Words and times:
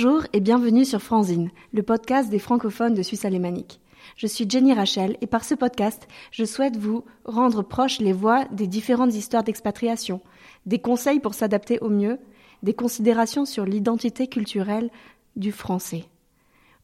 Bonjour 0.00 0.22
et 0.32 0.38
bienvenue 0.38 0.84
sur 0.84 1.02
Franzine, 1.02 1.50
le 1.72 1.82
podcast 1.82 2.30
des 2.30 2.38
francophones 2.38 2.94
de 2.94 3.02
Suisse 3.02 3.24
alémanique. 3.24 3.80
Je 4.14 4.28
suis 4.28 4.48
Jenny 4.48 4.72
Rachel 4.72 5.16
et 5.20 5.26
par 5.26 5.44
ce 5.44 5.56
podcast, 5.56 6.06
je 6.30 6.44
souhaite 6.44 6.76
vous 6.76 7.04
rendre 7.24 7.62
proche 7.62 7.98
les 7.98 8.12
voix 8.12 8.44
des 8.52 8.68
différentes 8.68 9.12
histoires 9.12 9.42
d'expatriation, 9.42 10.20
des 10.66 10.78
conseils 10.78 11.18
pour 11.18 11.34
s'adapter 11.34 11.80
au 11.80 11.88
mieux, 11.88 12.20
des 12.62 12.74
considérations 12.74 13.44
sur 13.44 13.64
l'identité 13.64 14.28
culturelle 14.28 14.88
du 15.34 15.50
français. 15.50 16.04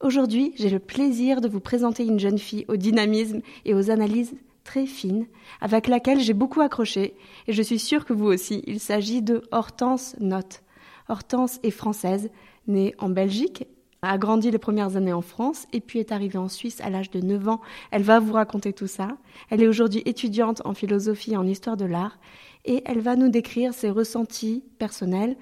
Aujourd'hui, 0.00 0.52
j'ai 0.56 0.68
le 0.68 0.80
plaisir 0.80 1.40
de 1.40 1.46
vous 1.46 1.60
présenter 1.60 2.04
une 2.04 2.18
jeune 2.18 2.38
fille 2.38 2.64
au 2.66 2.74
dynamisme 2.74 3.42
et 3.64 3.74
aux 3.74 3.92
analyses 3.92 4.34
très 4.64 4.86
fines, 4.86 5.28
avec 5.60 5.86
laquelle 5.86 6.18
j'ai 6.18 6.34
beaucoup 6.34 6.62
accroché, 6.62 7.14
et 7.46 7.52
je 7.52 7.62
suis 7.62 7.78
sûre 7.78 8.06
que 8.06 8.12
vous 8.12 8.26
aussi. 8.26 8.64
Il 8.66 8.80
s'agit 8.80 9.22
de 9.22 9.42
Hortense 9.52 10.16
Note. 10.18 10.62
Hortense 11.08 11.60
est 11.62 11.70
française, 11.70 12.30
née 12.66 12.94
en 12.98 13.08
Belgique, 13.08 13.66
a 14.02 14.18
grandi 14.18 14.50
les 14.50 14.58
premières 14.58 14.96
années 14.96 15.12
en 15.12 15.22
France 15.22 15.66
et 15.72 15.80
puis 15.80 15.98
est 15.98 16.12
arrivée 16.12 16.38
en 16.38 16.48
Suisse 16.48 16.80
à 16.80 16.90
l'âge 16.90 17.10
de 17.10 17.20
9 17.20 17.48
ans. 17.48 17.60
Elle 17.90 18.02
va 18.02 18.20
vous 18.20 18.34
raconter 18.34 18.72
tout 18.72 18.86
ça. 18.86 19.16
Elle 19.50 19.62
est 19.62 19.68
aujourd'hui 19.68 20.02
étudiante 20.04 20.62
en 20.64 20.74
philosophie 20.74 21.32
et 21.32 21.36
en 21.36 21.46
histoire 21.46 21.76
de 21.76 21.86
l'art 21.86 22.18
et 22.64 22.82
elle 22.84 23.00
va 23.00 23.16
nous 23.16 23.28
décrire 23.28 23.74
ses 23.74 23.90
ressentis 23.90 24.62
personnels, 24.78 25.36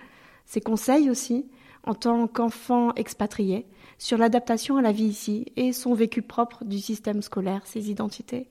ses 0.47 0.61
conseils 0.61 1.11
aussi 1.11 1.47
en 1.85 1.95
tant 1.95 2.27
qu'enfant 2.29 2.95
expatrié 2.95 3.67
sur 3.99 4.19
l'adaptation 4.19 4.77
à 4.77 4.83
la 4.83 4.93
vie 4.93 5.05
ici 5.05 5.47
et 5.57 5.73
son 5.73 5.95
vécu 5.95 6.23
propre 6.23 6.65
du 6.65 6.79
système 6.79 7.23
scolaire, 7.23 7.63
ses 7.67 7.91
identités. 7.91 8.49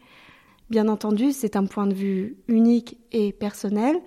Bien 0.69 0.87
entendu, 0.87 1.31
c'est 1.31 1.57
un 1.57 1.65
point 1.65 1.87
de 1.87 1.93
vue 1.93 2.37
unique 2.47 2.97
et 3.11 3.33
personnel 3.33 3.97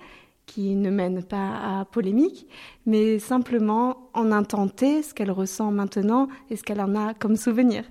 qui 0.47 0.75
ne 0.75 0.91
mène 0.91 1.23
pas 1.23 1.81
à 1.81 1.85
polémique, 1.85 2.47
mais 2.87 3.19
simplement 3.19 4.09
en 4.13 4.33
intenter 4.33 5.03
ce 5.03 5.15
qu'elle 5.15 5.31
ressent 5.31 5.71
maintenant 5.71 6.29
et 6.51 6.57
ce 6.57 6.63
qu'elle 6.63 6.81
en 6.81 6.95
a 6.95 7.15
comme 7.15 7.37
souvenir. 7.37 7.85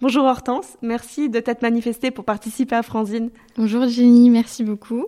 Bonjour 0.00 0.24
Hortense, 0.24 0.76
merci 0.82 1.28
de 1.28 1.38
t'être 1.38 1.62
manifestée 1.62 2.10
pour 2.10 2.24
participer 2.24 2.74
à 2.74 2.82
Franzine. 2.82 3.30
Bonjour 3.56 3.86
Jenny, 3.86 4.30
merci 4.30 4.64
beaucoup. 4.64 5.06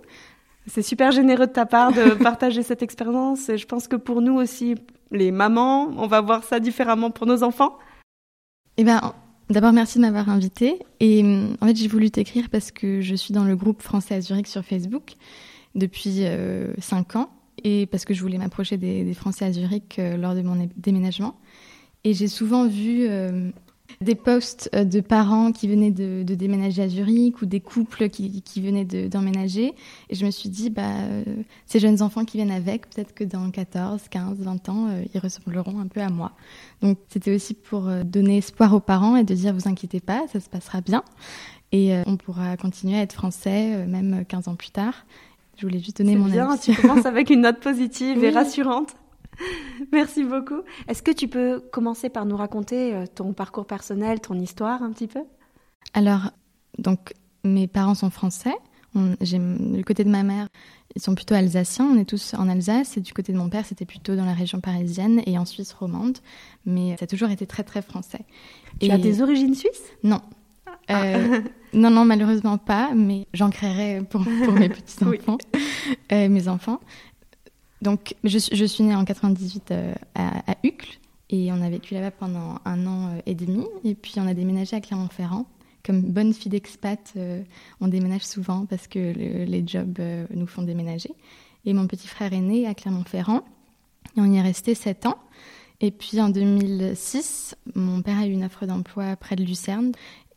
C'est 0.66 0.82
super 0.82 1.10
généreux 1.10 1.46
de 1.46 1.52
ta 1.52 1.66
part 1.66 1.92
de 1.92 2.14
partager 2.22 2.62
cette 2.62 2.82
expérience 2.82 3.48
et 3.48 3.58
je 3.58 3.66
pense 3.66 3.88
que 3.88 3.96
pour 3.96 4.20
nous 4.20 4.34
aussi, 4.34 4.76
les 5.10 5.32
mamans, 5.32 5.90
on 5.96 6.06
va 6.06 6.20
voir 6.20 6.44
ça 6.44 6.60
différemment 6.60 7.10
pour 7.10 7.26
nos 7.26 7.42
enfants. 7.42 7.76
Eh 8.76 8.84
ben, 8.84 9.14
d'abord 9.50 9.72
merci 9.72 9.98
de 9.98 10.02
m'avoir 10.02 10.28
invitée 10.28 10.78
et 11.00 11.24
en 11.60 11.66
fait 11.66 11.76
j'ai 11.76 11.88
voulu 11.88 12.10
t'écrire 12.10 12.48
parce 12.48 12.70
que 12.70 13.00
je 13.00 13.14
suis 13.14 13.34
dans 13.34 13.44
le 13.44 13.56
groupe 13.56 13.82
français 13.82 14.14
à 14.14 14.20
Zurich 14.20 14.46
sur 14.46 14.64
Facebook 14.64 15.14
depuis 15.74 16.20
euh, 16.20 16.72
cinq 16.78 17.16
ans 17.16 17.30
et 17.62 17.86
parce 17.86 18.04
que 18.04 18.14
je 18.14 18.20
voulais 18.20 18.38
m'approcher 18.38 18.76
des, 18.76 19.14
Français 19.14 19.44
à 19.44 19.52
Zurich 19.52 19.98
euh, 19.98 20.16
lors 20.16 20.34
de 20.34 20.42
mon 20.42 20.68
déménagement. 20.76 21.36
Et 22.04 22.12
j'ai 22.12 22.28
souvent 22.28 22.66
vu 22.68 23.06
euh, 23.08 23.50
des 24.02 24.14
posts 24.14 24.74
de 24.74 25.00
parents 25.00 25.52
qui 25.52 25.68
venaient 25.68 25.90
de, 25.90 26.22
déménager 26.22 26.82
à 26.82 26.88
Zurich 26.88 27.40
ou 27.40 27.46
des 27.46 27.60
couples 27.60 28.10
qui, 28.10 28.42
venaient 28.60 28.84
d'emménager. 28.84 29.72
et 30.10 30.14
je 30.14 30.26
me 30.26 30.30
suis 30.30 30.50
dit, 30.50 30.68
bah, 30.68 30.92
ces 31.64 31.78
jeunes 31.78 32.02
enfants 32.02 32.26
qui 32.26 32.36
viennent 32.36 32.50
avec, 32.50 32.90
peut-être 32.90 33.14
que 33.14 33.24
dans 33.24 33.50
14, 33.50 34.02
15, 34.10 34.38
20 34.40 34.68
ans, 34.68 34.88
ils 35.14 35.20
ressembleront 35.20 35.78
un 35.80 35.86
peu 35.86 36.00
à 36.00 36.10
moi. 36.10 36.32
Donc 36.82 36.98
c'était 37.08 37.34
aussi 37.34 37.54
pour 37.54 37.88
donner 38.04 38.38
espoir 38.38 38.74
aux 38.74 38.80
parents 38.80 39.16
et 39.16 39.24
de 39.24 39.34
dire, 39.34 39.54
vous 39.54 39.68
inquiétez 39.68 40.00
pas, 40.00 40.26
ça 40.30 40.40
se 40.40 40.50
passera 40.50 40.82
bien. 40.82 41.02
Et 41.72 41.94
on 42.06 42.18
pourra 42.18 42.58
continuer 42.58 42.98
à 42.98 43.02
être 43.02 43.14
français, 43.14 43.86
même 43.86 44.26
15 44.26 44.48
ans 44.48 44.56
plus 44.56 44.70
tard. 44.70 45.06
Je 45.56 45.66
voulais 45.66 45.78
juste 45.78 45.98
donner 45.98 46.16
mon 46.16 46.26
bien, 46.26 46.56
Tu 46.56 46.74
commences 46.74 47.06
avec 47.06 47.30
une 47.30 47.42
note 47.42 47.60
positive 47.60 48.22
et 48.24 48.30
rassurante. 48.34 48.94
Merci 49.92 50.24
beaucoup. 50.24 50.62
Est-ce 50.88 51.02
que 51.02 51.10
tu 51.10 51.28
peux 51.28 51.60
commencer 51.72 52.08
par 52.08 52.26
nous 52.26 52.36
raconter 52.36 52.94
euh, 52.94 53.04
ton 53.12 53.32
parcours 53.32 53.66
personnel, 53.66 54.20
ton 54.20 54.34
histoire 54.34 54.82
un 54.82 54.90
petit 54.90 55.06
peu? 55.06 55.20
Alors, 55.92 56.30
donc, 56.78 57.14
mes 57.44 57.66
parents 57.66 57.94
sont 57.94 58.10
français. 58.10 58.54
J'ai 59.20 59.38
le 59.38 59.82
côté 59.82 60.04
de 60.04 60.08
ma 60.08 60.22
mère, 60.22 60.46
ils 60.94 61.02
sont 61.02 61.16
plutôt 61.16 61.34
alsaciens. 61.34 61.86
On 61.86 61.98
est 61.98 62.04
tous 62.04 62.34
en 62.34 62.48
Alsace. 62.48 62.96
Et 62.96 63.00
du 63.00 63.12
côté 63.12 63.32
de 63.32 63.38
mon 63.38 63.48
père, 63.48 63.66
c'était 63.66 63.84
plutôt 63.84 64.14
dans 64.14 64.24
la 64.24 64.34
région 64.34 64.60
parisienne 64.60 65.20
et 65.26 65.36
en 65.36 65.44
Suisse 65.44 65.72
romande. 65.72 66.18
Mais 66.64 66.96
ça 66.98 67.04
a 67.04 67.06
toujours 67.06 67.30
été 67.30 67.46
très, 67.46 67.64
très 67.64 67.82
français. 67.82 68.20
Tu 68.80 68.90
as 68.90 68.98
des 68.98 69.20
origines 69.20 69.54
suisses? 69.54 69.82
Non. 70.04 70.20
Ah. 70.88 71.02
Euh, 71.04 71.40
non, 71.72 71.90
non, 71.90 72.04
malheureusement 72.04 72.58
pas, 72.58 72.92
mais 72.94 73.26
j'en 73.32 73.50
créerai 73.50 74.02
pour, 74.02 74.22
mes 74.22 74.68
petits-enfants, 74.70 75.38
euh, 76.12 76.28
mes 76.28 76.48
enfants. 76.48 76.80
Donc, 77.82 78.14
je, 78.24 78.38
suis 78.38 78.84
née 78.84 78.94
en 78.94 79.04
98 79.04 79.70
euh, 79.70 79.94
à, 80.14 80.52
à, 80.52 80.56
Uccle 80.64 80.98
et 81.30 81.52
on 81.52 81.60
a 81.60 81.68
vécu 81.68 81.94
là-bas 81.94 82.12
pendant 82.12 82.58
un 82.64 82.86
an 82.86 83.10
et 83.26 83.34
demi. 83.34 83.66
Et 83.84 83.94
puis, 83.94 84.14
on 84.16 84.26
a 84.26 84.34
déménagé 84.34 84.76
à 84.76 84.80
Clermont-Ferrand. 84.80 85.46
Comme 85.84 86.00
bonne 86.00 86.32
fille 86.32 86.50
d'expat, 86.50 87.12
on 87.82 87.88
déménage 87.88 88.22
souvent 88.22 88.64
parce 88.64 88.88
que 88.88 88.98
les 88.98 89.64
jobs 89.66 90.00
nous 90.34 90.46
font 90.46 90.62
déménager. 90.62 91.10
Et 91.66 91.74
mon 91.74 91.86
petit 91.86 92.08
frère 92.08 92.32
est 92.32 92.40
né 92.40 92.66
à 92.66 92.72
Clermont-Ferrand 92.72 93.42
et 94.16 94.20
on 94.20 94.32
y 94.32 94.36
est 94.38 94.42
resté 94.42 94.74
sept 94.74 95.04
ans. 95.06 95.18
Et 95.80 95.90
puis 95.90 96.20
en 96.20 96.30
2006, 96.30 97.56
mon 97.74 98.00
père 98.00 98.18
a 98.18 98.26
eu 98.26 98.30
une 98.30 98.44
offre 98.44 98.64
d'emploi 98.64 99.16
près 99.16 99.36
de 99.36 99.42
Lucerne 99.42 99.92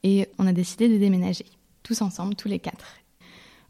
et 0.08 0.30
on 0.40 0.48
a 0.48 0.54
décidé 0.54 0.88
de 0.88 0.98
déménager, 0.98 1.46
tous 1.84 2.02
ensemble, 2.02 2.36
tous 2.36 2.48
les 2.48 2.60
quatre. 2.60 2.96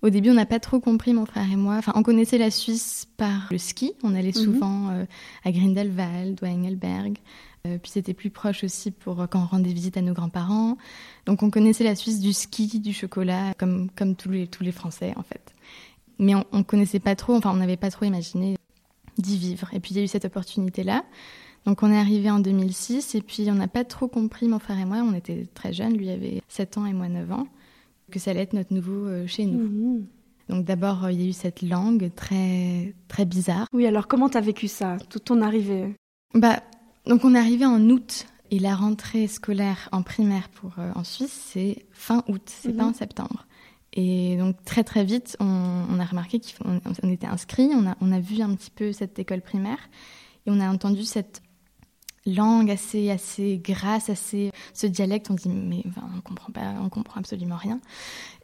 Au 0.04 0.12
début, 0.12 0.30
on 0.30 0.36
n'a 0.36 0.46
pas 0.46 0.60
trop 0.60 0.80
compris, 0.80 1.12
mon 1.12 1.26
frère 1.26 1.52
et 1.52 1.56
moi. 1.56 1.76
Enfin, 1.78 1.94
on 1.96 2.04
connaissait 2.04 2.38
la 2.38 2.52
Suisse 2.52 3.08
par 3.18 3.48
le 3.50 3.58
ski. 3.58 3.94
On 4.04 4.14
allait 4.14 4.28
mhm. 4.28 4.44
souvent 4.44 4.90
euh, 4.90 5.06
à 5.44 5.52
Grindelwald 5.52 6.38
ou 6.40 6.46
à 6.46 6.50
Engelberg. 6.50 7.18
Euh, 7.66 7.80
puis 7.82 7.92
c'était 7.92 8.14
plus 8.14 8.30
proche 8.30 8.64
aussi 8.64 8.92
pour 8.92 9.20
euh, 9.20 9.26
quand 9.26 9.42
on 9.42 9.48
rendait 9.48 9.74
visite 9.74 9.98
à 9.98 10.04
nos 10.04 10.14
grands-parents. 10.14 10.78
Donc 11.26 11.42
on 11.42 11.50
connaissait 11.50 11.84
la 11.84 11.96
Suisse 11.96 12.20
du 12.20 12.34
ski, 12.34 12.80
du 12.80 12.94
chocolat, 12.94 13.56
comme, 13.58 13.90
comme 13.90 14.16
tous, 14.16 14.30
les, 14.30 14.46
tous 14.46 14.64
les 14.64 14.72
Français 14.72 15.14
en 15.16 15.24
fait. 15.24 15.56
Mais 16.20 16.36
on 16.36 16.46
ne 16.54 16.64
connaissait 16.64 17.00
pas 17.00 17.16
trop, 17.16 17.36
enfin 17.36 17.50
on 17.52 17.58
n'avait 17.58 17.78
pas 17.78 17.90
trop 17.90 18.06
imaginé 18.06 18.58
d'y 19.18 19.38
vivre. 19.38 19.70
Et 19.74 19.80
puis 19.80 19.96
il 19.96 19.98
y 19.98 20.00
a 20.00 20.04
eu 20.04 20.08
cette 20.08 20.26
opportunité-là. 20.26 21.04
Donc 21.68 21.84
on 21.84 21.92
est 21.92 21.98
arrivé 21.98 22.32
en 22.32 22.40
2006 22.40 23.14
et 23.16 23.22
puis 23.22 23.46
on 23.52 23.56
n'a 23.56 23.68
pas 23.68 23.84
trop 23.84 24.08
compris, 24.08 24.48
mon 24.48 24.58
frère 24.58 24.80
et 24.80 24.86
moi, 24.86 25.00
on 25.00 25.14
était 25.14 25.50
très 25.54 25.74
jeunes, 25.74 25.98
lui 25.98 26.10
avait 26.10 26.42
7 26.48 26.78
ans 26.78 26.86
et 26.86 26.94
moi 26.94 27.10
9 27.10 27.30
ans, 27.34 27.48
que 28.10 28.20
ça 28.20 28.32
allait 28.32 28.44
être 28.44 28.54
notre 28.54 28.74
nouveau 28.74 29.06
euh, 29.06 29.28
chez 29.28 29.46
nous. 29.46 29.68
Mhm. 29.68 30.06
Donc 30.48 30.64
d'abord, 30.64 31.04
euh, 31.04 31.12
il 31.12 31.22
y 31.22 31.26
a 31.26 31.28
eu 31.28 31.34
cette 31.34 31.62
langue 31.62 32.10
très 32.16 32.96
très 33.10 33.26
bizarre. 33.26 33.68
Oui, 33.74 33.86
alors 33.86 34.08
comment 34.08 34.30
t'as 34.30 34.40
vécu 34.40 34.70
ça, 34.70 34.96
toute 35.10 35.26
ton 35.26 35.42
arrivée? 35.42 35.94
Bah, 36.34 36.64
donc 37.06 37.26
on 37.26 37.36
est 37.36 37.40
arrivé 37.40 37.66
en 37.66 37.82
août 37.90 38.28
et 38.50 38.60
la 38.60 38.74
rentrée 38.74 39.28
scolaire 39.28 39.90
en 39.92 40.04
primaire 40.04 40.48
pour 40.48 40.72
euh, 40.80 40.90
en 40.96 41.04
Suisse, 41.04 41.38
c'est 41.52 41.86
fin 41.92 42.24
août, 42.30 42.44
c'est 42.46 42.72
pas 42.72 42.84
mhm. 42.84 42.92
en 42.92 42.94
septembre. 42.94 43.46
Et 43.92 44.38
donc 44.38 44.56
très 44.64 44.86
très 44.86 45.04
vite, 45.04 45.36
on, 45.42 46.00
a 46.00 46.06
remarqué 46.06 46.40
qu'on 46.64 47.10
était 47.10 47.28
inscrits, 47.28 47.72
on 47.74 47.90
a, 47.90 47.98
on 48.00 48.14
a 48.14 48.22
vu 48.22 48.42
un 48.42 48.56
petit 48.56 48.72
peu 48.72 48.94
cette 48.94 49.20
école 49.20 49.42
primaire 49.42 49.80
et 50.46 50.50
on 50.50 50.62
a 50.62 50.70
entendu 50.70 51.04
cette 51.04 51.42
langue 52.28 52.70
assez 52.70 53.10
assez 53.10 53.58
grasse, 53.64 54.10
assez 54.10 54.52
ce 54.74 54.86
dialecte, 54.86 55.32
on 55.32 55.34
dit 55.34 55.50
mais 55.50 55.84
on 56.16 56.22
comprend 56.22 56.52
pas, 56.52 56.76
on 56.82 56.90
comprend 56.90 57.20
absolument 57.20 57.56
rien. 57.56 57.80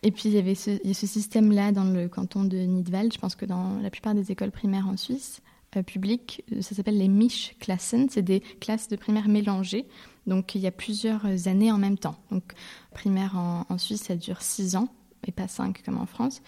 Et 0.01 0.11
puis 0.11 0.29
il 0.29 0.33
y 0.33 0.38
avait 0.38 0.55
ce, 0.55 0.71
ce 0.85 1.07
système-là 1.07 1.71
dans 1.71 1.83
le 1.83 2.07
canton 2.07 2.44
de 2.44 2.57
Nidwald. 2.57 3.13
Je 3.13 3.19
pense 3.19 3.35
que 3.35 3.45
dans 3.45 3.79
la 3.79 3.89
plupart 3.89 4.16
des 4.16 4.31
écoles 4.31 4.51
primaires 4.51 4.88
en 4.88 4.97
Suisse 4.97 5.41
euh, 5.77 5.83
publiques, 5.83 6.44
euh, 6.51 6.61
ça 6.61 6.75
s'appelle 6.75 6.97
les 6.97 7.07
Mischklassen. 7.07 8.09
C'est 8.09 8.21
des 8.21 8.39
classes 8.59 8.88
de 8.88 8.95
primaire 8.95 9.27
mélangées. 9.27 9.85
Donc 10.25 10.55
il 10.55 10.61
y 10.61 10.67
a 10.67 10.71
plusieurs 10.71 11.25
années 11.47 11.71
en 11.71 11.77
même 11.77 11.97
temps. 11.97 12.15
Donc 12.31 12.53
primaire 12.94 13.38
en, 13.38 13.65
en 13.69 13.77
Suisse, 13.77 14.03
ça 14.03 14.15
dure 14.15 14.41
six 14.41 14.75
ans 14.75 14.88
et 15.27 15.31
pas 15.31 15.47
cinq 15.47 15.83
comme 15.83 15.97
en 15.97 16.06
France. 16.06 16.41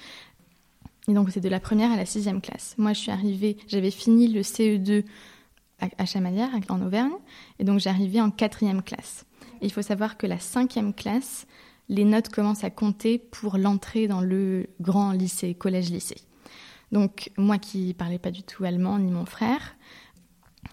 Et 1.08 1.14
donc 1.14 1.30
c'est 1.32 1.42
de 1.42 1.50
la 1.50 1.60
première 1.60 1.92
à 1.92 1.98
la 1.98 2.06
sixième 2.06 2.42
classe. 2.42 2.76
Moi 2.78 2.94
je 2.94 3.00
suis 3.00 3.12
arrivée, 3.12 3.58
j'avais 3.68 3.92
fini 3.92 4.28
le 4.28 4.42
CE2 4.42 5.04
à 5.80 6.06
Chamalières, 6.06 6.51
en 6.69 6.81
Auvergne. 6.81 7.13
Et 7.60 7.63
donc 7.63 7.80
j'arrivais 7.80 8.22
en 8.22 8.31
quatrième 8.31 8.81
classe. 8.81 9.25
Et 9.62 9.66
il 9.66 9.72
faut 9.72 9.81
savoir 9.81 10.18
que 10.18 10.27
la 10.27 10.39
cinquième 10.39 10.94
classe, 10.94 11.48
les 11.89 12.04
notes 12.04 12.30
commencent 12.30 12.63
à 12.63 12.69
compter 12.69 13.18
pour 13.18 13.57
l'entrée 13.57 14.07
dans 14.07 14.22
le 14.22 14.68
grand 14.81 15.12
lycée, 15.12 15.54
collège-lycée. 15.54 16.22
Donc 16.92 17.31
moi 17.38 17.57
qui 17.57 17.94
parlais 17.94 18.19
pas 18.19 18.31
du 18.31 18.44
tout 18.44 18.63
allemand, 18.63 19.00
ni 19.00 19.12
mon 19.12 19.25
frère, 19.25 19.75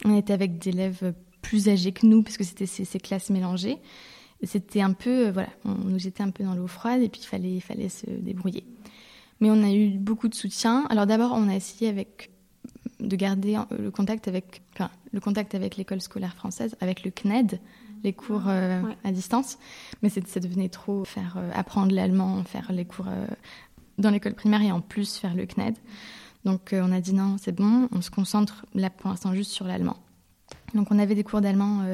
on 0.04 0.16
était 0.16 0.32
avec 0.32 0.58
des 0.58 0.70
élèves 0.70 1.14
plus 1.42 1.68
âgés 1.68 1.92
que 1.92 2.06
nous, 2.06 2.22
parce 2.22 2.36
que 2.36 2.44
c'était 2.44 2.66
ces, 2.66 3.00
classes 3.00 3.30
mélangées. 3.30 3.78
C'était 4.42 4.80
un 4.80 4.92
peu, 4.92 5.28
euh, 5.28 5.32
voilà, 5.32 5.50
on 5.64 5.74
nous 5.74 5.98
jetait 5.98 6.22
un 6.22 6.30
peu 6.30 6.42
dans 6.42 6.54
l'eau 6.54 6.66
froide 6.66 7.00
et 7.00 7.08
puis 7.08 7.20
il 7.22 7.26
fallait, 7.26 7.60
fallait 7.60 7.88
se 7.88 8.06
débrouiller. 8.06 8.64
Mais 9.40 9.50
on 9.50 9.62
a 9.62 9.70
eu 9.72 9.98
beaucoup 9.98 10.28
de 10.28 10.34
soutien. 10.34 10.84
Alors 10.88 11.06
d'abord, 11.06 11.32
on 11.34 11.48
a 11.48 11.54
essayé 11.54 11.88
avec 11.88 12.31
de 13.02 13.16
garder 13.16 13.56
euh, 13.56 13.62
le 13.78 13.90
contact 13.90 14.28
avec, 14.28 14.62
le 15.12 15.20
contact 15.20 15.54
avec 15.54 15.76
l'école 15.76 16.00
scolaire 16.00 16.34
française, 16.34 16.76
avec 16.80 17.04
le 17.04 17.10
CNED, 17.10 17.60
les 18.04 18.12
cours 18.12 18.44
euh, 18.46 18.82
à 19.04 19.12
distance. 19.12 19.58
Mais 20.02 20.08
ça 20.08 20.40
devenait 20.40 20.68
trop 20.68 21.04
faire 21.04 21.36
euh, 21.36 21.50
apprendre 21.54 21.94
l'allemand, 21.94 22.42
faire 22.44 22.72
les 22.72 22.84
cours 22.84 23.06
dans 23.98 24.10
l'école 24.10 24.34
primaire 24.34 24.62
et 24.62 24.72
en 24.72 24.80
plus 24.80 25.16
faire 25.16 25.34
le 25.34 25.46
CNED. 25.46 25.74
Donc 26.44 26.70
on 26.72 26.90
a 26.90 27.00
dit 27.00 27.14
non, 27.14 27.36
c'est 27.38 27.54
bon, 27.54 27.88
on 27.92 28.00
se 28.00 28.10
concentre 28.10 28.66
là 28.74 28.90
pour 28.90 29.10
l'instant 29.10 29.32
juste 29.32 29.52
sur 29.52 29.66
l'allemand. 29.66 29.96
Donc 30.74 30.88
on 30.90 30.98
avait 30.98 31.14
des 31.14 31.22
cours 31.22 31.40
d'allemand 31.40 31.84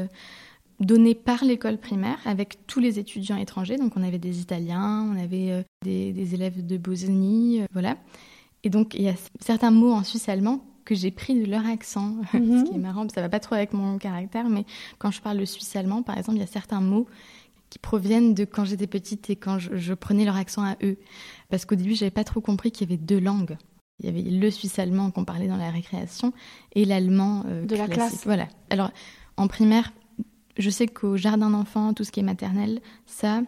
donnés 0.81 1.15
par 1.15 1.45
l'école 1.45 1.77
primaire 1.77 2.19
avec 2.25 2.67
tous 2.67 2.81
les 2.81 2.99
étudiants 2.99 3.37
étrangers. 3.37 3.77
Donc 3.77 3.93
on 3.97 4.03
avait 4.03 4.19
des 4.19 4.41
Italiens, 4.41 5.07
on 5.13 5.23
avait 5.23 5.67
des, 5.85 6.35
élèves 6.35 6.65
de 6.65 6.79
Bosnie, 6.79 7.61
voilà. 7.75 7.99
Et 8.65 8.71
donc 8.71 8.95
il 8.95 9.03
y 9.03 9.09
a 9.11 9.15
certains 9.41 9.71
mots 9.71 9.93
en 9.93 10.03
suisse 10.03 10.31
allemand 10.31 10.65
que 10.89 10.95
j'ai 10.95 11.11
pris 11.11 11.35
de 11.39 11.45
leur 11.51 11.67
accent, 11.67 12.17
ce 12.33 12.39
Mhm. 12.39 12.65
qui 12.65 12.75
est 12.75 12.79
marrant, 12.79 13.07
ça 13.11 13.21
va 13.21 13.29
pas 13.29 13.41
trop 13.41 13.55
avec 13.57 13.75
mon 13.75 13.99
caractère, 13.99 14.49
mais 14.49 14.65
quand 14.99 15.11
je 15.11 15.21
parle 15.21 15.37
le 15.37 15.45
suisse 15.47 15.77
allemand, 15.77 16.03
par 16.03 16.17
exemple, 16.17 16.39
il 16.39 16.41
y 16.41 16.45
a 16.45 16.47
certains 16.47 16.81
mots 16.81 17.07
qui 17.69 17.79
proviennent 17.79 18.33
de 18.33 18.47
quand 18.47 18.65
j'étais 18.65 18.87
petite 18.87 19.29
et 19.29 19.37
quand 19.37 19.59
je, 19.59 19.77
je 19.77 19.93
prenais 19.93 20.25
leur 20.25 20.37
accent 20.37 20.63
à 20.65 20.77
eux. 20.83 20.97
Parce 21.51 21.67
qu'au 21.67 21.75
début, 21.75 21.95
j'avais 21.95 22.11
pas 22.11 22.25
trop 22.25 22.41
compris 22.41 22.71
qu'il 22.73 22.89
y 22.89 22.93
avait 22.95 23.03
deux 23.03 23.21
langues. 23.21 23.59
Il 24.01 24.07
y 24.07 24.09
avait 24.09 24.23
le 24.23 24.51
suisse 24.51 24.79
allemand 24.79 25.11
qu'on 25.11 25.25
parlait 25.27 25.49
dans 25.49 25.57
la 25.59 25.71
récréation 25.71 26.33
et 26.75 26.87
l'allemand 26.87 27.45
euh, 27.47 27.67
De 27.67 27.77
la 27.77 27.87
classe. 27.89 28.25
Voilà. 28.25 28.49
Alors, 28.71 28.91
en 29.37 29.49
primaire, 29.49 29.93
je 30.57 30.71
sais 30.71 30.87
qu'au 30.87 31.17
jardin 31.19 31.51
d'enfants, 31.51 31.93
tout 31.93 32.05
ce 32.05 32.13
qui 32.13 32.21
est 32.21 32.23
maternelle, 32.23 32.81
ça, 33.07 33.43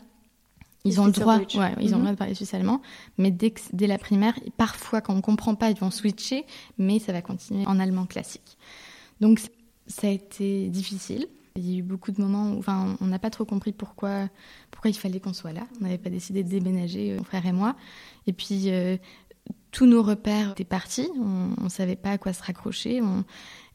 ils 0.85 1.01
ont 1.01 1.07
le 1.07 1.13
droit, 1.13 1.39
ouais, 1.39 1.47
ils 1.55 1.61
ont 1.61 1.75
le 1.75 1.77
Mhm. 1.97 2.01
droit 2.01 2.11
de 2.13 2.17
parler 2.17 2.35
suisse 2.35 2.55
allemand, 2.55 2.81
mais 3.19 3.31
dès, 3.31 3.51
que- 3.51 3.61
dès 3.73 3.87
la 3.87 3.99
primaire, 3.99 4.35
parfois 4.57 5.01
quand 5.01 5.15
on 5.15 5.21
comprend 5.21 5.55
pas, 5.55 5.71
ils 5.71 5.77
vont 5.79 5.91
switcher, 5.91 6.45
mais 6.79 6.99
ça 6.99 7.13
va 7.13 7.21
continuer 7.23 7.67
en 7.67 7.79
allemand 7.79 8.07
classique. 8.07 8.57
Donc 9.21 9.41
ça 9.87 10.07
a 10.07 10.11
été 10.11 10.69
difficile. 10.69 11.27
Il 11.57 11.69
y 11.69 11.75
a 11.75 11.79
eu 11.79 11.83
beaucoup 11.83 12.13
de 12.13 12.21
moments 12.23 12.53
où 12.53 12.59
enfin, 12.61 12.97
on 13.01 13.07
n'a 13.07 13.19
pas 13.19 13.29
trop 13.29 13.45
compris 13.45 13.73
pourquoi, 13.73 14.29
pourquoi 14.71 14.89
il 14.91 14.95
fallait 14.95 15.21
qu'on 15.21 15.33
soit 15.35 15.53
là. 15.53 15.67
On 15.81 15.85
n'avait 15.85 15.99
pas 15.99 16.09
décidé 16.09 16.45
de 16.45 16.49
déménager, 16.49 17.13
euh, 17.13 17.17
mon 17.19 17.25
frère 17.25 17.45
et 17.45 17.53
moi. 17.53 17.75
Et 18.27 18.33
puis 18.33 18.71
euh, 18.71 18.97
tous 19.73 19.85
nos 19.87 20.03
repères 20.03 20.53
étaient 20.53 20.65
partis, 20.65 21.09
on 21.19 21.65
ne 21.65 21.69
savait 21.69 21.97
pas 21.97 22.13
à 22.13 22.19
quoi 22.19 22.33
se 22.33 22.43
raccrocher. 22.43 23.03
on- 23.03 23.25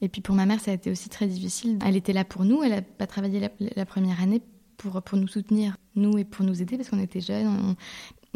Et 0.01 0.07
puis 0.09 0.21
pour 0.21 0.35
ma 0.35 0.45
mère, 0.45 0.59
ça 0.61 0.71
a 0.71 0.73
été 0.73 0.89
aussi 0.89 1.09
très 1.09 1.27
difficile. 1.27 1.77
Elle 1.85 1.95
était 1.97 2.13
là 2.13 2.23
pour 2.25 2.45
nous, 2.45 2.63
elle 2.63 2.71
n'a 2.71 2.81
pas 2.81 3.07
travaillé 3.07 3.39
la, 3.39 3.49
la 3.75 3.85
première 3.85 4.21
année 4.21 4.41
pour, 4.77 5.01
pour 5.01 5.17
nous 5.17 5.27
soutenir, 5.27 5.77
nous, 5.95 6.17
et 6.17 6.23
pour 6.25 6.45
nous 6.45 6.61
aider, 6.61 6.77
parce 6.77 6.89
qu'on 6.89 6.99
était 6.99 7.21
jeunes. 7.21 7.47
on- 7.47 7.75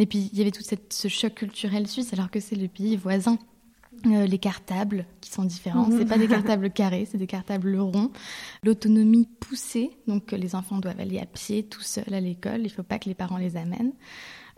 Et 0.01 0.05
puis 0.05 0.29
il 0.31 0.37
y 0.37 0.41
avait 0.41 0.51
tout 0.51 0.63
cette, 0.63 0.93
ce 0.93 1.07
choc 1.09 1.33
culturel 1.35 1.85
suisse, 1.87 2.13
alors 2.13 2.31
que 2.31 2.39
c'est 2.39 2.55
le 2.55 2.67
pays 2.67 2.95
voisin. 2.95 3.37
Euh, 4.05 4.25
les 4.27 4.37
cartables 4.37 5.05
qui 5.19 5.29
sont 5.29 5.43
différents, 5.43 5.87
Mhm. 5.89 5.97
c'est 5.97 6.05
pas 6.05 6.17
des 6.17 6.27
cartables 6.29 6.69
carrés, 6.73 7.05
c'est 7.11 7.17
des 7.17 7.27
cartables 7.27 7.75
ronds. 7.77 8.11
L'autonomie 8.63 9.27
poussée, 9.41 9.89
donc 10.07 10.31
les 10.31 10.55
enfants 10.55 10.77
doivent 10.77 10.99
aller 11.01 11.19
à 11.19 11.25
pied 11.25 11.63
tout 11.63 11.81
seuls 11.81 12.13
à 12.13 12.21
l'école, 12.21 12.61
il 12.63 12.69
faut 12.69 12.83
pas 12.83 12.97
que 12.99 13.09
les 13.09 13.15
parents 13.15 13.37
les 13.37 13.57
amènent. 13.57 13.91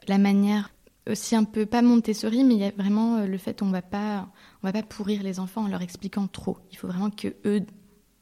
La 0.07 0.19
manière 0.19 0.71
aussi 1.09 1.35
un 1.35 1.43
peu 1.45 1.65
pas 1.65 1.81
Montessori, 1.81 2.43
mais 2.43 2.53
il 2.53 2.59
y 2.59 2.63
a 2.65 2.71
vraiment 2.71 3.15
euh, 3.17 3.25
le 3.25 3.37
fait 3.39 3.63
on 3.63 3.71
va 3.71 3.81
pas 3.81 4.29
on 4.61 4.67
va 4.67 4.73
pas 4.73 4.83
pourrir 4.83 5.23
les 5.23 5.39
enfants 5.39 5.63
en 5.63 5.67
leur 5.67 5.81
expliquant 5.81 6.27
trop. 6.27 6.57
Il 6.71 6.77
faut 6.77 6.87
vraiment 6.87 7.09
que 7.09 7.29
eux 7.45 7.61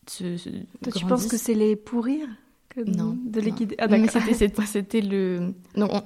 se, 0.07 0.37
se 0.37 0.49
Toi, 0.81 0.93
tu 0.95 1.05
penses 1.05 1.25
que 1.27 1.35
c'est 1.37 1.53
les 1.53 1.75
pourrir? 1.75 2.27
Non, 2.85 3.17
De 3.25 3.39
les 3.41 3.51
non. 3.51 3.57
guider 3.57 3.75
Ah, 3.79 3.87
mais 3.87 4.07
c'était, 4.07 5.01
le. 5.01 5.53
On- 5.75 6.03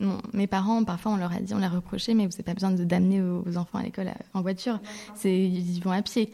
non, 0.00 0.18
mes 0.32 0.46
parents, 0.46 0.82
parfois, 0.84 1.12
on 1.12 1.16
leur 1.16 1.32
a 1.32 1.40
dit, 1.40 1.54
on 1.54 1.58
leur 1.58 1.72
a 1.72 1.76
reproché, 1.76 2.14
mais 2.14 2.24
vous 2.26 2.32
n'avez 2.32 2.42
pas 2.44 2.54
besoin 2.54 2.70
de, 2.72 2.84
d'amener 2.84 3.20
vos 3.20 3.56
enfants 3.56 3.78
à 3.78 3.82
l'école 3.82 4.10
en 4.34 4.42
voiture. 4.42 4.80
C'est, 5.14 5.36
ils 5.36 5.76
y 5.76 5.80
vont 5.80 5.90
à 5.92 6.02
pied. 6.02 6.32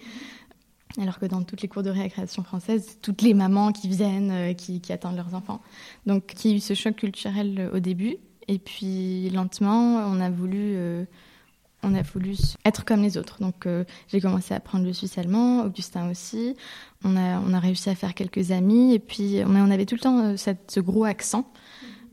Alors 1.00 1.18
que 1.18 1.26
dans 1.26 1.42
toutes 1.42 1.60
les 1.62 1.68
cours 1.68 1.82
de 1.82 1.90
récréation 1.90 2.42
française, 2.42 2.84
c'est 2.88 3.02
toutes 3.02 3.20
les 3.20 3.34
mamans 3.34 3.72
qui 3.72 3.88
viennent, 3.88 4.30
euh, 4.30 4.52
qui, 4.54 4.80
qui 4.80 4.92
attendent 4.92 5.16
leurs 5.16 5.34
enfants. 5.34 5.60
Donc, 6.06 6.32
il 6.44 6.50
y 6.50 6.54
a 6.54 6.56
eu 6.56 6.60
ce 6.60 6.72
choc 6.74 6.96
culturel 6.96 7.56
euh, 7.58 7.76
au 7.76 7.80
début. 7.80 8.16
Et 8.48 8.58
puis, 8.58 9.28
lentement, 9.30 9.96
on 10.06 10.20
a 10.20 10.30
voulu. 10.30 10.58
euh, 10.76 11.04
on 11.82 11.94
a 11.94 12.02
voulu 12.02 12.34
être 12.64 12.84
comme 12.84 13.02
les 13.02 13.18
autres. 13.18 13.36
Donc, 13.40 13.66
euh, 13.66 13.84
j'ai 14.08 14.20
commencé 14.20 14.54
à 14.54 14.56
apprendre 14.56 14.84
le 14.86 14.92
suisse 14.92 15.18
allemand, 15.18 15.64
Augustin 15.64 16.10
aussi. 16.10 16.56
On 17.06 17.16
a, 17.16 17.40
on 17.40 17.52
a 17.52 17.60
réussi 17.60 17.88
à 17.88 17.94
faire 17.94 18.14
quelques 18.14 18.50
amis. 18.50 18.94
Et 18.94 18.98
puis, 18.98 19.40
on 19.46 19.70
avait 19.70 19.86
tout 19.86 19.94
le 19.94 20.00
temps 20.00 20.18
euh, 20.24 20.36
cette- 20.36 20.70
ce 20.70 20.80
gros 20.80 21.04
accent. 21.04 21.50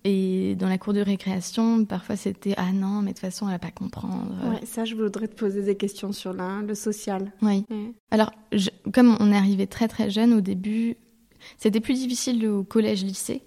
Et 0.05 0.55
dans 0.55 0.67
la 0.67 0.77
cour 0.77 0.91
de 0.93 0.99
récréation, 0.99 1.85
parfois 1.85 2.17
c'était 2.17 2.53
Ah 2.57 2.73
non, 2.73 3.01
mais 3.01 3.11
de 3.11 3.15
toute 3.15 3.19
façon, 3.19 3.45
elle 3.47 3.53
va 3.53 3.59
pas 3.59 3.71
comprendre. 3.71 4.27
Ouais, 4.51 4.65
ça, 4.65 4.83
je 4.83 4.95
voudrais 4.95 5.29
te 5.29 5.35
poser 5.35 5.61
des 5.63 5.75
questions 5.77 6.11
sur 6.11 6.33
la- 6.33 6.61
le 6.61 6.75
social. 6.75 7.31
Oui. 7.41 7.65
Ouais. 7.69 7.93
Alors, 8.11 8.31
je- 8.51 8.69
comme 8.93 9.15
on 9.21 9.31
est 9.31 9.37
arrivé 9.37 9.65
très 9.65 9.87
très 9.87 10.09
jeune 10.09 10.33
au 10.33 10.41
début, 10.41 10.97
c'était 11.57 11.79
plus 11.79 11.93
difficile 11.95 12.45
au 12.47 12.63
collège-lycée. 12.65 13.43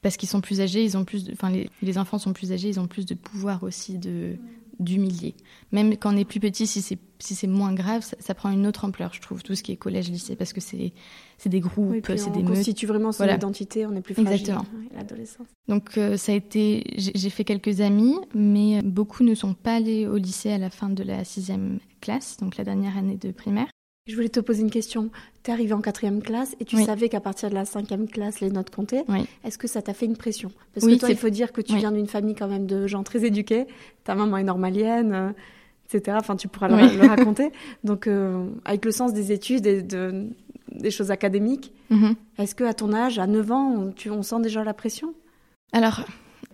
Parce 0.00 0.16
qu'ils 0.16 0.28
sont 0.28 0.40
plus 0.40 0.60
âgés, 0.60 0.84
ils 0.84 0.96
ont 0.96 1.04
plus 1.04 1.24
de, 1.24 1.32
enfin 1.32 1.50
les, 1.50 1.68
les 1.82 1.98
enfants 1.98 2.18
sont 2.18 2.32
plus 2.32 2.52
âgés, 2.52 2.68
ils 2.68 2.78
ont 2.78 2.86
plus 2.86 3.04
de 3.04 3.14
pouvoir 3.14 3.64
aussi 3.64 3.98
de 3.98 4.36
d'humilier. 4.78 5.34
Même 5.72 5.96
quand 5.96 6.14
on 6.14 6.16
est 6.16 6.24
plus 6.24 6.38
petit, 6.38 6.68
si 6.68 6.80
c'est 6.82 6.98
si 7.18 7.34
c'est 7.34 7.46
moins 7.46 7.72
grave, 7.74 8.02
ça, 8.02 8.16
ça 8.20 8.34
prend 8.34 8.50
une 8.50 8.66
autre 8.66 8.84
ampleur, 8.84 9.12
je 9.12 9.20
trouve, 9.20 9.42
tout 9.42 9.54
ce 9.54 9.62
qui 9.62 9.72
est 9.72 9.76
collège-lycée, 9.76 10.36
parce 10.36 10.52
que 10.52 10.60
c'est 10.60 10.92
c'est 11.36 11.48
des 11.48 11.60
groupes, 11.60 11.90
Oui, 11.90 12.02
c'est 12.18 12.28
on 12.28 12.32
des 12.32 12.42
meutes. 12.42 12.54
constitue 12.54 12.86
vraiment 12.86 13.12
son 13.12 13.18
Voilà. 13.18 13.34
identité, 13.36 13.86
on 13.86 13.94
est 13.94 14.00
plus 14.00 14.14
fragile. 14.14 14.32
Exactement. 14.32 14.64
Ouais, 14.76 14.88
L'adolescence. 14.96 15.46
Donc 15.68 15.96
euh, 15.96 16.16
ça 16.16 16.32
a 16.32 16.34
été, 16.34 16.84
j'ai 16.96 17.30
fait 17.30 17.44
quelques 17.44 17.80
amis, 17.80 18.16
mais 18.34 18.82
beaucoup 18.82 19.22
ne 19.22 19.34
sont 19.34 19.54
pas 19.54 19.74
allés 19.76 20.06
au 20.06 20.16
lycée 20.16 20.50
à 20.50 20.58
la 20.58 20.70
fin 20.70 20.88
de 20.88 21.02
la 21.04 21.22
sixième 21.24 21.78
classe, 22.00 22.36
donc 22.38 22.56
la 22.56 22.64
dernière 22.64 22.96
année 22.98 23.16
de 23.16 23.30
primaire. 23.30 23.68
Je 24.08 24.14
voulais 24.14 24.30
te 24.30 24.40
poser 24.40 24.62
une 24.62 24.70
question. 24.70 25.10
Tu 25.42 25.50
es 25.50 25.52
arrivé 25.54 25.74
en 25.74 25.82
quatrième 25.82 26.22
classe 26.22 26.56
et 26.60 26.64
tu 26.64 26.76
Oui. 26.76 26.84
savais 26.86 27.10
qu'à 27.10 27.20
partir 27.20 27.50
de 27.50 27.54
la 27.54 27.66
cinquième 27.66 28.08
classe, 28.08 28.40
les 28.40 28.50
notes 28.50 28.70
comptaient. 28.74 29.04
Oui. 29.06 29.26
Est-ce 29.44 29.58
que 29.58 29.68
ça 29.68 29.82
t'a 29.82 29.92
fait 29.92 30.06
une 30.06 30.16
pression? 30.16 30.50
Parce 30.72 30.86
Oui, 30.86 30.94
que 30.94 31.00
toi, 31.00 31.08
c'est- 31.08 31.14
il 31.14 31.18
faut 31.18 31.28
dire 31.28 31.52
que 31.52 31.60
tu 31.60 31.76
viens 31.76 31.92
d'une 31.92 32.06
famille 32.06 32.34
quand 32.34 32.48
même 32.48 32.66
de 32.66 32.86
gens 32.86 33.02
très 33.02 33.26
éduqués. 33.26 33.66
Ta 34.04 34.14
maman 34.14 34.38
est 34.38 34.44
normalienne, 34.44 35.12
euh, 35.12 35.30
etc. 35.92 36.16
Enfin, 36.20 36.36
tu 36.36 36.48
pourras 36.48 36.68
le, 36.68 36.74
Oui. 36.76 36.96
le 36.96 37.06
raconter. 37.06 37.50
Donc, 37.84 38.06
euh, 38.06 38.48
avec 38.64 38.84
le 38.84 38.92
sens 38.92 39.12
des 39.12 39.32
études 39.32 39.66
et 39.66 39.82
de, 39.82 40.28
des 40.72 40.90
choses 40.90 41.10
académiques, 41.10 41.72
Mhm. 41.90 42.14
est-ce 42.38 42.54
que 42.54 42.64
à 42.64 42.74
ton 42.74 42.92
âge, 42.92 43.18
à 43.18 43.26
9 43.26 43.50
ans, 43.52 43.72
on, 43.76 43.92
tu, 43.92 44.10
on 44.10 44.22
sent 44.22 44.40
déjà 44.42 44.62
la 44.64 44.74
pression? 44.74 45.14
Alors, 45.72 46.02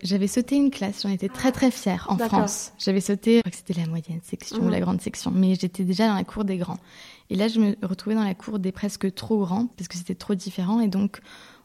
j'avais 0.03 0.27
sauté 0.29 0.57
une 0.57 0.71
classe, 0.71 1.03
j'en 1.03 1.09
étais 1.09 1.29
très 1.29 1.51
très 1.53 1.71
fière 1.71 2.07
en. 2.09 2.19
France. 2.19 2.73
J'avais 2.79 3.01
sauté, 3.01 3.37
je 3.37 3.41
crois 3.41 3.51
que 3.51 3.57
c'était 3.57 3.75
la 3.81 3.87
moyenne 3.87 4.21
section 4.23 4.59
Mhm. 4.59 4.67
ou 4.67 4.69
la 4.71 4.81
grande 4.81 5.01
section, 5.01 5.31
mais 5.33 5.55
j'étais 5.57 5.85
déjà 5.85 6.07
dans 6.09 6.15
la 6.15 6.25
cour 6.25 6.45
des 6.45 6.57
grands. 6.57 6.79
Et 7.31 7.37
là, 7.37 7.49
je 7.49 7.59
me 7.59 7.75
retrouvais 7.83 8.15
dans 8.17 8.25
la 8.25 8.35
cour 8.35 8.59
des 8.59 8.71
presque 8.71 9.13
trop 9.15 9.39
grands, 9.41 9.67
parce 9.77 9.89
que 9.89 9.97
c'était 9.97 10.15
trop 10.15 10.35
différent, 10.35 10.81
et 10.81 10.89
donc 10.89 11.21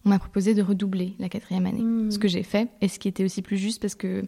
on 0.06 0.10
m'a 0.10 0.18
proposé 0.20 0.54
de 0.54 0.62
redoubler 0.62 1.14
la 1.20 1.28
quatrième 1.30 1.66
année. 1.66 1.82
Mhm. 1.82 2.12
Ce 2.12 2.18
que 2.20 2.28
j'ai 2.28 2.44
fait, 2.44 2.70
et 2.82 2.88
ce 2.88 2.98
qui 2.98 3.08
était 3.08 3.24
aussi 3.26 3.42
plus 3.42 3.58
juste, 3.58 3.82
parce 3.82 3.96
que 3.96 4.24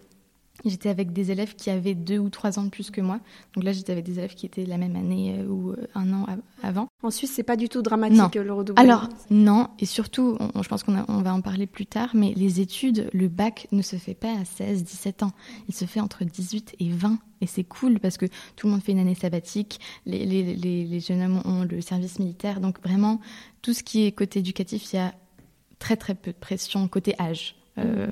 j'étais 0.65 0.89
avec 0.89 1.11
des 1.13 1.31
élèves 1.31 1.55
qui 1.55 1.69
avaient 1.69 1.95
deux 1.95 2.17
ou 2.19 2.29
trois 2.29 2.59
ans 2.59 2.63
de 2.63 2.69
plus 2.69 2.91
que 2.91 3.01
moi. 3.01 3.19
Donc 3.55 3.63
là, 3.63 3.71
j'étais 3.71 3.91
avec 3.91 4.05
des 4.05 4.19
élèves 4.19 4.35
qui 4.35 4.45
étaient 4.45 4.65
la 4.65 4.77
même 4.77 4.95
année 4.95 5.35
euh, 5.39 5.47
ou 5.47 5.71
euh, 5.71 5.87
un 5.95 6.11
an 6.13 6.25
avant. 6.63 6.87
En 7.03 7.09
Suisse, 7.11 7.31
c'est 7.35 7.43
pas 7.43 7.55
du 7.55 7.67
tout 7.69 7.81
dramatique 7.81 8.17
Non. 8.17 8.29
le 8.43 8.53
redoublement. 8.53 8.83
Alors, 8.87 9.09
non, 9.29 9.69
et 9.79 9.85
surtout, 9.85 10.37
on- 10.53 10.61
je 10.63 10.69
pense 10.69 10.83
qu'on 10.83 11.03
on 11.07 11.21
va 11.21 11.33
en 11.33 11.41
parler 11.41 11.67
plus 11.67 11.85
tard, 11.85 12.11
mais 12.13 12.33
les 12.35 12.61
études, 12.61 13.09
le 13.13 13.27
bac 13.27 13.67
ne 13.71 13.81
se 13.81 13.95
fait 13.95 14.13
pas 14.13 14.31
à 14.39 14.45
16, 14.45 14.83
17 14.83 15.23
ans. 15.23 15.31
Il 15.67 15.75
se 15.75 15.85
fait 15.85 15.99
entre 15.99 16.23
18 16.23 16.75
et 16.79 16.89
20. 16.89 17.17
Et 17.43 17.47
c'est 17.47 17.63
cool 17.63 17.99
parce 17.99 18.17
que 18.17 18.27
tout 18.55 18.67
le 18.67 18.71
monde 18.73 18.83
fait 18.83 18.91
une 18.91 18.99
année 18.99 19.15
sabbatique, 19.15 19.79
les, 20.05 20.25
les, 20.27 20.53
les, 20.55 20.85
les 20.85 20.99
jeunes 20.99 21.23
hommes 21.23 21.41
ont 21.45 21.63
le 21.63 21.81
service 21.81 22.19
militaire. 22.19 22.61
Donc 22.61 22.79
vraiment, 22.83 23.19
tout 23.63 23.73
ce 23.73 23.81
qui 23.81 24.05
est 24.05 24.11
côté 24.11 24.39
éducatif, 24.39 24.93
il 24.93 24.97
y 24.97 24.99
a 24.99 25.15
très 25.79 25.97
très 25.97 26.13
peu 26.13 26.31
de 26.31 26.37
pression 26.37 26.87
côté 26.87 27.15
âge. 27.19 27.55
Euh. 27.79 28.07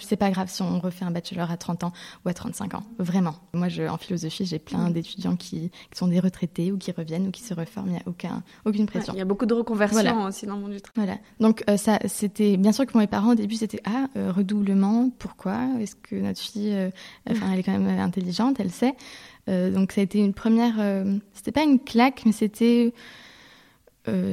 C'est 0.00 0.16
pas 0.16 0.30
grave 0.30 0.48
si 0.50 0.62
on 0.62 0.78
refait 0.80 1.04
un 1.04 1.10
bachelor 1.10 1.50
à 1.50 1.56
30 1.56 1.84
ans 1.84 1.92
ou 2.24 2.28
à 2.28 2.34
35 2.34 2.74
ans, 2.74 2.82
vraiment. 2.98 3.34
Moi, 3.52 3.68
je, 3.68 3.82
en 3.84 3.96
philosophie, 3.96 4.44
j'ai 4.44 4.58
plein 4.58 4.90
d'étudiants 4.90 5.36
qui, 5.36 5.70
qui 5.90 5.98
sont 5.98 6.08
des 6.08 6.20
retraités 6.20 6.72
ou 6.72 6.78
qui 6.78 6.90
reviennent 6.92 7.28
ou 7.28 7.30
qui 7.30 7.42
se 7.42 7.54
reforment, 7.54 7.88
il 7.88 7.92
n'y 7.92 7.98
a 7.98 8.02
aucun, 8.06 8.42
aucune 8.64 8.86
pression. 8.86 9.12
Il 9.14 9.18
y 9.18 9.22
a 9.22 9.24
beaucoup 9.24 9.46
de 9.46 9.54
reconversions 9.54 10.00
Voilà. 10.02 10.26
aussi 10.26 10.46
dans 10.46 10.56
le 10.56 10.62
monde 10.62 10.72
du 10.72 10.80
travail. 10.80 11.06
Voilà. 11.06 11.20
Donc 11.40 11.62
euh, 11.68 11.76
ça, 11.76 11.98
c'était 12.06 12.56
bien 12.56 12.72
sûr 12.72 12.86
que 12.86 12.92
pour 12.92 13.00
mes 13.00 13.06
parents 13.06 13.32
au 13.32 13.36
début 13.36 13.54
c'était 13.56 13.80
ah 13.84 14.06
euh, 14.16 14.32
redoublement. 14.32 15.10
Pourquoi? 15.18 15.58
Est-ce 15.80 15.96
que 15.96 16.16
notre 16.16 16.40
fille, 16.40 16.72
euh, 16.74 16.90
enfin 17.30 17.52
elle 17.52 17.60
est 17.60 17.62
quand 17.62 17.78
même 17.78 17.98
intelligente, 18.00 18.58
elle 18.60 18.70
sait. 18.70 18.94
Donc 19.46 19.92
ça 19.92 20.02
a 20.02 20.04
été 20.04 20.18
une 20.18 20.34
première. 20.34 20.74
c'était 21.32 21.52
pas 21.52 21.62
une 21.62 21.78
claque, 21.80 22.22
mais 22.26 22.32
c'était. 22.32 22.92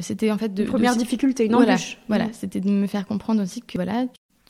c'était 0.01 0.31
en 0.31 0.37
fait 0.37 0.53
de. 0.53 0.63
Une 0.63 0.69
première 0.69 0.95
de- 0.95 0.99
difficulté, 0.99 1.45
une 1.45 1.53
voilà, 1.53 1.73
embûche. 1.73 1.97
voilà. 2.07 2.25
Mhm. 2.25 2.33
C'était 2.33 2.59
de 2.59 2.69
me 2.69 2.87
faire 2.87 3.05
comprendre 3.07 3.41
aussi 3.41 3.61
que 3.61 3.77
voilà, 3.77 4.05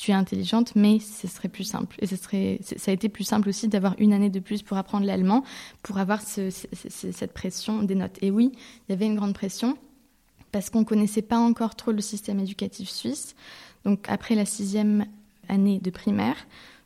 tu 0.05 0.11
es 0.11 0.13
intelligente, 0.13 0.73
mais 0.75 0.99
ce 0.99 1.27
serait 1.27 1.49
plus 1.49 1.63
simple. 1.63 1.95
Et 1.99 2.05
ce 2.05 2.15
serait, 2.15 2.59
ça 2.61 2.91
a 2.91 2.93
été 2.93 3.09
plus 3.09 3.23
simple 3.23 3.49
aussi 3.49 3.67
d'avoir 3.67 3.95
une 3.97 4.13
année 4.13 4.29
de 4.29 4.39
plus 4.39 4.61
pour 4.61 4.77
apprendre 4.77 5.03
l'allemand, 5.07 5.43
pour 5.81 5.97
avoir 5.97 6.21
ce- 6.21 6.51
ce- 6.51 6.67
ce- 6.89 7.11
cette 7.11 7.33
pression 7.33 7.81
des 7.81 7.95
notes. 7.95 8.17
Et 8.21 8.29
oui, 8.29 8.51
il 8.53 8.91
y 8.91 8.93
avait 8.93 9.07
une 9.07 9.15
grande 9.15 9.33
pression 9.33 9.77
parce 10.51 10.69
qu'on 10.69 10.83
connaissait 10.83 11.23
pas 11.23 11.39
encore 11.39 11.73
trop 11.75 11.91
le 11.91 12.01
système 12.01 12.39
éducatif 12.39 12.87
suisse. 12.87 13.35
Donc 13.83 14.05
après 14.07 14.35
la 14.35 14.45
sixième 14.45 15.05
année 15.49 15.79
de 15.79 15.89
primaire, 15.89 16.35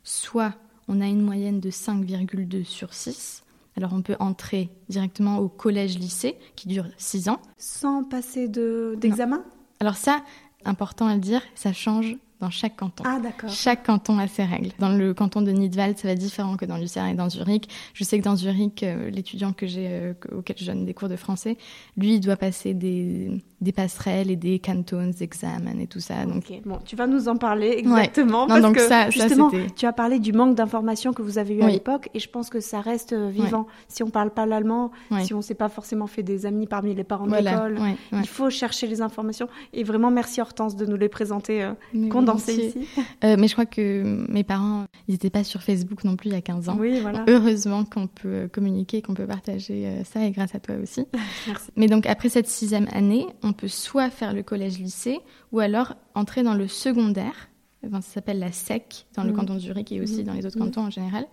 soit 0.02 0.54
on 0.88 1.02
a 1.02 1.06
une 1.06 1.20
moyenne 1.20 1.60
de 1.60 1.70
5,2 1.70 2.64
sur 2.64 2.94
6. 2.94 3.42
Alors 3.76 3.92
on 3.92 4.00
peut 4.00 4.16
entrer 4.18 4.70
directement 4.88 5.38
au 5.40 5.48
collège-lycée 5.48 6.36
qui 6.56 6.68
dure 6.68 6.86
6 6.96 7.28
ans. 7.28 7.40
Sans 7.58 8.02
passer 8.02 8.48
de- 8.48 8.96
d'examen? 8.98 9.44
Alors 9.78 9.96
ça, 9.96 10.22
important 10.64 11.06
à 11.06 11.14
le 11.14 11.20
dire, 11.20 11.42
ça 11.54 11.72
change 11.74 12.16
dans 12.40 12.50
chaque 12.50 12.76
canton. 12.76 13.04
Ah, 13.06 13.20
d'accord. 13.22 13.50
Chaque 13.50 13.84
canton 13.84 14.18
a 14.18 14.26
ses 14.26 14.44
règles. 14.44 14.70
Dans 14.78 14.88
le 14.88 15.12
canton 15.12 15.42
de 15.42 15.50
Nidwald, 15.50 15.98
ça 15.98 16.08
va 16.08 16.12
être 16.12 16.18
différent 16.18 16.56
que 16.56 16.64
dans 16.64 16.78
Lucerne 16.78 17.08
et 17.08 17.14
dans 17.14 17.28
Zurich. 17.28 17.68
Je 17.94 18.02
sais 18.04 18.18
que 18.18 18.24
dans 18.24 18.36
Zurich, 18.36 18.82
euh, 18.82 19.10
l'étudiant 19.10 19.52
que 19.52 19.66
j'ai, 19.66 19.88
euh, 19.88 20.14
auquel 20.32 20.56
je 20.58 20.64
donne 20.64 20.86
des 20.86 20.94
cours 20.94 21.08
de 21.08 21.16
français, 21.16 21.58
lui, 21.96 22.14
il 22.14 22.20
doit 22.20 22.36
passer 22.36 22.72
des, 22.72 23.30
des 23.60 23.72
passerelles 23.72 24.30
et 24.30 24.36
des 24.36 24.58
cantones, 24.58 25.12
examens 25.20 25.78
et 25.78 25.86
tout 25.86 26.00
ça. 26.00 26.24
Donc, 26.24 26.44
bon, 26.64 26.78
tu 26.84 26.96
vas 26.96 27.06
nous 27.06 27.28
en 27.28 27.36
parler 27.36 27.74
exactement 27.78 28.46
parce 28.46 28.62
donc 28.62 28.76
que 28.76 28.80
ça, 28.80 29.10
justement, 29.10 29.50
tu 29.76 29.86
as 29.86 29.92
parlé 29.92 30.18
du 30.18 30.32
manque 30.32 30.54
d'informations 30.54 31.12
que 31.12 31.22
vous 31.22 31.38
avez 31.38 31.54
eu 31.54 31.62
à 31.62 31.68
l'époque 31.68 32.08
et 32.14 32.20
je 32.20 32.28
pense 32.28 32.48
que 32.48 32.60
ça 32.60 32.80
reste 32.80 33.12
euh, 33.12 33.28
vivant. 33.28 33.66
Si 33.88 34.02
on 34.02 34.10
parle 34.10 34.30
pas 34.30 34.46
l'allemand, 34.46 34.90
si 35.20 35.34
on 35.34 35.42
s'est 35.42 35.54
pas 35.54 35.68
forcément 35.68 36.06
fait 36.06 36.22
des 36.22 36.46
amis 36.46 36.66
parmi 36.66 36.94
les 36.94 37.04
parents 37.04 37.26
de 37.26 37.36
l'école, 37.36 37.78
il 38.12 38.26
faut 38.26 38.50
chercher 38.50 38.86
les 38.86 39.02
informations. 39.02 39.48
Et 39.72 39.84
vraiment, 39.84 40.10
merci 40.10 40.40
Hortense 40.40 40.76
de 40.76 40.86
nous 40.86 40.96
les 40.96 41.08
présenter 41.08 41.62
euh, 41.62 42.08
condensées 42.08 42.66
ici. 42.66 42.88
Euh, 43.24 43.36
mais 43.38 43.48
je 43.48 43.52
crois 43.52 43.66
que 43.66 44.24
mes 44.30 44.44
parents, 44.44 44.86
ils 45.08 45.12
n'étaient 45.12 45.30
pas 45.30 45.44
sur 45.44 45.62
Facebook 45.62 46.04
non 46.04 46.16
plus 46.16 46.30
il 46.30 46.32
y 46.32 46.36
a 46.36 46.40
15 46.40 46.68
ans. 46.70 46.76
Oui, 46.78 47.00
voilà. 47.00 47.24
Heureusement 47.28 47.84
qu'on 47.84 48.06
peut 48.06 48.48
communiquer, 48.50 49.02
qu'on 49.02 49.14
peut 49.14 49.26
partager 49.26 50.02
ça 50.04 50.24
et 50.24 50.30
grâce 50.30 50.54
à 50.54 50.60
toi 50.60 50.76
aussi. 50.82 51.06
merci. 51.46 51.70
Mais 51.76 51.86
donc 51.86 52.06
après 52.06 52.28
cette 52.28 52.46
sixième 52.46 52.86
année, 52.92 53.26
on 53.42 53.49
peut 53.52 53.68
soit 53.68 54.10
faire 54.10 54.32
le 54.32 54.42
collège-lycée 54.42 55.20
ou 55.52 55.60
alors 55.60 55.94
entrer 56.14 56.42
dans 56.42 56.54
le 56.54 56.68
secondaire. 56.68 57.48
ça 57.82 58.00
s'appelle 58.00 58.38
la 58.38 58.52
SEC 58.52 59.06
dans 59.14 59.24
le 59.24 59.30
mhm. 59.30 59.36
canton 59.36 59.54
de 59.54 59.60
Zurich 59.60 59.92
et 59.92 60.00
aussi 60.00 60.20
mhm. 60.20 60.24
dans 60.24 60.32
les 60.34 60.46
autres 60.46 60.58
mhm. 60.58 60.66
cantons 60.66 60.82
en 60.82 60.90
général. 60.90 61.26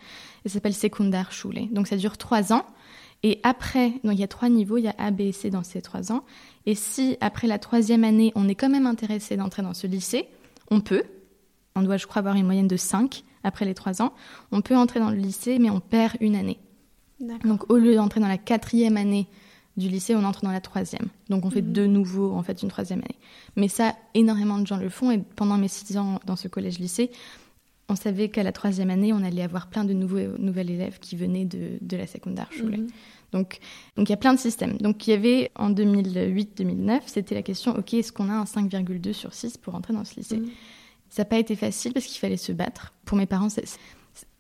Et 0.46 0.50
ça 0.50 0.56
s'appelle 0.56 0.74
Sekundarschule. 0.74 1.72
Donc 1.72 1.88
ça 1.88 1.98
dure 1.98 2.18
trois 2.18 2.54
ans. 2.54 2.66
Et 3.24 3.40
après, 3.44 3.90
donc 4.04 4.14
il 4.14 4.20
y 4.20 4.24
a 4.24 4.28
trois 4.28 4.50
niveaux, 4.50 4.78
il 4.78 4.84
y 4.84 4.88
a 4.88 4.96
A, 4.98 5.12
B 5.12 5.22
et 5.22 5.32
C 5.32 5.50
dans 5.50 5.64
ces 5.64 5.82
trois 5.82 6.12
ans. 6.12 6.24
Et 6.66 6.76
si 6.76 7.18
après 7.20 7.48
la 7.48 7.58
troisième 7.58 8.04
année, 8.04 8.32
on 8.36 8.48
est 8.48 8.56
quand 8.56 8.70
même 8.70 8.86
intéressé 8.86 9.38
d'entrer 9.38 9.64
dans 9.64 9.74
ce 9.74 9.88
lycée, 9.88 10.28
on 10.70 10.82
peut. 10.82 11.04
On 11.76 11.82
doit, 11.82 11.98
je 11.98 12.08
crois, 12.08 12.20
avoir 12.20 12.36
une 12.36 12.46
moyenne 12.46 12.68
de 12.68 12.78
5 12.78 13.24
après 13.44 13.66
les 13.66 13.74
trois 13.74 14.02
ans. 14.02 14.14
On 14.52 14.62
peut 14.62 14.76
entrer 14.76 15.00
dans 15.00 15.10
le 15.10 15.18
lycée, 15.18 15.60
mais 15.60 15.70
on 15.70 15.80
perd 15.80 16.16
une 16.22 16.36
année. 16.36 16.60
Donc 17.44 17.72
au 17.72 17.78
lieu 17.78 17.96
d'entrer 17.96 18.20
dans 18.20 18.28
la 18.28 18.38
quatrième 18.38 18.98
année 18.98 19.28
du 19.78 19.90
lycée, 19.90 20.16
on 20.16 20.24
entre 20.24 20.42
dans 20.42 20.52
la 20.52 20.62
troisième. 20.62 21.08
Donc 21.30 21.46
on 21.46 21.50
fait 21.50 21.62
mhm. 21.62 21.72
de 21.72 21.86
nouveau 21.86 22.34
en 22.34 22.44
fait 22.44 22.62
une 22.64 22.70
troisième 22.70 23.00
année. 23.00 23.18
Mais 23.56 23.68
ça, 23.68 23.96
énormément 24.14 24.58
de 24.58 24.68
gens 24.68 24.78
le 24.78 24.90
font. 24.90 25.12
Et 25.12 25.20
pendant 25.36 25.58
mes 25.58 25.68
six 25.68 25.98
ans 25.98 26.20
dans 26.26 26.36
ce 26.36 26.48
collège-lycée, 26.48 27.12
on 27.90 27.96
savait 27.96 28.30
qu'à 28.30 28.44
la 28.44 28.52
troisième 28.52 28.90
année, 28.90 29.14
on 29.14 29.24
allait 29.24 29.44
avoir 29.44 29.68
plein 29.68 29.86
de 29.86 29.94
nouveaux 29.94 30.38
nouvelles 30.40 30.72
élèves 30.72 31.00
qui 31.00 31.16
venaient 31.16 31.46
de, 31.46 31.78
de 31.80 31.98
la 31.98 32.08
secondaire 32.08 32.50
mhm. 32.62 32.88
Donc, 33.34 33.60
donc 33.98 34.08
il 34.08 34.12
y 34.12 34.14
a 34.14 34.18
plein 34.18 34.34
de 34.34 34.40
systèmes. 34.40 34.78
Donc 34.78 35.08
il 35.08 35.12
y 35.12 35.14
avait 35.14 35.52
en 35.56 35.70
2008-2009, 35.72 37.02
c'était 37.06 37.36
la 37.36 37.42
question, 37.42 37.78
ok, 37.78 37.94
est-ce 37.94 38.12
qu'on 38.12 38.30
a 38.30 38.34
un 38.34 38.46
5,2 38.46 39.14
sur 39.14 39.34
6 39.34 39.58
pour 39.58 39.76
entrer 39.76 39.94
dans 39.94 40.06
ce 40.06 40.16
lycée? 40.16 40.38
Mhm. 40.38 40.50
Ça 41.10 41.22
n'a 41.22 41.26
pas 41.26 41.38
été 41.38 41.56
facile 41.56 41.94
parce 41.94 42.06
qu'il 42.06 42.20
fallait 42.20 42.38
se 42.38 42.52
battre. 42.52 42.94
Pour 43.06 43.18
mes 43.18 43.26
parents, 43.26 43.50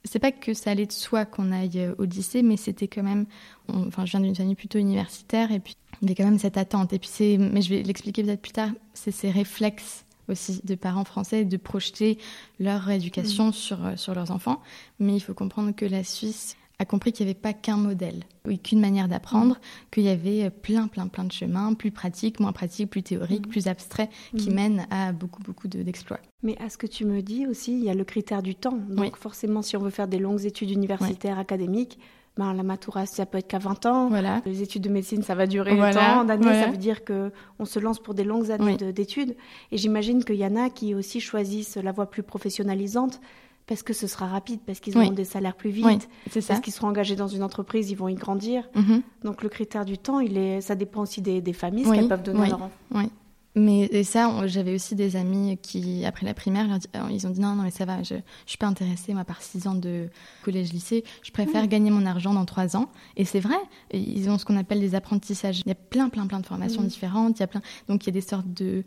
c'est 0.08 0.20
pas 0.20 0.32
que 0.32 0.54
ça 0.54 0.72
allait 0.72 0.86
de 0.86 0.92
soi 0.92 1.26
qu'on 1.26 1.52
aille 1.52 1.80
euh, 1.80 1.96
au 1.98 2.06
lycée, 2.06 2.42
mais 2.42 2.58
c'était 2.58 2.88
quand 2.88 3.04
même. 3.04 3.26
enfin, 3.68 4.06
je 4.06 4.12
viens 4.12 4.20
d'une 4.22 4.36
famille 4.36 4.56
plutôt 4.56 4.80
universitaire, 4.80 5.52
et 5.52 5.60
puis 5.60 5.76
il 6.02 6.08
y 6.08 6.12
avait 6.12 6.16
quand 6.16 6.30
même 6.30 6.40
cette 6.40 6.58
attente. 6.58 6.94
Et 6.94 7.00
puis 7.00 7.10
c'est, 7.12 7.38
mais 7.38 7.62
je 7.62 7.70
vais 7.70 7.84
l'expliquer 7.84 8.24
peut-être 8.24 8.42
plus 8.42 8.52
tard. 8.52 8.70
C'est 8.94 9.12
ces 9.12 9.30
réflexes 9.30 10.06
aussi 10.30 10.62
de 10.64 10.76
parents 10.76 11.06
français 11.06 11.46
de 11.46 11.58
projeter 11.58 12.18
leur 12.60 12.90
éducation 12.90 13.48
mmh. 13.48 13.54
sur 13.54 13.86
euh, 13.86 13.96
sur 13.96 14.14
leurs 14.14 14.32
enfants. 14.32 14.62
Mais 15.00 15.16
il 15.16 15.20
faut 15.20 15.34
comprendre 15.34 15.72
que 15.76 15.86
la 15.86 16.04
Suisse 16.04 16.58
a 16.80 16.86
compris 16.86 17.12
qu'il 17.12 17.26
n'y 17.26 17.32
avait 17.32 17.40
pas 17.40 17.54
qu'un 17.54 17.78
modèle, 17.78 18.24
oui, 18.46 18.60
qu'une 18.60 18.80
manière 18.80 19.08
d'apprendre, 19.08 19.56
mm. 19.56 19.60
qu'il 19.92 20.04
y 20.04 20.10
avait 20.10 20.46
euh, 20.46 20.50
plein, 20.50 20.88
plein, 20.88 21.08
plein 21.08 21.24
de 21.24 21.32
chemins, 21.32 21.74
plus 21.74 21.92
pratiques, 21.92 22.40
moins 22.40 22.52
pratiques, 22.52 22.90
plus 22.92 23.04
théoriques, 23.04 23.48
mm. 23.48 23.50
plus 23.50 23.68
abstraits, 23.68 24.10
qui 24.38 24.52
mm. 24.52 24.54
mènent 24.54 24.88
à 24.92 25.12
beaucoup, 25.12 25.42
beaucoup 25.42 25.68
d'exploits. 25.68 26.20
Mais 26.44 26.56
à 26.62 26.70
ce 26.70 26.78
que 26.78 26.88
tu 26.88 27.06
me 27.06 27.22
dis 27.22 27.48
aussi, 27.48 27.74
il 27.74 27.84
y 27.84 27.90
a 27.90 27.96
le 27.96 28.04
critère 28.04 28.44
du 28.44 28.54
temps. 28.54 28.78
Donc 28.90 29.18
forcément, 29.18 29.64
si 29.64 29.76
on 29.76 29.82
veut 29.82 29.90
faire 29.90 30.08
des 30.08 30.20
longues 30.20 30.46
études 30.46 30.70
universitaires, 30.70 31.40
académiques, 31.40 31.98
ben, 32.38 32.54
la 32.54 32.62
matura, 32.62 33.08
ça 33.08 33.26
peut 33.26 33.40
être 33.40 33.48
qu'à 33.48 33.58
20 33.58 33.88
ans. 33.88 34.10
Voilà. 34.10 34.44
Les 34.46 34.62
études 34.62 34.84
de 34.84 34.90
médecine, 34.90 35.24
ça 35.24 35.34
va 35.34 35.48
durer 35.48 35.76
tant 35.92 36.24
d'années. 36.24 36.62
Ça 36.62 36.70
veut 36.70 36.78
dire 36.78 37.04
qu'on 37.04 37.66
se 37.66 37.80
lance 37.80 37.98
pour 37.98 38.14
des 38.14 38.24
longues 38.24 38.52
années 38.52 38.78
d'études. 38.78 39.36
Et 39.72 39.78
j'imagine 39.78 40.24
qu'il 40.24 40.36
y 40.36 40.46
en 40.46 40.56
a 40.56 40.70
qui 40.70 40.94
aussi 40.94 41.20
choisissent 41.20 41.78
la 41.78 41.92
voie 41.92 42.12
plus 42.12 42.22
professionnalisante 42.22 43.20
parce 43.68 43.84
que 43.84 43.94
ce 43.94 44.08
sera 44.08 44.28
rapide, 44.28 44.62
parce 44.66 44.80
qu'ils 44.80 44.98
auront 44.98 45.12
des 45.12 45.26
salaires 45.26 45.56
plus 45.56 45.70
vite, 45.70 46.10
parce 46.34 46.60
qu'ils 46.62 46.74
seront 46.74 46.88
engagés 46.88 47.16
dans 47.16 47.28
une 47.28 47.44
entreprise, 47.44 47.92
ils 47.92 47.96
vont 47.96 48.08
y 48.08 48.16
grandir. 48.16 48.68
Mhm. 48.76 49.02
Donc 49.24 49.44
le 49.44 49.50
critère 49.50 49.86
du 49.86 49.98
temps, 49.98 50.20
il 50.20 50.38
est, 50.38 50.62
ça 50.62 50.76
dépend 50.76 51.02
aussi 51.02 51.22
des, 51.22 51.42
familles, 51.54 51.86
ce 51.86 51.92
qu'elles 51.92 52.08
peuvent 52.08 52.24
donner 52.24 52.44
à 52.44 52.48
leurs 52.48 52.56
enfants. 52.56 52.72
Oui. 52.96 53.10
Mais 53.58 54.04
ça, 54.04 54.46
j'avais 54.46 54.76
aussi 54.76 54.94
des 54.94 55.16
amis 55.16 55.58
qui, 55.60 56.06
après 56.06 56.28
la 56.28 56.36
primaire, 56.36 56.68
ils 57.10 57.26
ont 57.26 57.32
dit 57.32 57.40
non, 57.40 57.56
non, 57.56 57.64
mais 57.64 57.72
ça 57.72 57.86
va, 57.86 58.04
je 58.04 58.14
ne 58.14 58.20
suis 58.46 58.60
pas 58.60 58.68
intéressée, 58.68 59.16
moi, 59.16 59.26
par 59.26 59.42
six 59.42 59.68
ans 59.68 59.74
de 59.74 60.10
collège-lycée. 60.44 61.04
Je 61.24 61.32
préfère 61.32 61.68
gagner 61.68 61.90
mon 61.90 62.06
argent 62.06 62.36
dans 62.36 62.46
trois 62.46 62.78
ans. 62.78 62.92
Et 63.16 63.26
c'est 63.26 63.40
vrai, 63.40 63.58
ils 63.92 64.30
ont 64.30 64.38
ce 64.38 64.46
qu'on 64.46 64.58
appelle 64.58 64.80
des 64.80 64.94
apprentissages. 64.94 65.62
Il 65.62 65.70
y 65.70 65.72
a 65.72 65.76
plein, 65.76 66.10
plein, 66.10 66.28
plein 66.28 66.40
de 66.40 66.46
formations 66.46 66.84
mm. 66.84 66.88
différentes. 66.88 67.40
Il 67.40 67.42
y 67.42 67.44
a 67.44 67.48
plein... 67.48 67.62
Donc, 67.88 68.04
il 68.04 68.08
y 68.08 68.10
a 68.10 68.14
des 68.14 68.22
sortes 68.22 68.54
de 68.54 68.84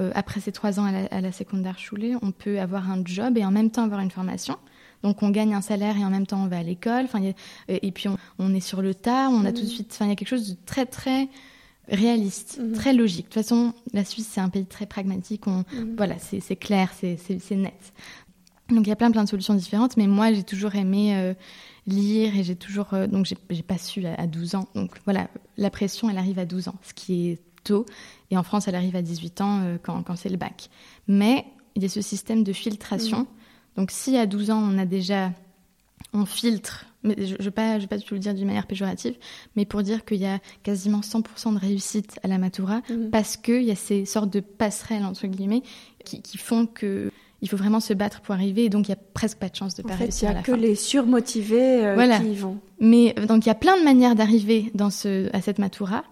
euh, 0.00 0.10
après 0.14 0.40
ces 0.40 0.52
trois 0.52 0.78
ans 0.80 0.84
à 0.84 0.92
la, 0.92 1.06
à 1.06 1.20
la 1.20 1.32
secondaire 1.32 1.76
on 2.22 2.30
peut 2.32 2.60
avoir 2.60 2.90
un 2.90 3.02
job 3.04 3.38
et 3.38 3.44
en 3.44 3.50
même 3.50 3.70
temps 3.70 3.84
avoir 3.84 4.00
une 4.00 4.10
formation. 4.10 4.56
Donc 5.02 5.22
on 5.22 5.30
gagne 5.30 5.54
un 5.54 5.60
salaire 5.60 5.96
et 5.96 6.04
en 6.04 6.10
même 6.10 6.26
temps 6.26 6.42
on 6.42 6.48
va 6.48 6.58
à 6.58 6.62
l'école. 6.62 7.04
Enfin, 7.04 7.20
et 7.68 7.92
puis 7.92 8.08
on, 8.38 8.54
est 8.54 8.60
sur 8.60 8.82
le 8.82 8.94
tas. 8.94 9.28
On 9.30 9.44
a 9.44 9.52
tout 9.52 9.60
de 9.60 9.66
mhm. 9.66 9.72
suite. 9.72 9.90
Enfin, 9.92 10.06
il 10.06 10.08
y 10.08 10.12
a 10.12 10.16
quelque 10.16 10.28
chose 10.28 10.50
de 10.50 10.56
très 10.66 10.86
très 10.86 11.28
réaliste, 11.88 12.58
mhm. 12.60 12.72
très 12.72 12.92
logique. 12.92 13.28
De 13.28 13.34
toute 13.34 13.34
façon, 13.34 13.72
la 13.92 14.04
Suisse 14.04 14.28
c'est 14.30 14.40
un 14.40 14.48
pays 14.48 14.66
très 14.66 14.86
pragmatique. 14.86 15.46
On, 15.46 15.64
mhm. 15.72 15.94
Voilà, 15.96 16.16
c'est 16.18 16.56
clair, 16.56 16.92
c'est 16.98 17.50
net. 17.52 17.92
Donc 18.68 18.84
il 18.84 18.88
y 18.88 18.92
a 18.92 18.96
plein 18.96 19.12
plein 19.12 19.22
de 19.22 19.28
solutions 19.28 19.54
différentes. 19.54 19.96
Mais 19.96 20.06
moi 20.06 20.32
j'ai 20.32 20.42
toujours 20.42 20.74
aimé 20.74 21.16
euh, 21.16 21.34
lire 21.86 22.36
et 22.36 22.42
j'ai 22.42 22.56
toujours 22.56 22.92
euh, 22.94 23.06
donc 23.06 23.26
j'ai 23.48 23.62
pas 23.62 23.78
su 23.78 24.04
à, 24.06 24.14
à 24.20 24.26
12 24.26 24.56
ans. 24.56 24.68
Donc 24.74 24.90
voilà, 25.04 25.28
la 25.56 25.70
pression 25.70 26.10
elle 26.10 26.18
arrive 26.18 26.38
à 26.38 26.44
12 26.44 26.68
ans, 26.68 26.74
ce 26.82 26.92
qui 26.94 27.28
est 27.28 27.45
et 28.30 28.36
en 28.36 28.42
France, 28.42 28.68
elle 28.68 28.74
arrive 28.74 28.96
à 28.96 29.02
18 29.02 29.40
ans 29.40 29.60
euh, 29.62 29.76
quand, 29.82 30.02
quand 30.02 30.16
c'est 30.16 30.28
le 30.28 30.36
bac. 30.36 30.70
Mais 31.08 31.44
il 31.74 31.82
y 31.82 31.86
a 31.86 31.88
ce 31.88 32.00
système 32.00 32.42
de 32.42 32.52
filtration. 32.52 33.20
Mm. 33.20 33.26
Donc 33.76 33.90
si 33.90 34.16
à 34.16 34.26
12 34.26 34.50
ans, 34.50 34.62
on 34.62 34.78
a 34.78 34.86
déjà... 34.86 35.32
On 36.12 36.24
filtre, 36.24 36.86
mais 37.02 37.14
je 37.18 37.34
ne 37.34 37.42
vais, 37.42 37.50
pas, 37.50 37.78
je 37.78 37.86
pas 37.86 37.96
du 37.98 38.04
tout 38.04 38.14
le 38.14 38.20
dire 38.20 38.32
d'une 38.32 38.46
manière 38.46 38.66
péjorative, 38.66 39.16
mais 39.54 39.64
pour 39.64 39.82
dire 39.82 40.04
qu'il 40.04 40.18
y 40.18 40.26
a 40.26 40.38
quasiment 40.62 41.00
100% 41.00 41.54
de 41.54 41.58
réussite 41.58 42.20
à 42.22 42.28
la 42.28 42.38
Matura, 42.38 42.80
mm. 42.88 43.10
parce 43.10 43.36
qu'il 43.36 43.62
y 43.62 43.70
a 43.70 43.74
ces 43.74 44.04
sortes 44.04 44.30
de 44.30 44.40
passerelles, 44.40 45.04
entre 45.04 45.26
guillemets, 45.26 45.62
qui, 46.04 46.22
qui 46.22 46.38
font 46.38 46.66
que 46.66 47.10
il 47.42 47.48
faut 47.48 47.56
vraiment 47.56 47.80
se 47.80 47.92
battre 47.92 48.20
pour 48.20 48.34
arriver 48.34 48.64
et 48.64 48.68
donc 48.68 48.88
il 48.88 48.90
y 48.90 48.94
a 48.94 48.98
presque 49.14 49.38
pas 49.38 49.48
de 49.48 49.54
chance 49.54 49.74
de 49.74 49.82
pas 49.82 49.94
réussir 49.94 50.30
à 50.30 50.32
la 50.32 50.42
fin. 50.42 50.52
Il 50.52 50.52
n'y 50.52 50.56
a 50.56 50.56
que 50.58 50.68
les 50.68 50.74
surmotivés 50.74 51.84
euh, 51.84 52.18
qui 52.18 52.30
y 52.30 52.34
vont. 52.34 52.58
Mais 52.80 53.14
donc 53.28 53.44
il 53.44 53.48
y 53.48 53.52
a 53.52 53.54
plein 53.54 53.78
de 53.78 53.84
manières 53.84 54.14
d'arriver 54.14 54.70
dans 54.74 54.90
ce 54.90 55.28
à 55.34 55.40
cette 55.42 55.58
matura 55.58 56.04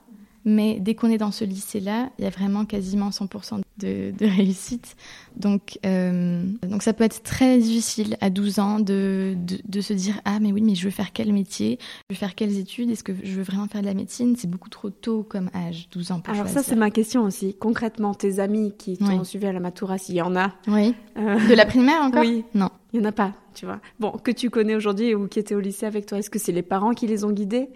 mais 0.44 0.78
dès 0.80 0.94
qu'on 0.94 1.10
est 1.10 1.18
dans 1.18 1.30
ce 1.30 1.44
lycée-là, 1.44 2.10
il 2.18 2.24
y 2.24 2.26
a 2.26 2.30
vraiment 2.30 2.64
quasiment 2.64 3.10
100% 3.10 3.60
de, 3.78 4.12
réussite. 4.20 4.96
Donc, 5.36 5.78
euh, 5.86 6.44
donc 6.68 6.82
ça 6.82 6.92
peut 6.92 7.04
être 7.04 7.22
très 7.22 7.58
difficile 7.58 8.16
à 8.20 8.30
12 8.30 8.58
ans 8.58 8.80
de, 8.80 9.36
de, 9.36 9.80
se 9.80 9.92
dire 9.92 10.20
Ah, 10.24 10.38
mais 10.40 10.52
oui, 10.52 10.62
mais 10.62 10.74
je 10.74 10.84
veux 10.84 10.90
faire 10.90 11.12
quel 11.12 11.32
métier? 11.32 11.78
Je 12.08 12.14
veux 12.14 12.18
faire 12.18 12.34
quelles 12.34 12.58
études? 12.58 12.90
Est-ce 12.90 13.04
que 13.04 13.12
je 13.22 13.32
veux 13.32 13.42
vraiment 13.42 13.66
faire 13.66 13.80
de 13.80 13.86
la 13.86 13.94
médecine? 13.94 14.36
C'est 14.36 14.50
beaucoup 14.50 14.70
trop 14.70 14.90
tôt 14.90 15.22
comme 15.22 15.50
âge, 15.54 15.88
12 15.92 16.12
ans 16.12 16.20
pour 16.20 16.34
Alors, 16.34 16.48
ça, 16.48 16.62
c'est 16.62 16.76
ma 16.76 16.90
question 16.90 17.22
aussi. 17.22 17.54
Concrètement, 17.54 18.14
tes 18.14 18.38
amis 18.38 18.74
qui 18.76 18.98
t'ont 18.98 19.24
suivi 19.24 19.46
à 19.46 19.52
la 19.52 19.60
Matura, 19.60 19.98
s'il 19.98 20.16
y 20.16 20.22
en 20.22 20.36
a? 20.36 20.52
Oui. 20.68 20.94
Euh, 21.16 21.48
de 21.48 21.54
la 21.54 21.66
primaire 21.66 22.02
encore? 22.02 22.20
Oui. 22.20 22.44
Non. 22.54 22.70
Il 22.92 23.00
n'y 23.00 23.06
en 23.06 23.08
a 23.08 23.12
pas, 23.12 23.32
tu 23.54 23.66
vois. 23.66 23.80
Bon, 23.98 24.12
que 24.12 24.30
tu 24.30 24.50
connais 24.50 24.76
aujourd'hui 24.76 25.14
ou 25.14 25.26
qui 25.26 25.40
étaient 25.40 25.56
au 25.56 25.60
lycée 25.60 25.86
avec 25.86 26.06
toi, 26.06 26.18
est-ce 26.18 26.30
que 26.30 26.38
c'est 26.38 26.52
les 26.52 26.62
parents 26.62 26.92
qui 26.92 27.08
les 27.08 27.24
ont 27.24 27.32
guidés? 27.32 27.68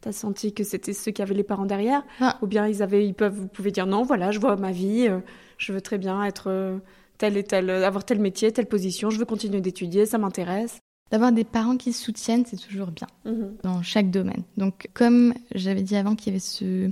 T'as 0.00 0.12
senti 0.12 0.52
que 0.52 0.64
c'était 0.64 0.92
ceux 0.92 1.10
qui 1.10 1.22
avaient 1.22 1.34
les 1.34 1.42
parents 1.42 1.66
derrière 1.66 2.04
ah. 2.20 2.38
Ou 2.42 2.46
bien 2.46 2.66
ils 2.66 2.82
avaient, 2.82 3.06
ils 3.06 3.14
peuvent, 3.14 3.34
vous 3.34 3.48
pouvez 3.48 3.70
dire 3.70 3.86
non, 3.86 4.02
voilà, 4.02 4.30
je 4.30 4.38
vois 4.38 4.56
ma 4.56 4.70
vie, 4.70 5.08
euh, 5.08 5.20
je 5.58 5.72
veux 5.72 5.80
très 5.80 5.98
bien 5.98 6.22
être 6.24 6.48
euh, 6.48 6.78
tel 7.18 7.36
et 7.36 7.44
tel, 7.44 7.70
euh, 7.70 7.86
avoir 7.86 8.04
tel 8.04 8.20
métier, 8.20 8.52
telle 8.52 8.66
position, 8.66 9.10
je 9.10 9.18
veux 9.18 9.24
continuer 9.24 9.60
d'étudier, 9.60 10.06
ça 10.06 10.18
m'intéresse. 10.18 10.78
D'avoir 11.10 11.32
des 11.32 11.44
parents 11.44 11.76
qui 11.76 11.92
soutiennent, 11.92 12.44
c'est 12.46 12.56
toujours 12.56 12.88
bien 12.88 13.06
mhm. 13.24 13.56
dans 13.62 13.82
chaque 13.82 14.10
domaine. 14.10 14.42
Donc, 14.56 14.88
comme 14.92 15.34
j'avais 15.54 15.82
dit 15.82 15.96
avant 15.96 16.16
qu'il 16.16 16.28
y 16.28 16.30
avait 16.30 16.40
ce. 16.40 16.90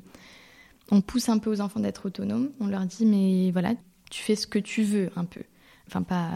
On 0.90 1.00
pousse 1.00 1.28
un 1.28 1.38
peu 1.38 1.50
aux 1.50 1.60
enfants 1.60 1.80
d'être 1.80 2.06
autonomes. 2.06 2.50
On 2.60 2.66
leur 2.66 2.84
dit, 2.84 3.06
mais 3.06 3.50
voilà, 3.50 3.72
tu 4.10 4.22
fais 4.22 4.36
ce 4.36 4.46
que 4.46 4.58
tu 4.58 4.82
veux 4.82 5.10
un 5.16 5.24
peu. 5.24 5.40
Enfin, 5.88 6.02
pas 6.02 6.30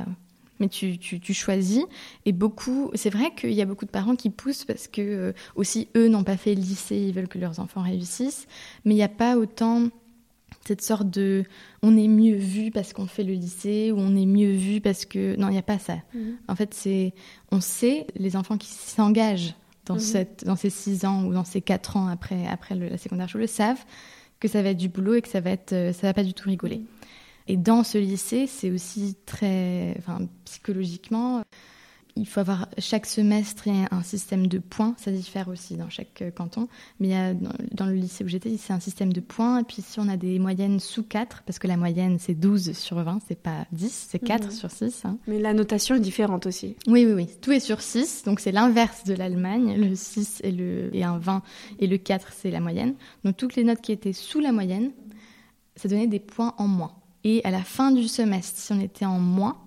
mais 0.60 0.68
tu, 0.68 0.98
tu, 0.98 1.20
tu 1.20 1.34
choisis. 1.34 1.84
Et 2.24 2.32
beaucoup, 2.32 2.90
c'est 2.94 3.10
vrai 3.10 3.32
qu'il 3.36 3.52
y 3.52 3.62
a 3.62 3.66
beaucoup 3.66 3.84
de 3.84 3.90
parents 3.90 4.16
qui 4.16 4.30
poussent 4.30 4.64
parce 4.64 4.88
que 4.88 5.02
euh, 5.02 5.32
aussi 5.56 5.88
eux 5.96 6.08
n'ont 6.08 6.24
pas 6.24 6.36
fait 6.36 6.54
le 6.54 6.60
lycée, 6.60 6.96
ils 6.96 7.14
veulent 7.14 7.28
que 7.28 7.38
leurs 7.38 7.60
enfants 7.60 7.82
réussissent, 7.82 8.46
mais 8.84 8.94
il 8.94 8.96
n'y 8.96 9.02
a 9.02 9.08
pas 9.08 9.36
autant 9.36 9.88
cette 10.66 10.82
sorte 10.82 11.08
de 11.08 11.44
on 11.82 11.96
est 11.96 12.08
mieux 12.08 12.36
vu 12.36 12.70
parce 12.70 12.92
qu'on 12.92 13.06
fait 13.06 13.24
le 13.24 13.32
lycée 13.32 13.90
ou 13.90 13.98
on 13.98 14.14
est 14.14 14.26
mieux 14.26 14.52
vu 14.52 14.80
parce 14.80 15.06
que 15.06 15.34
non 15.36 15.48
il 15.48 15.52
n'y 15.52 15.58
a 15.58 15.62
pas 15.62 15.78
ça 15.78 15.96
mhm. 16.14 16.36
en 16.46 16.54
fait 16.54 16.74
c'est 16.74 17.14
on 17.50 17.60
sait 17.60 18.06
les 18.16 18.36
enfants 18.36 18.58
qui 18.58 18.68
s'engagent 18.68 19.54
dans 19.86 19.94
mhm. 19.94 20.00
cette 20.00 20.44
dans 20.44 20.56
ces 20.56 20.68
six 20.68 21.06
ans 21.06 21.24
ou 21.24 21.32
dans 21.32 21.44
ces 21.44 21.62
quatre 21.62 21.96
ans 21.96 22.08
après 22.08 22.46
après 22.46 22.74
la 22.74 22.98
secondaire 22.98 23.28
le 23.34 23.46
savent 23.46 23.82
que 24.40 24.48
ça 24.48 24.62
va 24.62 24.70
être 24.70 24.76
du 24.76 24.88
boulot 24.88 25.14
et 25.14 25.22
que 25.22 25.28
ça 25.28 25.40
va 25.40 25.50
être 25.50 25.72
euh, 25.72 25.92
ça 25.94 26.06
va 26.06 26.12
pas 26.12 26.24
du 26.24 26.34
tout 26.34 26.48
rigoler 26.48 26.78
mhm. 26.78 26.86
Et 27.48 27.56
dans 27.56 27.82
ce 27.82 27.98
lycée, 27.98 28.46
c'est 28.46 28.70
aussi 28.70 29.16
très, 29.26 29.94
enfin, 29.98 30.20
psychologiquement, 30.44 31.42
il 32.18 32.26
faut 32.26 32.40
avoir 32.40 32.68
chaque 32.78 33.06
semestre 33.06 33.68
un 33.90 34.02
système 34.02 34.46
de 34.48 34.58
points, 34.58 34.94
ça 34.98 35.10
diffère 35.10 35.48
aussi 35.48 35.76
dans 35.76 35.88
chaque 35.88 36.20
euh, 36.22 36.30
canton, 36.30 36.68
mais 37.00 37.08
il 37.08 37.10
y 37.12 37.14
a, 37.14 37.32
dans, 37.34 37.86
le 37.86 37.94
lycée 37.94 38.24
où 38.24 38.28
j'étais, 38.28 38.56
c'est 38.58 38.72
un 38.72 38.80
système 38.80 39.12
de 39.12 39.20
points, 39.20 39.60
et 39.60 39.64
puis 39.64 39.82
si 39.82 40.00
on 40.00 40.08
a 40.08 40.16
des 40.16 40.38
moyennes 40.38 40.80
sous 40.80 41.02
4, 41.02 41.42
parce 41.44 41.58
que 41.58 41.68
la 41.68 41.76
moyenne 41.76 42.18
c'est 42.18 42.34
12 42.34 42.72
sur 42.72 42.96
20, 43.02 43.20
c'est 43.28 43.40
pas 43.40 43.66
10, 43.72 44.08
c'est 44.10 44.18
4 44.18 44.46
mhm. 44.46 44.50
sur 44.50 44.70
6. 44.70 45.04
Hein. 45.04 45.18
Mais 45.26 45.38
la 45.38 45.54
notation 45.54 45.94
est 45.94 46.00
différente 46.00 46.46
aussi. 46.46 46.76
Oui, 46.86 47.06
oui, 47.06 47.12
oui, 47.12 47.28
tout 47.40 47.52
est 47.52 47.60
sur 47.60 47.80
6, 47.80 48.24
donc 48.24 48.40
c'est 48.40 48.52
l'inverse 48.52 49.04
de 49.04 49.14
l'Allemagne, 49.14 49.76
le 49.76 49.94
6 49.94 50.40
et, 50.42 50.52
le, 50.52 50.94
et 50.94 51.04
un 51.04 51.18
20, 51.18 51.42
et 51.78 51.86
le 51.86 51.98
4 51.98 52.32
c'est 52.36 52.50
la 52.50 52.60
moyenne. 52.60 52.94
Donc 53.24 53.36
toutes 53.36 53.56
les 53.56 53.64
notes 53.64 53.80
qui 53.80 53.92
étaient 53.92 54.12
sous 54.12 54.40
la 54.40 54.52
moyenne, 54.52 54.90
ça 55.76 55.88
donnait 55.88 56.08
des 56.08 56.20
points 56.20 56.54
en 56.58 56.66
moins. 56.66 56.92
Et 57.30 57.42
à 57.44 57.50
la 57.50 57.62
fin 57.62 57.90
du 57.90 58.08
semestre, 58.08 58.58
si 58.58 58.72
on 58.72 58.80
était 58.80 59.04
en 59.04 59.18
moins, 59.18 59.58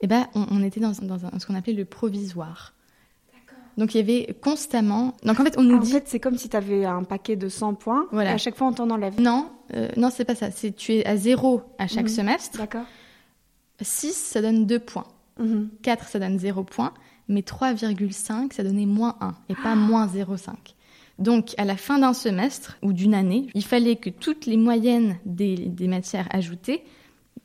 eh 0.00 0.06
ben, 0.06 0.28
on, 0.36 0.62
était 0.62 0.78
dans, 0.78 0.94
ce 0.94 1.44
qu'on 1.44 1.56
appelait 1.56 1.72
le 1.72 1.84
provisoire. 1.84 2.72
Donc 3.76 3.96
il 3.96 3.98
y 3.98 4.00
avait 4.00 4.32
constamment. 4.40 5.16
Donc 5.24 5.40
en 5.40 5.42
fait, 5.42 5.58
on 5.58 5.64
nous 5.64 5.78
ah, 5.78 5.80
dit. 5.80 5.90
En 5.90 5.94
fait, 5.94 6.06
c'est 6.06 6.20
comme 6.20 6.38
si 6.38 6.48
tu 6.48 6.56
avais 6.56 6.84
un 6.84 7.02
paquet 7.02 7.34
de 7.34 7.48
100 7.48 7.74
points. 7.74 8.06
Voilà. 8.12 8.30
Et 8.30 8.34
à 8.34 8.38
chaque 8.38 8.54
fois, 8.54 8.68
on 8.68 8.72
t'en 8.72 8.88
enlève. 8.90 9.20
Non, 9.20 9.50
euh, 9.74 9.88
non, 9.96 10.10
c'est 10.10 10.24
pas 10.24 10.36
ça. 10.36 10.52
C'est 10.52 10.70
tu 10.70 10.92
es 10.92 11.04
à 11.04 11.16
zéro 11.16 11.62
à 11.78 11.88
chaque 11.88 12.04
mhm. 12.04 12.10
semestre. 12.10 12.58
D'accord. 12.58 12.84
6, 13.80 14.12
ça 14.12 14.40
donne 14.40 14.64
2 14.64 14.78
points. 14.78 15.08
4, 15.82 16.00
mhm. 16.00 16.08
ça 16.08 16.18
donne 16.20 16.38
0 16.38 16.62
points. 16.62 16.94
Mais 17.26 17.40
3,5, 17.40 18.52
ça 18.52 18.62
donnait 18.62 18.86
moins 18.86 19.16
1 19.20 19.34
et 19.48 19.56
pas 19.56 19.74
moins 19.74 20.06
0,5. 20.06 20.52
Donc, 21.18 21.54
à 21.58 21.64
la 21.64 21.76
fin 21.76 21.98
d'un 21.98 22.12
semestre 22.12 22.76
ou 22.82 22.92
d'une 22.92 23.14
année, 23.14 23.46
il 23.54 23.64
fallait 23.64 23.96
que 23.96 24.10
toutes 24.10 24.46
les 24.46 24.56
moyennes 24.56 25.16
des, 25.24 25.72
matières 25.86 26.26
ajoutées, 26.30 26.82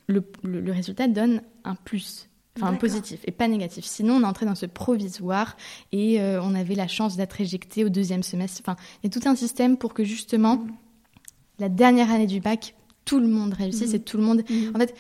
le, 0.08 0.24
résultat 0.72 1.08
donne 1.08 1.42
un 1.64 1.76
plus 1.76 2.30
enfin 2.60 2.74
positif 2.74 3.22
et 3.26 3.32
pas 3.32 3.48
négatif. 3.48 3.86
Sinon, 3.86 4.16
on 4.16 4.24
entrait 4.24 4.46
dans 4.46 4.56
ce 4.56 4.66
provisoire 4.66 5.56
et 5.92 6.20
euh, 6.20 6.42
on 6.42 6.56
avait 6.56 6.76
la 6.76 6.88
chance 6.88 7.16
d'être 7.16 7.40
éjecté 7.40 7.86
au 7.86 7.90
deuxième 7.90 8.24
semestre. 8.24 8.62
Enfin, 8.62 8.76
il 9.02 9.08
y 9.14 9.16
a 9.16 9.20
tout 9.20 9.28
un 9.30 9.36
système 9.36 9.78
pour 9.78 9.94
que 9.94 10.04
justement 10.04 10.58
mm. 10.58 10.72
la 11.60 11.70
dernière 11.70 12.12
année 12.12 12.28
du 12.28 12.42
bac, 12.42 12.76
tout 13.06 13.20
le 13.20 13.28
monde 13.28 13.54
réussisse 13.54 13.94
mm. 13.94 13.96
et 13.96 14.00
tout 14.00 14.18
le 14.18 14.24
monde. 14.24 14.44
Mm. 14.50 14.76
En 14.76 14.80
fait, 14.80 14.94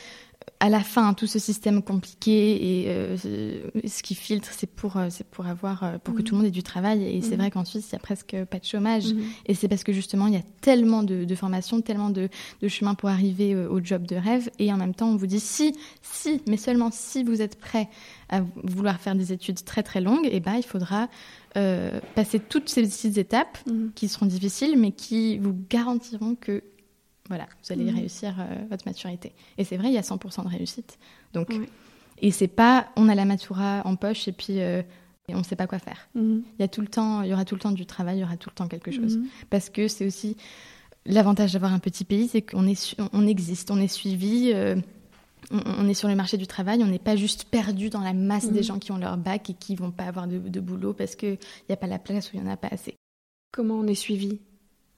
à 0.60 0.70
la 0.70 0.82
fin, 0.82 1.14
tout 1.14 1.28
ce 1.28 1.40
système 1.40 1.82
compliqué 1.82 2.82
et 2.82 2.86
euh, 2.90 3.16
ce 3.18 4.04
qui 4.04 4.16
filtre, 4.16 4.50
c'est 4.52 4.70
pour, 4.70 4.98
euh, 4.98 5.08
c'est 5.10 5.26
pour 5.26 5.48
avoir, 5.48 5.84
euh, 5.84 5.98
pour 6.04 6.14
que 6.16 6.22
tout 6.22 6.36
le 6.36 6.40
monde 6.40 6.48
ait 6.48 6.52
du 6.52 6.64
travail. 6.64 7.04
Et 7.04 7.22
c'est 7.22 7.36
vrai 7.36 7.52
qu'en 7.52 7.66
Suisse, 7.66 7.88
il 7.90 7.94
y 7.94 7.96
a 7.96 8.00
presque 8.00 8.36
pas 8.46 8.60
de 8.60 8.66
chômage. 8.66 9.06
Et 9.46 9.54
c'est 9.54 9.68
parce 9.68 9.84
que 9.84 9.94
justement, 9.94 10.28
il 10.28 10.34
y 10.34 10.38
a 10.38 10.44
tellement 10.62 11.04
de, 11.04 11.24
de 11.24 11.36
formations, 11.36 11.82
tellement 11.82 12.10
de, 12.10 12.30
de 12.62 12.68
chemins 12.68 12.96
pour 12.96 13.10
arriver 13.10 13.56
au 13.56 13.84
job 13.84 14.06
de 14.06 14.16
rêve. 14.16 14.50
Et 14.60 14.72
en 14.74 14.78
même 14.78 14.94
temps, 14.94 15.10
on 15.10 15.16
vous 15.16 15.28
dit 15.28 15.40
si, 15.40 15.74
si, 16.02 16.42
mais 16.48 16.58
seulement 16.58 16.90
si 16.92 17.24
vous 17.24 17.42
êtes 17.42 17.60
prêt 17.60 17.90
à 18.30 18.42
vouloir 18.64 19.00
faire 19.00 19.16
des 19.16 19.32
études 19.34 19.64
très 19.64 19.84
très 19.84 20.02
longues, 20.02 20.26
et 20.26 20.36
eh 20.36 20.40
ben, 20.40 20.56
il 20.56 20.64
faudra 20.64 21.08
passer 22.16 22.40
toutes 22.40 22.70
ces 22.70 22.84
petites 22.84 23.18
étapes 23.18 23.58
qui 23.96 24.08
seront 24.08 24.28
difficiles, 24.28 24.78
mais 24.78 24.92
qui 24.92 25.38
vous 25.40 25.56
garantiront 25.70 26.36
que 26.36 26.64
voilà, 27.30 27.48
vous 27.64 27.72
allez 27.72 27.86
mhm. 27.86 28.00
réussir 28.00 28.36
euh, 28.40 28.66
votre 28.70 28.86
maturité. 28.86 29.34
Et 29.58 29.64
c'est 29.64 29.78
vrai, 29.78 29.88
il 29.88 29.94
y 29.94 29.98
a 29.98 30.02
100% 30.02 30.44
de 30.44 30.50
réussite. 30.50 30.98
Donc, 31.34 31.54
et 32.22 32.32
c'est 32.32 32.48
pas, 32.48 32.90
on 32.96 33.08
a 33.08 33.16
la 33.16 33.26
matura 33.26 33.82
en 33.86 33.96
poche 33.96 34.28
et 34.28 34.32
puis 34.32 34.60
euh, 34.60 34.82
on 35.30 35.38
ne 35.38 35.44
sait 35.44 35.56
pas 35.56 35.68
quoi 35.68 35.80
faire. 35.80 36.10
Mhm. 36.16 36.44
Il 36.58 36.62
y 36.62 36.66
a 36.66 36.68
tout 36.68 36.82
le 36.82 36.88
temps, 36.88 37.22
il 37.22 37.30
y 37.30 37.34
aura 37.34 37.46
tout 37.46 37.56
le 37.56 37.62
temps 37.62 37.72
du 37.72 37.86
travail, 37.86 38.18
il 38.18 38.22
y 38.22 38.24
aura 38.24 38.38
tout 38.38 38.50
le 38.50 38.56
temps 38.56 38.68
quelque 38.68 38.92
chose. 38.92 39.18
Mhm. 39.18 39.28
Parce 39.50 39.70
que 39.70 39.88
c'est 39.88 40.06
aussi 40.06 40.36
l'avantage 41.06 41.54
d'avoir 41.54 41.74
un 41.74 41.80
petit 41.80 42.04
pays, 42.04 42.28
c'est 42.28 42.42
qu'on 42.42 42.68
est, 42.68 42.96
on 43.14 43.28
existe, 43.28 43.72
on 43.72 43.80
est 43.80 43.88
suivi. 43.88 44.52
Euh, 44.54 44.76
on, 45.52 45.88
est 45.88 45.96
sur 45.96 46.08
le 46.08 46.16
marché 46.16 46.38
du 46.38 46.46
travail, 46.46 46.84
on 46.84 46.88
n'est 46.88 47.00
pas 47.00 47.16
juste 47.16 47.46
perdu 47.46 47.90
dans 47.90 48.02
la 48.02 48.14
masse 48.14 48.52
des 48.52 48.62
gens 48.62 48.78
qui 48.78 48.92
ont 48.92 48.98
leur 48.98 49.18
bac 49.18 49.50
et 49.50 49.54
qui 49.54 49.76
vont 49.76 49.90
pas 49.90 50.04
avoir 50.04 50.28
de, 50.28 50.38
de 50.38 50.60
boulot 50.60 50.94
parce 50.94 51.16
qu'il 51.16 51.40
n'y 51.68 51.74
a 51.74 51.78
pas 51.78 51.88
la 51.88 51.98
place 51.98 52.28
ou 52.28 52.36
il 52.36 52.42
n'y 52.42 52.48
en 52.48 52.52
a 52.52 52.58
pas 52.58 52.68
assez. 52.70 52.96
Comment 53.52 53.76
on 53.76 53.88
est 53.88 53.96
suivi? 53.96 54.42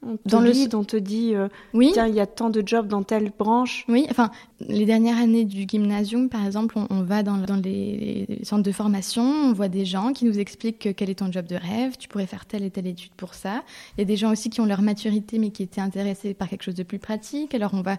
On 0.03 0.17
te 0.17 0.29
dans 0.29 0.41
le 0.41 0.51
guide, 0.51 0.73
on 0.73 0.83
te 0.83 0.97
dit, 0.97 1.35
euh, 1.35 1.47
oui. 1.73 1.91
tiens, 1.93 2.07
il 2.07 2.15
y 2.15 2.19
a 2.19 2.25
tant 2.25 2.49
de 2.49 2.63
jobs 2.65 2.87
dans 2.87 3.03
telle 3.03 3.31
branche. 3.37 3.85
Oui, 3.87 4.07
enfin, 4.09 4.31
les 4.59 4.85
dernières 4.85 5.17
années 5.17 5.45
du 5.45 5.65
gymnasium, 5.67 6.27
par 6.27 6.43
exemple, 6.43 6.79
on, 6.89 7.03
va 7.03 7.21
dans, 7.21 7.37
dans 7.37 7.55
les, 7.55 8.39
centres 8.41 8.63
de 8.63 8.71
formation, 8.71 9.23
on 9.23 9.53
voit 9.53 9.67
des 9.67 9.85
gens 9.85 10.11
qui 10.11 10.25
nous 10.25 10.39
expliquent 10.39 10.95
quel 10.95 11.09
est 11.09 11.19
ton 11.19 11.31
job 11.31 11.45
de 11.45 11.55
rêve, 11.55 11.97
tu 11.97 12.07
pourrais 12.07 12.25
faire 12.25 12.45
telle 12.45 12.63
et 12.63 12.71
telle 12.71 12.87
étude 12.87 13.11
pour 13.15 13.35
ça. 13.35 13.63
Il 13.95 14.01
y 14.01 14.03
a 14.03 14.05
des 14.05 14.17
gens 14.17 14.31
aussi 14.31 14.49
qui 14.49 14.59
ont 14.59 14.65
leur 14.65 14.81
maturité, 14.81 15.37
mais 15.37 15.51
qui 15.51 15.61
étaient 15.61 15.81
intéressés 15.81 16.33
par 16.33 16.49
quelque 16.49 16.63
chose 16.63 16.75
de 16.75 16.83
plus 16.83 16.99
pratique. 16.99 17.53
Alors, 17.53 17.75
on 17.75 17.81
va, 17.81 17.97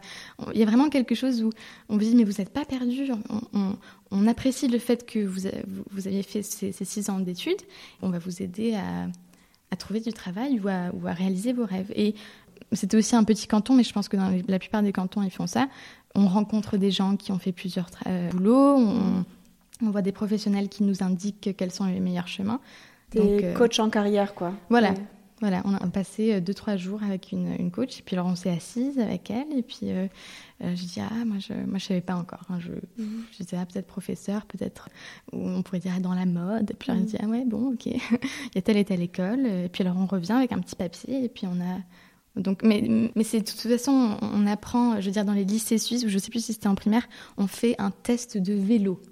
il 0.55 0.59
y 0.59 0.63
a 0.63 0.67
vraiment 0.67 0.89
quelque 0.89 1.15
chose 1.15 1.43
où 1.45 1.51
on 1.89 1.97
vous 1.97 2.05
dit, 2.05 2.17
mais 2.17 2.25
vous 2.25 2.39
n'êtes 2.39 2.53
pas 2.53 2.65
perdu. 2.65 3.11
On, 3.53 3.77
on, 4.11 4.27
apprécie 4.27 4.67
le 4.67 4.79
fait 4.79 5.07
que 5.07 5.21
vous, 5.21 5.49
vous, 5.91 6.07
aviez 6.09 6.23
fait 6.23 6.43
ces, 6.43 6.73
ces 6.73 6.85
six 6.85 7.11
ans 7.11 7.21
d'études. 7.21 7.63
On 8.03 8.09
va 8.09 8.19
vous 8.19 8.43
aider 8.43 8.75
à 8.75 9.09
à 9.73 9.77
trouver 9.77 10.01
du 10.01 10.13
travail 10.13 10.61
ou 10.61 10.69
à, 10.69 10.91
ou 10.93 11.09
à 11.09 11.13
réaliser 11.13 11.53
vos 11.53 11.65
rêves. 11.65 11.91
Et 11.97 12.15
c'était 12.73 12.97
aussi 12.97 13.17
un 13.17 13.25
petit 13.25 13.47
canton, 13.47 13.75
mais 13.75 13.83
je 13.83 13.93
pense 13.93 14.09
que 14.09 14.17
dans 14.17 14.33
la 14.47 14.59
plupart 14.59 14.83
des 14.83 14.93
cantons, 14.93 15.23
ils 15.23 15.31
font 15.31 15.47
ça. 15.47 15.67
On 16.15 16.29
rencontre 16.29 16.77
des 16.77 16.91
gens 16.91 17.17
qui 17.17 17.33
ont 17.33 17.39
fait 17.39 17.53
plusieurs 17.53 17.89
euh, 18.07 18.31
boulots, 18.31 18.77
on, 18.77 19.25
on, 19.83 19.91
voit 19.91 20.03
des 20.03 20.13
professionnels 20.13 20.69
qui 20.69 20.85
nous 20.85 21.03
indiquent 21.03 21.57
quels 21.57 21.71
sont 21.71 21.87
les 21.87 22.01
meilleurs 22.01 22.29
chemins. 22.29 22.61
Des 23.11 23.45
euh, 23.45 23.55
coachs 23.55 23.81
en 23.81 23.89
carrière, 23.89 24.35
quoi. 24.35 24.53
Voilà. 24.69 24.93
Voilà, 25.43 25.61
on 25.65 25.75
a 25.75 25.81
passé 25.89 26.35
euh, 26.35 26.41
deux, 26.41 26.55
trois 26.55 26.77
jours 26.77 27.03
avec 27.03 27.33
une, 27.33 27.53
une 27.59 27.73
coach, 27.73 27.99
et 27.99 28.03
puis 28.03 28.15
alors 28.15 28.29
on 28.29 28.37
s'est 28.37 28.49
assise 28.49 29.01
avec 29.01 29.29
elle, 29.29 29.53
et 29.59 29.63
puis 29.63 29.91
euh, 29.91 30.07
euh 30.63 30.77
je 30.77 30.85
dis 30.85 31.01
Ah, 31.01 31.25
moi 31.25 31.39
je 31.41 31.53
moi, 31.53 31.79
je 31.79 31.87
savais 31.87 32.01
pas 32.01 32.15
encore. 32.15 32.45
Hein, 32.49 32.61
je, 32.61 32.71
mhm. 33.03 33.25
je 33.33 33.43
disais, 33.43 33.57
ah, 33.61 33.67
peut-être 33.67 33.89
professeur, 33.89 34.47
peut-être, 34.47 34.89
on 35.33 35.63
pourrait 35.63 35.81
dire 35.81 36.01
dans 36.01 36.15
la 36.15 36.27
mode. 36.27 36.71
Et 36.71 36.75
puis 36.75 36.93
alors, 36.93 37.03
mm 37.03 37.07
dit 37.07 37.17
Ah, 37.21 37.27
ouais, 37.27 37.45
bon, 37.45 37.73
ok, 37.73 37.87
il 37.87 37.99
y 38.55 38.59
a 38.59 38.63
telle 38.63 38.77
et 38.77 38.85
telle 38.85 39.03
école. 39.03 39.45
Et 39.45 39.69
puis 39.69 39.83
alors, 39.83 39.97
on 39.99 40.07
revient 40.07 40.35
avec 40.35 40.53
un 40.53 40.61
petit 40.61 40.77
papier, 40.77 41.25
et 41.25 41.29
puis 41.29 41.49
on 41.49 41.61
a. 41.61 42.41
Donc, 42.41 42.63
mais, 42.63 43.11
mais 43.17 43.25
c'est 43.25 43.41
de 43.41 43.45
toute 43.45 43.69
façon, 43.69 44.17
on 44.23 44.47
apprend, 44.47 45.01
je 45.01 45.07
veux 45.07 45.13
dire, 45.13 45.25
dans 45.25 45.33
les 45.33 45.45
lycées 45.45 45.77
suisses, 45.77 46.05
ou 46.05 46.09
je 46.09 46.19
sais 46.19 46.31
plus 46.31 46.45
si 46.45 46.53
c'était 46.53 46.69
en 46.69 46.77
primaire, 46.77 47.09
on 47.37 47.49
fait 47.49 47.75
un 47.81 47.91
test 47.91 48.39
de 48.39 48.55
vélo. 48.55 49.03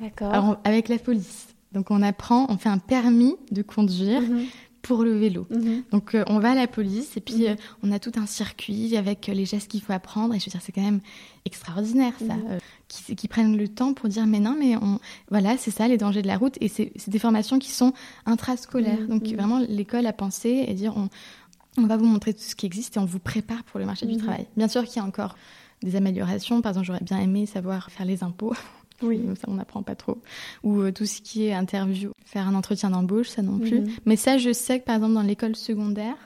D'accord. 0.00 0.56
Avec 0.64 0.88
la 0.88 0.98
police. 0.98 1.48
Donc, 1.72 1.90
on 1.90 2.00
apprend, 2.00 2.46
on 2.48 2.56
fait 2.56 2.70
un 2.70 2.78
permis 2.78 3.36
de 3.50 3.60
conduire. 3.60 4.22
Mhm 4.22 4.46
pour 4.84 5.02
le 5.02 5.16
vélo. 5.16 5.46
Mhm. 5.50 5.82
Donc 5.90 6.14
euh, 6.14 6.24
on 6.28 6.38
va 6.38 6.52
à 6.52 6.54
la 6.54 6.66
police 6.66 7.16
et 7.16 7.20
puis 7.20 7.38
mhm. 7.38 7.46
euh, 7.46 7.54
on 7.82 7.90
a 7.90 7.98
tout 7.98 8.12
un 8.16 8.26
circuit 8.26 8.96
avec 8.96 9.28
euh, 9.28 9.34
les 9.34 9.46
gestes 9.46 9.70
qu'il 9.70 9.80
faut 9.80 9.94
apprendre 9.94 10.34
et 10.34 10.38
je 10.38 10.44
veux 10.44 10.50
dire 10.50 10.60
c'est 10.62 10.72
quand 10.72 10.82
même 10.82 11.00
extraordinaire 11.46 12.12
ça, 12.18 12.34
mhm. 12.34 13.16
qui, 13.16 13.26
prennent 13.26 13.56
le 13.56 13.66
temps 13.66 13.94
pour 13.94 14.08
dire 14.08 14.26
mais 14.26 14.40
non 14.40 14.54
mais 14.58 14.76
on 14.76 15.00
voilà 15.30 15.56
c'est 15.56 15.70
ça 15.70 15.88
les 15.88 15.96
dangers 15.96 16.22
de 16.22 16.26
la 16.26 16.36
route 16.36 16.56
et 16.60 16.68
c'est 16.68 16.92
des 17.08 17.18
formations 17.18 17.58
qui 17.58 17.70
sont 17.70 17.94
intrascolaires. 18.26 19.08
Donc 19.08 19.26
vraiment 19.26 19.58
l'école 19.58 20.06
a 20.06 20.12
pensé 20.12 20.66
et 20.68 20.74
dire 20.74 20.94
on, 20.96 21.08
on 21.78 21.86
va 21.86 21.96
vous 21.96 22.06
montrer 22.06 22.34
tout 22.34 22.42
ce 22.42 22.54
qui 22.54 22.66
existe 22.66 22.98
et 22.98 23.00
on 23.00 23.06
vous 23.06 23.18
prépare 23.18 23.64
pour 23.64 23.80
le 23.80 23.86
marché 23.86 24.06
du 24.06 24.18
travail. 24.18 24.46
Bien 24.56 24.68
sûr 24.68 24.84
qu'il 24.84 24.96
y 24.96 25.00
a 25.00 25.04
encore 25.04 25.34
des 25.82 25.96
améliorations. 25.96 26.60
Par 26.62 26.70
exemple, 26.70 26.86
j'aurais 26.86 27.02
bien 27.02 27.18
aimé 27.20 27.46
savoir 27.46 27.90
faire 27.90 28.06
les 28.06 28.22
impôts. 28.22 28.54
Oui. 29.02 29.20
Ça, 29.36 29.48
on 29.48 29.54
n'apprend 29.54 29.82
pas 29.82 29.94
trop. 29.94 30.18
Ou 30.62 30.80
euh, 30.80 30.92
tout 30.92 31.06
ce 31.06 31.20
qui 31.20 31.46
est 31.46 31.52
interview, 31.52 32.10
faire 32.24 32.46
un 32.48 32.54
entretien 32.54 32.90
d'embauche, 32.90 33.28
ça 33.28 33.42
non 33.42 33.58
plus. 33.58 33.80
Mhm. 33.80 33.90
Mais 34.06 34.16
ça, 34.16 34.38
je 34.38 34.52
sais 34.52 34.80
que 34.80 34.84
par 34.84 34.96
exemple, 34.96 35.14
dans 35.14 35.22
l'école 35.22 35.56
secondaire, 35.56 36.16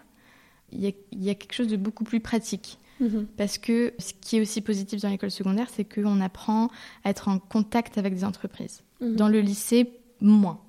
il 0.72 0.81
y, 1.12 1.31
a, 1.31 1.35
quelque 1.35 1.54
chose 1.54 1.68
de 1.68 1.76
beaucoup 1.76 2.04
plus 2.04 2.20
pratique. 2.20 2.78
Mhm. 3.00 3.26
Parce 3.37 3.59
que 3.59 3.94
ce 3.98 4.12
qui 4.20 4.37
est 4.37 4.40
aussi 4.40 4.61
positif 4.61 5.00
dans 5.00 5.09
l'école 5.09 5.31
secondaire, 5.31 5.68
c'est 5.72 5.85
qu'on 5.85 6.20
apprend 6.20 6.68
à 7.04 7.11
être 7.11 7.28
en 7.28 7.38
contact 7.38 7.96
avec 7.96 8.14
des 8.14 8.24
entreprises. 8.24 8.83
Mhm. 9.00 9.16
Dans 9.16 9.28
le 9.28 9.40
lycée, 9.40 9.90
moins. 10.20 10.61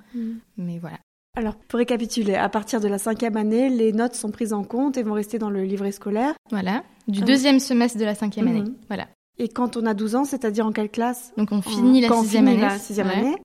Mais 0.58 0.80
voilà. 0.80 0.98
Alors, 1.38 1.56
pour 1.56 1.78
récapituler, 1.78 2.36
à 2.36 2.50
partir 2.50 2.82
de 2.82 2.88
la 2.88 2.98
cinquième 2.98 3.38
année, 3.38 3.70
les 3.70 3.94
notes 3.94 4.16
sont 4.16 4.32
prises 4.32 4.54
en 4.54 4.64
compte 4.64 4.98
et 4.98 5.04
vont 5.04 5.14
rester 5.14 5.38
dans 5.38 5.50
le 5.50 5.64
livret 5.64 5.92
scolaire. 5.92 6.34
Voilà, 6.50 6.84
du 7.08 7.22
deuxième 7.22 7.60
semestre 7.60 7.98
de 7.98 8.06
la 8.06 8.16
cinquième 8.16 8.48
année. 8.48 8.64
Voilà. 8.88 9.08
Et 9.40 9.48
quand 9.48 9.78
on 9.78 9.86
a 9.86 9.94
12 9.94 10.16
ans, 10.16 10.26
c'est-à-dire 10.26 10.66
en 10.66 10.72
quelle 10.72 10.90
classe 10.90 11.32
Donc 11.38 11.52
on 11.52 11.62
finit 11.62 12.02
la 12.02 12.14
sixième 12.14 12.48
année. 12.48 12.62
La 12.62 12.78
sixième 12.78 13.10
année. 13.10 13.36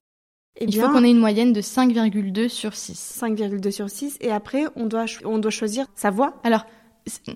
Eh 0.57 0.65
Il 0.65 0.79
faut 0.79 0.89
qu'on 0.89 1.03
ait 1.03 1.09
une 1.09 1.19
moyenne 1.19 1.51
de 1.51 1.61
5,2 1.61 2.47
sur 2.49 2.75
6. 2.75 3.19
5,2 3.21 3.71
sur 3.71 3.89
6. 3.89 4.17
Et 4.21 4.31
après, 4.31 4.65
on 4.75 4.85
doit, 4.85 5.05
on 5.25 5.37
doit 5.37 5.51
choisir 5.51 5.85
sa 5.95 6.11
voie 6.11 6.39
Alors, 6.43 6.65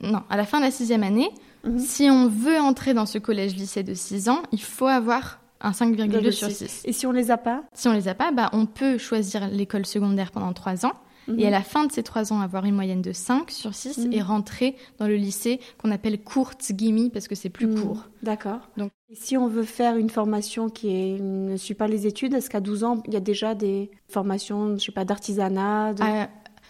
non, 0.03 0.23
à 0.29 0.37
la 0.37 0.45
fin 0.45 0.59
de 0.59 0.65
la 0.65 0.71
sixième 0.71 1.03
année, 1.03 1.29
mhm. 1.63 1.79
si 1.79 2.09
on 2.09 2.27
veut 2.27 2.59
entrer 2.59 2.93
dans 2.93 3.05
ce 3.05 3.17
collège-lycée 3.17 3.83
de 3.83 3.93
6 3.93 4.29
ans, 4.29 4.43
il 4.51 4.61
faut 4.61 4.87
avoir 4.87 5.39
un 5.61 5.71
5,2 5.71 6.31
sur 6.31 6.49
6. 6.49 6.83
Et 6.85 6.93
si 6.93 7.05
on 7.05 7.11
les 7.11 7.31
a 7.31 7.37
pas? 7.37 7.63
Si 7.73 7.87
on 7.87 7.93
les 7.93 8.07
a 8.07 8.15
pas, 8.15 8.31
bah, 8.31 8.49
on 8.53 8.65
peut 8.65 8.97
choisir 8.97 9.49
l'école 9.49 9.85
secondaire 9.85 10.31
pendant 10.31 10.53
3 10.53 10.85
ans. 10.85 10.93
Et 11.37 11.43
à 11.43 11.47
mhm. 11.47 11.51
la 11.51 11.61
fin 11.61 11.85
de 11.85 11.91
ces 11.91 12.03
trois 12.03 12.33
ans, 12.33 12.41
avoir 12.41 12.65
une 12.65 12.75
moyenne 12.75 13.01
de 13.01 13.11
5 13.11 13.51
sur 13.51 13.73
6 13.73 13.97
mhm. 13.97 14.13
et 14.13 14.21
rentrer 14.21 14.75
dans 14.97 15.07
le 15.07 15.15
lycée 15.15 15.59
qu'on 15.77 15.91
appelle 15.91 16.21
Kurzgimmi 16.21 17.09
parce 17.09 17.27
que 17.27 17.35
c'est 17.35 17.49
plus 17.49 17.67
mhm. 17.67 17.81
court. 17.81 18.05
D'accord. 18.23 18.59
Donc, 18.77 18.91
si 19.13 19.37
on 19.37 19.47
veut 19.47 19.63
faire 19.63 19.97
une 19.97 20.09
formation 20.09 20.69
qui 20.69 20.89
est, 20.89 21.19
ne 21.19 21.57
suit 21.57 21.73
pas 21.73 21.87
les 21.87 22.07
études, 22.07 22.33
est-ce 22.33 22.49
qu'à 22.49 22.59
12 22.59 22.83
ans, 22.83 23.03
il 23.07 23.13
y 23.13 23.17
a 23.17 23.21
déjà 23.21 23.55
des 23.55 23.91
formations, 24.07 24.77
je 24.77 24.85
sais 24.85 24.91
pas, 24.91 25.05
d'artisanat 25.05 25.93
à, 25.99 26.29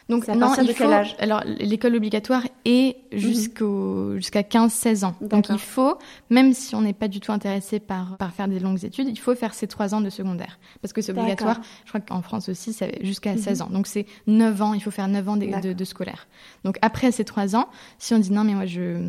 Donc, 0.09 0.27
à 0.27 0.35
non, 0.35 0.51
il 0.59 0.67
de 0.67 0.73
quel 0.73 0.87
faut- 0.87 0.91
âge? 0.93 1.15
Alors, 1.19 1.43
l'école 1.45 1.95
obligatoire 1.95 2.43
est 2.65 2.97
jusqu'au, 3.11 4.15
jusqu'à 4.15 4.41
15-16 4.41 5.03
ans. 5.05 5.15
Donc, 5.21 5.49
il 5.49 5.59
faut, 5.59 5.97
même 6.29 6.53
si 6.53 6.75
on 6.75 6.81
n'est 6.81 6.93
pas 6.93 7.07
du 7.07 7.19
tout 7.19 7.31
intéressé 7.31 7.79
par, 7.79 8.17
par 8.17 8.33
faire 8.33 8.47
des 8.47 8.59
longues 8.59 8.83
études, 8.83 9.07
il 9.07 9.19
faut 9.19 9.35
faire 9.35 9.53
ces 9.53 9.67
3 9.67 9.93
ans 9.93 10.01
de 10.01 10.09
secondaire. 10.09 10.59
Parce 10.81 10.93
que 10.93 11.01
c'est. 11.01 11.13
Mhm. 11.13 11.19
obligatoire. 11.19 11.61
Je 11.85 11.89
crois 11.89 12.01
qu'en 12.01 12.21
France 12.21 12.49
aussi, 12.49 12.73
c'est 12.73 13.03
jusqu'à 13.05 13.37
16 13.37 13.61
ans. 13.61 13.69
Donc, 13.69 13.87
c'est 13.87 14.05
9 14.27 14.61
ans, 14.61 14.73
il 14.73 14.81
faut 14.81 14.91
faire 14.91 15.07
9 15.07 15.29
ans 15.29 15.37
de, 15.37 15.45
de, 15.45 15.51
D'accord. 15.51 15.75
de 15.75 15.83
scolaire. 15.85 16.27
Donc, 16.63 16.77
après 16.81 17.11
ces 17.11 17.23
3 17.23 17.55
ans, 17.55 17.67
si 17.99 18.13
on 18.13 18.19
dit 18.19 18.31
non, 18.31 18.43
mais 18.43 18.53
moi, 18.55 18.65
je, 18.65 19.07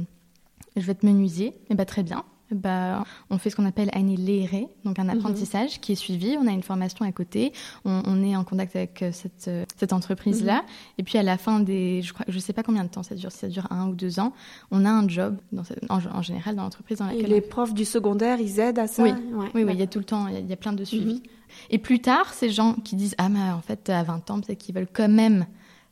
je 0.77 0.83
vais 0.83 0.93
être 0.93 1.03
menuisier, 1.03 1.55
et 1.71 1.75
ben 1.75 1.85
très 1.85 2.03
bien. 2.03 2.25
Ben, 2.53 3.05
on 3.31 3.39
fait 3.39 3.51
ce 3.51 3.57
qu'on 3.57 3.65
appelle 3.67 3.91
année 3.93 4.17
lérée, 4.17 4.67
donc 4.85 4.99
un 4.99 5.09
apprentissage 5.09 5.81
qui 5.81 5.93
est 5.93 5.97
suivi. 5.97 6.37
On 6.41 6.47
a 6.47 6.51
une 6.53 6.63
formation 6.63 7.05
à 7.05 7.13
côté. 7.13 7.53
On, 7.85 8.03
on 8.07 8.23
est 8.23 8.35
en 8.37 8.45
contact 8.45 8.75
avec 8.77 9.03
euh, 9.03 9.11
cette, 9.13 9.47
euh, 9.49 9.65
cette 9.77 9.93
entreprise-là. 9.93 10.65
Et 10.99 11.03
puis 11.03 11.17
à 11.19 11.23
la 11.23 11.39
fin 11.39 11.61
des, 11.61 12.03
je 12.03 12.13
je 12.29 12.39
sais 12.39 12.53
pas 12.53 12.63
combien 12.63 12.85
de 12.85 12.89
temps 12.89 13.03
ça 13.03 13.15
dure, 13.15 13.31
si 13.33 13.39
ça 13.39 13.49
dure 13.49 13.67
un 13.71 13.89
ou 13.89 13.95
deux 13.95 14.19
ans, 14.21 14.33
on 14.71 14.85
a 14.85 14.91
un 14.91 15.09
job 15.09 15.37
dans 15.53 15.65
cette- 15.65 15.85
en, 15.91 15.99
en 15.99 16.23
général 16.23 16.57
dans 16.57 16.63
l'entreprise 16.65 16.99
dans 16.99 17.09
Et 17.09 17.17
laquelle. 17.17 17.31
les 17.31 17.41
profs 17.41 17.75
du 17.75 17.85
secondaire, 17.85 18.41
ils 18.41 18.59
aident 18.61 18.79
à 18.81 18.87
ça? 18.87 19.03
Oui. 19.03 19.11
Ouais, 19.11 19.47
Oui, 19.55 19.63
oui, 19.65 19.73
il 19.75 19.79
y 19.79 19.83
a 19.83 19.87
tout 19.87 19.99
le 20.01 20.05
temps, 20.05 20.27
il 20.29 20.35
y 20.35 20.37
a, 20.37 20.41
il 20.41 20.49
y 20.49 20.53
a 20.53 20.57
plein 20.57 20.73
de 20.73 20.85
suivi. 20.85 21.23
Et 21.71 21.79
plus 21.79 22.01
tard, 22.01 22.33
ces 22.35 22.51
gens 22.51 22.75
qui 22.75 22.97
disent 22.97 23.15
ah 23.19 23.29
mais 23.29 23.51
en 23.51 23.61
fait 23.61 23.89
à 23.91 24.03
20 24.03 24.31
ans, 24.31 24.41
c'est 24.47 24.57
qu'ils 24.57 24.75
veulent 24.75 24.87
quand 24.93 25.09
même 25.09 25.47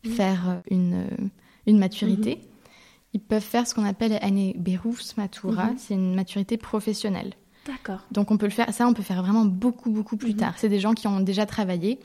faire 0.05 0.49
euh, 0.49 0.55
une 0.71 1.05
une 1.66 1.79
maturité. 1.79 2.40
Ils 3.14 3.21
peuvent 3.21 3.42
faire 3.42 3.66
ce 3.66 3.75
qu'on 3.75 3.85
appelle 3.85 4.18
année 4.23 4.55
Berufsmatura, 4.59 5.71
c'est 5.77 5.94
une 5.94 6.14
maturité 6.14 6.57
professionnelle. 6.57 7.35
D'accord. 7.66 8.01
Donc 8.12 8.31
on 8.31 8.38
peut 8.38 8.47
le 8.47 8.53
faire, 8.53 8.73
ça 8.73 8.87
on 8.87 8.94
peut 8.94 9.03
faire 9.03 9.23
vraiment 9.23 9.44
beaucoup 9.44 9.90
beaucoup 9.90 10.16
plus 10.16 10.35
tard. 10.35 10.55
C'est 10.57 10.68
des 10.68 10.81
gens 10.81 10.94
qui 10.94 11.07
ont 11.07 11.21
déjà 11.21 11.47
travaillé. 11.47 11.99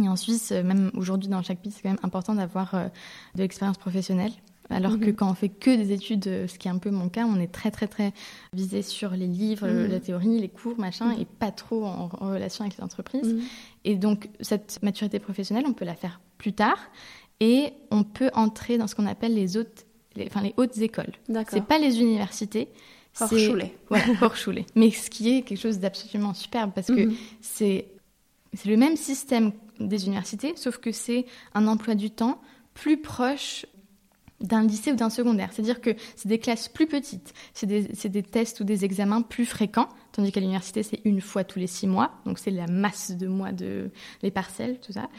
Et 0.00 0.08
en 0.08 0.16
Suisse, 0.16 0.52
euh, 0.52 0.62
même 0.62 0.90
aujourd'hui 0.94 1.28
dans 1.28 1.42
chaque 1.42 1.60
pays, 1.60 1.72
c'est 1.72 1.82
quand 1.82 1.88
même 1.88 1.98
important 2.02 2.34
d'avoir 2.34 2.74
euh, 2.74 2.88
de 3.34 3.42
l'expérience 3.42 3.78
professionnelle. 3.78 4.32
Alors 4.72 5.00
que 5.00 5.10
quand 5.10 5.28
on 5.28 5.34
fait 5.34 5.48
que 5.48 5.74
des 5.74 5.90
études, 5.92 6.28
euh, 6.28 6.46
ce 6.46 6.56
qui 6.56 6.68
est 6.68 6.70
un 6.70 6.78
peu 6.78 6.92
mon 6.92 7.08
cas, 7.08 7.26
on 7.26 7.40
est 7.40 7.50
très 7.50 7.72
très 7.72 7.88
très 7.88 8.12
visé 8.52 8.82
sur 8.82 9.10
les 9.10 9.26
livres, 9.26 9.66
euh, 9.66 9.88
la 9.88 9.98
théorie, 9.98 10.38
les 10.38 10.48
cours, 10.48 10.78
machin, 10.78 11.10
et 11.18 11.24
pas 11.24 11.50
trop 11.50 11.84
en, 11.84 12.08
en 12.20 12.30
relation 12.30 12.64
avec 12.64 12.76
les 12.78 12.84
entreprises. 12.84 13.36
Et 13.84 13.96
donc 13.96 14.28
cette 14.40 14.78
maturité 14.82 15.18
professionnelle, 15.18 15.64
on 15.66 15.72
peut 15.72 15.84
la 15.84 15.96
faire 15.96 16.20
plus 16.38 16.52
tard, 16.52 16.78
et 17.40 17.72
on 17.90 18.04
peut 18.04 18.30
entrer 18.34 18.78
dans 18.78 18.86
ce 18.86 18.94
qu'on 18.94 19.06
appelle 19.06 19.34
les 19.34 19.56
hautes, 19.56 19.86
les, 20.16 20.26
enfin 20.26 20.42
les 20.42 20.54
hautes 20.56 20.78
écoles. 20.78 21.12
C'est 21.50 21.64
pas 21.64 21.78
les 21.78 22.00
universités. 22.00 22.68
Voilà, 23.88 24.04
Hochschule. 24.22 24.64
Mais 24.76 24.90
ce 24.90 25.10
qui 25.10 25.36
est 25.36 25.42
quelque 25.42 25.58
chose 25.58 25.78
d'absolument 25.78 26.34
superbe 26.34 26.72
parce 26.74 26.88
que 26.88 27.10
c'est 27.40 27.86
c'est 28.52 28.68
le 28.68 28.76
même 28.76 28.96
système 28.96 29.52
des 29.78 30.06
universités, 30.06 30.54
sauf 30.56 30.78
que 30.78 30.92
c'est 30.92 31.26
un 31.54 31.66
emploi 31.66 31.94
du 31.94 32.10
temps 32.10 32.40
plus 32.74 33.00
proche 33.00 33.66
d'un 34.40 34.66
lycée 34.66 34.92
ou 34.92 34.96
d'un 34.96 35.10
secondaire. 35.10 35.50
C'est-à-dire 35.52 35.80
que 35.80 35.94
c'est 36.16 36.28
des 36.28 36.38
classes 36.38 36.68
plus 36.68 36.86
petites, 36.86 37.34
c'est 37.52 37.66
des, 37.66 37.88
c'est 37.94 38.08
des 38.08 38.22
tests 38.22 38.60
ou 38.60 38.64
des 38.64 38.84
examens 38.84 39.22
plus 39.22 39.44
fréquents, 39.44 39.88
tandis 40.12 40.32
qu'à 40.32 40.40
l'université, 40.40 40.82
c'est 40.82 41.00
une 41.04 41.20
fois 41.20 41.44
tous 41.44 41.58
les 41.58 41.66
six 41.66 41.86
mois, 41.86 42.12
donc 42.24 42.38
c'est 42.38 42.50
la 42.50 42.66
masse 42.66 43.12
de 43.12 43.28
mois 43.28 43.52
de 43.52 43.90
les 44.22 44.30
parcelles, 44.30 44.80
tout 44.80 44.92
ça. 44.92 45.10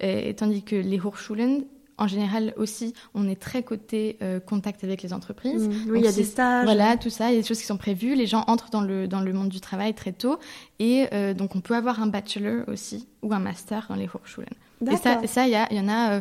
Et, 0.00 0.34
tandis 0.34 0.62
que 0.62 0.76
les 0.76 0.98
Hochschulen, 0.98 1.64
en 2.00 2.08
général 2.08 2.54
aussi, 2.56 2.94
on 3.14 3.28
est 3.28 3.38
très 3.38 3.62
côté 3.62 4.16
euh, 4.22 4.40
contact 4.40 4.82
avec 4.82 5.02
les 5.02 5.12
entreprises. 5.12 5.68
Mm. 5.68 5.90
Oui, 5.90 6.00
il 6.00 6.04
y 6.04 6.08
a 6.08 6.12
des 6.12 6.24
stages. 6.24 6.64
Voilà, 6.64 6.96
tout 6.96 7.10
ça, 7.10 7.30
il 7.30 7.34
y 7.34 7.38
a 7.38 7.42
des 7.42 7.46
choses 7.46 7.60
qui 7.60 7.66
sont 7.66 7.76
prévues. 7.76 8.14
Les 8.14 8.26
gens 8.26 8.42
entrent 8.48 8.70
dans 8.70 8.80
le, 8.80 9.06
dans 9.06 9.20
le 9.20 9.32
monde 9.32 9.50
du 9.50 9.60
travail 9.60 9.94
très 9.94 10.12
tôt. 10.12 10.38
Et 10.78 11.06
euh, 11.12 11.34
donc, 11.34 11.54
on 11.54 11.60
peut 11.60 11.76
avoir 11.76 12.02
un 12.02 12.06
bachelor 12.06 12.64
aussi 12.68 13.06
ou 13.22 13.32
un 13.34 13.38
master 13.38 13.86
dans 13.90 13.96
les 13.96 14.08
Hochschulen. 14.12 14.48
Et 14.82 14.96
ça, 14.96 15.14
D'accord. 15.16 15.28
ça, 15.28 15.46
il 15.46 15.52
y, 15.52 15.58
il 15.72 15.76
y 15.76 15.80
en 15.80 15.88
a, 15.88 16.12
euh, 16.12 16.20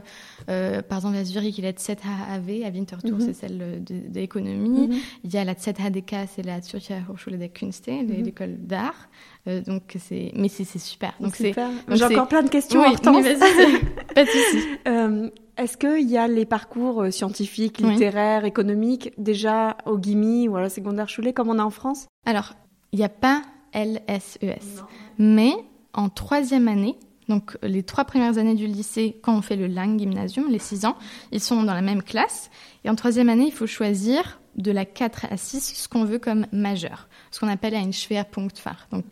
euh, 0.50 0.82
par 0.82 0.98
exemple, 0.98 1.16
à 1.18 1.24
Zurich, 1.24 1.58
il 1.58 1.64
y 1.64 1.68
a 1.68 1.72
la 1.72 1.78
ZHAW, 1.78 2.66
à 2.66 2.70
Winterthur, 2.70 3.16
Mhm. 3.16 3.22
c'est 3.22 3.34
celle 3.34 3.60
euh, 3.62 3.80
de, 3.80 4.10
de 4.10 4.20
l'économie. 4.20 5.02
Il 5.24 5.34
y 5.34 5.38
a 5.38 5.44
la 5.46 5.54
ZHDK, 5.56 6.16
c'est 6.36 6.42
la 6.46 6.60
Zürcher 6.62 7.02
Hochschule 7.10 7.38
der 7.38 7.50
Künste, 7.54 7.88
Mhm. 7.88 8.24
l'école 8.24 8.58
d'art. 8.58 9.10
Euh, 9.48 9.62
donc, 9.62 9.96
c'est, 9.98 10.32
mais 10.36 10.50
c'est, 10.50 10.66
super. 10.78 11.14
Donc, 11.22 11.36
c'est, 11.36 11.54
J'ai 11.90 12.06
encore 12.06 12.28
plein 12.28 12.44
de 12.44 12.50
questions, 12.50 12.82
Oui, 12.82 12.96
mais 13.24 13.36
pas 14.16 14.26
de 14.26 14.30
souci. 14.30 14.64
Euh, 14.88 15.30
Est-ce 15.58 15.78
qu'il 15.78 16.10
y 16.10 16.18
a 16.18 16.28
les 16.28 16.46
parcours 16.46 17.02
euh, 17.04 17.12
scientifiques, 17.12 17.80
Oui. 17.84 17.92
littéraires, 17.94 18.46
économiques 18.46 19.12
déjà 19.18 19.78
au 19.86 19.98
Gimi 20.02 20.48
ou 20.48 20.56
à 20.58 20.62
la 20.62 20.70
secondaire 20.70 21.08
Choulet 21.10 21.34
comme 21.34 21.50
on 21.50 21.60
a 21.60 21.64
en 21.64 21.70
France? 21.70 22.08
Alors, 22.26 22.54
il 22.92 23.00
n'y 23.00 23.06
a 23.06 23.10
pas 23.10 23.42
LSES. 23.74 24.84
Mais 25.18 25.52
en 25.94 26.10
troisième 26.10 26.68
année, 26.68 26.96
donc 27.30 27.58
les 27.62 27.84
trois 27.84 28.06
premières 28.06 28.40
années 28.40 28.56
du 28.56 28.66
lycée, 28.66 29.20
quand 29.22 29.38
on 29.38 29.42
fait 29.42 29.56
le 29.56 29.68
Lang 29.68 29.98
Gymnasium, 29.98 30.50
les 30.50 30.60
six 30.60 30.84
ans, 30.84 30.98
ils 31.32 31.40
sont 31.40 31.64
dans 31.64 31.76
la 31.76 31.84
même 31.84 32.02
classe. 32.02 32.50
Et 32.84 32.90
en 32.90 32.96
troisième 32.96 33.30
année, 33.30 33.46
il 33.46 33.54
faut 33.54 33.68
choisir 33.68 34.42
de 34.56 34.72
la 34.72 34.84
4 34.84 35.28
à 35.30 35.38
6 35.38 35.76
ce 35.76 35.88
qu'on 35.88 36.06
veut 36.06 36.18
comme 36.18 36.48
majeur, 36.52 37.08
ce 37.32 37.40
qu'on 37.40 37.48
appelle 37.48 37.76
un 37.76 37.92
Schwerpunktfach. 37.92 38.90
Donc, 38.92 39.06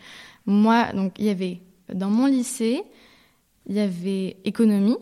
moi, 0.47 0.91
donc, 0.93 1.13
il 1.19 1.25
y 1.25 1.29
avait, 1.29 1.61
dans 1.93 2.09
mon 2.09 2.25
lycée, 2.25 2.81
il 3.67 3.75
y 3.75 3.79
avait 3.79 4.37
économie, 4.43 4.97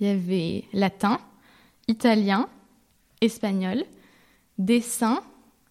il 0.00 0.08
y 0.08 0.10
avait 0.10 0.64
latin, 0.72 1.20
italien, 1.86 2.48
espagnol, 3.20 3.84
dessin, 4.58 5.22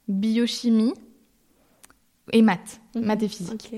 biochimie 0.08 0.94
et 2.32 2.42
maths, 2.42 2.80
maths 2.96 3.24
et 3.24 3.28
physique. 3.28 3.74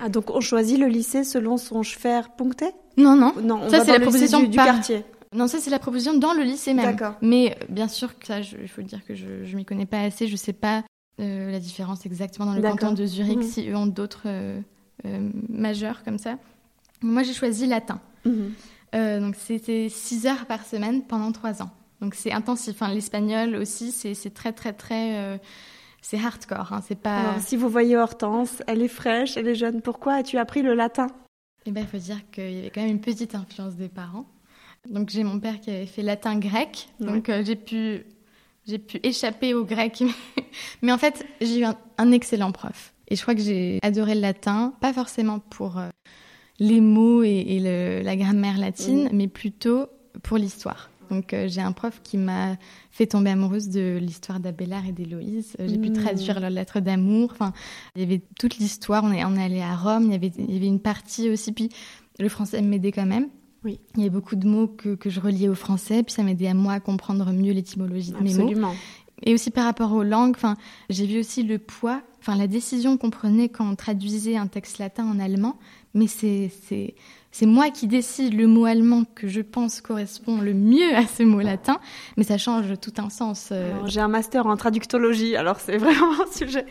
Ah, 0.00 0.08
donc 0.08 0.30
on 0.30 0.40
choisit 0.40 0.78
le 0.78 0.86
lycée 0.86 1.22
selon 1.24 1.56
son 1.56 1.82
Schwerpunkte 1.82 2.64
Non, 2.96 3.16
non. 3.16 3.32
Non, 3.42 3.60
on 3.62 3.68
Ça, 3.70 3.84
c'est 3.84 3.92
la 3.92 4.00
proposition 4.00 4.40
du, 4.40 4.48
du 4.48 4.56
par- 4.56 4.66
quartier. 4.66 5.04
Non, 5.34 5.46
ça 5.46 5.58
c'est 5.60 5.70
la 5.70 5.78
proposition 5.78 6.14
dans 6.18 6.34
le 6.34 6.42
lycée 6.42 6.74
même. 6.74 6.84
D'accord. 6.94 7.14
Mais 7.22 7.56
euh, 7.62 7.64
bien 7.70 7.88
sûr 7.88 8.18
que 8.18 8.26
ça, 8.26 8.40
il 8.40 8.68
faut 8.68 8.82
dire 8.82 9.04
que 9.06 9.14
je 9.14 9.44
je 9.44 9.56
m'y 9.56 9.64
connais 9.64 9.86
pas 9.86 10.00
assez, 10.02 10.26
je 10.28 10.36
sais 10.36 10.52
pas 10.52 10.82
euh, 11.20 11.50
la 11.50 11.58
différence 11.58 12.04
exactement 12.04 12.46
dans 12.46 12.54
le 12.54 12.60
canton 12.62 12.92
de 12.92 13.06
Zurich 13.06 13.38
Mhm. 13.38 13.42
si 13.42 13.68
eux 13.70 13.76
ont 13.76 13.86
d'autres 13.86 14.22
euh, 14.26 14.60
euh, 15.06 15.30
majeurs 15.48 16.02
comme 16.04 16.18
ça. 16.18 16.36
Moi 17.02 17.22
j'ai 17.22 17.32
choisi 17.32 17.66
latin. 17.66 17.98
Euh, 18.94 19.20
donc 19.20 19.36
c'était 19.36 19.88
6 19.88 20.26
heures 20.26 20.44
par 20.46 20.66
semaine 20.66 21.02
pendant 21.02 21.32
3 21.32 21.62
ans. 21.62 21.70
Donc 22.02 22.14
c'est 22.14 22.32
intensif. 22.32 22.74
Enfin, 22.74 22.92
l'espagnol 22.92 23.54
aussi, 23.56 23.90
c'est 23.90 24.12
c'est 24.14 24.30
très 24.34 24.52
très 24.52 24.72
très 24.74 25.40
c'est 26.02 26.18
hardcore. 26.18 26.72
Hein. 26.74 26.82
C'est 26.86 26.98
pas. 26.98 27.16
Alors, 27.16 27.40
si 27.40 27.56
vous 27.56 27.70
voyez 27.70 27.96
Hortense, 27.96 28.62
elle 28.66 28.82
est 28.82 28.88
fraîche, 28.88 29.36
elle 29.38 29.48
est 29.48 29.54
jeune. 29.54 29.80
Pourquoi 29.80 30.14
as-tu 30.16 30.36
appris 30.36 30.60
le 30.60 30.74
latin? 30.74 31.06
Eh 31.64 31.70
ben, 31.70 31.80
il 31.82 31.86
faut 31.86 31.96
dire 32.04 32.18
qu'il 32.30 32.52
y 32.52 32.58
avait 32.58 32.70
quand 32.70 32.82
même 32.82 32.90
une 32.90 33.00
petite 33.00 33.34
influence 33.34 33.76
des 33.76 33.88
parents. 33.88 34.26
Donc, 34.90 35.08
j'ai 35.10 35.22
mon 35.24 35.38
père 35.38 35.60
qui 35.60 35.70
avait 35.70 35.86
fait 35.86 36.02
latin-grec, 36.02 36.88
donc 36.98 37.28
euh, 37.28 37.44
j'ai 37.46 37.54
pu, 37.54 38.04
j'ai 38.66 38.78
pu 38.78 38.98
échapper 39.04 39.54
au 39.54 39.64
grec. 39.64 40.02
Mais 40.82 40.90
en 40.90 40.98
fait, 40.98 41.24
j'ai 41.40 41.60
eu 41.60 41.64
un, 41.64 41.76
un 41.98 42.10
excellent 42.10 42.50
prof. 42.50 42.92
Et 43.06 43.14
je 43.14 43.22
crois 43.22 43.34
que 43.36 43.40
j'ai 43.42 43.78
adoré 43.82 44.16
le 44.16 44.20
latin, 44.22 44.74
pas 44.80 44.92
forcément 44.92 45.38
pour 45.38 45.78
euh, 45.78 45.88
les 46.58 46.80
mots 46.80 47.22
et, 47.22 47.28
et 47.30 47.60
le- 47.60 48.02
la 48.04 48.16
grammaire 48.16 48.58
latine, 48.58 49.08
mais 49.12 49.28
plutôt 49.28 49.86
pour 50.24 50.38
l'histoire. 50.38 50.90
Donc, 51.12 51.34
euh, 51.34 51.46
j'ai 51.48 51.60
un 51.60 51.72
prof 51.72 52.00
qui 52.02 52.16
m'a 52.16 52.56
fait 52.90 53.06
tomber 53.06 53.30
amoureuse 53.30 53.68
de 53.68 53.98
l'histoire 54.00 54.40
d'Abélard 54.40 54.86
et 54.86 54.92
d'Héloïse. 54.92 55.54
Euh, 55.60 55.68
J'ai 55.68 55.78
pu 55.78 55.90
Mm. 55.90 55.94
traduire 55.94 56.40
leur 56.40 56.50
lettre 56.50 56.80
d'amour. 56.80 57.28
Enfin, 57.32 57.52
il 57.94 58.00
y 58.00 58.04
avait 58.04 58.22
toute 58.38 58.56
l'histoire. 58.58 59.04
On 59.04 59.12
est, 59.12 59.24
on 59.24 59.36
est 59.36 59.44
allé 59.44 59.60
à 59.60 59.76
Rome. 59.76 60.04
Il 60.06 60.12
y, 60.12 60.14
avait, 60.14 60.32
il 60.38 60.52
y 60.52 60.56
avait 60.56 60.66
une 60.66 60.80
partie 60.80 61.28
aussi. 61.28 61.52
Puis 61.52 61.68
le 62.18 62.28
français 62.28 62.62
m'aidait 62.62 62.92
quand 62.92 63.06
même. 63.06 63.28
Oui. 63.64 63.78
Il 63.94 64.00
y 64.00 64.02
avait 64.04 64.10
beaucoup 64.10 64.36
de 64.36 64.46
mots 64.46 64.66
que, 64.66 64.94
que 64.94 65.10
je 65.10 65.20
reliais 65.20 65.48
au 65.48 65.54
français. 65.54 66.02
Puis 66.02 66.14
ça 66.14 66.22
m'aidait 66.22 66.48
à 66.48 66.54
moi 66.54 66.72
à 66.72 66.80
comprendre 66.80 67.30
mieux 67.32 67.52
l'étymologie 67.52 68.12
de 68.12 68.16
mes 68.18 68.34
mots. 68.34 68.40
Absolument. 68.42 68.74
Et 69.24 69.34
aussi 69.34 69.50
par 69.52 69.66
rapport 69.66 69.92
aux 69.92 70.02
langues, 70.02 70.34
enfin, 70.34 70.56
j'ai 70.90 71.06
vu 71.06 71.20
aussi 71.20 71.44
le 71.44 71.58
poids, 71.58 72.02
enfin 72.20 72.34
la 72.34 72.48
décision 72.48 72.96
qu'on 72.96 73.10
prenait 73.10 73.48
quand 73.48 73.70
on 73.70 73.76
traduisait 73.76 74.36
un 74.36 74.48
texte 74.48 74.78
latin 74.78 75.04
en 75.06 75.20
allemand. 75.20 75.58
Mais 75.94 76.08
c'est 76.08 76.50
c'est 77.32 77.46
moi 77.46 77.70
qui 77.70 77.86
décide 77.88 78.34
le 78.34 78.46
mot 78.46 78.66
allemand 78.66 79.02
que 79.14 79.26
je 79.26 79.40
pense 79.40 79.80
correspond 79.80 80.40
le 80.40 80.54
mieux 80.54 80.94
à 80.94 81.06
ce 81.06 81.22
mot 81.24 81.40
latin, 81.40 81.78
mais 82.16 82.22
ça 82.24 82.38
change 82.38 82.66
tout 82.80 82.92
un 82.98 83.10
sens. 83.10 83.48
euh, 83.50 83.72
J'ai 83.86 84.00
un 84.00 84.08
master 84.08 84.46
en 84.46 84.56
traductologie, 84.56 85.34
alors 85.34 85.58
c'est 85.58 85.76
vraiment 85.78 86.12
un 86.22 86.30
sujet. 86.32 86.66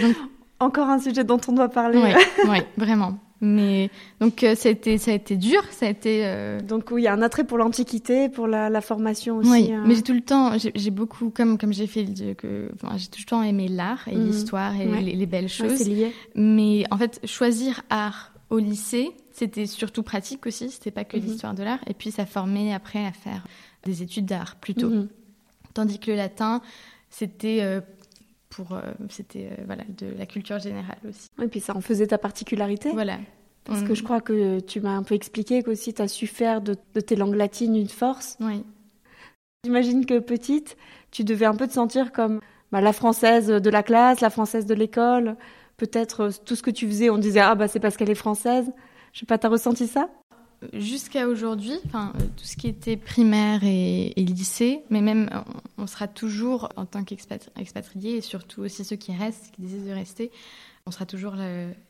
Donc- 0.00 0.16
Encore 0.60 0.88
un 0.88 0.98
sujet 1.00 1.24
dont 1.24 1.40
on 1.48 1.52
doit 1.52 1.68
parler. 1.68 2.00
Oui, 2.48 2.58
vraiment. 2.78 3.18
Mais 3.40 3.90
donc 4.20 4.42
euh, 4.44 4.54
ça 4.54 4.68
a 4.70 4.72
été 4.72 4.96
ça 4.96 5.10
a 5.10 5.14
été 5.14 5.36
dur, 5.36 5.60
ça 5.70 5.84
a 5.86 5.88
été. 5.90 6.22
euh, 6.24 6.60
Donc 6.60 6.90
oui, 6.92 7.02
il 7.02 7.04
y 7.04 7.08
a 7.08 7.12
un 7.12 7.20
attrait 7.20 7.44
pour 7.44 7.58
l'antiquité, 7.58 8.28
pour 8.30 8.46
la, 8.46 8.70
la 8.70 8.80
formation 8.80 9.38
aussi. 9.38 9.50
Oui, 9.50 9.72
hein. 9.72 9.82
mais 9.86 9.96
j'ai 9.96 10.02
tout 10.02 10.14
le 10.14 10.22
temps, 10.22 10.52
j'ai 10.56 10.90
beaucoup, 10.90 11.28
comme, 11.30 11.58
comme 11.58 11.72
j'ai 11.72 11.86
fait, 11.88 12.06
que, 12.38 12.70
enfin, 12.74 12.96
j'ai 12.96 13.08
tout 13.08 13.18
le 13.18 13.24
temps 13.26 13.42
aimé 13.42 13.68
l'art 13.68 14.06
et 14.08 14.14
Mhm. 14.14 14.26
l'histoire 14.26 14.80
et 14.80 14.86
Ouais. 14.88 15.00
les, 15.02 15.12
les 15.16 15.26
belles 15.26 15.48
choses. 15.50 15.86
lié. 15.86 16.12
mais 16.36 16.84
en 16.90 16.96
fait, 16.96 17.20
choisir 17.24 17.82
art 17.90 18.32
au 18.54 18.58
lycée, 18.58 19.10
c'était 19.32 19.66
surtout 19.66 20.02
pratique 20.02 20.46
aussi, 20.46 20.70
c'était 20.70 20.90
pas 20.90 21.04
que 21.04 21.16
Mhm. 21.16 21.24
l'histoire 21.24 21.54
de 21.54 21.62
l'art. 21.62 21.80
Et 21.86 21.94
puis 21.94 22.10
ça 22.10 22.24
formait 22.24 22.72
après 22.72 23.04
à 23.04 23.12
faire 23.12 23.46
des 23.84 24.02
études 24.02 24.26
d'art 24.26 24.56
plutôt. 24.56 24.88
Mhm. 24.88 25.08
Tandis 25.74 25.98
que 25.98 26.10
le 26.10 26.16
latin, 26.16 26.62
c'était 27.10 27.58
euh, 27.62 27.80
pour, 28.48 28.72
euh, 28.72 28.82
c'était 29.08 29.50
euh, 29.50 29.64
voilà, 29.66 29.84
de 29.88 30.06
la 30.16 30.26
culture 30.26 30.58
générale 30.58 30.98
aussi. 31.08 31.28
Et 31.42 31.48
puis 31.48 31.60
ça 31.60 31.76
en 31.76 31.80
faisait 31.80 32.06
ta 32.06 32.18
particularité. 32.18 32.90
Voilà. 32.92 33.18
Parce 33.64 33.82
que 33.82 33.94
je 33.94 34.02
crois 34.02 34.20
que 34.20 34.60
tu 34.60 34.80
m'as 34.82 34.94
un 34.94 35.02
peu 35.02 35.14
expliqué 35.14 35.62
qu'aussi 35.62 35.94
tu 35.94 36.02
as 36.02 36.08
su 36.08 36.26
faire 36.26 36.60
de, 36.60 36.74
tes 36.74 37.16
langues 37.16 37.34
latines 37.34 37.74
une 37.74 37.88
force. 37.88 38.36
Oui. 38.40 38.62
J'imagine 39.64 40.04
que 40.04 40.18
petite, 40.18 40.76
tu 41.10 41.24
devais 41.24 41.46
un 41.46 41.54
peu 41.54 41.66
te 41.66 41.72
sentir 41.72 42.12
comme 42.12 42.40
bah, 42.72 42.82
la 42.82 42.92
française 42.92 43.46
de 43.46 43.70
la 43.70 43.82
classe, 43.82 44.20
la 44.20 44.28
française 44.28 44.66
de 44.66 44.74
l'école. 44.74 45.36
Peut-être 45.76 46.20
euh, 46.20 46.30
tout 46.44 46.56
ce 46.56 46.62
que 46.62 46.70
tu 46.70 46.86
faisais, 46.86 47.10
on 47.10 47.18
disait 47.18 47.40
ah 47.40 47.54
bah 47.54 47.68
c'est 47.68 47.80
parce 47.80 47.96
qu'elle 47.96 48.10
est 48.10 48.14
française. 48.14 48.70
Je 49.12 49.20
sais 49.20 49.26
pas, 49.26 49.38
t'as 49.38 49.48
ressenti 49.48 49.86
ça? 49.86 50.08
Jusqu'à 50.72 51.28
aujourd'hui, 51.28 51.78
enfin 51.86 52.12
euh, 52.16 52.24
tout 52.36 52.44
ce 52.44 52.56
qui 52.56 52.68
était 52.68 52.96
primaire 52.96 53.60
et, 53.64 54.12
lycée, 54.16 54.82
mais 54.88 55.02
même 55.02 55.28
on 55.76 55.86
sera 55.86 56.08
toujours 56.08 56.70
en 56.76 56.86
tant 56.86 57.04
qu'expatriés 57.04 58.16
et 58.16 58.20
surtout 58.20 58.62
aussi 58.62 58.84
ceux 58.84 58.96
qui 58.96 59.12
restent, 59.12 59.50
qui 59.52 59.62
décident 59.62 59.86
de 59.86 59.92
rester, 59.92 60.30
on 60.86 60.90
sera 60.90 61.06
toujours 61.06 61.34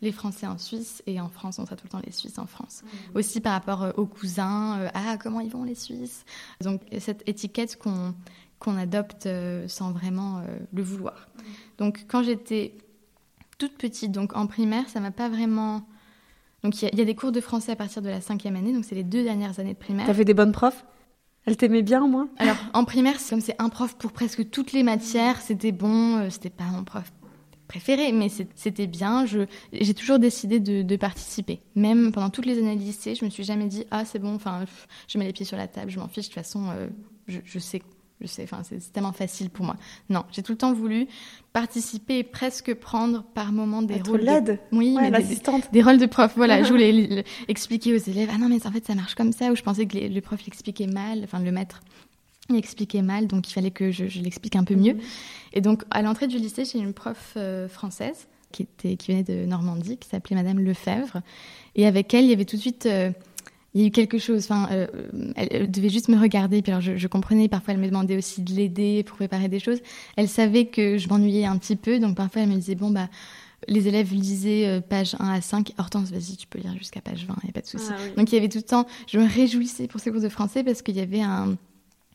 les 0.03 0.13
Français 0.13 0.47
en 0.47 0.57
Suisse 0.57 1.03
et 1.07 1.21
en 1.21 1.29
France, 1.29 1.59
on 1.59 1.67
sera 1.67 1.75
tout 1.75 1.87
le 1.87 1.91
temps 1.91 2.03
les 2.05 2.13
Suisses 2.13 2.39
en 2.39 2.47
France. 2.47 2.83
Mmh. 2.85 3.19
Aussi 3.19 3.41
par 3.41 3.53
rapport 3.53 3.83
euh, 3.83 3.93
aux 3.97 4.07
cousins, 4.07 4.79
euh, 4.79 4.89
ah 4.95 5.17
comment 5.21 5.41
ils 5.41 5.51
vont 5.51 5.65
les 5.65 5.75
Suisses? 5.75 6.25
Donc 6.61 6.81
cette 6.99 7.29
étiquette 7.29 7.77
qu'on 7.77 8.15
qu'on 8.61 8.77
adopte 8.77 9.27
euh, 9.27 9.67
sans 9.67 9.91
vraiment 9.91 10.43
le 10.73 10.83
vouloir. 10.83 11.27
Mmh. 11.37 11.43
Donc 11.79 12.05
quand 12.07 12.23
j'étais 12.23 12.77
toute 13.69 13.79
petite, 13.79 14.13
donc 14.13 14.37
en 14.37 14.47
primaire, 14.47 14.89
ça 14.89 15.01
m'a 15.01 15.11
pas 15.11 15.29
vraiment. 15.29 15.87
Donc 16.63 16.81
il 16.81 16.97
y, 16.97 17.01
a 17.01 17.05
des 17.05 17.15
cours 17.15 17.33
de 17.33 17.41
français 17.41 17.73
à 17.73 17.77
partir 17.77 18.01
de 18.01 18.09
la 18.09 18.21
cinquième 18.21 18.57
année, 18.57 18.73
donc 18.73 18.85
c'est 18.85 18.95
les 18.95 19.05
deux 19.05 19.23
dernières 19.23 19.61
années 19.61 19.75
de 19.75 19.79
primaire. 19.79 20.07
T'avais 20.07 20.25
des 20.25 20.35
bonnes 20.35 20.53
profs? 20.53 20.85
Elle 21.47 21.59
t'aimait 21.59 21.83
bien 21.83 22.03
au 22.03 22.09
moins? 22.09 22.29
Alors 22.39 22.57
en 22.73 22.85
primaire, 22.85 23.17
comme 23.29 23.41
c'est 23.41 23.61
un 23.61 23.69
prof 23.69 23.97
pour 23.97 24.13
presque 24.13 24.49
toutes 24.49 24.73
les 24.73 24.83
matières, 24.83 25.43
c'était 25.43 25.73
bon, 25.73 26.31
c'était 26.31 26.49
pas 26.49 26.65
mon 26.65 26.85
prof 26.85 27.13
préféré, 27.69 28.13
mais 28.13 28.29
c'était 28.55 28.87
bien. 28.87 29.27
J'ai 29.73 29.95
toujours 29.95 30.19
décidé 30.19 30.61
de, 30.61 30.97
participer. 30.97 31.61
Même 31.75 32.13
pendant 32.13 32.31
toutes 32.31 32.47
les 32.47 32.59
années 32.59 32.77
de 32.77 32.81
lycée, 32.81 33.15
je 33.15 33.25
me 33.25 33.31
suis 33.31 33.45
jamais 33.45 33.67
dit 33.67 33.85
ah 33.91 34.05
c'est 34.05 34.19
bon, 34.19 34.35
enfin 34.35 34.65
je 35.09 35.19
mets 35.19 35.27
les 35.27 35.33
pieds 35.33 35.47
sur 35.47 35.57
la 35.57 35.69
table, 35.69 35.91
je 35.91 35.99
m'en 35.99 36.09
fiche. 36.09 36.29
De 36.29 36.35
toute 36.35 36.43
façon, 36.43 36.71
euh, 36.71 36.89
je, 37.27 37.59
sais, 37.59 37.83
je 38.21 38.27
sais. 38.27 38.43
Enfin 38.45 38.63
c'est 38.63 38.93
tellement 38.93 39.13
facile 39.13 39.51
pour 39.51 39.65
moi. 39.65 39.77
Non, 40.11 40.25
j'ai 40.31 40.43
tout 40.43 40.53
le 40.53 40.59
temps 40.59 40.73
voulu 40.73 41.07
participer 41.53 42.19
et 42.19 42.25
presque 42.25 42.75
prendre 42.75 43.25
par 43.35 43.53
moment 43.53 43.83
des 43.83 43.95
Être 43.95 44.11
rôles. 44.11 44.21
l'aide. 44.21 44.61
Oui, 44.73 44.97
mais. 45.01 45.11
Des, 45.73 45.83
rôles 45.83 45.99
de 45.99 46.07
prof. 46.07 46.33
Voilà, 46.37 46.63
je 46.63 46.69
voulais 46.71 47.25
expliquer 47.49 47.95
aux 47.95 47.99
élèves. 48.11 48.31
Ah 48.33 48.39
non 48.39 48.49
mais 48.49 48.67
en 48.67 48.71
fait 48.71 48.85
ça 48.85 48.95
marche 48.95 49.15
comme 49.15 49.33
ça. 49.33 49.51
Ou 49.51 49.57
je 49.57 49.63
pensais 49.63 49.87
que 49.87 49.97
le 49.97 50.21
prof 50.21 50.45
l'expliquait 50.45 50.87
mal, 50.87 51.21
enfin 51.25 51.41
le 51.41 51.53
maître 51.53 51.81
il 52.51 52.57
expliquait 52.57 53.03
mal, 53.03 53.27
donc 53.27 53.49
il 53.49 53.53
fallait 53.53 53.71
que 53.71 53.91
je, 53.91 54.05
l'explique 54.21 54.57
un 54.57 54.65
peu 54.65 54.75
mieux. 54.75 54.95
Mhm. 54.95 55.01
Et 55.55 55.61
donc, 55.61 55.83
à 55.91 56.03
l'entrée 56.03 56.27
du 56.27 56.39
lycée, 56.39 56.65
j'ai 56.65 56.79
une 56.79 56.93
prof 56.93 57.35
euh, 57.37 57.69
française 57.69 58.29
qui, 58.53 58.63
était, 58.63 58.97
qui 58.97 59.13
venait 59.13 59.23
de 59.23 59.47
Normandie, 59.47 59.97
qui 59.97 60.09
s'appelait 60.09 60.37
Madame 60.37 60.61
Lefebvre. 60.61 61.23
Et 61.75 61.87
avec 61.87 62.13
elle, 62.13 62.25
il 62.25 62.31
y 62.31 62.35
avait 62.35 62.45
tout 62.45 62.57
de 62.57 62.61
suite... 62.61 62.87
Euh, 62.87 63.11
il 63.75 63.81
y 63.81 63.85
a 63.85 63.87
eu 63.89 63.91
quelque 63.91 64.19
chose. 64.19 64.45
Enfin, 64.45 64.69
euh, 64.71 64.87
elle, 65.37 65.71
devait 65.71 65.89
juste 65.89 66.09
me 66.09 66.19
regarder. 66.19 66.63
Puis 66.63 66.73
alors, 66.73 66.81
je, 66.81 67.07
comprenais. 67.09 67.49
Parfois, 67.49 67.75
elle 67.75 67.81
me 67.81 67.87
demandait 67.87 68.17
aussi 68.17 68.43
de 68.43 68.53
l'aider 68.53 69.03
pour 69.05 69.17
préparer 69.17 69.49
des 69.49 69.59
choses. 69.59 69.81
Elle 70.17 70.29
savait 70.29 70.67
que 70.67 70.97
je 70.97 71.09
m'ennuyais 71.09 71.47
un 71.47 71.59
petit 71.59 71.77
peu. 71.77 71.99
Donc, 71.99 72.17
parfois, 72.17 72.43
elle 72.43 72.49
me 72.49 72.55
disait, 72.55 72.77
bon, 72.77 72.91
bah, 72.91 73.09
les 73.67 73.89
élèves 73.89 74.13
lisaient 74.13 74.81
page 74.89 75.17
1 75.19 75.29
à 75.29 75.41
5. 75.41 75.73
Hortense, 75.79 76.11
vas-y, 76.11 76.37
tu 76.37 76.47
peux 76.47 76.59
lire 76.59 76.75
jusqu'à 76.79 77.01
page 77.01 77.27
20, 77.27 77.35
il 77.43 77.47
n'y 77.47 77.51
a 77.51 77.53
pas 77.53 77.63
de 77.63 77.67
souci. 77.67 77.91
Ah 77.91 78.17
donc, 78.17 78.31
il 78.31 78.35
y 78.35 78.39
avait 78.39 78.49
tout 78.49 78.59
le 78.59 78.63
temps, 78.63 78.87
je 79.07 79.19
me 79.19 79.27
réjouissais 79.27 79.89
pour 79.89 80.01
ces 80.01 80.11
cours 80.11 80.21
de 80.21 80.29
français 80.29 80.63
parce 80.63 80.83
qu'il 80.83 80.97
y 80.97 81.01
avait 81.01 81.23
un, 81.23 81.57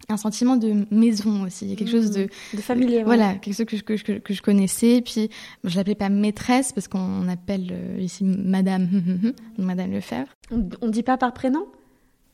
un 0.10 0.18
sentiment 0.18 0.56
de 0.58 0.86
maison 0.92 1.44
aussi, 1.44 1.66
il 1.66 1.70
y 1.72 1.74
a 1.74 1.76
quelque 1.76 1.92
chose 1.92 2.12
de, 2.12 2.24
mmh. 2.24 2.58
de 2.58 2.62
familier. 2.62 3.04
Voilà, 3.04 3.36
quelque 3.36 3.56
chose 3.56 3.66
que 3.66 3.96
je, 3.96 4.04
que, 4.04 4.14
que, 4.14 4.34
je 4.34 4.42
connaissais. 4.42 5.02
Puis, 5.02 5.30
je 5.64 5.76
l'appelais 5.76 5.96
pas 5.96 6.10
maîtresse 6.10 6.72
parce 6.72 6.88
qu'on 6.88 7.28
appelle 7.28 7.70
euh, 7.72 8.00
ici 8.00 8.24
Madame, 8.24 8.88
Madame 9.58 9.92
Lefebvre. 9.92 10.30
On, 10.52 10.58
ne 10.58 10.92
dit 10.92 11.04
pas 11.04 11.18
par 11.18 11.34
prénom? 11.34 11.66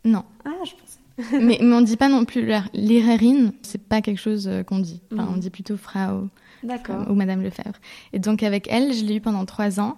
Non. 0.03 0.23
Ah, 0.45 0.51
je 0.65 0.71
pensais. 0.71 0.99
mais, 1.41 1.59
mais 1.61 1.73
on 1.73 1.81
dit 1.81 1.95
pas 1.95 2.09
non 2.09 2.25
plus 2.25 2.51
l'Irérine, 2.73 3.53
c'est 3.61 3.81
pas 3.81 4.01
quelque 4.01 4.19
chose 4.19 4.47
euh, 4.47 4.63
qu'on 4.63 4.79
dit. 4.79 5.01
Enfin, 5.13 5.29
On 5.33 5.37
dit 5.37 5.49
plutôt 5.49 5.77
Frau. 5.77 6.29
D'accord. 6.63 7.09
Ou 7.09 7.13
Madame 7.13 7.41
Lefebvre. 7.41 7.79
Et 8.11 8.19
donc 8.19 8.43
avec 8.43 8.67
elle, 8.69 8.93
je 8.93 9.05
l'ai 9.05 9.15
eu 9.15 9.21
pendant 9.21 9.45
trois 9.45 9.79
ans. 9.79 9.95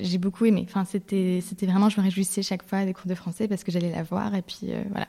J'ai 0.00 0.18
beaucoup 0.18 0.44
aimé. 0.44 0.64
Enfin, 0.68 0.84
c'était, 0.84 1.40
c'était 1.44 1.66
vraiment, 1.66 1.88
je 1.88 1.98
me 1.98 2.04
réjouissais 2.04 2.42
chaque 2.42 2.62
fois 2.62 2.84
des 2.84 2.92
cours 2.92 3.06
de 3.06 3.14
français 3.14 3.48
parce 3.48 3.64
que 3.64 3.72
j'allais 3.72 3.90
la 3.90 4.02
voir 4.02 4.34
et 4.34 4.42
puis 4.42 4.70
euh, 4.70 4.82
voilà. 4.90 5.08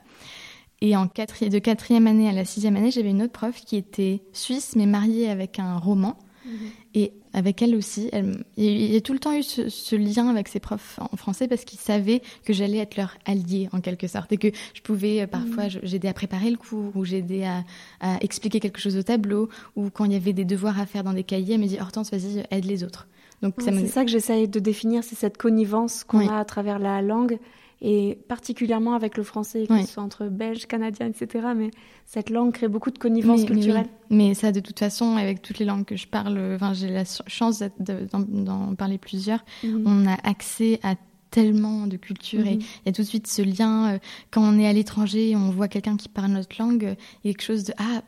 Et 0.81 0.95
en 0.95 1.05
de 1.05 1.59
quatrième 1.59 2.07
année 2.07 2.27
à 2.27 2.31
la 2.31 2.43
sixième 2.43 2.75
année, 2.75 2.89
j'avais 2.89 3.11
une 3.11 3.21
autre 3.21 3.31
prof 3.31 3.55
qui 3.63 3.77
était 3.77 4.21
suisse, 4.33 4.75
mais 4.75 4.87
mariée 4.87 5.29
avec 5.29 5.59
un 5.59 5.77
roman. 5.77 6.17
Mhm. 6.43 6.51
Et 6.95 7.13
avec 7.33 7.61
elle 7.61 7.75
aussi, 7.75 8.09
elle, 8.11 8.43
il 8.57 8.91
y 8.91 8.95
a 8.97 9.01
tout 9.01 9.13
le 9.13 9.19
temps 9.19 9.33
eu 9.37 9.43
ce, 9.43 9.95
lien 9.95 10.27
avec 10.27 10.47
ses 10.47 10.59
profs 10.59 10.99
en 10.99 11.15
français 11.15 11.47
parce 11.47 11.63
qu'ils 11.65 11.79
savaient 11.79 12.21
que 12.43 12.51
j'allais 12.51 12.79
être 12.79 12.97
leur 12.97 13.15
allié 13.25 13.69
en 13.71 13.79
quelque 13.79 14.07
sorte 14.07 14.31
et 14.31 14.37
que 14.37 14.47
je 14.73 14.81
pouvais 14.81 15.21
euh, 15.21 15.27
parfois 15.27 15.65
mhm. 15.65 15.79
j'aider 15.83 16.07
à 16.07 16.13
préparer 16.13 16.49
le 16.49 16.57
cours 16.57 16.91
ou 16.95 17.05
j'aidais 17.05 17.45
à, 17.45 17.63
à, 18.01 18.17
expliquer 18.21 18.59
quelque 18.59 18.79
chose 18.79 18.97
au 18.97 19.03
tableau 19.03 19.49
ou 19.75 19.91
quand 19.91 20.05
il 20.05 20.13
y 20.13 20.15
avait 20.15 20.33
des 20.33 20.45
devoirs 20.45 20.79
à 20.79 20.87
faire 20.87 21.03
dans 21.03 21.13
des 21.13 21.23
cahiers, 21.23 21.53
elle 21.53 21.61
me 21.61 21.67
dit 21.67 21.77
Hortense, 21.79 22.11
vas-y, 22.11 22.43
aide 22.49 22.65
les 22.65 22.83
autres. 22.83 23.07
Donc 23.41 23.55
c'est 23.59 23.87
ça 23.87 24.03
que 24.03 24.11
j'essaye 24.11 24.47
de 24.47 24.59
définir, 24.59 25.03
c'est 25.03 25.15
cette 25.15 25.37
connivence 25.37 26.03
qu'on 26.03 26.27
a 26.27 26.37
à 26.37 26.45
travers 26.45 26.79
la 26.79 27.01
langue 27.01 27.39
et 27.81 28.19
particulièrement 28.27 28.93
avec 28.93 29.17
le 29.17 29.23
français, 29.23 29.65
que 29.67 29.81
ce 29.81 29.93
soit 29.93 30.03
entre 30.03 30.27
belges, 30.27 30.67
canadiens, 30.67 31.07
etc. 31.07 31.47
Mais 31.55 31.71
cette 32.05 32.29
langue 32.29 32.53
crée 32.53 32.67
beaucoup 32.67 32.91
de 32.91 32.99
connivence 32.99 33.45
culturelle. 33.45 33.87
Mais, 34.09 34.33
ça, 34.33 34.51
de 34.51 34.59
toute 34.59 34.79
façon, 34.79 35.17
avec 35.17 35.41
toutes 35.41 35.57
les 35.59 35.65
langues 35.65 35.85
que 35.85 35.95
je 35.95 36.07
parle, 36.07 36.57
j'ai 36.73 36.89
la 36.89 37.03
chance 37.27 37.63
d'en 37.79 38.75
parler 38.75 38.97
plusieurs, 38.97 39.43
mhm. 39.63 39.83
on 39.85 40.07
a 40.07 40.15
accès 40.23 40.79
à 40.83 40.95
tellement 41.31 41.87
de 41.87 41.95
culture 41.97 42.45
et 42.45 42.55
mhm. 42.55 42.61
il 42.61 42.87
y 42.87 42.89
a 42.89 42.91
tout 42.91 43.03
de 43.03 43.07
suite 43.07 43.25
ce 43.25 43.41
lien 43.41 43.93
euh, 43.93 43.99
quand 44.31 44.41
on 44.41 44.59
est 44.59 44.67
à 44.67 44.73
l'étranger 44.73 45.33
on 45.37 45.49
voit 45.49 45.69
quelqu'un 45.69 45.95
qui 45.95 46.09
parle 46.09 46.31
notre 46.31 46.61
langue 46.61 46.97
il 47.23 47.27
y 47.27 47.29
a 47.29 47.33
quelque 47.33 47.41
chose 47.41 47.63
de 47.63 47.73
ah 47.77 48.01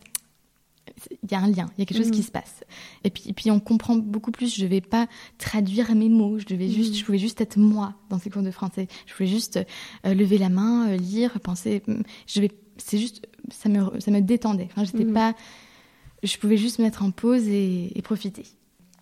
il 1.11 1.31
y 1.31 1.35
a 1.35 1.39
un 1.39 1.47
lien, 1.47 1.69
il 1.77 1.81
y 1.81 1.83
a 1.83 1.85
quelque 1.85 1.97
chose 1.97 2.11
qui 2.11 2.21
mm. 2.21 2.23
se 2.23 2.31
passe. 2.31 2.63
Et 3.03 3.09
puis, 3.09 3.23
et 3.27 3.33
puis 3.33 3.51
on 3.51 3.59
comprend 3.59 3.95
beaucoup 3.95 4.31
plus. 4.31 4.55
Je 4.55 4.63
ne 4.63 4.69
vais 4.69 4.81
pas 4.81 5.07
traduire 5.37 5.93
mes 5.95 6.09
mots. 6.09 6.39
Je 6.39 6.45
devais 6.45 6.69
juste, 6.69 6.93
mm. 6.93 6.97
je 6.97 7.05
pouvais 7.05 7.17
juste 7.17 7.41
être 7.41 7.57
moi 7.57 7.95
dans 8.09 8.19
ces 8.19 8.29
cours 8.29 8.43
de 8.43 8.51
français. 8.51 8.87
Je 9.05 9.13
pouvais 9.13 9.27
juste 9.27 9.59
euh, 10.05 10.13
lever 10.13 10.37
la 10.37 10.49
main, 10.49 10.89
euh, 10.89 10.97
lire, 10.97 11.39
penser. 11.39 11.83
Mm, 11.87 12.01
je 12.27 12.41
vais, 12.41 12.51
c'est 12.77 12.97
juste, 12.97 13.27
ça 13.51 13.69
me, 13.69 13.99
ça 13.99 14.11
me 14.11 14.21
détendait. 14.21 14.67
Enfin, 14.71 14.83
j'étais 14.83 15.05
pas, 15.05 15.35
je 16.23 16.37
pouvais 16.37 16.57
juste 16.57 16.79
mettre 16.79 17.03
en 17.03 17.11
pause 17.11 17.47
et, 17.47 17.97
et, 17.97 18.01
profiter. 18.01 18.45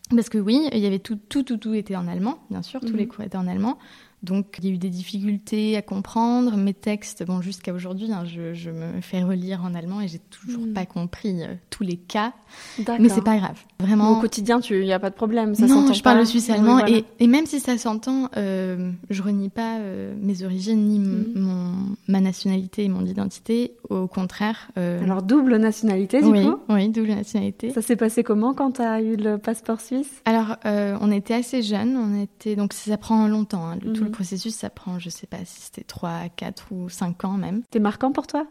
Parce 0.09 0.29
que 0.29 0.37
oui, 0.37 0.67
il 0.73 0.79
y 0.79 0.85
avait 0.85 0.99
tout, 0.99 1.17
tout, 1.29 1.43
tout, 1.43 1.57
tout 1.57 1.73
était 1.73 1.95
en 1.95 2.07
allemand, 2.07 2.39
bien 2.49 2.61
sûr. 2.61 2.81
Tous 2.81 2.95
les 2.95 3.07
cours 3.07 3.23
étaient 3.23 3.37
en 3.37 3.47
allemand. 3.47 3.77
Donc 4.23 4.57
il 4.59 4.65
y 4.65 4.67
a 4.69 4.71
eu 4.71 4.77
des 4.77 4.89
difficultés 4.89 5.75
à 5.77 5.81
comprendre. 5.81 6.55
Mes 6.55 6.73
textes, 6.73 7.25
bon, 7.25 7.41
jusqu'à 7.41 7.73
aujourd'hui, 7.73 8.11
hein, 8.11 8.23
je, 8.25 8.69
me 8.69 9.01
fais 9.01 9.23
relire 9.23 9.63
en 9.63 9.73
allemand 9.73 10.01
et 10.01 10.07
j'ai 10.07 10.19
toujours 10.19 10.65
hmm. 10.65 10.73
pas 10.73 10.85
compris 10.85 11.41
euh, 11.43 11.55
tous 11.69 11.83
les 11.83 11.97
cas. 11.97 12.33
Mais 12.99 13.09
c'est 13.09 13.23
pas 13.23 13.37
grave. 13.37 13.57
Vraiment. 13.79 14.17
Au 14.17 14.21
quotidien, 14.21 14.59
il 14.69 14.81
n'y 14.81 14.93
a 14.93 14.99
pas 14.99 15.09
de 15.09 15.15
problème. 15.15 15.55
Ça 15.55 15.65
non, 15.65 15.91
je 15.91 16.03
parle 16.03 16.19
le 16.19 16.25
suisse 16.25 16.49
allemand 16.49 16.85
et, 16.85 17.05
et, 17.19 17.27
même 17.27 17.45
si 17.45 17.59
ça 17.59 17.77
s'entend, 17.77 18.29
euh, 18.37 18.91
je 19.09 19.21
renie 19.23 19.49
pas 19.49 19.77
euh, 19.79 20.13
mes 20.19 20.43
origines 20.43 20.85
ni 20.87 20.99
hmm. 20.99 21.33
mon, 21.35 21.73
ma 22.07 22.19
nationalité 22.19 22.83
et 22.83 22.89
mon 22.89 23.05
identité. 23.05 23.73
Au 23.89 24.07
contraire. 24.07 24.69
Euh, 24.77 25.03
Alors 25.03 25.21
double 25.21 25.57
nationalité 25.57 26.21
du 26.21 26.27
oui, 26.27 26.45
coup. 26.45 26.57
Oui, 26.69 26.89
double 26.89 27.09
nationalité. 27.09 27.71
Ça 27.71 27.81
s'est 27.81 27.95
passé 27.95 28.23
comment 28.23 28.53
quand 28.53 28.73
tu 28.73 28.81
as 28.81 29.01
eu 29.01 29.15
le 29.15 29.37
passeport 29.37 29.81
suisse? 29.81 30.21
Alors 30.25 30.57
on 30.63 31.11
était 31.11 31.33
assez 31.33 31.61
jeunes. 31.61 31.97
On 31.97 32.21
était 32.21 32.55
donc 32.55 32.73
ça 32.73 32.97
prend 32.97 33.27
longtemps. 33.27 33.67
Hein, 33.67 33.77
tout 33.93 34.03
le 34.03 34.10
processus, 34.11 34.55
ça 34.55 34.69
prend, 34.69 34.99
je 34.99 35.09
sais 35.09 35.27
pas 35.27 35.43
si 35.45 35.61
c'était 35.61 35.83
3, 35.83 36.29
4 36.35 36.71
ou 36.71 36.89
5 36.89 37.25
ans 37.25 37.37
même. 37.37 37.61
C'était 37.63 37.79
marquant 37.79 38.11
pour 38.11 38.27
toi? 38.27 38.47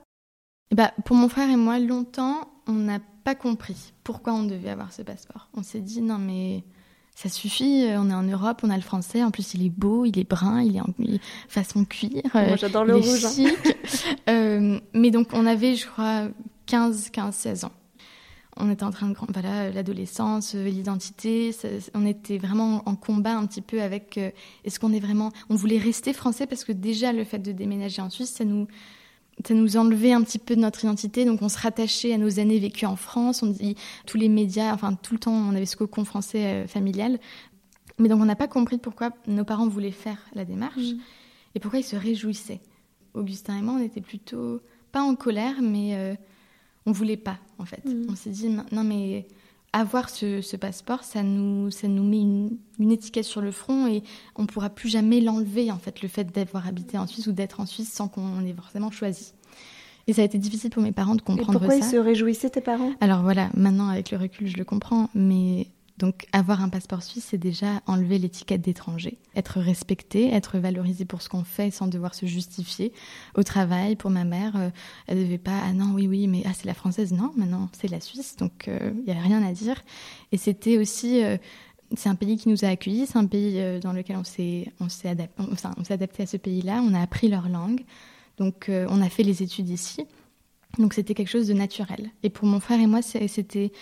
Bah, 0.75 0.93
Pour 1.05 1.17
mon 1.17 1.29
frère 1.29 1.51
et 1.51 1.57
moi, 1.57 1.79
longtemps, 1.79 2.49
on 2.67 2.73
n'a 2.73 3.01
pas 3.25 3.35
compris 3.35 3.93
pourquoi 4.05 4.33
on 4.33 4.45
devait 4.45 4.71
avoir 4.71 4.93
ce 4.93 5.03
passeport. 5.03 5.49
On 5.55 5.63
s'est 5.63 5.81
dit, 5.81 6.01
non 6.01 6.19
mais 6.19 6.65
ça 7.15 7.29
suffit, 7.29 7.87
on 7.97 8.09
est 8.09 8.15
en 8.15 8.23
Europe, 8.23 8.61
on 8.63 8.71
a 8.71 8.77
le 8.77 8.83
français, 8.83 9.23
en 9.23 9.31
plus 9.31 9.55
il 9.55 9.67
est 9.67 9.71
beau, 9.71 10.07
il 10.07 10.19
est 10.19 10.29
brun, 10.29 10.63
il 10.63 10.77
est 10.77 10.81
en 10.81 10.87
façon 11.49 11.85
cuir. 11.85 12.23
Moi 12.33 12.43
euh, 12.43 12.57
j'adore 12.57 12.85
le 12.85 12.97
rouge. 12.97 13.25
Hein. 13.25 13.51
Euh, 14.29 14.79
mais 14.95 15.11
donc 15.11 15.29
on 15.33 15.45
avait, 15.45 15.75
je 15.75 15.87
crois, 15.87 16.29
15, 16.67 17.11
15, 17.11 17.35
16 17.35 17.65
ans 17.65 17.73
on 18.61 18.71
était 18.71 18.85
en 18.85 18.91
train 18.91 19.09
de 19.09 19.17
voilà 19.33 19.71
l'adolescence, 19.71 20.55
euh, 20.55 20.65
l'identité, 20.65 21.55
on 21.95 22.07
était 22.07 22.39
vraiment 22.39 22.83
en 22.87 22.95
combat 22.95 23.37
un 23.37 23.47
petit 23.47 23.63
peu 23.63 23.83
avec 23.83 24.19
euh, 24.19 24.31
est-ce 24.65 24.79
qu'on 24.79 24.93
est 24.93 25.01
vraiment 25.01 25.31
on 25.49 25.55
voulait 25.55 25.79
rester 25.79 26.13
français 26.13 26.47
parce 26.47 26.65
que 26.65 26.73
déjà 26.73 27.13
le 27.13 27.25
fait 27.25 27.39
de 27.39 27.53
déménager 27.53 28.03
en 28.03 28.11
Suisse 28.11 28.31
ça 28.31 28.45
nous 28.45 28.67
ça 29.45 29.55
nous 29.55 29.77
enlevait 29.79 30.13
un 30.13 30.23
petit 30.23 30.39
peu 30.39 30.55
de 30.55 30.61
notre 30.61 30.85
identité 30.85 31.25
donc 31.25 31.41
on 31.43 31.49
se 31.49 31.59
rattachait 31.59 32.13
à 32.13 32.19
nos 32.19 32.39
années 32.39 32.59
vécues 32.59 32.87
en 32.87 32.97
France, 32.97 33.43
on 33.43 33.47
dit 33.47 33.77
tous 34.07 34.19
les 34.19 34.29
médias 34.29 34.75
enfin 34.75 34.95
tout 34.95 35.15
le 35.15 35.21
temps 35.21 35.33
on 35.33 35.55
avait 35.55 35.67
ce 35.67 35.77
cocon 35.77 36.05
français 36.05 36.47
euh, 36.47 36.67
familial. 36.67 37.19
Mais 37.99 38.09
donc 38.09 38.21
on 38.21 38.25
n'a 38.25 38.37
pas 38.37 38.49
compris 38.49 38.79
pourquoi 38.79 39.11
nos 39.27 39.45
parents 39.45 39.69
voulaient 39.69 39.91
faire 39.91 40.19
la 40.35 40.45
démarche 40.45 40.77
mmh. 40.77 41.01
et 41.55 41.61
pourquoi 41.61 41.81
ils 41.81 41.85
se 41.85 41.97
réjouissaient. 41.97 42.61
Augustin 43.15 43.59
et 43.59 43.63
moi 43.63 43.75
on 43.79 43.83
était 43.83 44.01
plutôt 44.01 44.61
pas 44.93 45.03
en 45.03 45.15
colère 45.15 45.57
mais 45.61 46.17
on 46.91 46.93
voulait 46.93 47.17
pas, 47.17 47.39
en 47.59 47.65
fait. 47.65 47.85
Mm. 47.85 48.07
On 48.11 48.17
s'est 48.17 48.31
dit, 48.31 48.49
non, 48.49 48.85
mais 48.85 49.27
avoir 49.73 50.11
ce, 50.11 50.57
passeport, 50.57 51.05
ça 51.05 51.23
nous, 51.23 51.71
ça 51.71 51.87
nous 51.87 52.03
met 52.03 52.21
une, 52.21 52.59
une, 52.81 52.91
étiquette 52.91 53.25
sur 53.25 53.41
le 53.41 53.53
front 53.53 53.87
et 53.87 54.03
on 54.35 54.43
ne 54.43 54.47
pourra 54.49 54.71
plus 54.71 54.89
jamais 54.89 55.21
l'enlever, 55.21 55.71
en 55.71 55.79
fait, 55.79 56.03
le 56.03 56.09
fait 56.09 56.25
d'avoir 56.25 56.67
habité 56.67 56.99
en 56.99 57.07
Suisse 57.07 57.29
ou 57.29 57.33
d'être 57.33 57.61
en 57.61 57.67
Suisse 57.67 57.93
sans 57.93 58.09
qu'on 58.09 58.45
ait 58.45 58.53
forcément 58.53 58.91
choisi. 58.91 59.33
Et 60.07 60.13
ça 60.13 60.23
a 60.23 60.25
été 60.25 60.39
difficile 60.39 60.71
pour 60.71 60.83
mes 60.83 60.91
parents 60.91 61.15
de 61.15 61.23
comprendre 61.23 61.63
et 61.63 61.67
pourquoi 61.67 61.77
ils 61.77 61.85
se 61.85 61.97
réjouissaient, 61.97 62.51
tes 62.51 62.61
parents? 62.61 62.93
Alors 63.01 63.23
voilà, 63.23 63.51
maintenant 63.55 63.89
avec 63.89 64.11
le 64.11 64.19
recul, 64.19 64.49
je 64.49 64.57
le 64.57 64.65
comprends, 64.65 65.09
mais 65.15 65.69
donc 66.01 66.27
avoir 66.33 66.63
un 66.63 66.71
passeport 66.71 67.03
suisse, 67.03 67.27
c'est 67.29 67.39
déjà 67.39 67.83
enlever 67.87 68.19
l'étiquette 68.19 68.63
d'étranger, 68.63 69.19
être 69.37 69.61
respecté, 69.61 70.33
être 70.33 70.59
valorisé 70.59 71.05
pour 71.05 71.21
ce 71.21 71.29
qu'on 71.29 71.45
fait 71.45 71.71
sans 71.71 71.89
devoir 71.89 72.15
se 72.15 72.25
justifier. 72.25 72.95
Au 73.35 73.43
travail, 73.43 73.97
pour 73.97 74.11
ma 74.11 74.25
mère, 74.25 74.57
euh, 74.57 74.71
elle 75.07 75.19
ne 75.19 75.25
devait 75.25 75.37
pas 75.37 75.61
ah 75.63 75.75
non 75.75 75.93
oui 75.93 76.07
oui 76.07 76.27
mais 76.27 76.43
ah 76.47 76.53
c'est 76.55 76.65
la 76.65 76.73
française 76.73 77.13
non 77.13 77.33
maintenant 77.37 77.69
c'est 77.79 77.89
la 77.89 78.01
Suisse 78.01 78.37
donc 78.37 78.65
il 78.67 78.73
euh, 78.73 78.91
n'y 79.07 79.13
a 79.13 79.21
rien 79.21 79.43
à 79.43 79.53
dire. 79.53 79.77
Et 80.33 80.39
c'était 80.39 80.79
aussi 80.79 81.23
euh, 81.23 81.37
c'est 81.95 82.09
un 82.09 82.15
pays 82.15 82.39
qui 82.39 82.49
nous 82.49 82.65
a 82.65 82.69
accueillis, 82.69 83.07
c'est 83.07 83.19
un 83.19 83.27
pays 83.27 83.61
dans 83.81 83.93
lequel 83.93 84.17
on 84.17 84.25
s'est 84.25 84.73
on 84.81 84.89
s'est 84.89 85.09
adapté 85.91 86.23
à 86.23 86.27
ce 86.27 86.39
pays-là, 86.39 86.83
on 86.83 86.95
a 86.95 87.01
appris 87.01 87.29
leur 87.29 87.49
langue, 87.51 87.83
donc 88.39 88.71
on 88.71 89.03
a 89.03 89.09
fait 89.09 89.25
les 89.25 89.43
études 89.43 89.69
ici, 89.69 90.07
donc 90.79 90.95
c'était 90.95 91.15
quelque 91.15 91.29
chose 91.29 91.49
de 91.49 91.53
naturel. 91.53 92.11
Et 92.23 92.31
pour 92.31 92.47
mon 92.47 92.61
frère 92.61 92.79
et 92.79 92.87
moi 92.87 93.03
c'était 93.03 93.73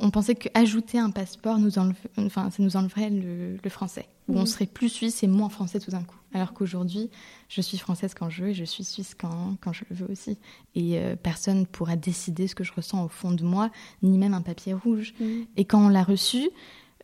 on, 0.00 0.10
pensait 0.10 0.34
qu'ajouter 0.34 0.98
un 0.98 1.10
passeport, 1.10 1.58
nous 1.58 1.78
enfin, 2.18 2.50
ça 2.50 2.62
nous 2.62 2.76
enleverait 2.76 3.10
le, 3.10 3.56
français. 3.68 4.06
Où 4.28 4.36
on 4.36 4.40
mhm. 4.40 4.46
serait 4.46 4.66
plus 4.66 4.88
suisse 4.88 5.22
et 5.24 5.26
moins 5.26 5.48
français 5.48 5.80
tout 5.80 5.90
d'un 5.90 6.02
coup. 6.02 6.16
Alors 6.32 6.52
qu'aujourd'hui, 6.52 7.10
je 7.48 7.60
suis 7.60 7.76
française 7.76 8.14
quand 8.14 8.30
je 8.30 8.44
veux 8.44 8.48
et 8.50 8.54
je 8.54 8.64
suis 8.64 8.84
suisse 8.84 9.14
quand, 9.18 9.56
quand 9.60 9.72
je 9.72 9.84
le 9.90 9.96
veux 9.96 10.10
aussi. 10.10 10.38
Et 10.74 10.98
euh, 10.98 11.16
personne 11.20 11.60
ne 11.60 11.64
pourra 11.64 11.96
décider 11.96 12.46
ce 12.46 12.54
que 12.54 12.62
je 12.62 12.72
ressens 12.72 13.04
au 13.04 13.08
fond 13.08 13.32
de 13.32 13.42
moi, 13.44 13.70
ni 14.02 14.18
même 14.18 14.32
un 14.32 14.42
papier 14.42 14.74
rouge. 14.74 15.14
Mhm. 15.20 15.46
Et 15.56 15.64
quand 15.64 15.84
on 15.84 15.88
l'a 15.88 16.04
reçu, 16.04 16.50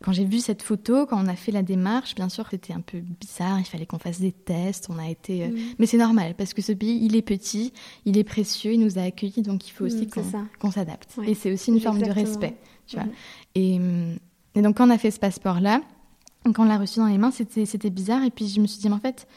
quand 0.01 0.13
j'ai 0.13 0.23
vu 0.23 0.39
cette 0.39 0.61
photo, 0.61 1.05
quand 1.05 1.21
on 1.21 1.27
a 1.27 1.35
fait 1.35 1.51
la 1.51 1.61
démarche, 1.61 2.15
bien 2.15 2.29
sûr, 2.29 2.47
c'était 2.49 2.73
un 2.73 2.79
peu 2.79 2.99
bizarre. 2.99 3.59
Il 3.59 3.65
fallait 3.65 3.85
qu'on 3.85 3.99
fasse 3.99 4.21
des 4.21 4.31
tests. 4.31 4.87
On 4.89 4.97
a 4.97 5.09
été, 5.09 5.43
euh, 5.43 5.49
mais 5.77 5.85
c'est 5.85 5.97
normal 5.97 6.35
parce 6.37 6.53
que 6.53 6.61
ce 6.61 6.71
pays, 6.71 6.99
il 7.03 7.15
est 7.15 7.21
petit, 7.21 7.73
il 8.05 8.17
est 8.17 8.23
précieux, 8.23 8.73
il 8.73 8.79
nous 8.79 8.97
a 8.97 9.01
accueillis, 9.01 9.41
donc 9.41 9.67
il 9.67 9.71
faut 9.71 9.85
aussi 9.85 10.07
qu'on 10.59 10.71
s'adapte. 10.71 11.17
Et 11.25 11.35
c'est 11.35 11.51
aussi 11.51 11.71
une 11.71 11.81
forme 11.81 12.01
de 12.01 12.09
respect. 12.09 12.55
Mhm. 12.97 14.17
Et, 14.55 14.61
donc, 14.61 14.77
quand 14.77 14.87
on 14.87 14.91
a 14.91 14.97
fait 14.97 15.11
ce 15.11 15.19
passeport-là, 15.19 15.81
quand 16.43 16.63
on 16.63 16.65
l'a 16.65 16.77
reçu 16.77 16.99
dans 16.99 17.07
les 17.07 17.17
mains, 17.17 17.31
c'était 17.31 17.89
bizarre. 17.89 18.23
Et 18.23 18.31
puis, 18.31 18.47
je 18.47 18.59
me 18.59 18.67
suis 18.67 18.79
dit, 18.79 18.89
mais 18.89 18.95
en 18.95 18.99
fait, 18.99 19.27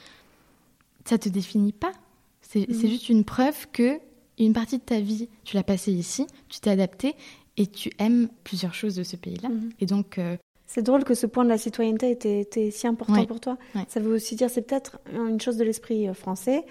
ça 1.04 1.18
te 1.18 1.28
définit 1.28 1.72
pas. 1.72 1.92
C'est 2.40 2.68
mhm. 2.68 2.88
juste 2.88 3.08
une 3.08 3.24
preuve 3.24 3.66
que 3.72 3.98
une 4.38 4.52
partie 4.52 4.78
de 4.78 4.82
ta 4.82 5.00
vie, 5.00 5.28
tu 5.44 5.56
l'as 5.56 5.62
passée 5.62 5.92
ici, 5.92 6.26
tu 6.48 6.60
t'es 6.60 6.70
adapté 6.70 7.14
et 7.56 7.66
tu 7.66 7.90
aimes 7.98 8.28
plusieurs 8.44 8.74
choses 8.74 8.94
de 8.94 9.02
ce 9.02 9.16
pays-là. 9.16 9.48
Mhm. 9.48 9.70
Et 9.80 9.86
donc. 9.86 10.18
Euh, 10.18 10.36
c'est 10.66 10.82
drôle 10.82 11.04
que 11.04 11.14
ce 11.14 11.26
point 11.26 11.44
de 11.44 11.50
la 11.50 11.58
citoyenneté 11.58 12.10
était, 12.10 12.70
si 12.70 12.86
important 12.86 13.26
pour 13.26 13.40
toi. 13.40 13.58
Ça 13.88 14.00
veut 14.00 14.14
aussi 14.14 14.36
dire, 14.36 14.48
c'est 14.48 14.62
peut-être 14.62 15.00
une 15.12 15.38
chose 15.38 15.58
de 15.58 15.64
l'esprit 15.64 16.08
euh, 16.08 16.14
français, 16.14 16.64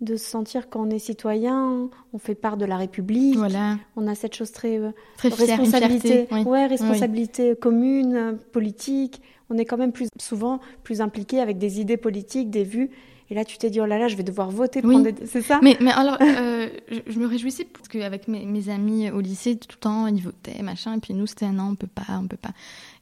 de 0.00 0.16
se 0.16 0.24
sentir 0.24 0.70
qu'on 0.70 0.88
est 0.90 0.98
citoyen, 0.98 1.90
on 2.12 2.18
fait 2.18 2.34
part 2.34 2.56
de 2.56 2.64
la 2.64 2.76
République, 2.76 3.36
voilà. 3.36 3.76
on 3.96 4.06
a 4.08 4.14
cette 4.14 4.34
chose 4.34 4.50
très, 4.50 4.78
euh, 4.78 4.92
très 5.18 5.28
responsabilité, 5.28 6.26
ouais, 6.46 6.66
responsabilité 6.66 7.54
commune, 7.54 8.38
politique. 8.52 9.20
On 9.50 9.58
est 9.58 9.64
quand 9.64 9.76
même 9.76 9.92
plus 9.92 10.08
souvent 10.20 10.60
plus 10.84 11.00
impliqué 11.00 11.40
avec 11.40 11.58
des 11.58 11.80
idées 11.80 11.96
politiques, 11.96 12.50
des 12.50 12.64
vues. 12.64 12.90
Et 13.30 13.34
là, 13.34 13.44
tu 13.44 13.58
t'es 13.58 13.70
dit, 13.70 13.80
oh 13.80 13.86
là 13.86 13.96
là, 13.98 14.08
je 14.08 14.16
vais 14.16 14.24
devoir 14.24 14.50
voter. 14.50 14.82
C'est 15.24 15.42
ça? 15.42 15.60
Mais, 15.62 15.76
mais 15.80 15.92
alors, 15.92 16.18
euh, 16.20 16.68
je, 17.06 17.18
me 17.18 17.26
réjouissais 17.26 17.64
parce 17.64 17.86
qu'avec 17.86 18.26
mes, 18.26 18.44
mes 18.44 18.68
amis 18.70 19.08
au 19.10 19.20
lycée, 19.20 19.56
tout 19.56 19.68
le 19.70 19.80
temps, 19.80 20.06
ils 20.08 20.20
votaient, 20.20 20.62
machin. 20.62 20.94
Et 20.96 20.98
puis 20.98 21.14
nous, 21.14 21.26
c'était 21.26 21.50
non, 21.50 21.70
on 21.70 21.74
peut 21.76 21.86
pas, 21.86 22.18
on 22.20 22.26
peut 22.26 22.36
pas. 22.36 22.50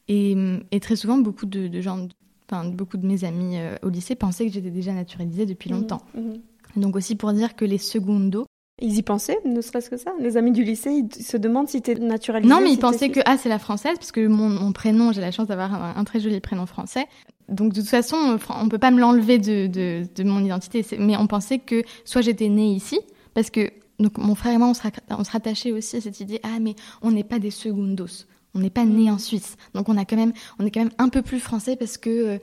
Et, 0.09 0.37
et 0.71 0.81
très 0.81 0.97
souvent, 0.97 1.17
beaucoup 1.17 1.47
de, 1.47 1.69
de 1.69 1.81
gens, 1.81 2.09
enfin, 2.51 2.69
beaucoup 2.69 2.99
de 2.99 3.07
mes 3.07 3.25
amis 3.25 3.59
euh, 3.59 3.77
au 3.83 3.89
lycée 3.89 4.17
pensaient 4.17 4.47
que 4.47 4.53
j'étais 4.53 4.71
déjà 4.71 4.93
naturalisée 4.93 5.47
depuis 5.47 5.71
mmh, 5.71 5.75
longtemps. 5.75 6.03
Mmh. 6.15 6.33
Donc 6.77 6.97
aussi 6.97 7.17
pour 7.17 7.33
dire 7.33 7.57
que 7.57 7.65
les 7.65 7.79
secondos, 7.79 8.47
ils 8.81 8.97
y 8.97 9.03
pensaient, 9.03 9.39
ne 9.45 9.61
serait-ce 9.61 9.91
que 9.91 9.97
ça? 9.97 10.13
Les 10.21 10.37
amis 10.37 10.53
du 10.53 10.63
lycée, 10.63 10.91
ils 10.93 11.23
se 11.23 11.37
demandent 11.37 11.69
si 11.69 11.83
tu 11.83 11.91
es 11.91 11.95
naturalisée. 11.97 12.53
Non, 12.53 12.61
mais 12.61 12.71
ils 12.71 12.79
pensaient 12.79 13.11
que 13.11 13.21
ah 13.25 13.37
c'est 13.37 13.49
la 13.49 13.59
française 13.59 13.95
parce 13.97 14.13
que 14.13 14.27
mon, 14.27 14.73
prénom, 14.73 15.13
j'ai 15.13 15.21
la 15.21 15.33
chance 15.33 15.49
d'avoir 15.49 15.99
un, 15.99 16.05
très 16.05 16.21
joli 16.21 16.39
prénom 16.41 16.67
français. 16.67 17.07
Donc 17.49 17.73
de 17.73 17.81
toute 17.81 17.89
façon, 17.89 18.39
on 18.51 18.69
peut 18.69 18.79
pas 18.79 18.91
me 18.91 19.01
l'enlever 19.01 19.39
de, 19.39 19.67
de, 19.67 20.23
mon 20.23 20.45
identité. 20.45 20.85
Mais 20.99 21.17
on 21.17 21.27
pensait 21.27 21.59
que 21.59 21.83
soit 22.05 22.21
j'étais 22.21 22.49
née 22.49 22.73
ici, 22.73 23.01
parce 23.35 23.51
que 23.51 23.71
donc 23.99 24.17
mon 24.17 24.37
frère 24.37 24.55
et 24.55 24.59
moi, 24.59 24.69
on 24.69 24.75
se, 24.75 24.83
on 25.11 25.25
se 25.25 25.31
rattachait 25.31 25.73
aussi 25.73 25.97
à 25.97 26.01
cette 26.01 26.21
idée 26.21 26.41
ah 26.45 26.61
mais 26.61 26.77
on 27.03 27.11
n'est 27.11 27.25
pas 27.25 27.41
des 27.41 27.51
secondos. 27.51 28.27
On 28.55 28.61
n'est 28.61 28.71
pas 28.71 28.85
né 28.85 29.11
en 29.11 29.19
Suisse, 29.19 29.57
donc 29.75 29.89
on 29.89 29.97
a 29.99 30.05
quand 30.05 30.17
même, 30.17 30.33
on 30.59 30.65
est 30.65 30.71
quand 30.71 30.81
même 30.81 30.93
un 30.99 31.11
peu 31.11 31.21
plus 31.21 31.39
français 31.39 31.77
parce 31.77 31.99
que 31.99 32.11
euh, 32.11 32.39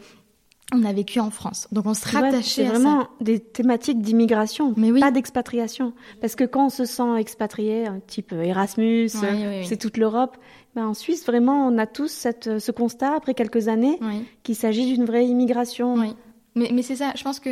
on 0.73 0.83
a 0.83 0.93
vécu 0.93 1.19
en 1.19 1.29
France. 1.29 1.67
Donc 1.71 1.85
on 1.85 1.93
se 1.93 2.07
rattachait 2.07 2.63
C'est 2.63 2.65
vraiment 2.65 3.07
des 3.21 3.39
thématiques 3.39 4.01
d'immigration, 4.01 4.73
mais 4.77 4.99
pas 4.99 5.11
d'expatriation. 5.11 5.93
Parce 6.21 6.35
que 6.35 6.43
quand 6.43 6.67
on 6.67 6.69
se 6.69 6.85
sent 6.85 7.17
expatrié, 7.17 7.85
type 8.07 8.31
Erasmus, 8.33 9.09
c'est 9.09 9.77
toute 9.77 9.97
l'Europe, 9.97 10.37
ben 10.75 10.87
en 10.87 10.93
Suisse, 10.93 11.25
vraiment, 11.25 11.67
on 11.67 11.77
a 11.77 11.85
tous 11.85 12.09
cette, 12.09 12.59
ce 12.59 12.71
constat, 12.71 13.15
après 13.15 13.33
quelques 13.33 13.67
années, 13.67 13.99
qu'il 14.43 14.55
s'agit 14.55 14.93
d'une 14.93 15.05
vraie 15.05 15.25
immigration. 15.25 15.95
Oui. 15.95 16.15
Mais, 16.55 16.69
mais 16.73 16.81
c'est 16.81 16.95
ça, 16.95 17.11
je 17.15 17.23
pense 17.23 17.39
que 17.39 17.49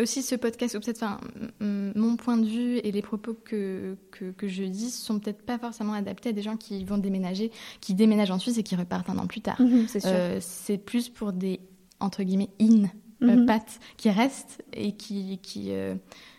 aussi 0.00 0.22
ce 0.22 0.34
podcast, 0.34 0.74
ou 0.74 0.80
peut-être 0.80 1.02
enfin, 1.02 1.20
mon 1.60 2.16
point 2.16 2.36
de 2.36 2.46
vue 2.46 2.78
et 2.78 2.90
les 2.90 3.02
propos 3.02 3.34
que, 3.34 3.96
que, 4.10 4.48
je 4.48 4.64
dis 4.64 4.90
sont 4.90 5.18
peut-être 5.18 5.42
pas 5.42 5.58
forcément 5.58 5.92
adaptés 5.92 6.30
à 6.30 6.32
des 6.32 6.42
gens 6.42 6.56
qui 6.56 6.84
vont 6.84 6.98
déménager, 6.98 7.50
qui 7.80 7.94
déménagent 7.94 8.30
en 8.30 8.38
Suisse 8.38 8.58
et 8.58 8.62
qui 8.62 8.76
repartent 8.76 9.10
un 9.10 9.18
an 9.18 9.26
plus 9.26 9.40
tard. 9.40 9.60
Mhm, 9.60 9.86
c'est 9.88 10.02
euh, 10.06 10.40
plus 10.84 11.08
pour 11.08 11.32
des 11.32 11.60
entre 12.00 12.22
guillemets 12.22 12.50
in 12.60 12.84
euh, 13.22 13.36
mhm. 13.36 13.58
qui 13.98 14.08
restent 14.08 14.62
et 14.72 14.92
qui, 14.92 15.38
qui 15.42 15.72
euh, 15.72 15.94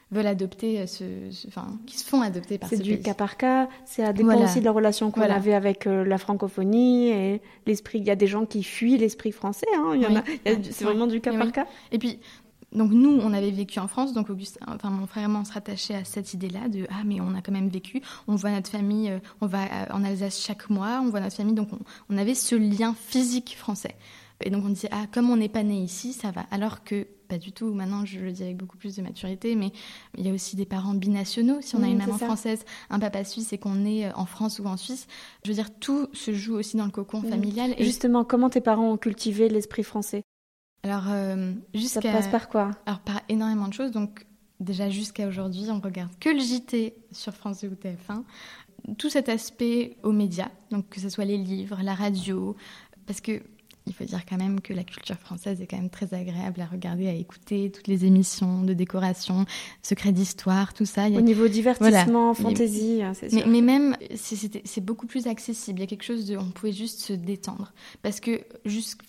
veulent 0.10 0.26
adopter 0.26 0.88
ce, 0.88 1.04
enfin 1.48 1.78
qui 1.86 1.98
se 2.00 2.04
font 2.04 2.22
adopter 2.22 2.58
par 2.58 2.70
ce 2.70 2.78
C'est 2.78 2.82
du 2.82 3.00
cas 3.00 3.14
par 3.14 3.38
cas, 3.38 3.70
ça 3.86 4.12
dépend 4.14 4.44
aussi 4.44 4.62
de 4.62 4.66
la 4.66 4.72
relation 4.72 5.12
qu'on 5.12 5.22
avait 5.22 5.54
avec 5.54 5.86
euh, 5.86 6.04
la 6.04 6.18
francophonie 6.18 7.10
et 7.10 7.42
l'esprit. 7.68 8.00
Il 8.00 8.06
y 8.06 8.10
a 8.10 8.16
des 8.16 8.26
gens 8.26 8.48
qui 8.48 8.64
fuient 8.64 8.98
l'esprit 8.98 9.32
français, 9.32 9.68
hein, 9.78 9.94
a, 10.04 10.24
c'est 10.72 10.84
vraiment 10.84 11.06
du 11.06 11.22
cas 11.22 11.38
par 11.38 11.52
cas. 11.52 11.68
Et 11.92 12.00
puis 12.00 12.20
donc 12.72 12.90
nous, 12.92 13.20
on 13.22 13.32
avait 13.32 13.52
vécu 13.52 13.78
en 13.78 13.88
France, 13.88 14.14
donc 14.14 14.32
Augustin, 14.32 14.66
enfin 14.68 14.90
mon 14.90 15.06
frère 15.06 15.26
et 15.26 15.28
moi, 15.28 15.42
on 15.42 15.46
se 15.46 15.54
rattachait 15.54 15.94
à 15.94 16.04
cette 16.04 16.34
idée-là 16.34 16.68
de 16.68 16.88
ah 16.90 17.04
mais 17.06 17.22
on 17.22 17.36
a 17.36 17.42
quand 17.42 17.52
même 17.52 17.70
vécu, 17.70 18.02
on 18.28 18.36
voit 18.36 18.50
notre 18.50 18.72
famille, 18.72 19.12
on 19.40 19.46
va 19.46 19.60
en 19.92 20.04
Alsace 20.04 20.42
chaque 20.42 20.70
mois, 20.72 21.00
on 21.04 21.10
voit 21.10 21.20
notre 21.20 21.36
famille, 21.36 21.54
donc 21.54 21.70
on 22.10 22.18
avait 22.18 22.34
ce 22.34 22.56
lien 22.56 22.96
physique 22.98 23.56
français. 23.56 23.96
Et 24.44 24.50
donc 24.50 24.66
on 24.66 24.70
disait, 24.70 24.90
ah, 24.92 25.06
comme 25.12 25.30
on 25.30 25.38
n'est 25.38 25.50
pas 25.50 25.64
né 25.64 25.78
ici, 25.78 26.14
ça 26.14 26.32
va. 26.32 26.46
Alors 26.52 26.84
que 26.84 27.08
pas 27.32 27.38
du 27.38 27.54
tout. 27.54 27.74
Maintenant, 27.74 28.04
je 28.04 28.20
le 28.20 28.34
dis 28.34 28.44
avec 28.44 28.58
beaucoup 28.58 28.76
plus 28.76 28.98
de 28.98 29.02
maturité, 29.02 29.56
mais 29.56 29.72
il 30.18 30.28
y 30.28 30.30
a 30.30 30.34
aussi 30.34 30.58
des 30.58 30.66
parents 30.66 30.94
binationaux. 30.94 31.62
Si 31.62 31.78
on 31.78 31.82
a 31.82 31.88
une 31.88 31.98
maman 31.98 32.18
française, 32.18 32.66
un 32.90 33.00
papa 33.00 33.24
suisse 33.24 33.54
et 33.54 33.58
qu'on 33.58 33.86
est 33.86 34.06
euh, 34.06 34.12
en 34.16 34.26
France 34.26 34.60
ou 34.60 34.66
en 34.66 34.76
Suisse, 34.76 35.08
je 35.46 35.50
veux 35.50 35.56
dire, 35.56 35.74
tout 35.80 36.10
se 36.12 36.34
joue 36.34 36.56
aussi 36.56 36.76
dans 36.76 36.84
le 36.84 36.92
cocon 36.92 37.22
familial. 37.22 37.74
Et... 37.78 37.86
Justement, 37.86 38.26
comment 38.26 38.50
tes 38.50 38.60
parents 38.60 38.92
ont 38.92 38.98
cultivé 38.98 39.48
l'esprit 39.48 39.84
français? 39.84 40.24
Alors, 40.84 41.06
euh, 41.08 41.54
jusqu'à. 41.74 42.02
Ça 42.02 42.12
passe 42.12 42.28
par 42.28 42.50
quoi? 42.50 42.72
Alors, 42.86 43.00
par 43.00 43.22
énormément 43.30 43.70
de 43.70 43.74
choses. 43.74 43.92
Donc, 43.92 44.26
déjà 44.60 44.90
jusqu'à 44.90 45.26
aujourd'hui, 45.26 45.68
on 45.70 45.80
regarde 45.80 46.12
que 46.20 46.30
le 46.30 46.40
JT 46.40 46.96
sur 47.14 47.34
France 47.34 47.62
2 47.62 47.70
ou 47.70 47.76
TF1 47.76 48.24
tout 48.98 49.10
cet 49.10 49.30
aspect 49.30 49.96
aux 50.04 50.12
médias, 50.12 50.50
donc 50.72 50.90
que 50.90 51.00
ce 51.00 51.08
soit 51.08 51.26
les 51.26 51.38
livres, 51.38 51.78
la 51.84 51.94
radio, 51.94 52.56
parce 53.06 53.22
que 53.22 53.42
il 53.88 53.94
faut 53.94 54.04
dire 54.04 54.26
quand 54.28 54.38
même 54.38 54.62
que 54.62 54.74
la 54.74 54.84
culture 54.84 55.18
française 55.18 55.62
est 55.62 55.68
quand 55.68 55.78
même 55.78 55.90
très 55.90 56.14
agréable 56.14 56.62
à 56.62 56.66
regarder, 56.66 57.08
à 57.08 57.14
écouter, 57.14 57.72
toutes 57.72 57.88
les 57.88 58.06
émissions 58.06 58.62
de 58.62 58.74
décoration, 58.74 59.46
secrets 59.82 60.12
d'histoire, 60.12 60.74
tout 60.74 60.86
ça. 60.86 61.08
Au 61.08 61.22
niveau 61.22 61.48
divertissement, 61.48 62.34
fantaisie, 62.34 63.02
hein, 63.02 63.14
c'est 63.14 63.34
mais, 63.34 63.46
mais, 63.48 63.62
même, 63.62 63.96
c'est 64.16 64.86
beaucoup 64.86 65.08
plus 65.08 65.28
accessible. 65.28 65.80
Il 65.80 65.82
y 65.82 65.86
a 65.86 65.88
quelque 65.88 66.04
chose 66.04 66.26
de, 66.26 66.38
on 66.38 66.52
pouvait 66.52 66.72
juste 66.72 67.00
se 67.00 67.14
détendre. 67.14 67.74
Parce 68.04 68.20
que, 68.20 68.42
juste, 68.66 69.00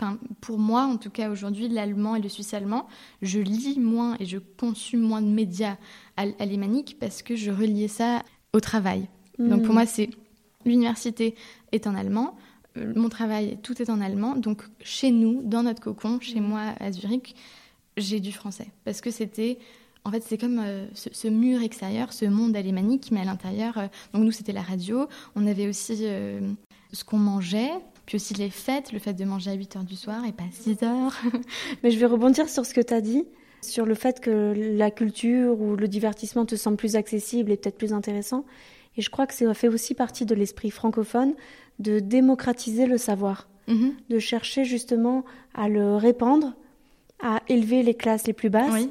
pour 0.41 0.59
moi, 0.59 0.85
en 0.85 0.97
tout 0.97 1.11
cas 1.11 1.31
aujourd'hui, 1.31 1.69
l'allemand 1.69 2.17
et 2.17 2.21
le 2.21 2.29
suisse 2.29 2.55
allemand, 2.55 2.87
je 3.21 3.41
lis 3.41 3.79
moins 3.79 4.17
et 4.21 4.25
je 4.25 4.39
consume 4.39 5.01
moins 5.01 5.23
de 5.23 5.29
médias 5.29 5.77
alémaniques 6.17 6.97
parce 6.99 7.23
que 7.23 7.37
je 7.37 7.51
reliais 7.51 7.89
ça 7.89 8.23
au 8.53 8.61
travail. 8.61 9.09
Donc 9.39 9.63
pour 9.63 9.71
hmm. 9.71 9.75
moi, 9.75 9.87
c'est 9.87 10.11
l'université 10.65 11.35
est 11.73 11.87
en 11.87 11.95
allemand 11.95 12.37
mon 12.77 13.09
travail, 13.09 13.59
tout 13.63 13.81
est 13.83 13.91
en 13.91 14.01
allemand. 14.01 14.37
Donc, 14.37 14.63
chez 14.81 15.11
nous, 15.11 15.43
dans 15.43 15.63
notre 15.63 15.81
cocon, 15.81 16.19
chez 16.21 16.41
mm. 16.41 16.45
moi 16.45 16.75
à 16.81 16.93
Zurich, 16.93 17.35
j'ai 17.97 18.21
du 18.21 18.33
français. 18.33 18.69
Parce 18.85 19.01
que 19.01 19.11
c'était. 19.11 19.59
En 20.05 20.11
fait, 20.11 20.25
c'est 20.27 20.39
comme 20.39 20.59
euh, 20.59 20.87
ce, 20.95 21.29
mur 21.29 21.63
extérieur, 21.63 22.13
ce 22.13 22.25
monde 22.25 22.57
alémanique, 22.57 23.11
mais 23.13 23.21
à 23.21 23.25
l'intérieur. 23.25 23.79
Euh, 23.79 23.87
donc, 24.13 24.25
nous, 24.25 24.33
c'était 24.33 24.53
la 24.53 24.63
radio. 24.63 25.07
On 25.37 25.47
avait 25.47 25.69
aussi 25.69 25.99
euh, 26.03 26.41
ce 26.93 27.05
qu'on 27.05 27.19
mangeait. 27.19 27.71
Puis 28.05 28.17
aussi 28.17 28.35
les 28.35 28.51
fêtes, 28.51 28.93
le 28.93 28.99
fait 28.99 29.13
de 29.13 29.25
manger 29.25 29.53
à 29.53 29.55
8 29.55 29.77
h 29.77 29.85
du 29.85 29.95
soir 29.95 30.25
et 30.27 30.33
pas 30.33 30.43
à 30.43 30.51
6 30.51 30.75
h. 30.83 31.13
mais 31.83 31.93
je 31.93 31.99
vais 31.99 32.07
rebondir 32.07 32.49
sur 32.49 32.67
ce 32.67 32.75
que 32.75 32.81
tu 32.81 32.93
as 32.93 33.01
dit, 33.01 33.25
sur 33.61 33.87
le 33.87 33.95
fait 33.95 34.19
que 34.19 34.53
la 34.77 34.91
culture 34.91 35.61
ou 35.61 35.77
le 35.77 35.87
divertissement 35.87 36.45
te 36.45 36.57
semble 36.57 36.77
plus 36.77 36.97
accessible 36.97 37.53
et 37.53 37.57
peut-être 37.57 37.79
plus 37.79 37.93
intéressant. 37.93 38.45
Et 38.97 39.03
je 39.03 39.09
crois 39.09 39.29
que 39.29 39.35
ça 39.35 39.55
fait 39.55 39.69
aussi 39.69 39.95
partie 39.95 40.27
de 40.27 40.35
l'esprit 40.35 40.71
francophone 40.71 41.35
de 41.83 41.99
démocratiser 41.99 42.87
le 42.87 42.97
savoir, 42.99 43.49
Mhm. 43.69 43.95
de 44.09 44.19
chercher 44.19 44.65
justement 44.65 45.25
à 45.55 45.69
le 45.69 45.97
répandre, 45.97 46.55
à 47.23 47.41
élever 47.49 47.83
les 47.83 47.95
classes 47.95 48.27
les 48.27 48.33
plus 48.33 48.51
basses. 48.51 48.73
Oui. 48.73 48.91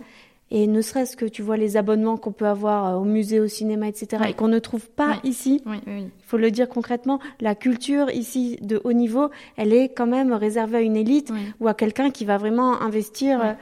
Et 0.54 0.68
ne 0.68 0.82
serait-ce 0.82 1.16
que 1.16 1.24
tu 1.26 1.42
vois 1.42 1.56
les 1.56 1.78
abonnements 1.78 2.18
qu'on 2.18 2.34
peut 2.34 2.46
avoir 2.48 2.86
euh, 2.88 2.98
au 3.00 3.06
musée, 3.06 3.40
au 3.40 3.48
cinéma, 3.48 3.88
etc., 3.88 4.08
Oui. 4.22 4.30
et 4.32 4.34
qu'on 4.34 4.50
ne 4.50 4.60
trouve 4.60 4.90
pas 4.90 5.20
Oui. 5.24 5.30
ici. 5.30 5.64
Il 5.88 6.10
faut 6.26 6.38
le 6.38 6.52
dire 6.52 6.68
concrètement, 6.68 7.20
la 7.40 7.56
culture 7.56 8.10
ici 8.12 8.58
de 8.62 8.82
haut 8.84 8.92
niveau, 8.92 9.30
elle 9.56 9.72
est 9.74 9.94
quand 9.94 10.08
même 10.08 10.34
réservée 10.34 10.78
à 10.80 10.82
une 10.82 10.98
élite 10.98 11.32
ou 11.62 11.70
à 11.70 11.74
quelqu'un 11.74 12.12
qui 12.12 12.26
va 12.26 12.38
vraiment 12.38 12.82
investir 12.82 13.42
euh, 13.42 13.54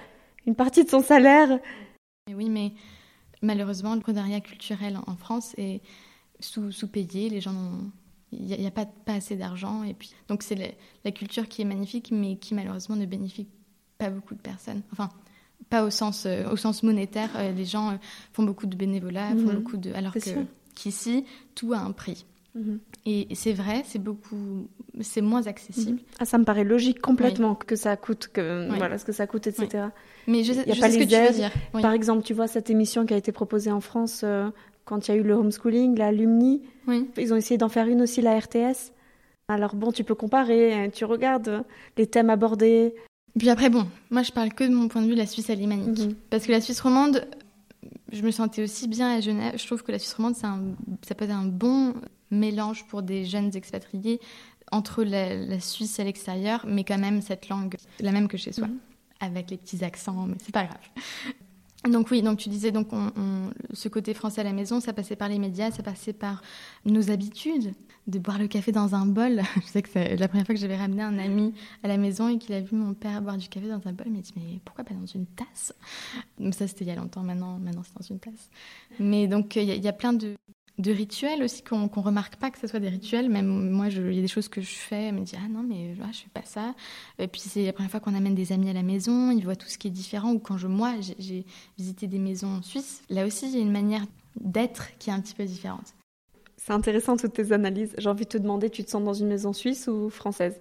une 0.48 0.56
partie 0.56 0.84
de 0.84 0.90
son 0.90 1.02
salaire. 1.04 1.60
Mais 2.28 2.34
oui, 2.34 2.50
mais 2.50 2.72
malheureusement, 3.44 3.94
le 3.94 4.02
prenariat 4.02 4.42
culturel 4.42 4.98
en 5.06 5.16
France 5.16 5.54
est 5.60 5.82
sous- 6.40 6.72
sous-payé. 6.72 7.30
les 7.30 7.40
gens 7.42 7.54
n'ont- 7.54 7.92
Il 8.32 8.46
n'y 8.46 8.54
a, 8.54 8.58
il 8.58 8.64
y 8.64 8.68
a 8.68 8.72
pas, 8.72 8.86
pas 8.86 9.14
assez 9.14 9.36
d'argent. 9.36 9.84
Et 9.84 9.94
puis, 9.94 10.12
donc, 10.28 10.44
c'est 10.44 10.56
la, 10.56 10.68
la 11.06 11.12
culture 11.12 11.48
qui 11.48 11.62
est 11.62 11.66
magnifique, 11.66 12.12
mais 12.12 12.36
qui 12.38 12.54
malheureusement 12.54 12.96
ne 12.96 13.06
bénéficie 13.06 13.48
pas 13.98 14.10
beaucoup 14.10 14.36
de 14.36 14.40
personnes. 14.42 14.82
Enfin, 14.92 15.10
pas 15.70 15.84
au 15.84 15.90
sens, 15.90 16.26
euh, 16.26 16.50
au 16.52 16.56
sens 16.56 16.84
monétaire. 16.84 17.30
Euh, 17.36 17.52
les 17.52 17.66
gens 17.66 17.92
euh, 17.92 17.96
font 18.34 18.44
beaucoup 18.44 18.66
de 18.68 18.76
bénévolat, 18.76 19.30
font 19.32 19.36
Mhm. 19.36 19.56
beaucoup 19.56 19.78
de. 19.78 19.92
Alors 19.94 20.14
qu'ici, 20.76 21.26
tout 21.56 21.74
a 21.74 21.80
un 21.80 21.92
prix. 21.92 22.26
Et 23.06 23.28
c'est 23.36 23.54
vrai, 23.54 23.84
c'est 23.86 24.00
beaucoup. 24.04 24.68
C'est 25.00 25.22
moins 25.22 25.48
accessible. 25.48 26.02
Ah, 26.20 26.26
ça 26.26 26.38
me 26.38 26.44
paraît 26.44 26.66
logique 26.66 27.00
complètement 27.00 27.56
que 27.56 27.78
ça 27.78 27.96
coûte, 27.96 28.28
que 28.34 28.68
Oui. 28.70 28.78
voilà 28.78 28.98
ce 28.98 29.06
que 29.06 29.14
ça 29.14 29.28
coûte, 29.28 29.48
etc. 29.48 29.86
Mais 30.28 30.44
je, 30.44 30.52
y 30.52 30.60
a 30.60 30.74
je 30.74 30.80
pas 30.82 30.88
sais 30.90 30.94
ce 30.94 30.98
que 31.00 31.04
tu 31.10 31.16
veux 31.16 31.22
aides. 31.22 31.36
dire. 31.36 31.52
Par 31.72 31.94
exemple, 31.94 32.24
tu 32.24 32.34
vois 32.34 32.48
cette 32.48 32.70
émission 32.70 33.06
qui 33.06 33.14
a 33.14 33.18
été 33.18 33.32
proposée 33.32 33.72
en 33.72 33.80
France 33.80 34.26
quand 34.90 35.08
il 35.08 35.12
y 35.12 35.14
a 35.14 35.18
eu 35.18 35.24
le 35.24 35.36
homeschooling, 35.36 35.96
la 35.98 36.12
Lumni, 36.12 36.64
Oui. 36.88 37.08
ils 37.18 37.32
ont 37.32 37.36
essayé 37.36 37.60
d'en 37.60 37.70
faire 37.70 37.88
une 37.88 38.02
aussi 38.02 38.22
la 38.22 38.38
RTS. 38.40 38.92
Alors 39.48 39.76
bon, 39.76 39.92
tu 39.92 40.04
peux 40.04 40.16
comparer, 40.16 40.74
hein, 40.74 40.90
tu 40.90 41.06
regardes 41.06 41.48
euh, 41.48 41.62
les 41.98 42.08
thèmes 42.08 42.30
abordés. 42.32 42.96
Puis 43.38 43.50
après, 43.50 43.70
bon, 43.70 43.86
moi 44.10 44.24
je 44.24 44.32
parle 44.32 44.52
que 44.54 44.64
de 44.64 44.74
mon 44.74 44.88
point 44.88 45.02
de 45.04 45.08
vue 45.08 45.14
de 45.14 45.20
la 45.20 45.28
Suisse 45.28 45.50
alémanique. 45.52 46.00
Mhm. 46.00 46.16
Parce 46.32 46.46
que 46.48 46.52
la 46.52 46.60
Suisse 46.62 46.82
romande, 46.82 47.28
je 48.12 48.22
me 48.24 48.32
sentais 48.32 48.64
aussi 48.64 48.88
bien 48.88 49.16
à 49.16 49.22
Genève. 49.22 49.54
Je 49.58 49.66
trouve 49.68 49.84
que 49.84 49.92
la 49.92 50.00
Suisse 50.00 50.14
romande, 50.16 50.36
un- 50.44 50.62
ça 51.08 51.14
peut 51.16 51.26
être 51.26 51.32
un 51.32 51.46
bon 51.46 51.94
mélange 52.32 52.86
pour 52.88 53.04
des 53.04 53.26
jeunes 53.26 53.52
expatriés 53.56 54.20
entre 54.72 55.04
la, 55.04 55.36
la 55.36 55.60
Suisse 55.60 56.00
à 56.00 56.04
l'extérieur, 56.04 56.66
mais 56.68 56.84
quand 56.84 56.98
même 57.00 57.22
cette 57.22 57.50
langue, 57.50 57.76
la 58.00 58.12
même 58.12 58.28
que 58.28 58.38
chez 58.38 58.52
soi, 58.52 58.68
Mhm. 58.68 58.78
avec 59.20 59.50
les 59.52 59.58
petits 59.58 59.84
accents, 59.84 60.26
mais 60.28 60.36
c'est 60.44 60.54
pas 60.54 60.66
grave. 60.66 60.78
Donc 61.88 62.12
oui, 62.12 62.22
donc 62.22 62.38
tu 62.40 62.50
disais 62.50 62.72
donc 62.74 62.92
on- 62.92 63.12
on- 63.16 63.52
ce 63.74 63.88
côté 63.88 64.14
français 64.14 64.42
à 64.42 64.44
la 64.44 64.52
maison, 64.52 64.82
ça 64.82 64.92
passait 64.92 65.16
par 65.16 65.30
les 65.30 65.40
médias, 65.40 65.72
ça 65.72 65.82
passait 65.82 66.12
par 66.12 66.42
nos 66.86 67.10
habitudes 67.10 67.74
de 68.08 68.20
boire 68.20 68.38
le 68.38 68.48
café 68.48 68.74
dans 68.74 68.96
un 68.96 69.06
bol. 69.06 69.42
Je 69.64 69.68
sais 69.68 69.82
que 69.82 69.88
c'est 69.90 70.18
la 70.18 70.28
première 70.28 70.46
fois 70.46 70.56
que 70.56 70.60
j'avais 70.60 70.76
ramené 70.76 71.04
un 71.04 71.18
ami 71.18 71.54
à 71.84 71.88
la 71.88 71.96
maison 71.98 72.28
et 72.28 72.38
qu'il 72.38 72.54
a 72.54 72.60
vu 72.60 72.76
mon 72.76 72.94
père 72.94 73.22
boire 73.22 73.38
du 73.38 73.48
café 73.48 73.68
dans 73.70 73.88
un 73.88 73.94
bol, 73.94 74.08
il 74.08 74.12
m'a 74.14 74.20
dit 74.20 74.34
mais 74.36 74.60
pourquoi 74.66 74.84
pas 74.84 74.94
dans 74.94 75.06
une 75.06 75.26
tasse? 75.26 75.74
Ça 76.52 76.68
c'était 76.68 76.84
il 76.84 76.88
y 76.88 76.92
a 76.92 76.96
longtemps, 76.96 77.24
maintenant, 77.24 77.58
maintenant 77.60 77.84
c'est 77.86 77.96
dans 77.98 78.06
une 78.14 78.20
tasse. 78.20 78.50
Mais 79.00 79.28
donc 79.28 79.56
il 79.56 79.64
y 79.84 79.88
a 79.88 79.94
plein 79.94 80.12
de, 80.14 80.36
de 80.80 80.92
rituels 80.92 81.44
aussi 81.44 81.62
qu'on 81.62 81.88
qu'on 81.88 82.02
remarque 82.02 82.38
pas 82.38 82.50
que 82.50 82.58
ce 82.58 82.66
soit 82.66 82.80
des 82.80 82.90
rituels. 82.90 83.30
Même 83.30 83.70
moi, 83.70 83.88
il 83.90 84.14
y 84.14 84.20
a 84.20 84.22
des 84.22 84.28
choses 84.28 84.48
que 84.48 84.62
je 84.62 84.74
fais, 84.74 85.12
me 85.12 85.22
dit 85.22 85.36
ah 85.38 85.48
non 85.50 85.62
mais 85.62 85.94
ah, 86.02 86.08
je 86.12 86.20
fais 86.20 86.30
pas 86.34 86.44
ça. 86.46 86.74
Et 87.20 87.28
puis 87.28 87.42
c'est 87.42 87.66
la 87.66 87.74
première 87.74 87.92
fois 87.92 88.00
qu'on 88.00 88.16
amène 88.16 88.34
des 88.36 88.52
amis 88.52 88.70
à 88.70 88.74
la 88.74 88.84
maison, 88.84 89.32
ils 89.32 89.44
voient 89.44 89.56
tout 89.58 89.68
ce 89.68 89.78
qui 89.78 89.88
est 89.88 89.92
différent. 89.92 90.32
Ou 90.32 90.40
quand 90.40 90.58
je 90.58 90.68
moi 90.68 90.94
j'ai- 91.20 91.46
visité 91.78 92.08
des 92.08 92.20
maisons 92.20 92.62
suisses, 92.64 93.04
là 93.10 93.26
aussi 93.26 93.48
il 93.48 93.56
y 93.56 93.58
a 93.58 93.62
une 93.62 93.72
manière 93.72 94.06
d'être 94.40 94.98
qui 94.98 95.10
est 95.10 95.14
un 95.14 95.20
petit 95.22 95.36
peu 95.36 95.44
différente. 95.46 95.94
C'est 96.58 96.74
intéressant 96.74 97.18
toutes 97.18 97.34
tes 97.34 97.52
analyses. 97.52 97.94
J'ai 97.98 98.10
envie 98.10 98.26
de 98.26 98.30
te 98.30 98.38
demander, 98.38 98.70
tu 98.70 98.84
te 98.84 98.90
sens 98.90 99.04
dans 99.04 99.14
une 99.14 99.28
maison 99.28 99.54
suisse 99.54 99.88
ou 99.88 100.10
française? 100.10 100.60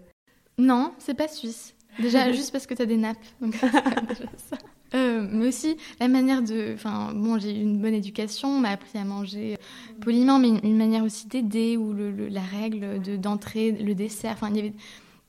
Non, 0.57 0.93
c'est 0.99 1.15
pas 1.15 1.29
suisse. 1.29 1.75
Déjà, 2.01 2.33
juste 2.39 2.53
parce 2.53 2.67
que 2.67 2.75
t'as 2.75 2.87
des 2.87 2.97
nappes. 2.97 3.19
Donc, 3.41 3.53
déjà 4.09 4.25
ça. 4.49 4.57
Euh, 4.95 5.27
mais 5.31 5.49
aussi 5.49 5.77
la 6.01 6.09
manière 6.09 6.43
de. 6.43 6.73
Enfin, 6.75 7.13
bon, 7.15 7.39
j'ai 7.39 7.51
eu 7.57 7.61
une 7.63 7.79
bonne 7.79 7.95
éducation, 7.95 8.49
on 8.49 8.61
m'a 8.61 8.71
appris 8.71 8.99
à 8.99 9.05
manger 9.05 9.59
poliment, 10.01 10.39
mais 10.39 10.49
une, 10.49 10.61
une 10.65 10.79
manière 10.79 11.05
aussi 11.05 11.27
d'aider, 11.29 11.77
ou 11.77 11.93
le, 11.93 12.11
le- 12.11 12.29
la 12.29 12.41
règle 12.41 13.01
de- 13.03 13.17
d'entrée, 13.17 13.73
le 13.73 13.95
dessert. 13.95 14.33
Enfin, 14.33 14.49
il 14.51 14.57
y 14.57 14.61
avait 14.61 14.73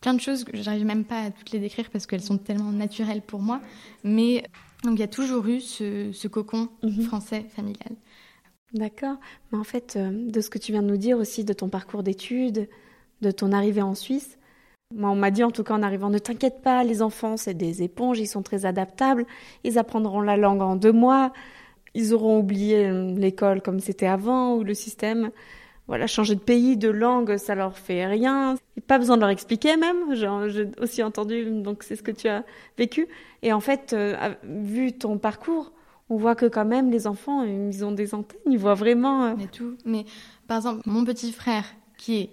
plein 0.02 0.14
de 0.14 0.22
choses 0.22 0.46
que 0.46 0.56
j'arrive 0.56 0.86
même 0.86 1.04
pas 1.04 1.24
à 1.24 1.32
toutes 1.32 1.52
les 1.52 1.60
décrire 1.60 1.90
parce 1.90 2.06
qu'elles 2.08 2.22
sont 2.22 2.38
tellement 2.38 2.72
naturelles 2.72 3.22
pour 3.22 3.42
moi. 3.42 3.62
Mais 4.06 4.44
donc, 4.84 4.94
il 4.96 5.00
y 5.02 5.04
a 5.04 5.08
toujours 5.10 5.46
eu 5.48 5.60
ce, 5.60 6.12
ce 6.14 6.28
cocon 6.30 6.70
Mhm. 6.84 7.02
français 7.04 7.46
familial. 7.56 7.96
D'accord. 8.74 9.18
Mais 9.52 9.58
en 9.58 9.64
fait, 9.64 9.96
euh, 9.98 10.12
de 10.30 10.42
ce 10.42 10.50
que 10.50 10.60
tu 10.60 10.72
viens 10.72 10.84
de 10.84 10.88
nous 10.88 10.98
dire 10.98 11.18
aussi, 11.18 11.44
de 11.44 11.54
ton 11.54 11.70
parcours 11.70 12.04
d'études, 12.04 12.70
de 13.22 13.32
ton 13.32 13.52
arrivée 13.52 13.82
en 13.82 13.96
Suisse, 13.96 14.38
moi, 14.96 15.12
on 15.12 15.16
m'a 15.16 15.30
dit 15.30 15.44
en 15.44 15.52
tout 15.52 15.64
cas 15.64 15.76
en 15.76 15.84
arrivant, 15.84 16.10
ne 16.10 16.18
t'inquiète 16.18 16.62
pas, 16.64 16.84
les 16.84 17.04
enfants, 17.04 17.38
c'est 17.38 17.54
des 17.54 17.84
éponges, 17.84 18.20
ils 18.20 18.28
sont 18.28 18.42
très 18.42 18.66
adaptables, 18.66 19.26
ils 19.64 19.78
apprendront 19.78 20.22
la 20.22 20.36
langue 20.36 20.62
en 20.62 20.76
deux 20.76 20.92
mois, 20.92 21.32
ils 21.94 22.14
auront 22.14 22.40
oublié 22.40 22.88
euh, 22.88 23.14
l'école 23.16 23.62
comme 23.62 23.80
c'était 23.80 24.08
avant, 24.08 24.56
ou 24.56 24.64
le 24.64 24.74
système. 24.74 25.30
Voilà, 25.88 26.06
changer 26.08 26.36
de 26.36 26.40
pays, 26.40 26.76
de 26.78 26.90
langue, 26.90 27.38
ça 27.38 27.56
leur 27.56 27.78
fait 27.78 28.06
rien. 28.06 28.56
Pas 28.88 29.00
besoin 29.00 29.16
de 29.16 29.22
leur 29.22 29.30
expliquer 29.30 29.76
même. 29.76 30.14
J'ai 30.14 30.68
aussi 30.80 31.02
entendu, 31.02 31.46
donc 31.50 31.82
c'est 31.82 31.96
ce 31.96 32.04
que 32.04 32.12
tu 32.12 32.28
as 32.28 32.44
vécu. 32.78 33.08
Et 33.42 33.54
en 33.54 33.60
fait, 33.60 33.94
euh, 33.94 34.16
vu 34.44 34.94
ton 34.94 35.18
parcours, 35.18 35.72
on 36.10 36.18
voit 36.18 36.36
que 36.36 36.46
quand 36.46 36.66
même 36.66 36.92
les 36.92 37.08
enfants, 37.08 37.44
ils 37.44 37.84
ont 37.86 37.92
des 37.92 38.14
antennes, 38.14 38.40
ils 38.48 38.60
voient 38.60 38.76
vraiment. 38.76 39.26
euh, 39.26 39.34
Mais 39.38 39.48
tout. 39.48 39.76
Mais 39.86 40.06
par 40.48 40.58
exemple, 40.58 40.82
mon 40.86 41.04
petit 41.06 41.32
frère, 41.32 41.66
qui 41.98 42.20
est 42.22 42.30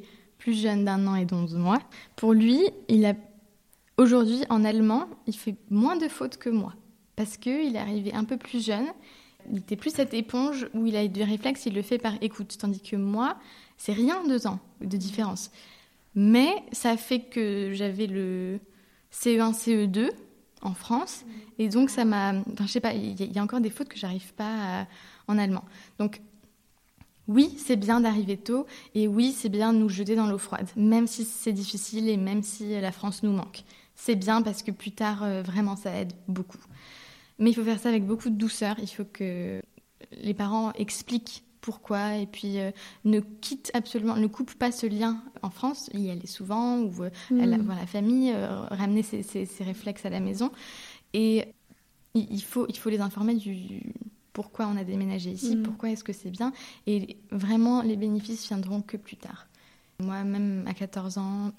plus 0.46 0.62
jeune 0.62 0.84
d'un 0.84 1.08
an 1.08 1.16
et 1.16 1.24
d'onze 1.24 1.56
mois, 1.56 1.80
pour 2.14 2.32
lui, 2.32 2.60
il 2.86 3.04
a 3.04 3.14
aujourd'hui 3.96 4.44
en 4.48 4.64
allemand, 4.64 5.08
il 5.26 5.34
fait 5.34 5.56
moins 5.70 5.96
de 5.96 6.06
fautes 6.06 6.36
que 6.36 6.48
moi. 6.48 6.72
Parce 7.16 7.36
qu'il 7.36 7.74
est 7.74 7.80
arrivé 7.80 8.14
un 8.14 8.22
peu 8.22 8.36
plus 8.36 8.64
jeune. 8.64 8.86
Il 9.50 9.58
était 9.58 9.74
plus 9.74 9.90
cette 9.90 10.14
éponge 10.14 10.68
où 10.72 10.86
il 10.86 10.94
a 10.94 11.08
du 11.08 11.24
réflexe, 11.24 11.66
il 11.66 11.74
le 11.74 11.82
fait 11.82 11.98
par 11.98 12.12
écoute. 12.20 12.56
Tandis 12.60 12.80
que 12.80 12.94
moi, 12.94 13.38
c'est 13.76 13.92
rien 13.92 14.24
deux 14.28 14.46
ans 14.46 14.60
de 14.80 14.96
différence. 14.96 15.50
Mais 16.14 16.54
ça 16.70 16.96
fait 16.96 17.22
que 17.22 17.72
j'avais 17.74 18.06
le 18.06 18.60
CE1, 19.10 19.52
CE2 19.52 20.10
en 20.62 20.74
France. 20.74 21.24
Et 21.58 21.68
donc, 21.68 21.90
ça 21.90 22.04
m'a. 22.04 22.34
Enfin, 22.52 22.66
je 22.66 22.70
sais 22.70 22.80
pas, 22.80 22.92
il 22.92 23.20
y, 23.20 23.36
a- 23.36 23.42
encore 23.42 23.60
des 23.60 23.70
fautes 23.70 23.88
que 23.88 23.98
j'arrive 23.98 24.32
pas 24.34 24.86
en 25.26 25.38
allemand. 25.38 25.64
Donc, 25.98 26.20
oui, 27.28 27.54
c'est 27.58 27.76
bien 27.76 28.00
d'arriver 28.00 28.36
tôt. 28.36 28.66
Et 28.94 29.08
oui, 29.08 29.32
c'est 29.36 29.48
bien 29.48 29.72
de 29.72 29.78
nous 29.78 29.88
jeter 29.88 30.14
dans 30.16 30.26
l'eau 30.26 30.38
froide. 30.38 30.68
Même 30.76 31.06
si 31.06 31.24
c'est 31.24 31.52
difficile 31.52 32.08
et 32.08 32.16
même 32.16 32.42
si 32.42 32.80
la 32.80 32.92
France 32.92 33.22
nous 33.22 33.32
manque. 33.32 33.64
C'est 33.94 34.14
bien 34.16 34.42
parce 34.42 34.62
que 34.62 34.70
plus 34.70 34.92
tard, 34.92 35.22
euh, 35.22 35.42
vraiment, 35.42 35.74
ça 35.76 35.94
aide 35.94 36.12
beaucoup. 36.28 36.58
Mais 37.38 37.50
il 37.50 37.54
faut 37.54 37.64
faire 37.64 37.78
ça 37.80 37.88
avec 37.88 38.06
beaucoup 38.06 38.30
de 38.30 38.36
douceur. 38.36 38.76
Il 38.80 38.86
faut 38.86 39.04
que 39.04 39.60
les 40.12 40.34
parents 40.34 40.72
expliquent 40.72 41.42
pourquoi 41.60 42.14
et 42.16 42.26
puis 42.26 42.60
euh, 42.60 42.70
ne 43.04 43.18
quitte 43.18 43.72
absolument, 43.74 44.14
ne 44.16 44.28
coupe 44.28 44.54
pas 44.54 44.70
ce 44.70 44.86
lien 44.86 45.20
en 45.42 45.50
France, 45.50 45.90
y 45.94 46.10
aller 46.10 46.26
souvent 46.28 46.78
ou 46.78 47.02
euh, 47.02 47.10
Mm. 47.30 47.62
voir 47.62 47.76
la 47.78 47.86
famille, 47.86 48.30
euh, 48.32 48.60
ramener 48.70 49.02
ses, 49.02 49.22
ses- 49.24 49.46
ses 49.46 49.64
réflexes 49.64 50.06
à 50.06 50.10
la 50.10 50.20
maison. 50.20 50.52
Et 51.12 51.44
il 52.14 52.42
faut, 52.42 52.66
il 52.68 52.78
faut 52.78 52.88
les 52.90 53.00
informer 53.00 53.34
du 53.34 53.92
pourquoi 54.36 54.66
on 54.66 54.76
a 54.76 54.84
déménagé 54.84 55.30
ici, 55.30 55.56
Mm. 55.56 55.62
pourquoi 55.62 55.88
est-ce 55.90 56.04
que 56.04 56.12
c'est 56.12 56.30
bien. 56.30 56.52
Et 56.86 57.16
vraiment, 57.30 57.80
les 57.80 57.96
bénéfices 57.96 58.46
viendront 58.48 58.82
que 58.82 58.98
plus 58.98 59.16
tard. 59.16 59.46
Moi, 59.98 60.24
même 60.24 60.62
à 60.66 60.74
14 60.74 61.16
ans, 61.16 61.52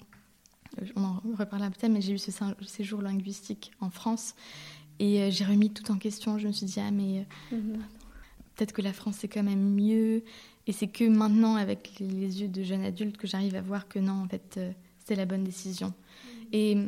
on 0.94 1.02
en 1.02 1.20
reparlera 1.36 1.70
peut-être, 1.70 1.90
mais 1.90 2.00
j'ai 2.00 2.12
eu 2.12 2.18
ce 2.18 2.30
sé- 2.30 2.44
séjour 2.68 3.02
linguistique 3.02 3.72
en 3.80 3.90
France 3.90 4.36
et 5.00 5.22
euh, 5.22 5.30
j'ai 5.32 5.44
remis 5.44 5.70
tout 5.70 5.90
en 5.90 5.96
question. 5.98 6.38
Je 6.38 6.46
me 6.46 6.52
suis 6.52 6.66
dit, 6.66 6.78
ah, 6.78 6.92
mais 6.92 7.26
euh, 7.52 7.56
Mhm. 7.56 7.78
peut-être 8.54 8.72
que 8.72 8.82
la 8.82 8.92
France 8.92 9.16
c'est 9.18 9.28
quand 9.28 9.42
même 9.42 9.74
mieux. 9.74 10.22
Et 10.68 10.72
c'est 10.72 10.86
que 10.86 11.02
maintenant, 11.08 11.56
avec 11.56 11.94
les- 11.98 12.40
yeux 12.42 12.48
de 12.48 12.62
jeune 12.62 12.84
adulte, 12.84 13.16
que 13.16 13.26
j'arrive 13.26 13.56
à 13.56 13.60
voir 13.62 13.88
que 13.88 13.98
non, 13.98 14.22
en 14.22 14.28
fait, 14.28 14.54
euh, 14.58 14.70
c'était 15.00 15.16
la 15.16 15.26
bonne 15.26 15.42
décision. 15.42 15.92
Et 16.52 16.76
euh, 16.76 16.86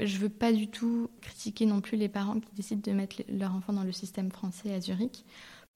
je 0.00 0.18
veux 0.18 0.28
pas 0.28 0.52
du 0.52 0.68
tout 0.68 1.08
critiquer 1.20 1.66
non 1.66 1.80
plus 1.80 1.96
les 1.96 2.08
parents 2.08 2.40
qui 2.40 2.54
décident 2.54 2.82
de 2.84 2.96
mettre 2.96 3.22
leur 3.28 3.54
enfant 3.54 3.72
dans 3.72 3.84
le 3.84 3.92
système 3.92 4.30
français 4.30 4.74
à 4.74 4.80
Zurich. 4.80 5.24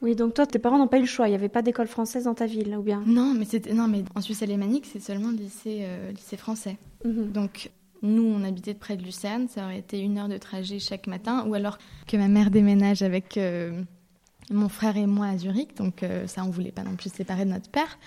Oui, 0.03 0.15
donc 0.15 0.35
toi, 0.35 0.47
tes 0.47 0.59
parents 0.59 0.79
n'ont 0.79 0.89
pas 0.89 0.99
eu 0.99 1.03
le 1.03 1.07
choix. 1.07 1.27
Il 1.27 1.31
n'y 1.31 1.37
avait 1.37 1.49
pas 1.49 1.63
d'école 1.63 1.87
française 1.87 2.25
dans 2.25 2.35
ta 2.35 2.47
ville, 2.47 2.77
ou 2.77 2.83
bien? 2.83 3.03
Non, 3.07 3.33
mais 3.35 3.47
c'était 3.47 3.73
non, 3.73 3.89
mais 3.89 4.05
en 4.15 4.21
Suisse 4.21 4.43
alémanique, 4.43 4.87
c'est 4.87 5.01
seulement 5.01 5.31
le 5.31 5.37
lycée, 5.37 5.81
euh, 5.83 6.13
lycée 6.13 6.37
français. 6.37 6.77
Mhm. 7.05 7.33
Donc, 7.33 7.71
nous, 8.03 8.25
on 8.25 8.45
habitait 8.45 8.75
près 8.75 8.97
de 8.97 9.03
Lucerne, 9.03 9.49
ça 9.49 9.65
aurait 9.65 9.79
été 9.79 9.99
une 10.01 10.19
heure 10.19 10.29
de 10.29 10.37
trajet 10.37 10.79
chaque 10.79 11.07
matin, 11.07 11.47
ou 11.47 11.55
alors 11.55 11.79
que 12.07 12.17
ma 12.19 12.29
mère 12.29 12.51
déménage 12.51 13.01
avec 13.03 13.39
euh, 13.39 13.83
mon 14.51 14.69
frère 14.69 14.99
et 14.99 15.07
moi 15.07 15.27
à 15.29 15.39
Zurich, 15.39 15.75
donc 15.77 16.03
euh, 16.03 16.27
ça, 16.27 16.45
on 16.45 16.51
voulait 16.51 16.73
pas 16.73 16.83
non 16.83 16.95
plus 16.95 17.09
se 17.09 17.17
séparer 17.17 17.47
de 17.47 17.51
notre 17.51 17.71
père. 17.71 17.99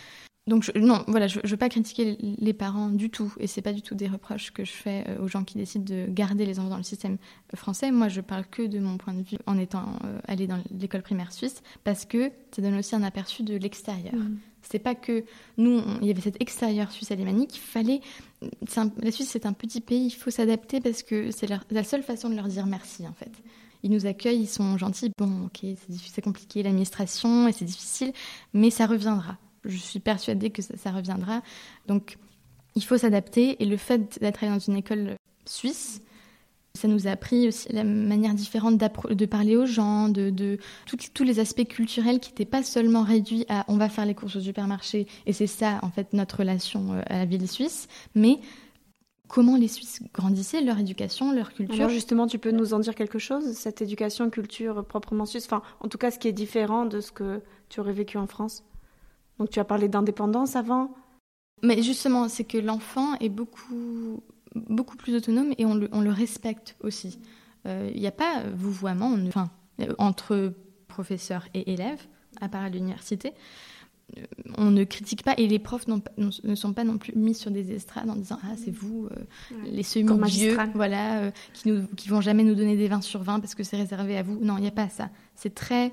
Donc, 0.49 0.63
je- 0.63 0.77
non, 0.77 1.03
voilà, 1.07 1.27
je, 1.27 1.39
je 1.43 1.49
veux 1.51 1.57
pas 1.57 1.69
critiquer 1.69 2.17
les- 2.19 2.53
parents 2.53 2.89
du 2.89 3.09
tout, 3.09 3.33
et 3.39 3.47
c'est 3.47 3.61
pas 3.61 3.71
du 3.71 3.81
tout 3.81 3.95
des 3.95 4.07
reproches 4.07 4.51
que 4.51 4.65
je 4.65 4.71
fais 4.71 5.05
euh, 5.07 5.21
aux 5.23 5.27
gens 5.27 5.43
qui 5.45 5.57
décident 5.57 5.85
de 5.85 6.07
garder 6.09 6.45
les 6.45 6.59
enfants 6.59 6.69
dans 6.69 6.77
le 6.77 6.83
système 6.83 7.17
français. 7.55 7.91
Moi, 7.91 8.09
je 8.09 8.19
parle 8.21 8.45
que 8.47 8.63
de 8.65 8.79
mon 8.79 8.97
point 8.97 9.13
de 9.13 9.21
vue 9.21 9.37
en 9.45 9.57
étant 9.57 9.85
euh, 10.03 10.19
allée 10.27 10.47
dans 10.47 10.61
l'école 10.77 11.03
primaire 11.03 11.31
suisse, 11.31 11.61
parce 11.85 12.03
que 12.05 12.31
ça 12.53 12.61
donne 12.61 12.75
aussi 12.75 12.95
un 12.95 13.03
aperçu 13.03 13.43
de 13.43 13.55
l'extérieur 13.55 14.13
Mhm. 14.15 14.39
C'est 14.61 14.79
pas 14.79 14.93
que 14.93 15.23
nous, 15.57 15.81
il 16.01 16.07
y 16.07 16.11
avait 16.11 16.19
cet 16.19 16.41
extérieur 16.41 16.91
suisse 16.91 17.11
alémanique, 17.11 17.55
il 17.55 17.59
fallait. 17.61 18.01
la 19.01 19.11
Suisse, 19.11 19.29
c'est 19.31 19.45
un 19.45 19.53
petit 19.53 19.79
pays, 19.79 20.07
il 20.07 20.11
faut 20.11 20.31
s'adapter 20.31 20.81
parce 20.81 21.01
que 21.01 21.31
c'est 21.31 21.47
la 21.71 21.83
seule 21.85 22.03
façon 22.03 22.29
de 22.29 22.35
leur 22.35 22.47
dire 22.47 22.65
merci, 22.65 23.07
en 23.07 23.13
fait. 23.13 23.31
Ils 23.83 23.89
nous 23.91 24.05
accueillent, 24.05 24.41
ils 24.41 24.47
sont 24.47 24.77
gentils. 24.77 25.11
Bon, 25.17 25.45
ok, 25.45 25.65
c'est 26.11 26.21
compliqué 26.21 26.61
l'administration 26.61 27.47
et 27.47 27.53
c'est 27.53 27.63
difficile, 27.65 28.11
mais 28.53 28.69
ça 28.69 28.85
reviendra. 28.85 29.37
Je 29.65 29.77
suis 29.77 29.99
persuadée 29.99 30.49
que 30.49 30.61
ça, 30.61 30.91
reviendra. 30.91 31.41
Donc, 31.87 32.17
il 32.75 32.83
faut 32.83 32.97
s'adapter. 32.97 33.61
Et 33.61 33.65
le 33.65 33.77
fait 33.77 34.19
d'être 34.19 34.45
dans 34.45 34.59
une 34.59 34.77
école 34.77 35.15
suisse, 35.45 36.01
ça 36.75 36.87
nous 36.87 37.07
a 37.07 37.11
appris 37.11 37.47
aussi 37.47 37.71
la 37.71 37.83
manière 37.83 38.33
différente 38.33 38.77
de 38.77 39.25
parler 39.25 39.55
aux 39.55 39.65
gens, 39.65 40.09
de, 40.09 40.29
de 40.29 40.57
tous 41.13 41.23
les 41.23 41.39
aspects 41.39 41.67
culturels 41.67 42.19
qui 42.19 42.29
n'étaient 42.29 42.45
pas 42.45 42.63
seulement 42.63 43.03
réduits 43.03 43.45
à 43.49 43.65
on 43.67 43.77
va 43.77 43.89
faire 43.89 44.05
les 44.05 44.15
courses 44.15 44.35
au 44.35 44.41
supermarché 44.41 45.07
et 45.25 45.33
c'est 45.33 45.47
ça 45.47 45.79
en 45.81 45.89
fait 45.89 46.13
notre 46.13 46.37
relation 46.37 46.93
euh, 46.93 47.01
à 47.07 47.17
la 47.17 47.25
ville 47.25 47.49
suisse, 47.49 47.87
mais 48.15 48.39
comment 49.27 49.57
les 49.57 49.67
Suisses 49.67 50.01
grandissaient, 50.13 50.61
leur 50.61 50.79
éducation, 50.79 51.31
leur 51.31 51.53
culture. 51.53 51.75
Alors 51.75 51.89
justement, 51.89 52.27
tu 52.27 52.39
peux 52.39 52.51
nous 52.51 52.73
en 52.73 52.79
dire 52.79 52.95
quelque 52.95 53.19
chose, 53.19 53.53
cette 53.53 53.81
éducation, 53.81 54.29
culture 54.29 54.85
proprement 54.85 55.25
suisse, 55.25 55.45
enfin 55.45 55.61
en 55.79 55.87
tout 55.87 55.97
cas 55.97 56.11
ce 56.11 56.19
qui 56.19 56.27
est 56.27 56.33
différent 56.33 56.85
de 56.85 57.01
ce 57.01 57.11
que 57.11 57.41
tu 57.69 57.79
aurais 57.79 57.93
vécu 57.93 58.17
en 58.17 58.27
France? 58.27 58.63
Donc 59.39 59.49
tu 59.49 59.59
as 59.59 59.65
parlé 59.65 59.87
d'indépendance 59.87 60.55
avant. 60.55 60.93
Mais 61.63 61.81
justement, 61.81 62.29
c'est 62.29 62.43
que 62.43 62.57
l'enfant 62.57 63.15
est 63.15 63.29
beaucoup, 63.29 64.21
beaucoup 64.55 64.95
plus 64.97 65.15
autonome 65.15 65.53
et 65.57 65.65
on 65.65 65.75
le, 65.75 65.89
on 65.91 66.01
le 66.01 66.11
respecte 66.11 66.75
aussi. 66.81 67.19
Euh, 67.65 67.89
il 67.93 67.99
n'y 67.99 68.07
a 68.07 68.11
pas 68.11 68.43
vouvoiement 68.53 69.13
enfin, 69.27 69.49
entre 69.97 70.53
professeurs 70.87 71.47
et 71.53 71.73
élèves, 71.73 72.07
à 72.39 72.47
part 72.47 72.63
à 72.63 72.69
l'université 72.69 73.33
on 74.57 74.71
ne 74.71 74.83
critique 74.83 75.23
pas 75.23 75.33
et 75.37 75.47
les 75.47 75.59
profs 75.59 75.87
ne 75.87 76.55
sont 76.55 76.73
pas 76.73 76.83
non 76.83 76.97
plus 76.97 77.13
mis 77.15 77.33
sur 77.33 77.51
des 77.51 77.71
estrades 77.71 78.09
en 78.09 78.15
disant 78.15 78.39
ah 78.43 78.53
c'est 78.57 78.71
vous 78.71 79.07
euh, 79.11 79.15
les 79.65 79.83
semi-vieux 79.83 80.57
voilà 80.73 81.19
euh, 81.19 81.31
qui 81.53 81.69
ne 81.69 81.85
qui 81.95 82.09
vont 82.09 82.21
jamais 82.21 82.43
nous 82.43 82.55
donner 82.55 82.75
des 82.75 82.87
20 82.87 83.01
sur 83.01 83.21
20 83.21 83.39
parce 83.39 83.55
que 83.55 83.63
c'est 83.63 83.77
réservé 83.77 84.17
à 84.17 84.23
vous. 84.23 84.39
Non 84.41 84.57
il 84.57 84.61
n'y 84.61 84.67
a 84.67 84.71
pas 84.71 84.89
ça. 84.89 85.09
C'est 85.35 85.53
très 85.53 85.91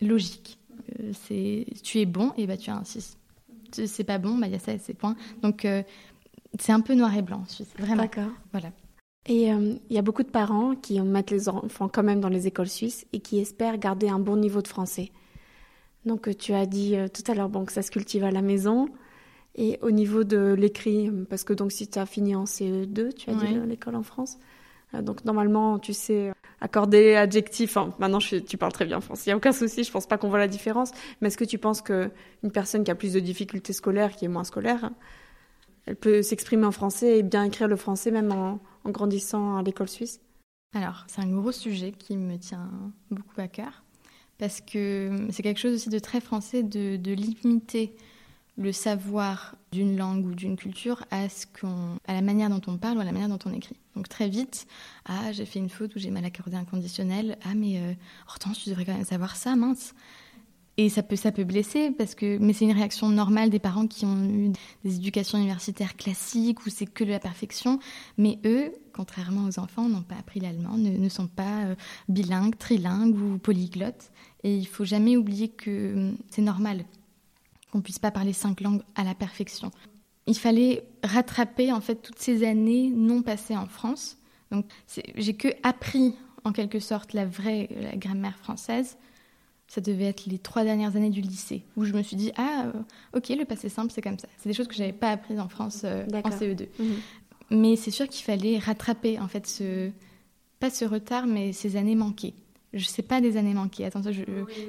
logique. 0.00 0.58
euh, 0.65 0.65
c'est 1.12 1.66
tu 1.82 2.00
es 2.00 2.06
bon 2.06 2.32
et 2.36 2.46
bah 2.46 2.56
tu 2.56 2.70
as 2.70 2.76
un 2.76 2.84
6 2.84 3.18
c'est 3.72 4.04
pas 4.04 4.18
bon 4.18 4.38
bah 4.38 4.46
il 4.46 4.52
y 4.52 4.56
a 4.56 4.58
ça 4.58 4.72
et 4.72 4.78
c'est 4.78 4.94
point. 4.94 5.16
Donc 5.42 5.66
c'est 6.58 6.72
un 6.72 6.80
peu 6.80 6.94
noir 6.94 7.14
et 7.16 7.22
blanc 7.22 7.42
vraiment. 7.78 8.02
D'accord. 8.02 8.30
Voilà. 8.52 8.70
Et 9.26 9.48
il 9.48 9.80
y 9.90 9.98
a 9.98 10.02
beaucoup 10.02 10.22
de 10.22 10.30
parents 10.30 10.76
qui 10.76 11.00
mettent 11.00 11.32
les 11.32 11.48
enfants 11.48 11.88
quand 11.88 12.04
même 12.04 12.20
dans 12.20 12.28
les 12.28 12.46
écoles 12.46 12.68
suisses 12.68 13.06
et 13.12 13.18
qui 13.18 13.38
espèrent 13.38 13.76
garder 13.76 14.08
un 14.08 14.20
bon 14.20 14.36
niveau 14.36 14.62
de 14.62 14.68
français. 14.68 15.10
Donc 16.06 16.28
euh, 16.28 16.34
tu 16.34 16.54
as 16.54 16.64
dit 16.64 16.96
euh, 16.96 17.08
tout 17.08 17.30
à 17.30 17.34
l'heure 17.34 17.50
bon, 17.50 17.64
que 17.64 17.72
ça 17.72 17.82
se 17.82 17.90
cultive 17.90 18.24
à 18.24 18.30
la 18.30 18.40
maison. 18.40 18.88
Et 19.56 19.78
au 19.82 19.90
niveau 19.90 20.22
de 20.22 20.54
l'écrit, 20.54 21.10
parce 21.28 21.42
que 21.42 21.52
donc 21.52 21.72
si 21.72 21.88
tu 21.88 21.98
as 21.98 22.06
fini 22.06 22.34
en 22.34 22.44
CE2, 22.44 23.14
tu 23.14 23.30
as 23.30 23.34
dit 23.34 23.54
l'école 23.66 23.96
en 23.96 24.02
France, 24.02 24.36
euh, 24.36 24.38
donc 25.02 25.24
normalement 25.24 25.78
tu 25.78 25.92
sais 25.92 26.32
accorder 26.60 27.14
adjectif. 27.14 27.76
Maintenant 27.98 28.18
tu 28.18 28.56
parles 28.56 28.72
très 28.72 28.86
bien 28.86 29.00
français, 29.00 29.24
il 29.26 29.28
n'y 29.30 29.34
a 29.34 29.36
aucun 29.36 29.52
souci, 29.52 29.84
je 29.84 29.90
pense 29.90 30.06
pas 30.06 30.18
qu'on 30.18 30.28
voit 30.28 30.38
la 30.38 30.48
différence. 30.48 30.90
Mais 31.20 31.28
est-ce 31.28 31.36
que 31.36 31.44
tu 31.44 31.58
penses 31.58 31.82
qu'une 31.82 32.10
personne 32.52 32.84
qui 32.84 32.90
a 32.90 32.94
plus 32.94 33.12
de 33.12 33.20
difficultés 33.20 33.72
scolaires, 33.72 34.14
qui 34.16 34.24
est 34.24 34.28
moins 34.28 34.44
scolaire, 34.44 34.90
elle 35.86 35.96
peut 35.96 36.22
s'exprimer 36.22 36.66
en 36.66 36.72
français 36.72 37.18
et 37.18 37.22
bien 37.22 37.44
écrire 37.44 37.68
le 37.68 37.76
français 37.76 38.10
même 38.10 38.32
en, 38.32 38.60
en 38.84 38.90
grandissant 38.90 39.56
à 39.56 39.62
l'école 39.62 39.88
suisse? 39.88 40.20
Alors, 40.74 41.04
c'est 41.06 41.22
un 41.22 41.28
gros 41.28 41.52
sujet 41.52 41.92
qui 41.92 42.16
me 42.16 42.36
tient 42.36 42.70
beaucoup 43.10 43.40
à 43.40 43.48
cœur 43.48 43.82
parce 44.38 44.60
que 44.60 45.28
c'est 45.30 45.42
quelque 45.42 45.60
chose 45.60 45.74
aussi 45.74 45.88
de 45.88 45.98
très 45.98 46.20
français 46.20 46.62
de, 46.62 47.12
limiter 47.12 47.94
le 48.56 48.72
savoir 48.72 49.54
d'une 49.72 49.96
langue 49.96 50.26
ou 50.26 50.34
d'une 50.34 50.56
culture 50.56 51.04
à, 51.10 51.26
la 52.08 52.22
manière 52.22 52.48
dont 52.48 52.60
on 52.66 52.78
parle 52.78 52.98
ou 52.98 53.00
à 53.00 53.04
la 53.04 53.12
manière 53.12 53.28
dont 53.28 53.38
on 53.44 53.52
écrit. 53.52 53.76
Donc 53.94 54.08
très 54.08 54.28
vite, 54.28 54.66
ah 55.04 55.32
j'ai 55.32 55.44
fait 55.44 55.58
une 55.58 55.68
faute 55.68 55.94
ou 55.94 55.98
j'ai 55.98 56.10
mal 56.10 56.24
accordé 56.24 56.56
un 56.56 56.64
conditionnel, 56.64 57.36
ah 57.44 57.54
mais 57.54 57.78
euh, 57.78 57.92
tu 58.54 58.70
devrais 58.70 58.84
quand 58.84 58.94
même 58.94 59.04
savoir 59.04 59.36
ça, 59.36 59.56
mince. 59.56 59.94
Et 60.78 60.90
ça 60.90 61.02
peut, 61.02 61.16
ça 61.16 61.32
peut 61.32 61.44
blesser, 61.44 61.90
parce 61.90 62.14
que, 62.14 62.36
mais 62.38 62.52
c'est 62.52 62.66
une 62.66 62.72
réaction 62.72 63.08
normale 63.08 63.48
des 63.48 63.58
parents 63.58 63.86
qui 63.86 64.04
ont 64.04 64.24
eu 64.24 64.52
des 64.84 64.96
éducations 64.96 65.38
universitaires 65.38 65.96
classiques 65.96 66.66
où 66.66 66.70
c'est 66.70 66.84
que 66.84 67.02
de 67.02 67.08
la 67.08 67.18
perfection. 67.18 67.78
Mais 68.18 68.38
eux, 68.44 68.72
contrairement 68.92 69.46
aux 69.46 69.58
enfants, 69.58 69.88
n'ont 69.88 70.02
pas 70.02 70.16
appris 70.16 70.38
l'allemand, 70.38 70.76
ne, 70.76 71.08
sont 71.08 71.28
pas 71.28 71.64
euh, 71.64 71.74
bilingues, 72.10 72.58
trilingues 72.58 73.16
ou 73.16 73.38
polyglottes. 73.38 74.10
Et 74.44 74.54
il 74.54 74.66
faut 74.66 74.84
jamais 74.84 75.16
oublier 75.16 75.48
que 75.48 75.94
hum, 75.94 76.18
c'est 76.28 76.42
normal 76.42 76.84
qu'on 77.76 77.82
puisse 77.82 77.98
pas 77.98 78.10
parler 78.10 78.32
cinq 78.32 78.62
langues 78.62 78.82
à 78.94 79.04
la 79.04 79.14
perfection. 79.14 79.70
Il 80.26 80.38
fallait 80.38 80.88
rattraper 81.04 81.72
en 81.72 81.82
fait 81.82 81.96
toutes 81.96 82.18
ces 82.18 82.46
années 82.46 82.90
non 82.90 83.20
passées 83.20 83.56
en 83.56 83.66
France. 83.66 84.16
Donc 84.50 84.64
j'ai 85.14 85.34
que 85.34 85.48
appris 85.62 86.14
en 86.44 86.52
quelque 86.52 86.80
sorte 86.80 87.12
la 87.12 87.26
vraie 87.26 87.68
la 87.80 87.96
grammaire 87.96 88.38
française 88.38 88.96
ça 89.68 89.80
devait 89.80 90.04
être 90.04 90.26
les 90.26 90.38
trois 90.38 90.62
dernières 90.62 90.94
années 90.94 91.10
du 91.10 91.20
lycée, 91.20 91.64
où 91.76 91.84
je 91.84 91.92
me 91.92 92.00
suis 92.00 92.16
dit, 92.16 92.30
ah, 92.36 92.66
euh, 92.66 93.18
ok, 93.18 93.30
le 93.30 93.44
passé 93.44 93.68
simple, 93.68 93.90
c'est 93.92 94.00
comme 94.00 94.16
ça. 94.16 94.28
C'est 94.38 94.48
des 94.48 94.54
choses 94.54 94.68
que 94.68 94.74
je 94.74 94.78
n'avais 94.78 94.92
pas 94.92 95.10
apprises 95.10 95.40
en 95.40 95.48
France 95.48 95.82
euh, 95.82 96.06
en 96.12 96.30
CE2. 96.30 96.68
Mhm. 96.78 96.86
Mais 97.50 97.74
c'est 97.74 97.90
sûr 97.90 98.08
qu'il 98.08 98.24
fallait 98.24 98.58
rattraper, 98.58 99.18
en 99.18 99.26
fait, 99.26 99.44
ce, 99.44 99.90
pas 100.60 100.70
ce 100.70 100.84
retard, 100.84 101.26
mais 101.26 101.52
ces 101.52 101.76
années 101.76 101.96
manquées. 101.96 102.34
Je 102.74 102.84
sais 102.84 103.02
pas 103.02 103.20
des 103.20 103.36
années 103.36 103.54
manquées, 103.54 103.86
attention, 103.86 104.12
je, 104.12 104.22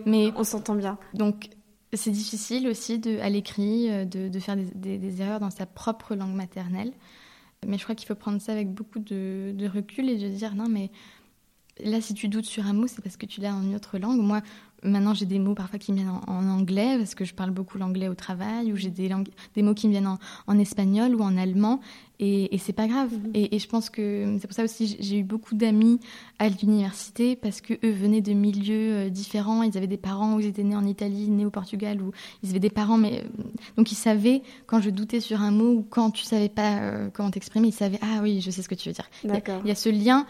mais... 0.07 0.31
On 0.35 0.43
s'entend 0.43 0.73
bien. 0.73 0.97
Donc, 1.13 1.49
c'est 1.93 2.11
difficile 2.11 2.67
aussi 2.67 2.99
de, 2.99 3.19
à 3.19 3.29
l'écrit 3.29 3.89
euh, 3.89 4.05
de, 4.05 4.39
faire 4.39 4.55
des, 4.57 5.21
erreurs 5.21 5.39
dans 5.39 5.49
sa 5.49 5.65
propre 5.65 6.15
langue 6.15 6.35
maternelle. 6.35 6.91
Mais 7.65 7.77
je 7.77 7.83
crois 7.83 7.95
qu'il 7.95 8.07
faut 8.07 8.15
prendre 8.15 8.41
ça 8.41 8.51
avec 8.51 8.71
beaucoup 8.71 8.99
de, 8.99 9.67
recul 9.67 10.09
et 10.09 10.17
de 10.17 10.27
dire, 10.29 10.55
non, 10.55 10.67
mais 10.69 10.91
là, 11.83 12.01
si 12.01 12.13
tu 12.13 12.27
doutes 12.27 12.45
sur 12.45 12.67
un 12.67 12.73
mot, 12.73 12.87
c'est 12.87 13.01
parce 13.01 13.17
que 13.17 13.25
tu 13.25 13.41
l'as 13.41 13.55
en 13.55 13.63
une 13.63 13.75
autre 13.75 13.97
langue. 13.97 14.19
Moi, 14.19 14.41
Maintenant, 14.83 15.15
j'ai 15.15 15.25
des 15.25 15.39
mots 15.39 15.55
parfois 15.55 15.79
qui 15.79 15.91
me 15.91 15.97
viennent 15.97 16.21
en, 16.27 16.49
anglais 16.49 16.97
parce 16.97 17.15
que 17.15 17.25
je 17.25 17.33
parle 17.33 17.49
beaucoup 17.49 17.77
l'anglais 17.79 18.09
au 18.09 18.13
travail, 18.13 18.71
ou 18.71 18.75
j'ai 18.75 18.91
des 18.91 19.09
mots 19.63 19.73
qui 19.73 19.87
me 19.87 19.91
viennent 19.91 20.17
en, 20.47 20.59
espagnol 20.59 21.15
ou 21.15 21.21
en 21.21 21.35
allemand, 21.35 21.79
et, 22.19 22.53
et 22.53 22.57
c'est 22.57 22.73
pas 22.73 22.87
grave. 22.87 23.11
Mm-hmm. 23.11 23.31
Et, 23.35 23.55
et, 23.55 23.59
je 23.59 23.67
pense 23.67 23.89
que 23.89 24.37
c'est 24.39 24.47
pour 24.47 24.55
ça 24.55 24.63
aussi 24.63 24.97
j'ai 24.99 25.19
eu 25.19 25.23
beaucoup 25.23 25.55
d'amis 25.55 25.99
à 26.39 26.49
l'université 26.49 27.35
parce 27.35 27.61
que 27.61 27.73
eux 27.85 27.91
venaient 27.91 28.21
de 28.21 28.33
milieux 28.33 28.93
euh, 28.93 29.09
différents. 29.09 29.63
Ils 29.63 29.77
avaient 29.77 29.87
des 29.87 29.97
parents 29.97 30.35
où 30.35 30.39
ils 30.39 30.47
étaient 30.47 30.63
nés 30.63 30.75
en 30.75 30.85
Italie, 30.85 31.29
nés 31.29 31.45
au 31.45 31.49
Portugal, 31.49 32.01
ou 32.01 32.11
ils 32.43 32.49
avaient 32.49 32.59
des 32.59 32.69
parents, 32.69 32.97
mais 32.97 33.23
euh, 33.23 33.43
donc 33.77 33.91
ils 33.91 33.95
savaient 33.95 34.41
quand 34.65 34.81
je 34.81 34.89
doutais 34.89 35.19
sur 35.19 35.41
un 35.41 35.51
mot 35.51 35.71
ou 35.71 35.85
quand 35.87 36.11
tu 36.11 36.23
savais 36.23 36.49
pas 36.49 36.79
euh, 36.79 37.09
comment 37.13 37.31
t'exprimer, 37.31 37.67
ils 37.67 37.73
savaient 37.73 37.99
ah 38.01 38.19
oui, 38.21 38.41
je 38.41 38.51
sais 38.51 38.61
ce 38.61 38.69
que 38.69 38.75
tu 38.75 38.89
veux 38.89 38.93
dire. 38.93 39.09
Il 39.23 39.67
y, 39.67 39.71
a 39.71 39.75
ce 39.75 39.89
lien. 39.89 40.25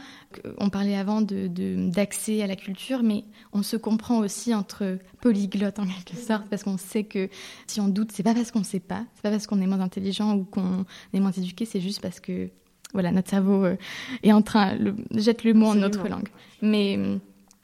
On 0.57 0.69
parlait 0.69 0.95
avant 0.95 1.21
de 1.21 1.47
d'accès 1.89 2.41
à 2.41 2.47
la 2.47 2.55
culture, 2.55 3.03
mais 3.03 3.23
on 3.53 3.63
se 3.63 3.77
comprend 3.77 4.19
aussi 4.19 4.53
entre 4.53 4.97
polyglottes 5.21 5.79
en 5.79 5.85
quelque 5.85 6.15
sorte 6.15 6.47
parce 6.49 6.63
qu'on 6.63 6.77
sait 6.77 7.03
que 7.03 7.29
si 7.65 7.79
on 7.81 7.87
doute, 7.87 8.11
c'est 8.11 8.23
pas 8.23 8.33
parce 8.33 8.51
qu'on 8.51 8.63
sait 8.63 8.79
pas, 8.79 9.03
c'est 9.15 9.21
pas 9.21 9.31
parce 9.31 9.47
qu'on 9.47 9.61
est 9.61 9.67
moins 9.67 9.79
intelligent 9.79 10.35
ou 10.35 10.43
qu'on 10.43 10.85
est 11.13 11.19
moins 11.19 11.31
éduqué, 11.31 11.65
c'est 11.65 11.76
juste 11.79 12.01
parce 12.01 12.19
que 12.19 12.49
voilà, 12.93 13.11
notre 13.11 13.29
cerveau 13.29 13.65
euh, 13.65 13.75
est 14.23 14.31
en 14.31 14.41
train, 14.41 14.75
le, 14.75 14.95
jette 15.11 15.43
le 15.43 15.53
mot 15.53 15.67
en 15.67 15.75
notre 15.75 16.07
langue. 16.07 16.29
Mais 16.61 16.97
euh, 16.97 17.17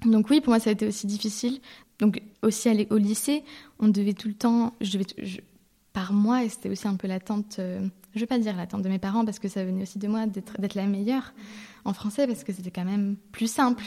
donc 0.05 0.29
oui, 0.29 0.41
pour 0.41 0.49
moi, 0.49 0.59
ça 0.59 0.69
a 0.69 0.73
été 0.73 0.87
aussi 0.87 1.07
difficile. 1.07 1.59
Donc 1.99 2.21
aussi 2.41 2.69
aller 2.69 2.87
au 2.89 2.97
lycée, 2.97 3.43
on 3.79 3.87
devait 3.87 4.13
tout 4.13 4.27
le 4.27 4.33
temps, 4.33 4.73
je 4.81 4.97
devais, 4.97 5.05
par 5.93 6.11
moi, 6.11 6.43
et 6.43 6.49
c'était 6.49 6.69
aussi 6.69 6.87
un 6.87 6.95
peu 6.95 7.07
l'attente, 7.07 7.57
euh, 7.59 7.79
je 8.13 8.17
ne 8.17 8.21
vais 8.21 8.27
pas 8.27 8.39
dire 8.39 8.55
l'attente 8.57 8.81
de 8.81 8.89
mes 8.89 8.99
parents 8.99 9.23
parce 9.25 9.39
que 9.39 9.47
ça 9.47 9.63
venait 9.63 9.83
aussi 9.83 9.99
de 9.99 10.07
moi 10.07 10.25
d'être 10.25 10.75
la 10.75 10.87
meilleure 10.87 11.33
en 11.85 11.93
français 11.93 12.25
parce 12.27 12.43
que 12.43 12.51
c'était 12.51 12.71
quand 12.71 12.85
même 12.85 13.15
plus 13.31 13.51
simple. 13.51 13.83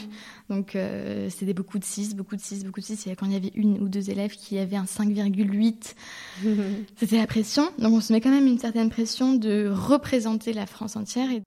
Donc 0.49 0.75
euh, 0.75 1.29
c'était 1.29 1.53
beaucoup 1.53 1.79
de 1.79 1.83
6, 1.83 2.15
beaucoup 2.15 2.35
de 2.35 2.41
6, 2.41 2.63
beaucoup 2.63 2.79
de 2.79 2.85
6. 2.85 3.07
Et 3.07 3.15
quand 3.15 3.25
il 3.25 3.33
y 3.33 3.35
avait 3.35 3.51
une 3.55 3.81
ou 3.81 3.89
deux 3.89 4.09
élèves 4.09 4.31
qui 4.31 4.57
avaient 4.57 4.77
un 4.77 4.85
5,8, 4.85 5.95
c'était 6.95 7.17
la 7.17 7.27
pression. 7.27 7.69
Donc 7.77 7.93
on 7.93 8.01
se 8.01 8.13
met 8.13 8.21
quand 8.21 8.31
même 8.31 8.47
une 8.47 8.59
certaine 8.59 8.89
pression 8.89 9.33
de 9.33 9.69
représenter 9.69 10.53
la 10.53 10.65
France 10.65 10.95
entière 10.95 11.29
et 11.31 11.43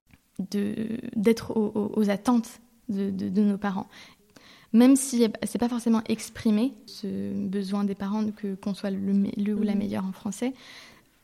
d'être 1.15 1.55
aux, 1.55 2.09
attentes 2.09 2.49
de, 2.89 3.09
de, 3.09 3.41
nos 3.41 3.57
parents 3.57 3.87
même 4.73 4.95
si 4.95 5.27
c'est 5.43 5.59
pas 5.59 5.69
forcément 5.69 6.01
exprimé, 6.07 6.73
ce 6.85 7.33
besoin 7.33 7.83
des 7.83 7.95
parents 7.95 8.25
que 8.31 8.55
qu'on 8.55 8.73
soit 8.73 8.91
le, 8.91 9.53
ou 9.53 9.63
la 9.63 9.75
mm. 9.75 9.77
meilleure 9.77 10.05
en 10.05 10.11
français, 10.11 10.53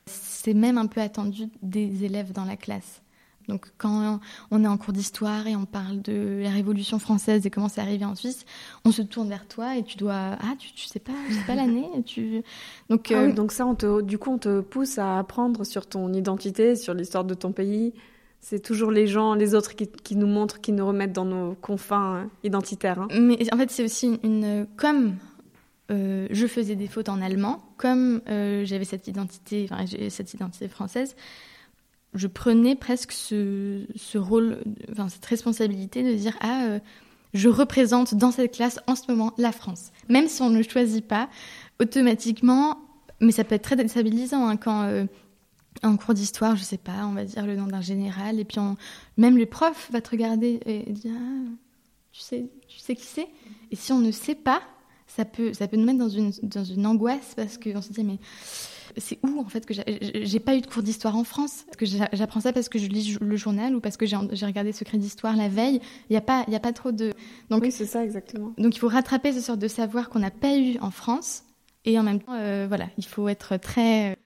c'est 0.05 0.53
même 0.53 0.77
un 0.77 0.87
peu 0.87 1.01
attendu 1.01 1.49
des 1.61 2.03
élèves 2.03 2.31
dans 2.31 2.45
la 2.45 2.57
classe. 2.57 3.01
Donc 3.47 3.67
quand 3.77 4.19
on 4.51 4.63
est 4.63 4.67
en 4.67 4.77
cours 4.77 4.91
d'histoire 4.91 5.47
et 5.47 5.55
on 5.55 5.65
parle 5.65 6.01
de 6.01 6.41
la 6.43 6.49
Révolution 6.49 6.99
française 6.99 7.45
et 7.45 7.49
comment 7.49 7.69
c'est 7.69 7.79
arrivé 7.79 8.03
en 8.03 8.13
Suisse, 8.13 8.45
on 8.83 8.91
se 8.91 9.01
tourne 9.01 9.29
vers 9.29 9.47
toi 9.47 9.77
et 9.77 9.83
tu 9.83 9.97
dois 9.97 10.37
ah 10.41 10.55
tu, 10.59 10.73
tu 10.73 10.85
sais 10.85 10.99
pas 10.99 11.13
sais 11.29 11.45
pas 11.47 11.55
l'année 11.55 11.87
tu 12.05 12.43
donc 12.89 13.09
ah 13.09 13.23
oui, 13.23 13.29
euh, 13.29 13.33
donc 13.33 13.53
ça 13.53 13.65
on 13.65 13.75
te 13.75 14.01
du 14.01 14.17
coup 14.17 14.31
on 14.31 14.37
te 14.37 14.59
pousse 14.59 14.97
à 14.97 15.17
apprendre 15.17 15.65
sur 15.65 15.87
ton 15.87 16.11
identité 16.11 16.75
sur 16.75 16.93
l'histoire 16.93 17.23
de 17.23 17.33
ton 17.33 17.53
pays 17.53 17.93
c'est 18.49 18.61
toujours 18.61 18.91
les 18.91 19.07
gens, 19.07 19.33
les 19.33 19.55
autres 19.55 19.75
qui, 19.75 20.15
nous 20.15 20.25
montrent, 20.25 20.61
qui 20.61 20.71
nous 20.71 20.87
remettent 20.87 21.11
dans 21.11 21.25
nos 21.25 21.55
confins 21.55 22.29
identitaires. 22.45 22.97
Hein. 22.97 23.07
Mais 23.19 23.37
en 23.53 23.57
fait, 23.57 23.69
c'est 23.69 23.83
aussi 23.83 24.21
une, 24.23 24.65
comme 24.77 25.17
euh, 25.91 26.27
je 26.31 26.47
faisais 26.47 26.77
des 26.77 26.87
fautes 26.87 27.09
en 27.09 27.21
allemand, 27.21 27.61
comme 27.75 28.21
euh, 28.29 28.63
j'avais 28.63 28.85
cette 28.85 29.09
identité, 29.09 29.67
enfin, 29.69 29.83
cette 30.07 30.33
identité 30.33 30.69
française, 30.69 31.17
je 32.13 32.27
prenais 32.27 32.77
presque 32.77 33.11
ce, 33.11 34.17
rôle, 34.17 34.59
enfin, 34.93 35.09
cette 35.09 35.25
responsabilité 35.25 36.03
de 36.03 36.13
dire 36.13 36.37
ah 36.39 36.67
euh, 36.67 36.79
je 37.33 37.49
représente 37.49 38.15
dans 38.15 38.31
cette 38.31 38.55
classe 38.55 38.79
en 38.87 38.95
ce 38.95 39.11
moment 39.11 39.33
la 39.37 39.51
France, 39.51 39.91
même 40.07 40.29
si 40.29 40.41
on 40.41 40.49
ne 40.49 40.63
choisit 40.63 41.05
pas 41.05 41.27
automatiquement, 41.81 42.77
mais 43.19 43.33
ça 43.33 43.43
peut 43.43 43.55
être 43.55 43.63
très 43.63 43.75
déstabilisant 43.75 44.47
hein, 44.47 44.55
quand 44.55 45.05
en 45.83 45.97
cours 45.97 46.13
d'histoire, 46.13 46.55
je 46.55 46.63
sais 46.63 46.77
pas, 46.77 47.05
on 47.05 47.13
va 47.13 47.25
dire 47.25 47.45
le 47.45 47.55
nom 47.55 47.67
d'un 47.67 47.81
général, 47.81 48.39
et 48.39 48.45
puis 48.45 48.59
même 49.17 49.37
le 49.37 49.45
prof 49.45 49.89
va 49.91 50.01
te 50.01 50.09
regarder 50.09 50.59
et 50.65 50.91
dire 50.91 51.13
ah, 51.15 51.51
tu 52.11 52.21
sais, 52.21 52.49
tu 52.67 52.79
sais 52.79 52.95
qui 52.95 53.05
c'est, 53.05 53.27
et 53.71 53.75
si 53.75 53.91
on 53.91 53.99
ne 53.99 54.11
sait 54.11 54.35
pas 54.35 54.61
ça 55.07 55.25
peut, 55.25 55.53
ça 55.53 55.67
peut 55.67 55.77
nous 55.77 55.85
mettre 55.85 55.99
dans 55.99 56.09
une, 56.09 56.31
dans 56.43 56.63
une 56.63 56.85
angoisse 56.85 57.33
parce 57.35 57.57
qu'on 57.57 57.81
se 57.81 57.91
dit, 57.91 58.03
mais 58.03 58.19
c'est 58.97 59.19
où 59.23 59.39
en 59.39 59.45
fait 59.45 59.65
que 59.65 59.73
j'ai 59.73 60.39
pas 60.39 60.55
eu 60.55 60.61
de 60.61 60.67
cours 60.67 60.83
d'histoire 60.83 61.15
en 61.15 61.23
France? 61.23 61.65
Que 61.77 61.85
j'apprends 61.85 62.41
ça 62.41 62.51
parce 62.53 62.69
que 62.69 62.77
je 62.79 62.87
lis 62.87 63.17
le 63.19 63.35
journal 63.35 63.75
ou 63.75 63.79
parce 63.79 63.97
que 63.97 64.05
j'ai 64.05 64.15
regardé 64.15 64.71
Secret 64.71 64.97
d'Histoire 64.97 65.35
la 65.35 65.49
veille. 65.49 65.79
Il 66.09 66.13
n'y 66.13 66.17
a, 66.17 66.21
pas, 66.21 66.45
a 66.51 66.59
pas 66.59 66.73
trop 66.73 66.91
de. 66.91 67.13
Donc, 67.49 67.63
oui, 67.63 67.71
c'est 67.71 67.85
ça 67.85 68.03
exactement. 68.03 68.53
Donc 68.57 68.75
il 68.75 68.79
faut 68.79 68.87
rattraper 68.87 69.33
ce 69.33 69.41
sort 69.41 69.57
de 69.57 69.67
savoir 69.67 70.09
qu'on 70.09 70.19
n'a 70.19 70.31
pas 70.31 70.57
eu 70.57 70.77
en 70.79 70.91
France. 70.91 71.43
Et 71.85 71.97
en 71.97 72.03
même 72.03 72.19
temps, 72.19 72.33
euh, 72.33 72.65
voilà, 72.67 72.87
il 72.97 73.05
faut 73.05 73.29
être 73.29 73.57
très. 73.57 74.17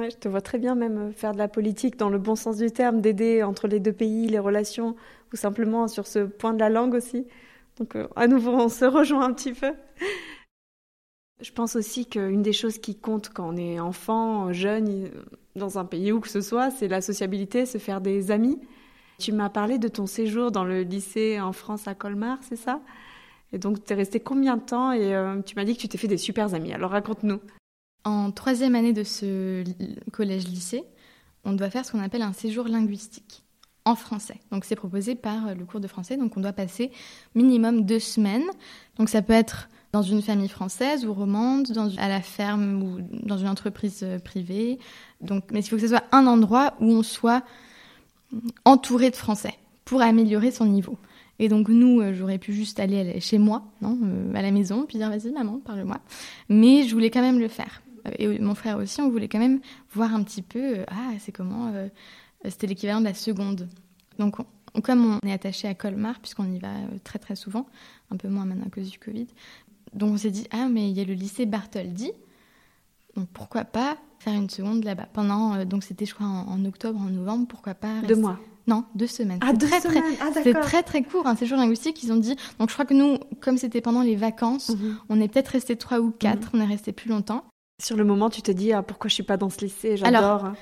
Euh, 0.00 0.10
je 0.10 0.16
te 0.16 0.28
vois 0.28 0.40
très 0.40 0.58
bien 0.58 0.74
même 0.74 1.12
faire 1.12 1.32
de 1.32 1.38
la 1.38 1.48
politique 1.48 1.96
dans 1.96 2.10
le 2.10 2.18
bon 2.18 2.34
sens 2.36 2.56
du 2.56 2.70
terme, 2.70 3.00
d'aider 3.00 3.42
entre 3.42 3.68
les 3.68 3.80
deux 3.80 3.92
pays, 3.92 4.26
les 4.26 4.38
relations, 4.38 4.96
ou 5.32 5.36
simplement 5.36 5.88
sur 5.88 6.06
ce 6.06 6.20
point 6.20 6.52
de 6.52 6.58
la 6.58 6.70
langue 6.70 6.94
aussi. 6.94 7.26
Donc 7.78 7.96
euh, 7.96 8.08
à 8.16 8.26
nouveau, 8.26 8.52
on 8.52 8.68
se 8.68 8.84
rejoint 8.84 9.24
un 9.24 9.32
petit 9.32 9.52
peu. 9.52 9.72
Je 11.40 11.52
pense 11.52 11.74
aussi 11.76 12.06
qu'une 12.06 12.42
des 12.42 12.52
choses 12.52 12.78
qui 12.78 12.98
compte 12.98 13.30
quand 13.30 13.48
on 13.48 13.56
est 13.56 13.80
enfant, 13.80 14.52
jeune, 14.52 15.08
dans 15.56 15.78
un 15.78 15.86
pays 15.86 16.12
où 16.12 16.20
que 16.20 16.28
ce 16.28 16.42
soit, 16.42 16.70
c'est 16.70 16.88
la 16.88 17.00
sociabilité, 17.00 17.64
se 17.64 17.78
faire 17.78 18.02
des 18.02 18.30
amis. 18.30 18.58
Tu 19.18 19.32
m'as 19.32 19.48
parlé 19.48 19.78
de 19.78 19.88
ton 19.88 20.06
séjour 20.06 20.50
dans 20.50 20.64
le 20.64 20.82
lycée 20.82 21.40
en 21.40 21.52
France 21.52 21.88
à 21.88 21.94
Colmar, 21.94 22.38
c'est 22.42 22.56
ça? 22.56 22.80
Et 23.52 23.58
donc, 23.58 23.84
tu 23.84 23.92
es 23.92 23.96
resté 23.96 24.20
combien 24.20 24.56
de 24.56 24.62
temps? 24.62 24.92
Et 24.92 25.14
euh, 25.14 25.40
tu 25.42 25.56
m'as 25.56 25.64
dit 25.64 25.74
que 25.74 25.80
tu 25.80 25.88
t'es 25.88 25.98
fait 25.98 26.08
des 26.08 26.18
super 26.18 26.54
amis. 26.54 26.72
Alors, 26.72 26.90
raconte-nous. 26.90 27.40
En 28.04 28.30
troisième 28.30 28.74
année 28.74 28.92
de 28.92 29.04
ce 29.04 29.62
collège-lycée, 30.12 30.84
on 31.44 31.52
doit 31.52 31.70
faire 31.70 31.84
ce 31.84 31.92
qu'on 31.92 32.00
appelle 32.00 32.22
un 32.22 32.32
séjour 32.32 32.66
linguistique 32.66 33.42
en 33.84 33.94
français. 33.94 34.36
Donc 34.50 34.64
c'est 34.64 34.76
proposé 34.76 35.14
par 35.14 35.48
euh, 35.48 35.54
le 35.54 35.64
cours 35.64 35.80
de 35.80 35.86
français. 35.86 36.16
Donc 36.16 36.36
on 36.36 36.40
doit 36.40 36.52
passer 36.52 36.90
minimum 37.34 37.84
deux 37.84 37.98
semaines. 37.98 38.44
Donc 38.96 39.08
ça 39.08 39.22
peut 39.22 39.32
être 39.32 39.68
dans 39.92 40.02
une 40.02 40.22
famille 40.22 40.48
française 40.48 41.04
ou 41.04 41.12
romande, 41.12 41.72
à 41.98 42.08
la 42.08 42.20
ferme 42.20 42.82
ou 42.82 42.98
dans 43.26 43.38
une 43.38 43.48
entreprise 43.48 44.00
euh, 44.02 44.18
privée. 44.18 44.78
Donc, 45.20 45.44
mais 45.50 45.60
il 45.60 45.68
faut 45.68 45.76
que 45.76 45.82
ce 45.82 45.88
soit 45.88 46.04
un 46.12 46.26
endroit 46.26 46.74
où 46.80 46.86
on 46.86 47.02
soit 47.02 47.42
entouré 48.64 49.10
de 49.10 49.16
français 49.16 49.54
pour 49.84 50.02
améliorer 50.02 50.52
son 50.52 50.66
niveau. 50.66 50.96
Et 51.38 51.48
donc 51.48 51.68
nous, 51.68 52.00
euh, 52.00 52.14
j'aurais 52.14 52.38
pu 52.38 52.52
juste 52.52 52.78
aller 52.78 53.18
chez 53.20 53.38
moi, 53.38 53.64
non, 53.80 53.98
à 54.34 54.42
la 54.42 54.50
maison, 54.50 54.84
puis 54.86 54.98
dire 54.98 55.08
vas-y 55.08 55.32
maman, 55.32 55.58
parle-moi. 55.64 55.98
Mais 56.48 56.84
je 56.84 56.94
voulais 56.94 57.10
quand 57.10 57.22
même 57.22 57.40
le 57.40 57.48
faire. 57.48 57.82
Et 58.18 58.38
mon 58.38 58.54
frère 58.54 58.78
aussi, 58.78 59.00
on 59.00 59.10
voulait 59.10 59.28
quand 59.28 59.38
même 59.38 59.60
voir 59.92 60.14
un 60.14 60.22
petit 60.22 60.42
peu, 60.42 60.84
ah 60.88 61.12
c'est 61.18 61.32
comment 61.32 61.72
c'était 62.44 62.66
l'équivalent 62.66 63.00
de 63.00 63.06
la 63.06 63.14
seconde. 63.14 63.68
Donc, 64.18 64.36
comme 64.82 65.18
on 65.22 65.26
est 65.26 65.32
attaché 65.32 65.68
à 65.68 65.74
Colmar, 65.74 66.20
puisqu'on 66.20 66.50
y 66.52 66.58
va 66.58 66.68
euh, 66.68 66.98
très 67.04 67.18
très 67.18 67.36
souvent, 67.36 67.66
un 68.10 68.16
peu 68.16 68.28
moins 68.28 68.44
maintenant 68.44 68.66
à 68.66 68.70
cause 68.70 68.90
du 68.90 68.98
Covid, 68.98 69.26
donc 69.92 70.14
on 70.14 70.16
s'est 70.16 70.30
dit, 70.30 70.46
ah, 70.52 70.68
mais 70.68 70.88
il 70.88 70.96
y 70.96 71.00
a 71.00 71.04
le 71.04 71.14
lycée 71.14 71.46
Bartholdi, 71.46 72.12
donc 73.16 73.28
pourquoi 73.32 73.64
pas 73.64 73.96
faire 74.20 74.34
une 74.34 74.48
seconde 74.48 74.84
là-bas? 74.84 75.08
Pendant, 75.12 75.54
euh, 75.54 75.64
donc 75.64 75.82
c'était 75.82 76.06
je 76.06 76.14
crois 76.14 76.26
en, 76.26 76.64
octobre, 76.64 77.00
en 77.00 77.10
novembre, 77.10 77.46
pourquoi 77.48 77.74
pas 77.74 78.00
Deux 78.02 78.16
mois 78.16 78.38
non, 78.66 78.84
deux 78.94 79.08
semaines. 79.08 79.40
Ah, 79.42 79.52
deux 79.52 79.66
très, 79.66 79.80
semaines. 79.80 80.04
Ah, 80.20 80.30
c'est 80.32 80.52
très 80.52 80.84
très 80.84 81.02
court, 81.02 81.26
un 81.26 81.34
séjour 81.34 81.58
linguistique. 81.58 82.04
Ils 82.04 82.12
ont 82.12 82.16
dit. 82.18 82.36
Donc 82.60 82.68
je 82.68 82.74
crois 82.74 82.84
que 82.84 82.94
nous, 82.94 83.18
comme 83.40 83.58
c'était 83.58 83.80
pendant 83.80 84.02
les 84.02 84.14
vacances, 84.14 84.68
mhm. 84.68 84.96
on 85.08 85.20
est 85.20 85.26
peut-être 85.26 85.48
resté 85.48 85.74
trois 85.74 85.98
ou 85.98 86.12
quatre. 86.12 86.54
Mhm. 86.54 86.60
On 86.60 86.64
est 86.64 86.68
resté 86.68 86.92
plus 86.92 87.08
longtemps. 87.08 87.42
Sur 87.80 87.96
le 87.96 88.04
moment, 88.04 88.30
tu 88.30 88.42
te 88.42 88.50
dis 88.50 88.72
ah, 88.72 88.82
pourquoi 88.82 89.08
je 89.08 89.14
suis 89.14 89.22
pas 89.22 89.36
dans 89.36 89.50
ce 89.50 89.64
lycée 89.64 89.96
J'adore. 89.96 90.52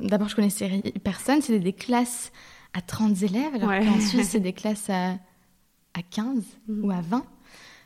D'abord, 0.00 0.28
je 0.28 0.36
connaissais 0.36 0.82
personne. 1.02 1.42
C'était 1.42 1.58
des 1.58 1.72
classes 1.72 2.30
à 2.72 2.80
30 2.80 3.22
élèves, 3.22 3.54
alors 3.54 3.70
qu'en 3.70 4.00
Suisse, 4.00 4.28
c'est 4.30 4.40
des 4.40 4.52
classes 4.52 4.88
à, 4.88 5.12
à 5.94 6.02
15 6.08 6.44
mhm. 6.68 6.84
ou 6.84 6.90
à 6.90 7.00
20. 7.00 7.24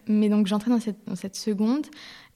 Mais 0.08 0.28
donc, 0.28 0.46
j'entrais 0.46 0.70
dans 0.70 0.80
cette, 0.80 0.98
dans 1.06 1.16
cette 1.16 1.36
seconde 1.36 1.86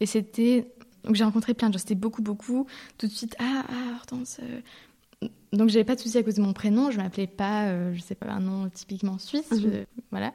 et 0.00 0.06
c'était. 0.06 0.72
Donc, 1.04 1.14
j'ai 1.14 1.24
rencontré 1.24 1.54
plein 1.54 1.68
de 1.68 1.74
gens. 1.74 1.78
C'était 1.78 1.94
beaucoup, 1.94 2.22
beaucoup. 2.22 2.66
Tout 2.98 3.06
de 3.06 3.12
suite, 3.12 3.36
ah, 3.38 3.64
ah 3.68 3.96
Hortense. 3.96 4.38
Euh. 4.42 4.60
Donc, 5.52 5.68
j'avais 5.68 5.84
pas 5.84 5.94
de 5.94 6.00
souci 6.00 6.18
à 6.18 6.22
cause 6.22 6.34
de 6.34 6.42
mon 6.42 6.52
prénom. 6.52 6.90
Je 6.90 6.96
m'appelais 6.96 7.26
pas, 7.26 7.66
euh, 7.66 7.94
je 7.94 8.00
sais 8.00 8.14
pas, 8.14 8.26
un 8.28 8.40
nom 8.40 8.68
typiquement 8.68 9.18
suisse. 9.18 9.50
Mhm. 9.50 9.84
voilà. 10.10 10.32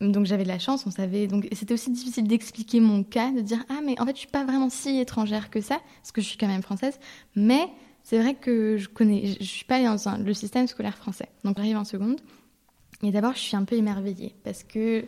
Donc, 0.00 0.26
j'avais 0.26 0.44
de 0.44 0.48
la 0.48 0.58
chance. 0.58 0.86
On 0.86 0.90
savait. 0.90 1.26
Donc, 1.26 1.48
c'était 1.52 1.74
aussi 1.74 1.90
difficile 1.90 2.26
d'expliquer 2.26 2.80
mon 2.80 3.02
cas, 3.02 3.30
de 3.32 3.40
dire, 3.40 3.64
ah, 3.68 3.80
mais 3.84 4.00
en 4.00 4.06
fait, 4.06 4.12
je 4.12 4.20
suis 4.20 4.28
pas 4.28 4.44
vraiment 4.44 4.70
si 4.70 4.98
étrangère 4.98 5.50
que 5.50 5.60
ça, 5.60 5.80
parce 6.00 6.12
que 6.12 6.20
je 6.20 6.26
suis 6.26 6.38
quand 6.38 6.48
même 6.48 6.62
française. 6.62 6.98
Mais 7.36 7.68
c'est 8.02 8.18
vrai 8.18 8.34
que 8.34 8.76
je 8.76 8.88
connais, 8.88 9.36
je 9.38 9.44
suis 9.44 9.64
pas 9.64 9.76
allée 9.76 9.84
dans 9.84 10.16
le 10.18 10.34
système 10.34 10.66
scolaire 10.66 10.96
français. 10.96 11.28
Donc 11.44 11.56
j'arrive 11.56 11.76
en 11.76 11.84
seconde. 11.84 12.20
Et 13.02 13.10
d'abord, 13.10 13.34
je 13.34 13.40
suis 13.40 13.56
un 13.56 13.64
peu 13.64 13.76
émerveillée 13.76 14.34
parce 14.44 14.62
que 14.62 15.04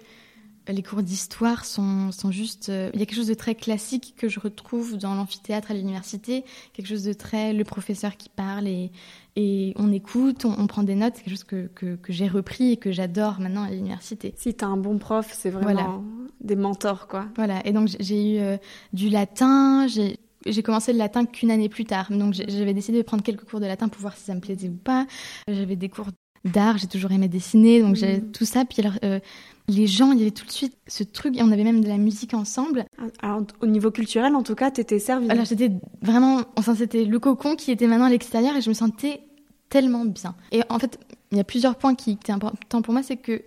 les 0.68 0.82
cours 0.82 1.02
d'histoire 1.02 1.64
sont, 1.64 2.12
sont 2.12 2.30
juste. 2.30 2.68
Euh, 2.68 2.90
il 2.94 3.00
y 3.00 3.02
a 3.02 3.06
quelque 3.06 3.16
chose 3.16 3.28
de 3.28 3.34
très 3.34 3.54
classique 3.54 4.14
que 4.16 4.28
je 4.28 4.38
retrouve 4.38 4.96
dans 4.96 5.14
l'amphithéâtre 5.14 5.70
à 5.70 5.74
l'université, 5.74 6.44
quelque 6.72 6.86
chose 6.86 7.04
de 7.04 7.12
très. 7.12 7.52
le 7.52 7.64
professeur 7.64 8.16
qui 8.16 8.28
parle 8.28 8.68
et, 8.68 8.90
et 9.36 9.72
on 9.76 9.92
écoute, 9.92 10.44
on, 10.44 10.66
prend 10.66 10.82
des 10.82 10.94
notes, 10.94 11.14
c'est 11.16 11.22
quelque 11.22 11.34
chose 11.34 11.44
que, 11.44 11.68
que, 11.74 11.96
que 11.96 12.12
j'ai 12.12 12.28
repris 12.28 12.72
et 12.72 12.76
que 12.76 12.92
j'adore 12.92 13.40
maintenant 13.40 13.64
à 13.64 13.70
l'université. 13.70 14.34
Si 14.36 14.54
tu 14.54 14.64
as 14.64 14.68
un 14.68 14.76
bon 14.76 14.98
prof, 14.98 15.32
c'est 15.32 15.50
vraiment 15.50 16.04
des 16.40 16.56
mentors, 16.56 17.08
quoi. 17.08 17.26
Voilà, 17.36 17.64
et 17.66 17.72
donc 17.72 17.88
j'ai 17.98 18.36
eu 18.36 18.38
euh, 18.40 18.56
du 18.92 19.08
latin, 19.08 19.86
j'ai 19.86 20.18
j'ai 20.46 20.62
commencé 20.62 20.92
le 20.92 20.98
latin 20.98 21.24
qu'une 21.24 21.50
année 21.50 21.68
plus 21.68 21.84
tard. 21.84 22.10
Donc 22.10 22.34
j'avais 22.34 22.74
décidé 22.74 22.98
de 22.98 23.02
prendre 23.02 23.22
quelques 23.22 23.44
cours 23.44 23.60
de 23.60 23.66
latin 23.66 23.88
pour 23.88 24.00
voir 24.00 24.16
si 24.16 24.24
ça 24.24 24.34
me 24.34 24.40
plaisait 24.40 24.68
ou 24.68 24.76
pas. 24.76 25.06
J'avais 25.48 25.76
des 25.76 25.88
cours 25.88 26.08
d'art, 26.44 26.78
j'ai 26.78 26.86
toujours 26.86 27.12
aimé 27.12 27.28
dessiner, 27.28 27.82
donc 27.82 27.96
j'avais 27.96 28.18
mm. 28.18 28.32
tout 28.32 28.44
ça. 28.44 28.64
Puis 28.64 28.82
alors, 28.82 28.98
euh, 29.04 29.20
les 29.68 29.86
gens, 29.86 30.12
il 30.12 30.18
y 30.18 30.22
avait 30.22 30.30
tout 30.30 30.46
de 30.46 30.50
suite 30.50 30.76
ce 30.86 31.04
truc, 31.04 31.36
et 31.36 31.42
on 31.42 31.50
avait 31.50 31.64
même 31.64 31.82
de 31.82 31.88
la 31.88 31.98
musique 31.98 32.34
ensemble. 32.34 32.84
Ah, 32.98 33.04
alors, 33.28 33.42
au 33.60 33.66
niveau 33.66 33.90
culturel, 33.90 34.34
en 34.34 34.42
tout 34.42 34.54
cas, 34.54 34.70
t'étais 34.70 34.98
servie. 34.98 35.30
Alors 35.30 35.44
j'étais 35.44 35.70
vraiment, 36.02 36.42
enfin 36.56 36.74
c'était 36.74 37.04
le 37.04 37.18
cocon 37.18 37.56
qui 37.56 37.70
était 37.70 37.86
maintenant 37.86 38.06
à 38.06 38.10
l'extérieur, 38.10 38.56
et 38.56 38.60
je 38.60 38.68
me 38.68 38.74
sentais 38.74 39.22
tellement 39.68 40.04
bien. 40.04 40.34
Et 40.50 40.62
en 40.68 40.78
fait, 40.78 40.98
il 41.30 41.38
y 41.38 41.40
a 41.40 41.44
plusieurs 41.44 41.76
points 41.76 41.94
qui 41.94 42.12
étaient 42.12 42.32
importants 42.32 42.82
pour 42.82 42.92
moi, 42.92 43.02
c'est 43.02 43.16
que 43.16 43.42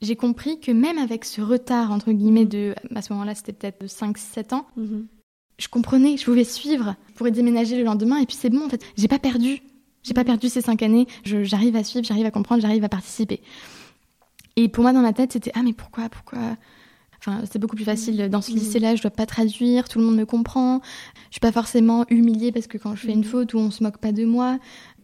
j'ai 0.00 0.16
compris 0.16 0.60
que 0.60 0.72
même 0.72 0.98
avec 0.98 1.24
ce 1.24 1.40
retard, 1.40 1.90
entre 1.90 2.12
guillemets, 2.12 2.44
de, 2.44 2.74
à 2.94 3.02
ce 3.02 3.12
moment-là, 3.12 3.34
c'était 3.34 3.52
peut-être 3.52 3.80
de 3.80 3.86
5-7 3.86 4.54
ans, 4.54 4.66
mm-hmm 4.78 5.04
je 5.58 5.68
comprenais, 5.68 6.16
je 6.16 6.24
pouvais 6.24 6.44
suivre, 6.44 6.96
je 7.08 7.14
pourrais 7.14 7.30
déménager 7.30 7.76
le 7.76 7.84
lendemain 7.84 8.18
et 8.18 8.26
puis 8.26 8.36
c'est 8.36 8.50
bon 8.50 8.66
en 8.66 8.68
fait. 8.68 8.84
J'ai 8.96 9.08
pas 9.08 9.18
perdu, 9.18 9.62
j'ai 10.06 10.14
pas 10.14 10.24
perdu 10.24 10.48
ces 10.48 10.60
cinq 10.60 10.82
années. 10.82 11.06
J'arrive 11.24 11.76
à 11.76 11.84
suivre, 11.84 12.04
j'arrive 12.04 12.26
à 12.26 12.30
comprendre, 12.30 12.62
j'arrive 12.62 12.84
à 12.84 12.88
participer. 12.88 13.40
Et 14.56 14.68
pour 14.68 14.82
moi 14.82 14.92
dans 14.92 15.02
ma 15.02 15.12
tête 15.12 15.32
c'était 15.32 15.52
ah 15.54 15.62
mais 15.62 15.72
pourquoi, 15.72 16.08
pourquoi? 16.08 16.38
Enfin, 17.18 17.42
c'est 17.50 17.58
beaucoup 17.58 17.76
plus 17.76 17.84
facile. 17.84 18.28
Dans 18.28 18.40
ce 18.40 18.52
mmh. 18.52 18.54
lycée-là, 18.54 18.94
je 18.94 19.02
dois 19.02 19.10
pas 19.10 19.26
traduire, 19.26 19.88
tout 19.88 19.98
le 19.98 20.04
monde 20.04 20.16
me 20.16 20.26
comprend. 20.26 20.80
Je 21.30 21.34
suis 21.34 21.40
pas 21.40 21.50
forcément 21.50 22.04
humiliée 22.08 22.52
parce 22.52 22.66
que 22.66 22.78
quand 22.78 22.94
je 22.94 23.06
fais 23.06 23.12
une 23.12 23.20
mmh. 23.20 23.24
faute 23.24 23.54
ou 23.54 23.58
on 23.58 23.70
se 23.70 23.82
moque 23.82 23.98
pas 23.98 24.12
de 24.12 24.24
moi. 24.24 24.58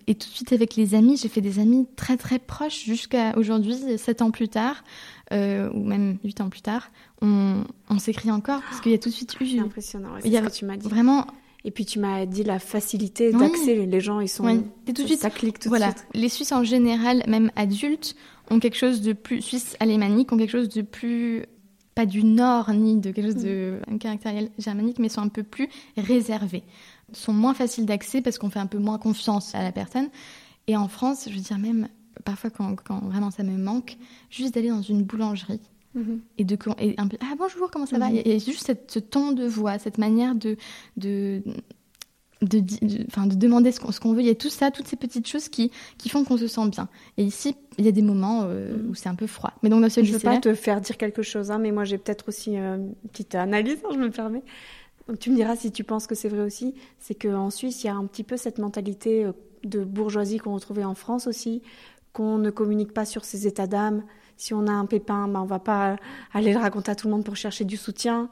Et 0.06 0.14
tout 0.14 0.28
de 0.28 0.34
suite 0.34 0.52
avec 0.52 0.76
les 0.76 0.94
amis, 0.94 1.16
j'ai 1.16 1.28
fait 1.28 1.40
des 1.40 1.58
amis 1.58 1.86
très 1.96 2.16
très 2.16 2.38
proches 2.38 2.84
jusqu'à 2.84 3.36
aujourd'hui, 3.36 3.76
sept 3.98 4.20
ans 4.20 4.30
plus 4.30 4.48
tard. 4.48 4.84
Euh, 5.32 5.70
ou 5.72 5.84
même 5.84 6.18
huit 6.24 6.40
ans 6.40 6.50
plus 6.50 6.60
tard, 6.60 6.90
on, 7.22 7.64
s'écrit 7.98 8.30
encore 8.30 8.60
parce 8.62 8.82
qu'il 8.82 8.92
y 8.92 8.94
a 8.94 8.98
tout 8.98 9.08
de 9.08 9.14
suite 9.14 9.34
eu. 9.40 9.46
C'est 9.46 9.58
impressionnant, 9.60 10.10
c'est 10.20 10.30
ce 10.30 10.40
que 10.40 10.50
tu 10.50 10.64
m'as 10.66 10.76
dit. 10.76 10.88
Vraiment. 10.88 11.26
Et 11.64 11.70
puis 11.70 11.84
tu 11.84 11.98
m'as 11.98 12.26
dit 12.26 12.42
la 12.42 12.58
facilité 12.58 13.32
d'accès. 13.32 13.86
Les 13.86 14.00
gens, 14.00 14.20
ils 14.20 14.28
sont. 14.28 14.48
Et 14.86 14.92
tout 14.92 15.02
de 15.02 15.06
suite. 15.06 15.20
Ça 15.20 15.30
clique 15.30 15.58
tout 15.58 15.68
voilà. 15.68 15.92
de 15.92 15.98
suite. 15.98 16.08
Les 16.14 16.28
Suisses 16.28 16.52
en 16.52 16.64
général, 16.64 17.22
même 17.28 17.50
adultes, 17.56 18.16
ont 18.50 18.58
quelque 18.58 18.76
chose 18.76 19.00
de 19.00 19.12
plus. 19.12 19.42
Suisses 19.42 19.76
alémaniques 19.80 20.32
ont 20.32 20.36
quelque 20.36 20.50
chose 20.50 20.68
de 20.68 20.82
plus. 20.82 21.46
Pas 21.94 22.06
du 22.06 22.24
nord 22.24 22.72
ni 22.72 22.96
de 22.96 23.10
quelque 23.10 23.32
chose 23.32 23.42
de 23.42 23.78
un 23.86 23.98
caractère 23.98 24.32
germanique, 24.58 24.98
mais 24.98 25.10
sont 25.10 25.20
un 25.20 25.28
peu 25.28 25.42
plus 25.42 25.68
réservés. 25.96 26.62
Sont 27.12 27.34
moins 27.34 27.52
faciles 27.52 27.84
d'accès 27.84 28.22
parce 28.22 28.38
qu'on 28.38 28.48
fait 28.48 28.60
un 28.60 28.66
peu 28.66 28.78
moins 28.78 28.98
confiance 28.98 29.54
à 29.54 29.62
la 29.62 29.72
personne. 29.72 30.08
Et 30.66 30.76
en 30.76 30.88
France, 30.88 31.26
je 31.28 31.34
veux 31.34 31.40
dire, 31.40 31.58
même 31.58 31.88
parfois 32.24 32.50
quand, 32.50 32.76
vraiment 33.04 33.30
ça 33.30 33.42
me 33.42 33.56
manque, 33.58 33.98
juste 34.30 34.54
d'aller 34.54 34.70
dans 34.70 34.82
une 34.82 35.02
boulangerie 35.02 35.60
mhm. 35.94 36.20
et 36.38 36.44
de 36.44 36.56
et 36.78 36.94
un 36.98 37.08
peu 37.08 37.16
ah 37.20 37.34
bonjour 37.38 37.70
comment 37.70 37.86
ça 37.86 37.98
va? 37.98 38.10
Mhm. 38.10 38.22
et, 38.24 38.38
juste 38.38 38.72
ce 38.88 38.98
ton 38.98 39.32
de 39.32 39.46
voix, 39.46 39.78
cette 39.78 39.98
manière 39.98 40.34
de 40.34 40.56
de 40.96 41.42
de, 42.42 42.58
de, 42.58 43.28
de 43.28 43.34
demander 43.34 43.72
ce 43.72 43.80
qu'on 43.80 44.12
veut. 44.12 44.20
Il 44.20 44.26
y 44.26 44.30
a 44.30 44.34
tout 44.34 44.50
ça, 44.50 44.70
toutes 44.70 44.88
ces 44.88 44.96
petites 44.96 45.26
choses 45.26 45.48
qui, 45.48 45.70
qui 45.96 46.08
font 46.08 46.24
qu'on 46.24 46.36
se 46.36 46.48
sent 46.48 46.68
bien. 46.68 46.88
Et 47.16 47.24
ici, 47.24 47.56
il 47.78 47.84
y 47.84 47.88
a 47.88 47.92
des 47.92 48.02
moments 48.02 48.42
euh, 48.44 48.76
mm. 48.76 48.90
où 48.90 48.94
c'est 48.94 49.08
un 49.08 49.14
peu 49.14 49.26
froid. 49.26 49.52
Mais 49.62 49.68
donc 49.68 49.80
dans 49.80 49.88
ce 49.88 50.02
Je 50.02 50.12
ne 50.12 50.18
veux 50.18 50.20
pas 50.22 50.38
te 50.38 50.54
faire 50.54 50.80
dire 50.80 50.96
quelque 50.96 51.22
chose, 51.22 51.50
hein, 51.50 51.58
mais 51.58 51.70
moi 51.70 51.84
j'ai 51.84 51.98
peut-être 51.98 52.28
aussi 52.28 52.58
euh, 52.58 52.76
une 52.76 52.94
petite 53.10 53.34
analyse, 53.34 53.78
hein, 53.84 53.90
je 53.92 53.98
me 53.98 54.10
permets. 54.10 54.42
Donc 55.08 55.18
tu 55.18 55.30
me 55.30 55.36
diras 55.36 55.56
si 55.56 55.72
tu 55.72 55.84
penses 55.84 56.06
que 56.06 56.14
c'est 56.14 56.28
vrai 56.28 56.42
aussi. 56.42 56.74
C'est 56.98 57.14
qu'en 57.14 57.50
Suisse, 57.50 57.84
il 57.84 57.86
y 57.86 57.90
a 57.90 57.94
un 57.94 58.06
petit 58.06 58.24
peu 58.24 58.36
cette 58.36 58.58
mentalité 58.58 59.24
euh, 59.24 59.32
de 59.64 59.84
bourgeoisie 59.84 60.38
qu'on 60.38 60.54
retrouvait 60.54 60.84
en 60.84 60.94
France 60.94 61.26
aussi, 61.26 61.62
qu'on 62.12 62.38
ne 62.38 62.50
communique 62.50 62.92
pas 62.92 63.04
sur 63.04 63.24
ses 63.24 63.46
états 63.46 63.66
d'âme. 63.66 64.02
Si 64.42 64.54
on 64.54 64.66
a 64.66 64.72
un 64.72 64.86
pépin, 64.86 65.28
ben, 65.28 65.40
on 65.40 65.46
va 65.46 65.60
pas 65.60 65.94
aller 66.34 66.52
le 66.52 66.58
raconter 66.58 66.90
à 66.90 66.96
tout 66.96 67.06
le 67.06 67.12
monde 67.12 67.24
pour 67.24 67.36
chercher 67.36 67.64
du 67.64 67.76
soutien. 67.76 68.28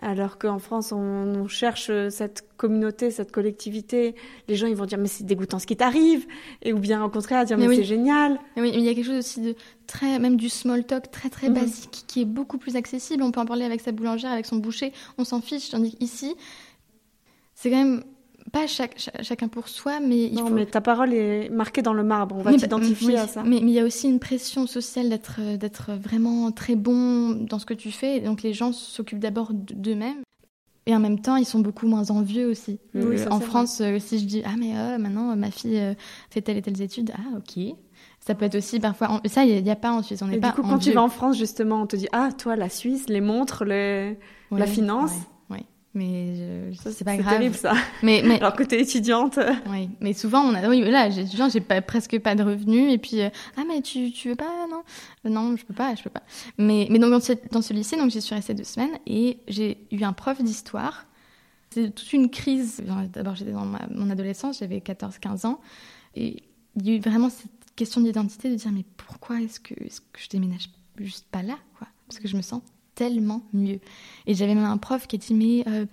Alors 0.00 0.38
qu'en 0.38 0.60
France, 0.60 0.92
on, 0.92 1.48
cherche 1.48 1.90
cette 2.10 2.46
communauté, 2.56 3.10
cette 3.10 3.32
collectivité. 3.32 4.14
Les 4.46 4.54
gens, 4.54 4.68
ils 4.68 4.76
vont 4.76 4.84
dire 4.84 4.98
mais 4.98 5.08
c'est 5.08 5.24
dégoûtant 5.24 5.58
ce 5.58 5.66
qui 5.66 5.76
t'arrive, 5.76 6.28
et 6.62 6.72
ou 6.72 6.78
bien 6.78 7.02
au 7.02 7.08
contraire 7.08 7.44
dire 7.44 7.58
mais, 7.58 7.74
c'est 7.74 7.82
génial. 7.82 8.38
Mais 8.54 8.62
oui, 8.62 8.70
il 8.72 8.82
y 8.82 8.88
a 8.88 8.94
quelque 8.94 9.04
chose 9.04 9.18
aussi 9.18 9.40
de 9.40 9.56
très, 9.88 10.20
même 10.20 10.36
du 10.36 10.48
small 10.48 10.84
talk 10.84 11.10
très 11.10 11.28
très 11.28 11.48
mhm. 11.48 11.54
basique 11.54 12.04
qui 12.06 12.22
est 12.22 12.24
beaucoup 12.24 12.58
plus 12.58 12.76
accessible. 12.76 13.24
On 13.24 13.32
peut 13.32 13.40
en 13.40 13.44
parler 13.44 13.64
avec 13.64 13.80
sa 13.80 13.90
boulangère, 13.90 14.30
avec 14.30 14.46
son 14.46 14.58
boucher, 14.58 14.92
on 15.18 15.24
s'en 15.24 15.40
fiche. 15.40 15.70
Tandis 15.70 15.96
qu'ici, 15.96 16.36
c'est 17.56 17.68
quand 17.68 17.78
même 17.78 18.04
pas 18.52 18.66
chacun 18.66 19.48
pour 19.48 19.68
soi, 19.68 19.98
mais 20.00 20.26
il 20.26 20.34
non, 20.34 20.50
mais 20.50 20.66
ta 20.66 20.82
parole 20.82 21.14
est 21.14 21.48
marquée 21.48 21.80
dans 21.80 21.94
le 21.94 22.04
marbre. 22.04 22.36
On 22.36 22.42
va 22.42 22.52
t'identifier 22.52 23.16
à 23.16 23.26
ça. 23.26 23.42
Mais, 23.42 23.56
il 23.56 23.70
y 23.70 23.80
a 23.80 23.84
aussi 23.84 24.08
une 24.08 24.20
pression 24.20 24.66
sociale 24.66 25.08
d'être 25.08 25.40
d'être 25.56 25.92
vraiment 25.92 26.52
très 26.52 26.76
bon 26.76 27.30
dans 27.30 27.58
ce 27.58 27.64
que 27.64 27.74
tu 27.74 27.90
fais. 27.90 28.20
Donc 28.20 28.42
les 28.42 28.52
gens 28.52 28.72
s'occupent 28.72 29.20
d'abord 29.20 29.52
d'eux-mêmes. 29.52 30.22
Et 30.86 30.94
en 30.94 30.98
même 30.98 31.20
temps, 31.20 31.36
ils 31.36 31.46
sont 31.46 31.60
beaucoup 31.60 31.86
moins 31.86 32.10
envieux 32.10 32.48
aussi. 32.48 32.78
en 33.30 33.40
France, 33.40 33.80
euh, 33.80 33.98
si 34.00 34.18
je 34.18 34.24
dis 34.24 34.42
ah 34.44 34.54
mais 34.58 34.76
euh, 34.76 34.98
maintenant 34.98 35.34
ma 35.36 35.50
fille 35.50 35.78
euh, 35.78 35.94
fait 36.28 36.42
telle 36.42 36.56
et 36.56 36.62
telle 36.62 36.80
étude, 36.80 37.12
ah 37.16 37.38
ok. 37.38 37.74
Ça 38.20 38.34
peut 38.34 38.44
être 38.44 38.56
aussi 38.56 38.78
parfois. 38.78 39.20
Ça, 39.24 39.44
il 39.44 39.64
n'y 39.64 39.70
a, 39.70 39.76
pas 39.76 39.92
en 39.92 40.02
Suisse. 40.02 40.22
On 40.22 40.26
n'est 40.26 40.38
pas. 40.38 40.50
Du 40.50 40.54
coup, 40.54 40.62
quand 40.62 40.78
tu 40.78 40.92
vas 40.92 41.02
en 41.02 41.08
France, 41.08 41.36
justement, 41.36 41.82
on 41.82 41.86
te 41.86 41.96
dit 41.96 42.08
ah 42.12 42.30
toi 42.36 42.54
la 42.54 42.68
Suisse, 42.68 43.08
les 43.08 43.20
montres, 43.20 43.64
les... 43.64 44.16
la 44.50 44.66
finance. 44.66 45.12
Mais 45.94 46.72
je, 46.72 46.90
c'est 46.90 47.04
pas 47.04 47.16
grave. 47.18 47.34
Terrible 47.38 47.54
ça. 47.54 47.74
Mais, 48.02 48.22
mais 48.24 48.36
alors 48.36 48.54
que 48.54 48.62
t'es 48.62 48.80
étudiante. 48.80 49.38
Oui, 49.68 49.90
mais 50.00 50.14
souvent 50.14 50.40
on 50.40 50.54
a. 50.54 50.66
Oui, 50.66 50.80
là, 50.90 51.08
étudiant, 51.08 51.50
j'ai 51.50 51.60
pas 51.60 51.82
presque 51.82 52.18
pas 52.18 52.34
de 52.34 52.42
revenus 52.42 52.92
et 52.92 52.98
puis 52.98 53.20
euh, 53.20 53.28
ah 53.58 53.62
mais 53.68 53.82
tu 53.82 54.10
tu 54.10 54.30
veux 54.30 54.34
pas 54.34 54.66
non? 54.70 54.82
Euh, 55.26 55.28
non 55.28 55.54
je 55.56 55.64
peux 55.66 55.74
pas 55.74 55.94
je 55.94 56.02
peux 56.02 56.10
pas. 56.10 56.22
Mais 56.56 56.86
mais 56.90 56.98
donc 56.98 57.10
dans 57.10 57.20
ce, 57.20 57.32
dans 57.50 57.60
ce 57.60 57.74
lycée 57.74 57.96
donc 57.96 58.10
j'y 58.10 58.22
suis 58.22 58.34
restée 58.34 58.54
deux 58.54 58.64
semaines 58.64 58.98
et 59.06 59.38
j'ai 59.48 59.86
eu 59.90 60.02
un 60.02 60.14
prof 60.14 60.42
d'histoire. 60.42 61.06
C'est 61.70 61.94
toute 61.94 62.12
une 62.12 62.30
crise. 62.30 62.82
D'abord 63.12 63.34
j'étais 63.34 63.52
dans 63.52 63.66
ma, 63.66 63.86
mon 63.90 64.08
adolescence, 64.08 64.60
j'avais 64.60 64.78
14-15 64.78 65.46
ans 65.46 65.60
et 66.14 66.42
il 66.76 66.86
y 66.86 66.90
a 66.92 66.94
eu 66.96 67.00
vraiment 67.00 67.28
cette 67.28 67.50
question 67.76 68.00
d'identité 68.00 68.48
de 68.48 68.54
dire 68.54 68.72
mais 68.72 68.84
pourquoi 68.96 69.42
est-ce 69.42 69.60
que 69.60 69.74
est-ce 69.84 70.00
que 70.00 70.20
je 70.20 70.28
déménage 70.30 70.70
juste 70.98 71.26
pas 71.30 71.42
là 71.42 71.58
quoi? 71.76 71.86
Parce 72.08 72.18
que 72.18 72.28
je 72.28 72.36
me 72.36 72.42
sens 72.42 72.62
tellement 72.94 73.42
mieux. 73.52 73.80
Et 74.26 74.34
j'avais 74.34 74.54
même 74.54 74.64
un 74.64 74.78
prof 74.78 75.06
qui 75.06 75.16
a 75.16 75.18
dit 75.18 75.34
mais 75.34 75.64
euh, 75.66 75.86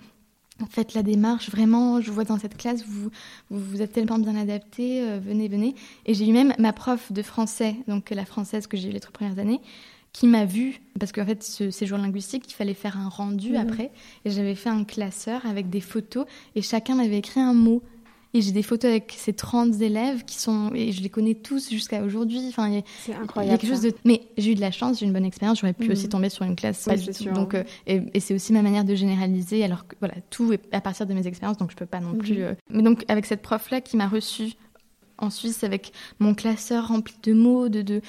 faites 0.70 0.93
la 0.93 1.04
démarche, 1.04 1.50
vraiment, 1.50 2.02
je 2.02 2.12
vois 2.12 2.26
dans 2.26 2.38
cette 2.38 2.58
classe, 2.58 2.84
vous 2.86 3.10
vous, 3.50 3.82
êtes 3.82 3.93
tellement 3.93 4.20
bien 4.20 4.36
adapté, 4.36 5.02
euh, 5.02 5.20
venez, 5.20 5.47
venez. 5.47 5.76
Et 6.06 6.14
j'ai 6.14 6.28
eu 6.28 6.34
même 6.34 6.54
ma 6.60 6.74
prof 6.74 7.12
de 7.12 7.22
français, 7.22 7.76
donc 7.88 8.10
la 8.10 8.26
française 8.26 8.68
que 8.68 8.78
j'ai 8.78 8.89
eu 8.89 8.91
les 8.91 9.00
trois 9.00 9.14
premières 9.14 9.39
années, 9.39 9.62
qui 10.12 10.28
m'a 10.28 10.45
vu, 10.45 10.82
parce 11.00 11.12
qu'en 11.12 11.26
fait, 11.26 11.43
ce 11.43 11.72
séjour 11.72 11.97
linguistique, 11.97 12.43
il 12.50 12.54
fallait 12.54 12.74
faire 12.74 12.97
un 12.97 13.10
rendu 13.10 13.52
mhm. 13.52 13.58
après, 13.58 13.91
et 14.26 14.32
j'avais 14.32 14.56
fait 14.56 14.70
un 14.70 14.84
classeur 14.84 15.45
avec 15.45 15.70
des 15.70 15.82
photos, 15.82 16.26
et 16.56 16.62
chacun 16.62 16.95
m'avait 16.95 17.20
écrit 17.20 17.39
un 17.39 17.54
mot. 17.54 17.82
Et 18.36 18.42
j'ai 18.42 18.52
des 18.52 18.62
photos 18.62 18.92
avec 18.92 19.16
ces 19.18 19.34
30 19.34 19.82
élèves 19.82 20.24
qui 20.24 20.38
sont, 20.38 20.72
et 20.76 20.92
je 20.92 21.02
les 21.02 21.10
connais 21.10 21.34
tous 21.34 21.72
jusqu'à 21.72 22.04
aujourd'hui. 22.04 22.46
Enfin, 22.50 22.82
c'est 23.04 23.16
incroyable. 23.16 23.58
quelque 23.58 23.70
chose 23.70 23.82
de, 23.82 23.92
mais 24.06 24.22
j'ai 24.38 24.52
eu 24.52 24.56
de 24.56 24.62
la 24.62 24.70
chance, 24.70 25.00
j'ai 25.00 25.08
une 25.08 25.14
bonne 25.14 25.26
expérience. 25.26 25.60
J'aurais 25.62 25.74
pu 25.74 25.86
mhm. 25.86 25.92
aussi 25.94 26.10
tomber 26.10 26.30
sur 26.30 26.46
une 26.46 26.56
classe 26.56 26.86
pas 26.86 26.96
du 26.96 27.08
tout. 27.08 27.24
Donc, 27.32 27.56
euh, 27.56 27.64
et, 27.88 28.20
c'est 28.20 28.36
aussi 28.36 28.54
ma 28.54 28.62
manière 28.62 28.86
de 28.86 28.94
généraliser. 28.94 29.64
Alors 29.64 29.88
que 29.88 29.96
voilà, 30.00 30.14
tout 30.30 30.54
est 30.54 30.62
à 30.72 30.80
partir 30.80 31.08
de 31.08 31.14
mes 31.16 31.26
expériences, 31.26 31.58
donc 31.58 31.72
je 31.72 31.76
peux 31.76 31.88
pas 31.88 32.02
non 32.02 32.14
plus. 32.14 32.36
Mhm. 32.36 32.42
Euh, 32.42 32.54
mais 32.70 32.84
donc 32.84 33.04
avec 33.08 33.26
cette 33.26 33.42
prof 33.42 33.72
là 33.72 33.82
qui 33.82 33.98
m'a 33.98 34.08
reçue 34.08 34.54
en 35.18 35.32
Suisse 35.32 35.64
avec 35.64 35.92
mon 36.20 36.36
classeur 36.36 36.90
rempli 36.90 37.16
de 37.24 37.34
mots, 37.34 37.68
de, 37.68 37.82
de 37.82 38.02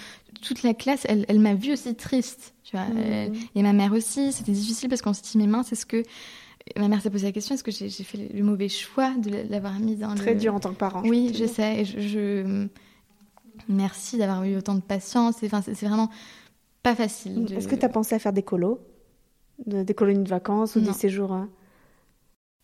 toute 0.43 0.62
la 0.62 0.75
classe, 0.75 1.07
elle, 1.09 1.25
elle 1.29 1.41
m'a 1.41 1.55
vue 1.55 1.73
aussi 1.73 1.95
triste. 1.95 2.53
Tu 2.62 2.77
vois, 2.77 2.87
mhm. 2.87 3.35
et 3.55 3.62
ma 3.62 3.73
mère 3.73 3.95
aussi. 3.95 4.33
C'était 4.33 4.53
difficile 4.53 4.91
parce 4.91 5.01
qu'on 5.01 5.14
se 5.14 5.23
dit 5.23 5.39
mais 5.39 5.47
mince, 5.47 5.73
est-ce 5.73 5.87
que 5.87 6.03
Ma 6.77 6.89
mère 6.89 7.01
s'est 7.03 7.11
posé 7.11 7.27
la 7.27 7.33
question 7.33 7.55
est-ce 7.55 7.65
que 7.65 7.71
j'ai 7.71 7.89
fait 7.89 8.29
le 8.33 8.43
mauvais 8.43 8.69
choix 8.69 9.15
de 9.17 9.31
l'avoir 9.51 9.79
mise 9.81 9.99
dans 9.99 10.15
Très 10.15 10.35
dur 10.35 10.55
en 10.55 10.61
tant 10.61 10.71
que 10.71 10.79
parent. 10.79 11.03
Oui, 11.05 11.33
je, 11.35 11.47
sais. 11.47 11.85
je, 11.85 12.69
Merci 13.69 14.19
d'avoir 14.19 14.45
eu 14.45 14.57
autant 14.57 14.75
de 14.75 14.81
patience. 14.81 15.37
Enfin, 15.43 15.63
c'est 15.63 15.87
vraiment 15.87 16.11
pas 16.83 16.95
facile. 16.95 17.53
Est-ce 17.53 17.69
que 17.69 17.75
tu 17.75 17.85
as 17.85 17.89
pensé 17.89 18.15
à 18.15 18.19
faire 18.19 18.33
des 18.33 18.43
colos 18.43 18.81
Des 19.67 19.95
colonies 19.95 20.25
de 20.25 20.29
vacances 20.29 20.77
ou 20.77 20.81
des 20.81 20.93
séjours 20.93 21.33
hein? 21.33 21.49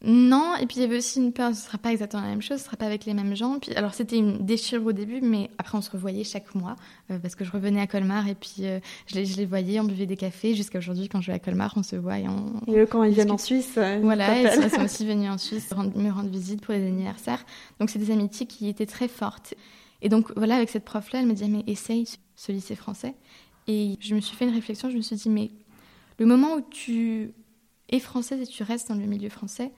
Non, 0.04 0.54
et 0.60 0.66
puis 0.66 0.76
il 0.76 0.82
y 0.82 0.84
avait 0.84 0.98
aussi 0.98 1.18
une 1.18 1.32
peur, 1.32 1.54
ce 1.54 1.60
ne 1.60 1.64
sera 1.64 1.78
pas 1.78 1.90
exactement 1.90 2.22
la 2.22 2.28
même 2.28 2.42
chose, 2.42 2.58
ce 2.58 2.64
ne 2.64 2.66
sera 2.66 2.76
pas 2.76 2.84
avec 2.84 3.06
les 3.06 3.14
mêmes 3.14 3.34
gens. 3.34 3.58
Puis, 3.58 3.72
alors 3.74 3.94
c'était 3.94 4.18
une 4.18 4.44
déchirure 4.44 4.86
au 4.86 4.92
début, 4.92 5.22
mais 5.22 5.50
après 5.56 5.78
on 5.78 5.80
se 5.80 5.90
revoyait 5.90 6.22
chaque 6.22 6.54
mois, 6.54 6.76
euh, 7.10 7.18
parce 7.18 7.34
que 7.34 7.44
je 7.44 7.50
revenais 7.50 7.80
à 7.80 7.86
Colmar 7.86 8.28
et 8.28 8.34
puis 8.34 8.56
euh, 8.60 8.78
je, 9.06 9.14
les, 9.14 9.24
je, 9.24 9.38
les, 9.38 9.46
voyais, 9.46 9.80
on 9.80 9.84
buvait 9.84 10.04
des 10.04 10.16
cafés. 10.16 10.54
Jusqu'à 10.54 10.78
aujourd'hui, 10.78 11.08
quand 11.08 11.22
je 11.22 11.28
vais 11.28 11.32
à 11.32 11.38
Colmar, 11.38 11.72
on 11.76 11.82
se 11.82 11.96
voit 11.96 12.18
et 12.18 12.28
on. 12.28 12.60
Et 12.66 12.78
eux, 12.78 12.86
quand 12.86 13.04
ils 13.04 13.14
viennent 13.14 13.30
en 13.30 13.38
Suisse 13.38 13.78
Voilà, 14.02 14.42
ils 14.42 14.70
sont 14.70 14.80
aussi 14.84 15.06
venus 15.06 15.30
en 15.30 15.38
Suisse 15.38 15.70
me 15.74 16.10
rendre 16.10 16.28
visite 16.28 16.60
pour 16.60 16.74
les 16.74 16.86
anniversaires. 16.86 17.44
Donc 17.80 17.88
c'est 17.88 17.98
des 17.98 18.10
amitiés 18.10 18.46
qui 18.46 18.68
étaient 18.68 18.86
très 18.86 19.08
fortes. 19.08 19.54
Et 20.02 20.10
donc 20.10 20.30
voilà, 20.36 20.56
avec 20.56 20.68
cette 20.68 20.84
prof-là, 20.84 21.20
elle 21.20 21.26
me 21.26 21.32
disait, 21.32 21.48
mais 21.48 21.64
essaye 21.66 22.06
ce 22.34 22.52
lycée 22.52 22.74
français. 22.74 23.14
Et 23.66 23.96
je 24.00 24.14
me 24.14 24.20
suis 24.20 24.36
fait 24.36 24.44
une 24.44 24.54
réflexion, 24.54 24.90
je 24.90 24.96
me 24.96 25.02
suis 25.02 25.16
dit, 25.16 25.30
mais 25.30 25.50
le 26.18 26.26
moment 26.26 26.54
où 26.54 26.60
tu 26.60 27.32
es 27.88 27.98
française 27.98 28.40
et 28.40 28.46
tu 28.46 28.62
restes 28.62 28.88
dans 28.88 28.94
le 28.94 29.06
milieu 29.06 29.28
français, 29.28 29.72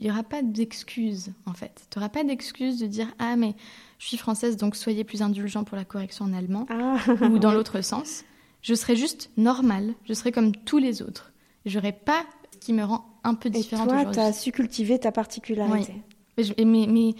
il 0.00 0.04
n'y 0.04 0.10
aura 0.10 0.22
pas 0.22 0.42
d'excuse 0.42 1.32
en 1.46 1.52
fait. 1.52 1.86
Tu 1.90 1.98
n'auras 1.98 2.08
pas 2.08 2.24
d'excuse 2.24 2.78
de 2.78 2.86
dire 2.86 3.06
Ah, 3.18 3.36
mais 3.36 3.54
je 3.98 4.06
suis 4.06 4.16
française, 4.16 4.56
donc 4.56 4.74
soyez 4.74 5.04
plus 5.04 5.20
indulgent 5.22 5.62
pour 5.64 5.76
la 5.76 5.84
correction 5.84 6.24
en 6.24 6.32
allemand, 6.32 6.66
ah. 6.70 6.96
ou 7.30 7.38
dans 7.38 7.52
l'autre 7.52 7.82
sens. 7.82 8.24
Je 8.62 8.74
serai 8.74 8.96
juste 8.96 9.30
normale, 9.36 9.94
je 10.04 10.14
serai 10.14 10.32
comme 10.32 10.54
tous 10.54 10.78
les 10.78 11.02
autres. 11.02 11.32
Je 11.66 11.78
n'aurai 11.78 11.92
pas 11.92 12.24
ce 12.52 12.58
qui 12.58 12.72
me 12.72 12.82
rend 12.82 13.04
un 13.24 13.34
peu 13.34 13.50
différente. 13.50 13.88
Et 13.88 14.02
toi, 14.02 14.12
tu 14.12 14.18
as 14.18 14.32
su 14.32 14.52
cultiver 14.52 14.98
ta 14.98 15.12
particularité. 15.12 15.94
Mais, 16.36 16.64
mais, 16.64 16.86
mais 16.88 17.14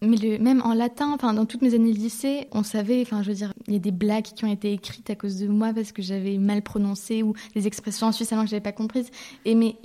le, 0.00 0.38
même 0.38 0.62
en 0.62 0.74
latin, 0.74 1.12
enfin 1.12 1.34
dans 1.34 1.46
toutes 1.46 1.62
mes 1.62 1.74
années 1.74 1.92
de 1.92 1.98
lycée, 1.98 2.46
on 2.52 2.62
savait, 2.62 3.02
enfin 3.02 3.22
je 3.22 3.28
veux 3.28 3.34
dire, 3.34 3.52
il 3.66 3.72
y 3.72 3.76
a 3.76 3.80
des 3.80 3.90
blagues 3.90 4.24
qui 4.24 4.44
ont 4.44 4.52
été 4.52 4.72
écrites 4.72 5.10
à 5.10 5.16
cause 5.16 5.38
de 5.38 5.48
moi 5.48 5.72
parce 5.74 5.92
que 5.92 6.02
j'avais 6.02 6.38
mal 6.38 6.62
prononcé 6.62 7.22
ou 7.22 7.34
des 7.54 7.66
expressions 7.66 8.06
en 8.06 8.12
suisse 8.12 8.32
avant 8.32 8.44
que 8.44 8.50
j'avais 8.50 8.60
pas 8.60 8.72
comprises. 8.72 9.10
Et, 9.44 9.54
mais, 9.54 9.76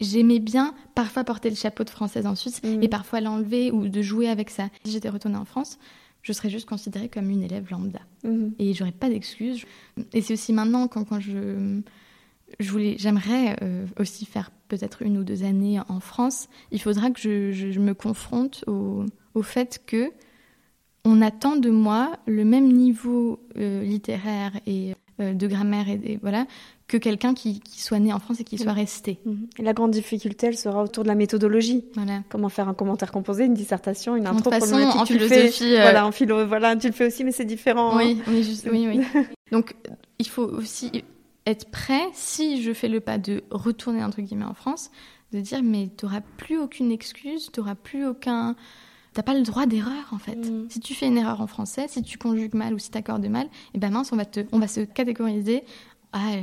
j'aimais 0.00 0.38
bien 0.38 0.74
parfois 0.94 1.24
porter 1.24 1.50
le 1.50 1.56
chapeau 1.56 1.84
de 1.84 1.90
française 1.90 2.26
en 2.26 2.36
Suisse 2.36 2.62
mhm. 2.62 2.82
et 2.82 2.88
parfois 2.88 3.20
l'enlever 3.20 3.70
ou 3.70 3.88
de 3.88 4.02
jouer 4.02 4.28
avec 4.28 4.50
ça. 4.50 4.68
Si 4.84 4.92
j'étais 4.92 5.08
retournée 5.08 5.38
en 5.38 5.44
France, 5.44 5.78
je 6.22 6.32
serais 6.32 6.50
juste 6.50 6.68
considérée 6.68 7.08
comme 7.08 7.30
une 7.30 7.42
élève 7.42 7.70
lambda 7.70 8.00
mmh. 8.24 8.48
et 8.58 8.74
j'aurais 8.74 8.92
pas 8.92 9.08
d'excuses. 9.08 9.64
Et 10.12 10.20
c'est 10.20 10.34
aussi 10.34 10.52
maintenant 10.52 10.86
quand, 10.86 11.04
quand 11.04 11.18
je 11.18 11.80
je 12.58 12.70
voulais, 12.70 12.96
j'aimerais 12.98 13.56
euh, 13.62 13.86
aussi 13.98 14.26
faire 14.26 14.50
peut-être 14.68 15.02
une 15.02 15.18
ou 15.18 15.24
deux 15.24 15.44
années 15.44 15.80
en 15.88 16.00
France. 16.00 16.48
Il 16.72 16.80
faudra 16.82 17.10
que 17.10 17.20
je, 17.20 17.52
je 17.52 17.80
me 17.80 17.94
confronte 17.94 18.64
au, 18.66 19.06
au 19.34 19.42
fait 19.42 19.82
que 19.86 20.10
on 21.04 21.22
attend 21.22 21.56
de 21.56 21.70
moi 21.70 22.18
le 22.26 22.44
même 22.44 22.70
niveau 22.70 23.40
euh, 23.56 23.82
littéraire 23.82 24.52
et 24.66 24.94
euh, 25.20 25.32
de 25.32 25.46
grammaire 25.46 25.88
et, 25.88 26.18
voilà 26.22 26.46
que 26.88 26.96
quelqu'un 26.96 27.34
qui, 27.34 27.62
soit 27.66 28.00
né 28.00 28.12
en 28.12 28.18
France 28.18 28.40
et 28.40 28.44
qui 28.44 28.58
soit 28.58 28.72
resté. 28.72 29.20
Mhm. 29.24 29.46
Et 29.60 29.62
la 29.62 29.72
grande 29.72 29.92
difficulté, 29.92 30.48
elle 30.48 30.56
sera 30.58 30.82
autour 30.82 31.04
de 31.04 31.08
la 31.08 31.14
méthodologie. 31.14 31.84
Voilà. 31.94 32.22
Comment 32.28 32.48
faire 32.48 32.68
un 32.68 32.74
commentaire 32.74 33.12
composé, 33.12 33.44
une 33.44 33.54
dissertation, 33.54 34.16
une 34.16 34.26
intro 34.26 34.50
façon, 34.50 34.74
en 34.74 35.04
tu 35.04 35.12
philosophie. 35.12 35.76
Euh, 35.76 35.82
voilà, 35.82 36.04
en 36.04 36.10
philo, 36.10 36.44
voilà, 36.48 36.74
tu 36.74 36.88
le 36.88 36.92
fais 36.92 37.06
aussi, 37.06 37.22
mais 37.22 37.30
c'est 37.30 37.44
différent. 37.44 37.96
Oui, 37.96 38.20
oui, 38.26 38.42
juste, 38.42 38.68
oui, 38.72 38.88
oui. 38.88 39.22
Donc, 39.52 39.76
il 40.18 40.26
faut 40.26 40.42
aussi 40.42 41.04
être 41.46 41.70
prêt, 41.70 42.02
si 42.12 42.60
je 42.60 42.72
fais 42.72 42.88
le 42.88 42.98
pas 42.98 43.18
de 43.18 43.44
retourner 43.52 44.02
entre 44.02 44.20
guillemets 44.20 44.44
en 44.44 44.54
France, 44.54 44.90
de 45.32 45.40
dire 45.40 45.62
mais 45.62 45.90
tu 45.96 46.06
n'auras 46.06 46.22
plus 46.38 46.58
aucune 46.58 46.90
excuse, 46.90 47.50
tu 47.52 47.60
n'auras 47.60 47.76
plus 47.76 48.04
aucun 48.04 48.56
T'as 49.12 49.22
pas 49.22 49.34
le 49.34 49.42
droit 49.42 49.66
d'erreur 49.66 50.08
en 50.12 50.18
fait. 50.18 50.36
Mm. 50.36 50.68
Si 50.70 50.80
tu 50.80 50.94
fais 50.94 51.06
une 51.06 51.18
erreur 51.18 51.40
en 51.40 51.46
français, 51.46 51.86
si 51.88 52.02
tu 52.02 52.16
conjugues 52.16 52.54
mal 52.54 52.74
ou 52.74 52.78
si 52.78 52.90
tu 52.90 52.98
accordes 52.98 53.26
mal, 53.26 53.46
et 53.46 53.50
eh 53.74 53.78
ben 53.78 53.90
mince, 53.90 54.12
on 54.12 54.16
va, 54.16 54.24
te, 54.24 54.40
on 54.52 54.58
va 54.58 54.68
se 54.68 54.80
catégoriser. 54.80 55.64
Ah, 56.12 56.36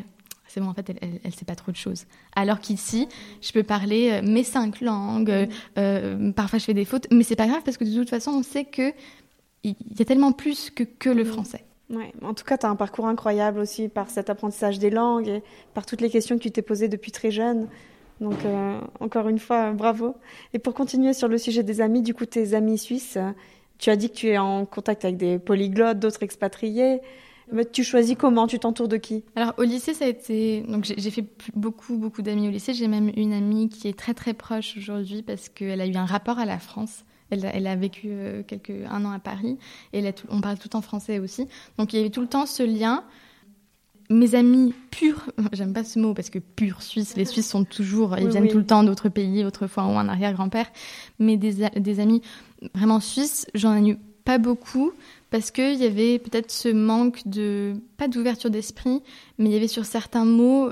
c'est 0.47 0.61
bon, 0.61 0.67
en 0.67 0.73
fait, 0.73 0.89
elle, 0.89 1.19
elle, 1.23 1.35
sait 1.35 1.45
pas 1.45 1.55
trop 1.55 1.71
de 1.71 1.77
choses. 1.77 2.05
Alors 2.35 2.59
qu'ici, 2.59 3.07
je 3.41 3.51
peux 3.51 3.63
parler 3.63 4.11
euh, 4.11 4.21
mes 4.21 4.43
cinq 4.43 4.81
langues, 4.81 5.29
mm. 5.29 5.49
euh, 5.77 6.31
parfois 6.33 6.59
je 6.59 6.65
fais 6.65 6.73
des 6.73 6.85
fautes, 6.85 7.07
mais 7.11 7.23
c'est 7.23 7.35
pas 7.35 7.47
grave 7.47 7.61
parce 7.63 7.77
que 7.77 7.83
de 7.83 7.93
toute 7.93 8.09
façon, 8.09 8.31
on 8.31 8.43
sait 8.43 8.65
que 8.65 8.91
il 9.63 9.75
y 9.97 10.01
a 10.01 10.05
tellement 10.05 10.31
plus 10.31 10.69
que, 10.69 10.83
que 10.83 11.09
le 11.09 11.23
mm. 11.23 11.27
français. 11.27 11.65
Ouais. 11.89 12.11
En 12.21 12.33
tout 12.33 12.43
cas, 12.43 12.57
tu 12.57 12.65
as 12.65 12.69
un 12.69 12.75
parcours 12.75 13.07
incroyable 13.07 13.59
aussi 13.59 13.87
par 13.87 14.09
cet 14.09 14.29
apprentissage 14.29 14.77
des 14.77 14.89
langues 14.89 15.27
et 15.27 15.43
par 15.73 15.85
toutes 15.85 16.01
les 16.01 16.09
questions 16.09 16.37
que 16.37 16.43
tu 16.43 16.51
t'es 16.51 16.61
posées 16.61 16.89
depuis 16.89 17.11
très 17.11 17.31
jeune. 17.31 17.67
Donc, 18.19 18.37
encore 18.99 19.29
une 19.29 19.39
fois, 19.39 19.71
bravo. 19.73 20.15
Et 20.53 20.59
pour 20.59 20.73
continuer 20.73 21.13
sur 21.13 21.27
le 21.27 21.37
sujet 21.37 21.63
des 21.63 21.81
amis, 21.81 22.01
du 22.01 22.13
coup, 22.13 22.25
tes 22.25 22.55
amis 22.55 22.77
suisses, 22.77 23.17
tu 23.77 23.89
as 23.89 23.95
dit 23.95 24.09
que 24.09 24.15
tu 24.15 24.27
es 24.27 24.37
en 24.37 24.65
contact 24.65 25.05
avec 25.05 25.17
des 25.17 25.39
polyglottes, 25.39 25.99
d'autres 25.99 26.23
expatriés. 26.23 27.01
Mais 27.51 27.63
tu 27.63 27.83
choisis 27.83 28.15
comment? 28.17 28.45
Tu 28.47 28.59
t'entoures 28.59 28.89
de 28.89 28.97
qui? 28.97 29.23
Alors 29.35 29.53
au 29.57 29.63
lycée, 29.63 29.93
ça 29.93 30.05
a 30.05 30.07
été 30.07 30.61
donc 30.67 30.83
j'ai 30.85 31.11
fait 31.11 31.25
beaucoup 31.55 31.97
beaucoup 31.97 32.21
d'amis 32.21 32.47
au 32.47 32.51
lycée. 32.51 32.73
J'ai 32.73 32.89
même 32.89 33.09
une 33.15 33.31
amie 33.31 33.69
qui 33.69 33.87
est 33.87 33.97
très 33.97 34.13
très 34.13 34.33
proche 34.33 34.75
aujourd'hui 34.77 35.21
parce 35.21 35.47
qu'elle 35.47 35.79
a 35.79 35.87
eu 35.87 35.95
un 35.95 36.05
rapport 36.05 36.39
à 36.39 36.45
la 36.45 36.59
France. 36.59 37.05
Elle, 37.29 37.67
a 37.67 37.75
vécu 37.75 38.07
euh, 38.07 38.41
quelques 38.41 38.71
un 38.89 39.03
an 39.03 39.11
à 39.11 39.19
Paris 39.19 39.57
et 39.91 40.01
on 40.29 40.39
parle 40.39 40.57
tout 40.57 40.77
en 40.77 40.81
français 40.81 41.19
aussi. 41.19 41.45
Donc 41.77 41.91
il 41.91 41.97
y 41.97 41.99
avait 41.99 42.09
tout 42.09 42.21
le 42.21 42.27
temps 42.27 42.45
ce 42.45 42.63
lien. 42.63 43.03
Mes 44.09 44.35
amis 44.35 44.73
purs, 44.91 45.29
j'aime 45.53 45.73
pas 45.73 45.83
ce 45.83 45.99
mot 45.99 46.13
parce 46.13 46.29
que 46.29 46.39
purs 46.39 46.81
suisses, 46.81 47.15
les 47.15 47.25
Suisses 47.25 47.49
sont 47.49 47.63
toujours, 47.63 48.17
ils 48.17 48.29
viennent 48.29 48.47
tout 48.47 48.57
le 48.57 48.65
temps 48.65 48.83
d'autres 48.83 49.09
pays, 49.09 49.43
autrefois 49.43 49.85
ou 49.85 49.97
un 49.97 50.07
arrière-grand-père, 50.07 50.71
mais 51.19 51.37
des, 51.37 51.69
des 51.75 51.99
amis 51.99 52.21
vraiment 52.73 52.99
suisses, 52.99 53.47
j'en 53.53 53.75
ai 53.75 53.91
eu 53.91 53.97
pas 54.23 54.37
beaucoup 54.37 54.91
parce 55.29 55.51
qu'il 55.51 55.75
y 55.75 55.85
avait 55.85 56.19
peut-être 56.19 56.51
ce 56.51 56.69
manque 56.69 57.25
de, 57.25 57.75
pas 57.97 58.07
d'ouverture 58.07 58.49
d'esprit, 58.49 59.01
mais 59.37 59.49
il 59.49 59.53
y 59.53 59.55
avait 59.55 59.67
sur 59.67 59.85
certains 59.85 60.25
mots, 60.25 60.71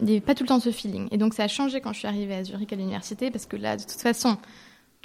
il 0.00 0.06
n'y 0.06 0.12
avait 0.12 0.20
pas 0.20 0.34
tout 0.34 0.44
le 0.44 0.48
temps 0.48 0.60
ce 0.60 0.70
feeling. 0.70 1.08
Et 1.10 1.16
donc 1.16 1.34
ça 1.34 1.44
a 1.44 1.48
changé 1.48 1.80
quand 1.80 1.92
je 1.92 1.98
suis 1.98 2.08
arrivée 2.08 2.34
à 2.34 2.44
Zurich 2.44 2.72
à 2.72 2.76
l'université, 2.76 3.30
parce 3.30 3.46
que 3.46 3.56
là, 3.56 3.76
de 3.76 3.82
toute 3.82 3.92
façon, 3.92 4.36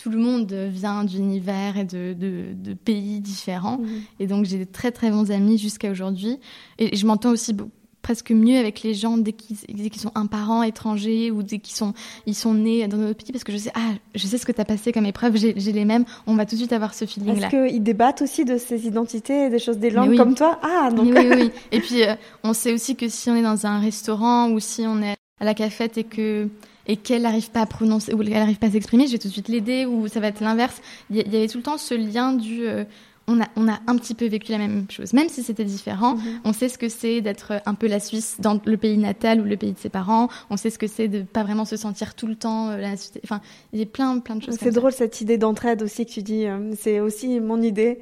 tout 0.02 0.10
le 0.10 0.18
monde 0.18 0.52
vient 0.52 1.04
d'univers 1.04 1.78
et 1.78 1.86
de, 1.86 2.14
de, 2.14 2.74
pays 2.74 3.20
différents. 3.20 3.78
Mmh. 3.78 3.88
Et 4.20 4.28
donc 4.28 4.46
j'ai 4.46 4.58
des 4.58 4.66
très 4.66 4.92
très 4.92 5.12
bons 5.12 5.30
amis 5.32 5.58
jusqu'à 5.58 5.92
aujourd'hui. 5.92 6.40
Et 6.80 6.96
je 6.96 7.06
m'entends 7.06 7.32
aussi 7.32 7.56
presque 8.02 8.32
mieux 8.32 8.58
avec 8.58 8.82
les 8.82 8.94
gens 8.94 9.18
dès 9.18 9.34
qu'ils 9.34 10.00
sont 10.00 10.12
un 10.16 10.26
parent 10.26 10.64
étranger 10.64 11.30
ou 11.30 11.44
dès 11.44 11.60
qu'ils 11.60 11.76
sont, 11.76 11.94
ils 12.26 12.36
sont 12.36 12.54
nés 12.54 12.88
dans 12.88 12.98
notre 12.98 13.24
pays 13.24 13.32
parce 13.32 13.44
que 13.44 13.52
je 13.52 13.58
sais, 13.58 13.72
ah, 13.76 13.92
je 14.16 14.26
sais 14.26 14.38
ce 14.38 14.46
que 14.46 14.52
tu 14.52 14.62
as 14.62 14.66
passé 14.66 14.92
comme 14.92 15.06
épreuve, 15.06 15.36
j'ai 15.38 15.54
les 15.54 15.86
mêmes, 15.86 16.06
on 16.26 16.36
va 16.36 16.46
tout 16.46 16.56
de 16.56 16.62
suite 16.62 16.74
avoir 16.74 16.94
ce 16.94 17.06
feeling-là. 17.06 17.48
Est-ce 17.48 17.68
qu'ils 17.68 17.84
débattent 17.84 18.22
aussi 18.24 18.44
de 18.44 18.58
ces 18.58 18.88
identités, 18.88 19.50
des 19.50 19.60
choses, 19.60 19.78
des 19.78 19.92
langues 19.92 20.18
comme 20.18 20.36
toi 20.36 20.60
Ah, 20.64 20.90
donc. 20.92 21.06
Oui, 21.06 21.14
oui, 21.16 21.36
oui. 21.36 21.52
Et 21.72 21.80
puis, 21.80 22.04
euh, 22.04 22.16
on 22.44 22.54
sait 22.54 22.74
aussi 22.74 22.96
que 22.96 23.08
si 23.08 23.30
on 23.30 23.36
est 23.36 23.44
dans 23.44 23.66
un 23.66 23.80
restaurant 23.80 24.50
ou 24.50 24.60
si 24.60 24.82
on 24.88 25.02
est 25.02 25.16
à 25.40 25.46
la 25.46 25.54
cafette 25.54 25.98
et 25.98 26.04
que 26.04 26.48
et 26.92 26.98
qu'elle 26.98 27.22
n'arrive 27.22 27.50
pas 27.52 27.62
à 27.62 27.66
prononcer 27.66 28.14
ou 28.14 28.18
qu'elle 28.18 28.34
n'arrive 28.34 28.60
pas 28.60 28.68
à 28.68 28.72
s'exprimer, 28.72 29.08
je 29.08 29.14
vais 29.14 29.18
tout 29.18 29.30
de 29.30 29.34
suite 29.34 29.48
l'aider 29.48 29.86
ou 29.86 30.10
ça 30.10 30.20
va 30.20 30.28
être 30.28 30.42
l'inverse. 30.42 30.82
Il 31.10 31.16
y, 31.16 31.38
avait 31.38 31.48
tout 31.48 31.58
le 31.58 31.64
temps 31.64 31.78
ce 31.78 31.94
lien 31.94 32.34
du 32.34 32.68
euh, 32.68 32.84
on 33.28 33.40
a, 33.40 33.48
on 33.56 33.70
a 33.70 33.80
un 33.88 33.96
petit 33.96 34.14
peu 34.14 34.28
vécu 34.28 34.52
la 34.52 34.58
même 34.58 34.88
chose. 34.90 35.14
Même 35.14 35.30
si 35.30 35.42
c'était 35.42 35.64
différent, 35.64 36.16
mhm. 36.16 36.42
on 36.44 36.52
sait 36.52 36.68
ce 36.68 36.78
que 36.78 36.90
c'est 36.90 37.22
d'être 37.22 37.62
un 37.66 37.76
peu 37.76 37.88
la 37.88 38.02
Suisse 38.02 38.36
dans 38.40 38.60
le 38.66 38.76
pays 38.76 38.98
natal 38.98 39.40
ou 39.40 39.46
le 39.46 39.56
pays 39.56 39.72
de 39.72 39.78
ses 39.78 39.88
parents. 39.88 40.28
On 40.50 40.58
sait 40.58 40.70
ce 40.70 40.78
que 40.78 40.88
c'est 40.88 41.08
de 41.08 41.22
pas 41.22 41.44
vraiment 41.44 41.64
se 41.64 41.78
sentir 41.78 42.14
tout 42.14 42.28
le 42.28 42.36
temps 42.36 42.68
euh, 42.68 42.78
la 42.78 42.96
Enfin, 43.24 43.40
il 43.72 43.80
y 43.80 43.84
a 43.84 43.86
plein, 43.86 44.20
plein 44.20 44.36
de 44.36 44.44
choses. 44.44 44.58
C'est 44.60 44.72
drôle 44.72 44.92
cette 44.92 45.22
idée 45.22 45.38
d'entraide 45.38 45.82
aussi 45.84 46.06
que 46.06 46.12
tu 46.12 46.24
dis. 46.24 46.46
Euh, 46.46 46.74
c'est 46.78 47.00
aussi 47.00 47.40
mon 47.40 47.62
idée 47.62 48.00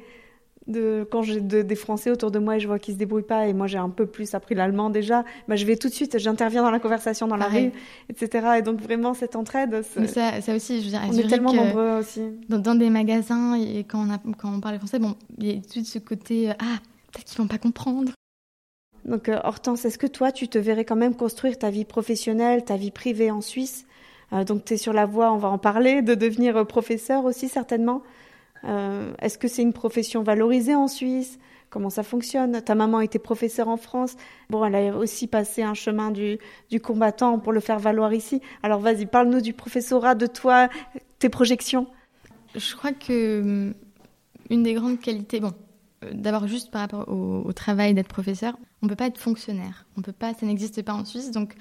de, 0.66 1.06
quand 1.10 1.22
j'ai 1.22 1.40
des 1.40 1.74
Français 1.74 2.10
autour 2.10 2.30
de 2.30 2.38
moi 2.38 2.56
et 2.56 2.60
je 2.60 2.66
vois 2.66 2.78
qu'ils 2.78 2.94
se 2.94 2.98
débrouillent 2.98 3.22
pas 3.22 3.46
et 3.46 3.54
moi 3.54 3.66
j'ai 3.66 3.78
un 3.78 3.88
peu 3.88 4.06
plus 4.06 4.34
appris 4.34 4.54
l'allemand 4.54 4.90
déjà, 4.90 5.24
bah, 5.48 5.56
je 5.56 5.64
vais 5.64 5.76
tout 5.76 5.88
de 5.88 5.94
suite, 5.94 6.18
j'interviens 6.18 6.62
dans 6.62 6.70
la 6.70 6.80
conversation 6.80 7.26
dans 7.26 7.36
la 7.36 7.48
rue, 7.48 7.72
etc. 8.08 8.58
Et 8.58 8.62
donc 8.62 8.80
vraiment 8.80 9.14
cette 9.14 9.36
entraide. 9.36 9.82
Mais 9.96 10.06
ça, 10.06 10.40
ça 10.40 10.54
aussi, 10.54 10.80
je 10.80 10.84
veux 10.84 10.90
dire, 10.90 11.00
on 11.08 11.16
est 11.16 11.28
tellement 11.28 11.52
nombreux 11.52 11.98
aussi. 11.98 12.22
Dans, 12.48 12.74
des 12.74 12.90
magasins 12.90 13.54
et 13.54 13.84
quand 13.84 14.06
on, 14.06 14.12
a, 14.12 14.18
quand 14.38 14.54
on 14.54 14.60
parle 14.60 14.78
français, 14.78 14.98
bon, 14.98 15.16
il 15.38 15.46
y 15.46 15.50
a 15.50 15.54
tout 15.54 15.60
de 15.60 15.70
suite 15.70 15.86
ce 15.86 15.98
côté 15.98 16.50
euh, 16.50 16.54
ah 16.58 16.78
peut-être 17.12 17.26
qu'ils 17.26 17.38
vont 17.38 17.48
pas 17.48 17.58
comprendre. 17.58 18.12
Donc 19.06 19.28
euh, 19.28 19.40
Hortense, 19.42 19.84
est-ce 19.86 19.98
que 19.98 20.06
toi 20.06 20.30
tu 20.30 20.48
te 20.48 20.58
verrais 20.58 20.84
quand 20.84 20.96
même 20.96 21.16
construire 21.16 21.58
ta 21.58 21.70
vie 21.70 21.84
professionnelle, 21.84 22.64
ta 22.64 22.76
vie 22.76 22.90
privée 22.90 23.30
en 23.30 23.40
Suisse? 23.40 23.86
Euh, 24.32 24.44
Donc 24.44 24.66
tu 24.66 24.74
es 24.74 24.76
sur 24.76 24.92
la 24.92 25.06
voie, 25.06 25.32
on 25.32 25.38
va 25.38 25.48
en 25.48 25.58
parler, 25.58 26.02
de 26.02 26.14
devenir 26.14 26.66
professeur 26.66 27.24
aussi 27.24 27.48
certainement? 27.48 28.02
Euh, 28.64 29.12
est-ce 29.20 29.38
que 29.38 29.48
c'est 29.48 29.62
une 29.62 29.72
profession 29.72 30.22
valorisée 30.22 30.74
en 30.74 30.88
Suisse? 30.88 31.38
Comment 31.70 31.90
ça 31.90 32.02
fonctionne? 32.02 32.60
Ta 32.62 32.74
maman 32.74 33.00
était 33.00 33.20
professeure 33.20 33.68
en 33.68 33.76
France. 33.76 34.16
Bon, 34.48 34.64
elle 34.64 34.74
a 34.74 34.96
aussi 34.96 35.28
passé 35.28 35.62
un 35.62 35.74
chemin 35.74 36.10
du, 36.10 36.38
du 36.68 36.80
combattant 36.80 37.38
pour 37.38 37.52
le 37.52 37.60
faire 37.60 37.78
valoir 37.78 38.12
ici. 38.12 38.40
Alors 38.62 38.80
vas-y, 38.80 39.06
parle-nous 39.06 39.40
du 39.40 39.52
professorat, 39.52 40.16
de 40.16 40.26
toi, 40.26 40.68
tes 41.20 41.28
projections. 41.28 41.86
Je 42.56 42.74
crois 42.74 42.92
que 42.92 43.40
hum, 43.40 43.74
une 44.50 44.64
des 44.64 44.74
grandes 44.74 44.98
qualités, 44.98 45.38
bon, 45.38 45.52
euh, 46.04 46.10
d'abord 46.12 46.46
juste 46.48 46.70
par 46.70 46.82
rapport 46.82 47.08
au, 47.08 47.52
travail 47.52 47.94
d'être 47.94 48.08
professeur, 48.08 48.58
on 48.82 48.88
peut 48.88 48.96
pas 48.96 49.06
être 49.06 49.18
fonctionnaire. 49.18 49.86
On 49.96 50.02
peut 50.02 50.12
pas, 50.12 50.34
ça 50.34 50.46
n'existe 50.46 50.82
pas 50.82 50.92
en 50.92 51.04
Suisse. 51.04 51.30
Donc, 51.30 51.54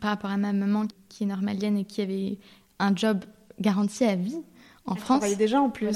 par 0.00 0.10
rapport 0.10 0.30
à 0.30 0.36
ma 0.36 0.52
maman 0.52 0.86
qui 1.08 1.24
est 1.24 1.26
normalienne 1.26 1.78
et 1.78 1.84
qui 1.84 2.00
avait 2.00 2.38
un 2.78 2.94
job 2.94 3.24
garanti 3.60 4.04
à 4.04 4.14
vie, 4.14 4.40
en 4.86 4.94
Elle 4.94 5.00
France. 5.00 5.20
travaille 5.20 5.36
déjà 5.36 5.60
en 5.60 5.70
plus. 5.70 5.94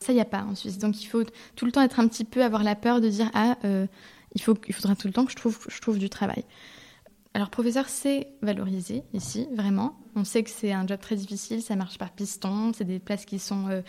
Ça, 0.00 0.12
il 0.12 0.14
n'y 0.14 0.20
a 0.20 0.26
pas 0.26 0.42
en 0.42 0.54
Suisse. 0.54 0.78
Donc, 0.78 1.02
il 1.02 1.06
faut 1.06 1.24
tout 1.56 1.66
le 1.66 1.72
temps 1.72 1.82
être 1.82 2.00
un 2.00 2.08
petit 2.08 2.24
peu, 2.24 2.42
avoir 2.42 2.62
la 2.62 2.74
peur 2.74 3.00
de 3.00 3.08
dire 3.08 3.30
Ah, 3.34 3.58
euh, 3.64 3.86
il, 4.34 4.40
faut, 4.40 4.54
il 4.66 4.74
faudra 4.74 4.96
tout 4.96 5.06
le 5.06 5.12
temps 5.12 5.26
que 5.26 5.30
je 5.30 5.36
trouve, 5.36 5.58
je 5.68 5.80
trouve 5.80 5.98
du 5.98 6.08
travail. 6.08 6.44
Alors, 7.34 7.50
professeur, 7.50 7.88
c'est 7.88 8.28
valorisé 8.42 9.04
ici, 9.12 9.46
vraiment. 9.54 9.94
On 10.16 10.24
sait 10.24 10.42
que 10.42 10.50
c'est 10.50 10.72
un 10.72 10.86
job 10.86 10.98
très 11.00 11.16
difficile, 11.16 11.62
ça 11.62 11.76
marche 11.76 11.98
par 11.98 12.10
piston, 12.10 12.72
c'est 12.74 12.84
des 12.84 12.98
places 12.98 13.24
qui 13.24 13.38
sont. 13.38 13.68
Euh, 13.68 13.82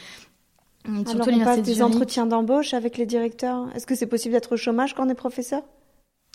surtout 0.86 1.12
Alors, 1.12 1.28
on 1.30 1.44
passe 1.44 1.62
des 1.62 1.82
entretiens 1.82 2.26
d'embauche 2.26 2.74
avec 2.74 2.98
les 2.98 3.06
directeurs. 3.06 3.74
Est-ce 3.74 3.88
que 3.88 3.96
c'est 3.96 4.08
possible 4.08 4.34
d'être 4.34 4.54
au 4.54 4.58
chômage 4.58 4.94
quand 4.94 5.08
on 5.08 5.10
est 5.10 5.16
professeur? 5.16 5.64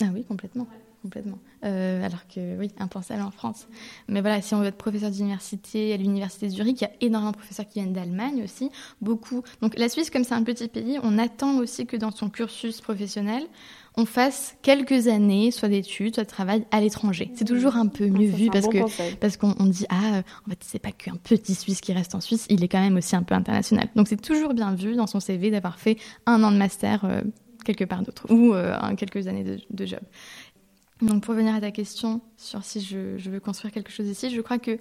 Ah 0.01 0.07
oui, 0.13 0.25
complètement 0.25 0.67
complètement. 1.07 1.39
Euh, 1.65 2.05
alors 2.05 2.27
que 2.27 2.59
oui, 2.59 2.71
impensable 2.79 3.23
en 3.23 3.31
France. 3.31 3.69
Mais 4.09 4.21
voilà, 4.21 4.43
si 4.43 4.55
on 4.55 4.61
veut 4.61 4.67
être 4.67 4.77
professeur 4.77 5.11
d'université 5.11 5.95
à 5.95 5.97
l'université 5.97 6.49
de 6.49 6.53
Zurich, 6.53 6.81
il 6.81 6.85
y 6.85 6.87
a 6.87 6.91
énormément 7.01 7.31
de 7.31 7.37
professeurs 7.37 7.67
qui 7.67 7.81
viennent 7.81 7.93
d'Allemagne 7.93 8.43
aussi, 8.43 8.71
beaucoup. 9.01 9.43
Donc 9.63 9.79
la 9.79 9.89
Suisse, 9.89 10.11
comme 10.11 10.25
c'est 10.25 10.35
un 10.35 10.43
petit 10.43 10.69
pays, 10.69 10.99
on 11.03 11.17
attend 11.19 11.59
aussi 11.59 11.87
que 11.87 11.97
dans 11.97 12.11
son 12.11 12.29
cursus 12.29 12.81
professionnel, 12.81 13.45
on 13.97 14.05
fasse 14.05 14.57
quelques 14.63 15.07
années, 15.07 15.51
soit 15.51 15.69
d'études, 15.69 16.15
soit 16.15 16.25
de 16.25 16.29
travail 16.29 16.67
à 16.71 16.81
l'étranger. 16.81 17.31
C'est 17.35 17.47
toujours 17.47 17.77
un 17.77 17.87
peu 17.87 18.07
mieux 18.07 18.29
vu 18.29 18.51
parce 18.51 18.69
que 18.69 19.15
parce 19.17 19.37
qu'on 19.37 19.55
dit 19.65 19.87
ah 19.89 20.23
en 20.47 20.51
fait 20.51 20.59
c'est 20.61 20.79
pas 20.79 20.93
qu'un 20.93 21.17
petit 21.17 21.55
Suisse 21.55 21.81
qui 21.81 21.93
reste 21.93 22.15
en 22.15 22.21
Suisse, 22.21 22.47
il 22.51 22.63
est 22.63 22.69
quand 22.69 22.81
même 22.81 22.97
aussi 22.97 23.17
un 23.17 23.23
peu 23.23 23.35
international. 23.35 23.89
Donc 23.95 24.09
c'est 24.09 24.21
toujours 24.21 24.53
bien 24.53 24.75
vu 24.75 24.97
dans 24.97 25.07
son 25.07 25.21
CV 25.21 25.51
d'avoir 25.51 25.79
fait 25.79 25.97
un 26.27 26.43
an 26.43 26.51
de 26.51 26.59
master 26.59 27.05
euh, 27.05 27.23
quelque 27.65 27.85
part 27.85 28.03
d'autre 28.03 28.27
ou 28.31 28.55
euh, 28.55 28.77
quelques 28.97 29.27
années 29.29 29.45
de, 29.45 29.59
de 29.71 29.87
job. 29.87 30.01
Donc 31.03 31.25
pour 31.25 31.35
revenir 31.35 31.55
à 31.55 31.61
ta 31.61 31.71
question 31.71 32.23
sur 32.37 32.65
si 32.65 32.81
je, 32.81 33.29
veux 33.29 33.41
construire 33.41 33.73
quelque 33.73 33.91
chose 33.91 34.07
ici, 34.07 34.31
je 34.31 34.41
crois 34.41 34.59
que 34.59 34.79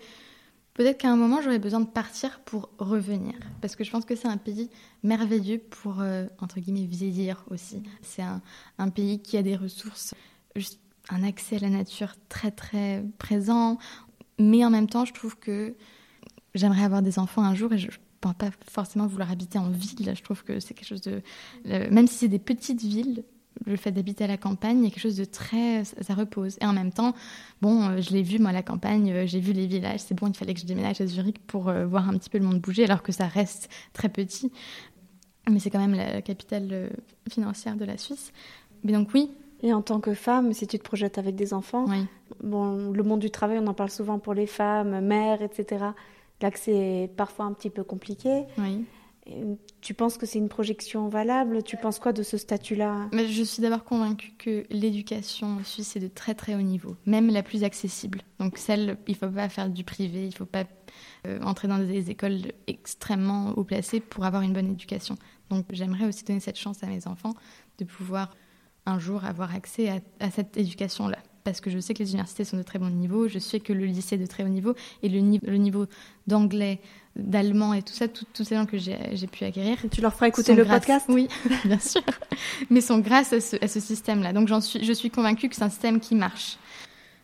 peut-être 0.73 0.97
qu'à 0.97 1.11
un 1.11 1.17
moment 1.17 1.41
j'aurais 1.41 1.59
besoin 1.59 1.81
de 1.81 1.87
partir 1.87 2.39
pour 2.41 2.69
revenir. 2.77 3.33
Parce 3.61 3.75
que 3.75 3.83
je 3.83 3.91
pense 3.91 4.05
que 4.05 4.15
c'est 4.15 4.27
un 4.27 4.37
pays 4.37 4.69
merveilleux 5.03 5.59
pour, 5.59 5.99
euh, 5.99 6.25
entre 6.39 6.59
guillemets, 6.59 6.85
vieillir 6.85 7.43
aussi. 7.49 7.83
C'est 8.01 8.21
un, 8.21 8.89
pays 8.89 9.21
qui 9.21 9.37
a 9.37 9.41
des 9.41 9.57
ressources, 9.57 10.13
un 11.09 11.23
accès 11.23 11.57
à 11.57 11.59
la 11.59 11.69
nature 11.69 12.15
très 12.29 12.51
très 12.51 13.03
présent. 13.17 13.77
Mais 14.39 14.63
en 14.63 14.69
même 14.69 14.87
temps, 14.87 15.05
je 15.05 15.13
trouve 15.13 15.37
que 15.37 15.75
j'aimerais 16.53 16.83
avoir 16.83 17.01
des 17.01 17.19
enfants 17.19 17.43
un 17.43 17.55
jour 17.55 17.73
et 17.73 17.77
je 17.77 17.87
ne 17.87 17.91
pense 18.21 18.35
pas 18.35 18.51
forcément 18.69 19.07
vouloir 19.07 19.31
habiter 19.31 19.59
en 19.59 19.69
ville. 19.69 20.13
Je 20.15 20.23
trouve 20.23 20.43
que 20.43 20.61
c'est 20.61 20.73
quelque 20.73 20.87
chose 20.87 21.01
de... 21.01 21.21
Même 21.65 22.07
si 22.07 22.15
c'est 22.15 22.27
des 22.29 22.39
petites 22.39 22.81
villes, 22.81 23.25
le 23.65 23.75
fait 23.75 23.91
d'habiter 23.91 24.23
à 24.23 24.27
la 24.27 24.37
campagne, 24.37 24.79
il 24.79 24.83
y 24.83 24.87
a 24.87 24.89
quelque 24.89 25.01
chose 25.01 25.17
de 25.17 25.25
très. 25.25 25.83
Ça, 25.83 26.13
repose. 26.13 26.57
Et 26.61 26.65
en 26.65 26.73
même 26.73 26.91
temps, 26.91 27.13
bon, 27.61 27.83
euh, 27.83 28.01
je 28.01 28.11
l'ai 28.11 28.21
vu, 28.21 28.39
moi, 28.39 28.49
à 28.49 28.53
la 28.53 28.63
campagne, 28.63 29.11
euh, 29.11 29.25
j'ai 29.25 29.39
vu 29.39 29.53
les 29.53 29.65
villages. 29.65 30.01
C'est 30.01 30.15
bon, 30.15 30.27
il 30.27 30.35
fallait 30.35 30.53
que 30.53 30.59
je 30.59 30.65
déménage 30.65 31.01
à 31.01 31.07
Zurich 31.07 31.39
pour 31.47 31.69
euh, 31.69 31.85
voir 31.85 32.09
un 32.09 32.17
petit 32.17 32.29
peu 32.29 32.37
le 32.37 32.45
monde 32.45 32.59
bouger, 32.59 32.83
alors 32.83 33.01
que 33.01 33.11
ça 33.11 33.27
reste 33.27 33.69
très 33.93 34.09
petit. 34.09 34.51
Mais 35.49 35.59
c'est 35.59 35.69
quand 35.69 35.79
même 35.79 35.93
la 35.95 36.21
capitale 36.21 36.89
financière 37.29 37.75
de 37.75 37.85
la 37.85 37.97
Suisse. 37.97 38.33
Mais 38.83 38.91
donc, 38.91 39.09
oui. 39.13 39.31
Et 39.61 39.73
en 39.73 39.81
tant 39.81 39.99
que 39.99 40.13
femme, 40.13 40.53
si 40.53 40.67
tu 40.67 40.77
te 40.77 40.83
projettes 40.83 41.17
avec 41.17 41.35
des 41.35 41.53
enfants, 41.53 41.85
bon, 42.43 42.91
le 42.91 43.03
monde 43.03 43.19
du 43.19 43.31
travail, 43.31 43.59
on 43.59 43.67
en 43.67 43.73
parle 43.73 43.89
souvent 43.89 44.19
pour 44.19 44.33
les 44.33 44.47
femmes, 44.47 44.99
mères, 45.01 45.41
etc. 45.41 45.85
L'accès 46.41 47.03
est 47.03 47.07
parfois 47.15 47.45
un 47.45 47.53
petit 47.53 47.69
peu 47.69 47.83
compliqué. 47.83 48.43
Oui. 48.57 48.85
Tu 49.85 49.93
penses 49.93 50.17
que 50.17 50.25
c'est 50.25 50.39
une 50.39 50.49
projection 50.49 51.09
valable? 51.09 51.61
Tu 51.61 51.77
penses 51.77 51.99
quoi 51.99 52.11
de 52.11 52.23
ce 52.23 52.37
statut-là? 52.37 53.07
Je 53.13 53.43
suis 53.43 53.61
d'abord 53.61 53.83
convaincue 53.83 54.33
que 54.35 54.65
l'éducation 54.71 55.63
Suisse 55.63 55.95
est 55.95 55.99
de 55.99 56.07
très 56.07 56.33
très 56.33 56.55
haut 56.55 56.63
niveau, 56.63 56.95
même 57.05 57.29
la 57.29 57.43
plus 57.43 57.63
accessible. 57.63 58.23
Donc 58.39 58.57
celle, 58.57 58.97
il 59.07 59.11
ne 59.11 59.15
faut 59.15 59.29
pas 59.29 59.47
faire 59.47 59.69
du 59.69 59.83
privé, 59.83 60.23
il 60.23 60.29
ne 60.29 60.33
faut 60.33 60.47
pas 60.47 60.63
euh, 61.27 61.39
entrer 61.43 61.67
dans 61.67 61.77
des 61.77 62.09
écoles 62.09 62.51
extrêmement 62.65 63.51
haut 63.51 63.63
placées 63.63 63.99
pour 63.99 64.25
avoir 64.25 64.41
une 64.41 64.53
bonne 64.53 64.71
éducation. 64.71 65.19
Donc 65.51 65.67
j'aimerais 65.69 66.05
aussi 66.05 66.23
donner 66.23 66.39
cette 66.39 66.57
chance 66.57 66.83
à 66.83 66.87
mes 66.87 67.05
enfants 67.05 67.35
de 67.77 67.85
pouvoir 67.85 68.35
un 68.87 68.97
jour 68.97 69.23
avoir 69.23 69.53
accès 69.53 70.01
à, 70.19 70.31
cette 70.31 70.57
éducation-là. 70.57 71.19
Parce 71.43 71.61
que 71.61 71.69
je 71.69 71.77
sais 71.77 71.93
que 71.93 72.01
les 72.01 72.09
universités 72.09 72.43
sont 72.43 72.57
de 72.57 72.63
très 72.63 72.79
bon 72.79 72.89
niveau, 72.89 73.27
je 73.27 73.37
sais 73.37 73.59
que 73.59 73.71
le 73.71 73.85
lycée 73.85 74.15
est 74.15 74.17
de 74.17 74.25
très 74.25 74.43
haut 74.43 74.47
niveau, 74.47 74.73
et 75.03 75.09
le 75.09 75.19
niveau 75.57 75.85
d'anglais, 76.25 76.81
d'allemand 77.15 77.73
et 77.73 77.81
tout 77.81 77.93
ça, 77.93 78.07
tous 78.07 78.43
ces 78.43 78.55
langues 78.55 78.69
que 78.69 78.77
j'ai 78.77 79.27
pu 79.27 79.45
acquérir. 79.45 79.77
Tu 79.91 80.01
leur 80.01 80.13
feras 80.13 80.27
écouter 80.27 80.53
le 80.53 80.65
podcast? 80.65 81.05
Oui, 81.09 81.27
bien 81.65 81.79
sûr. 81.79 82.01
Mais 82.69 82.81
sont 82.81 82.99
grâce 82.99 83.33
à 83.33 83.39
ce, 83.39 83.79
système-là. 83.79 84.33
Donc 84.33 84.49
suis, 84.61 84.83
je 84.83 84.93
suis 84.93 85.09
convaincue 85.09 85.47
que 85.49 85.55
c'est 85.55 85.63
un 85.63 85.69
système 85.69 85.99
qui 85.99 86.15
marche. 86.15 86.57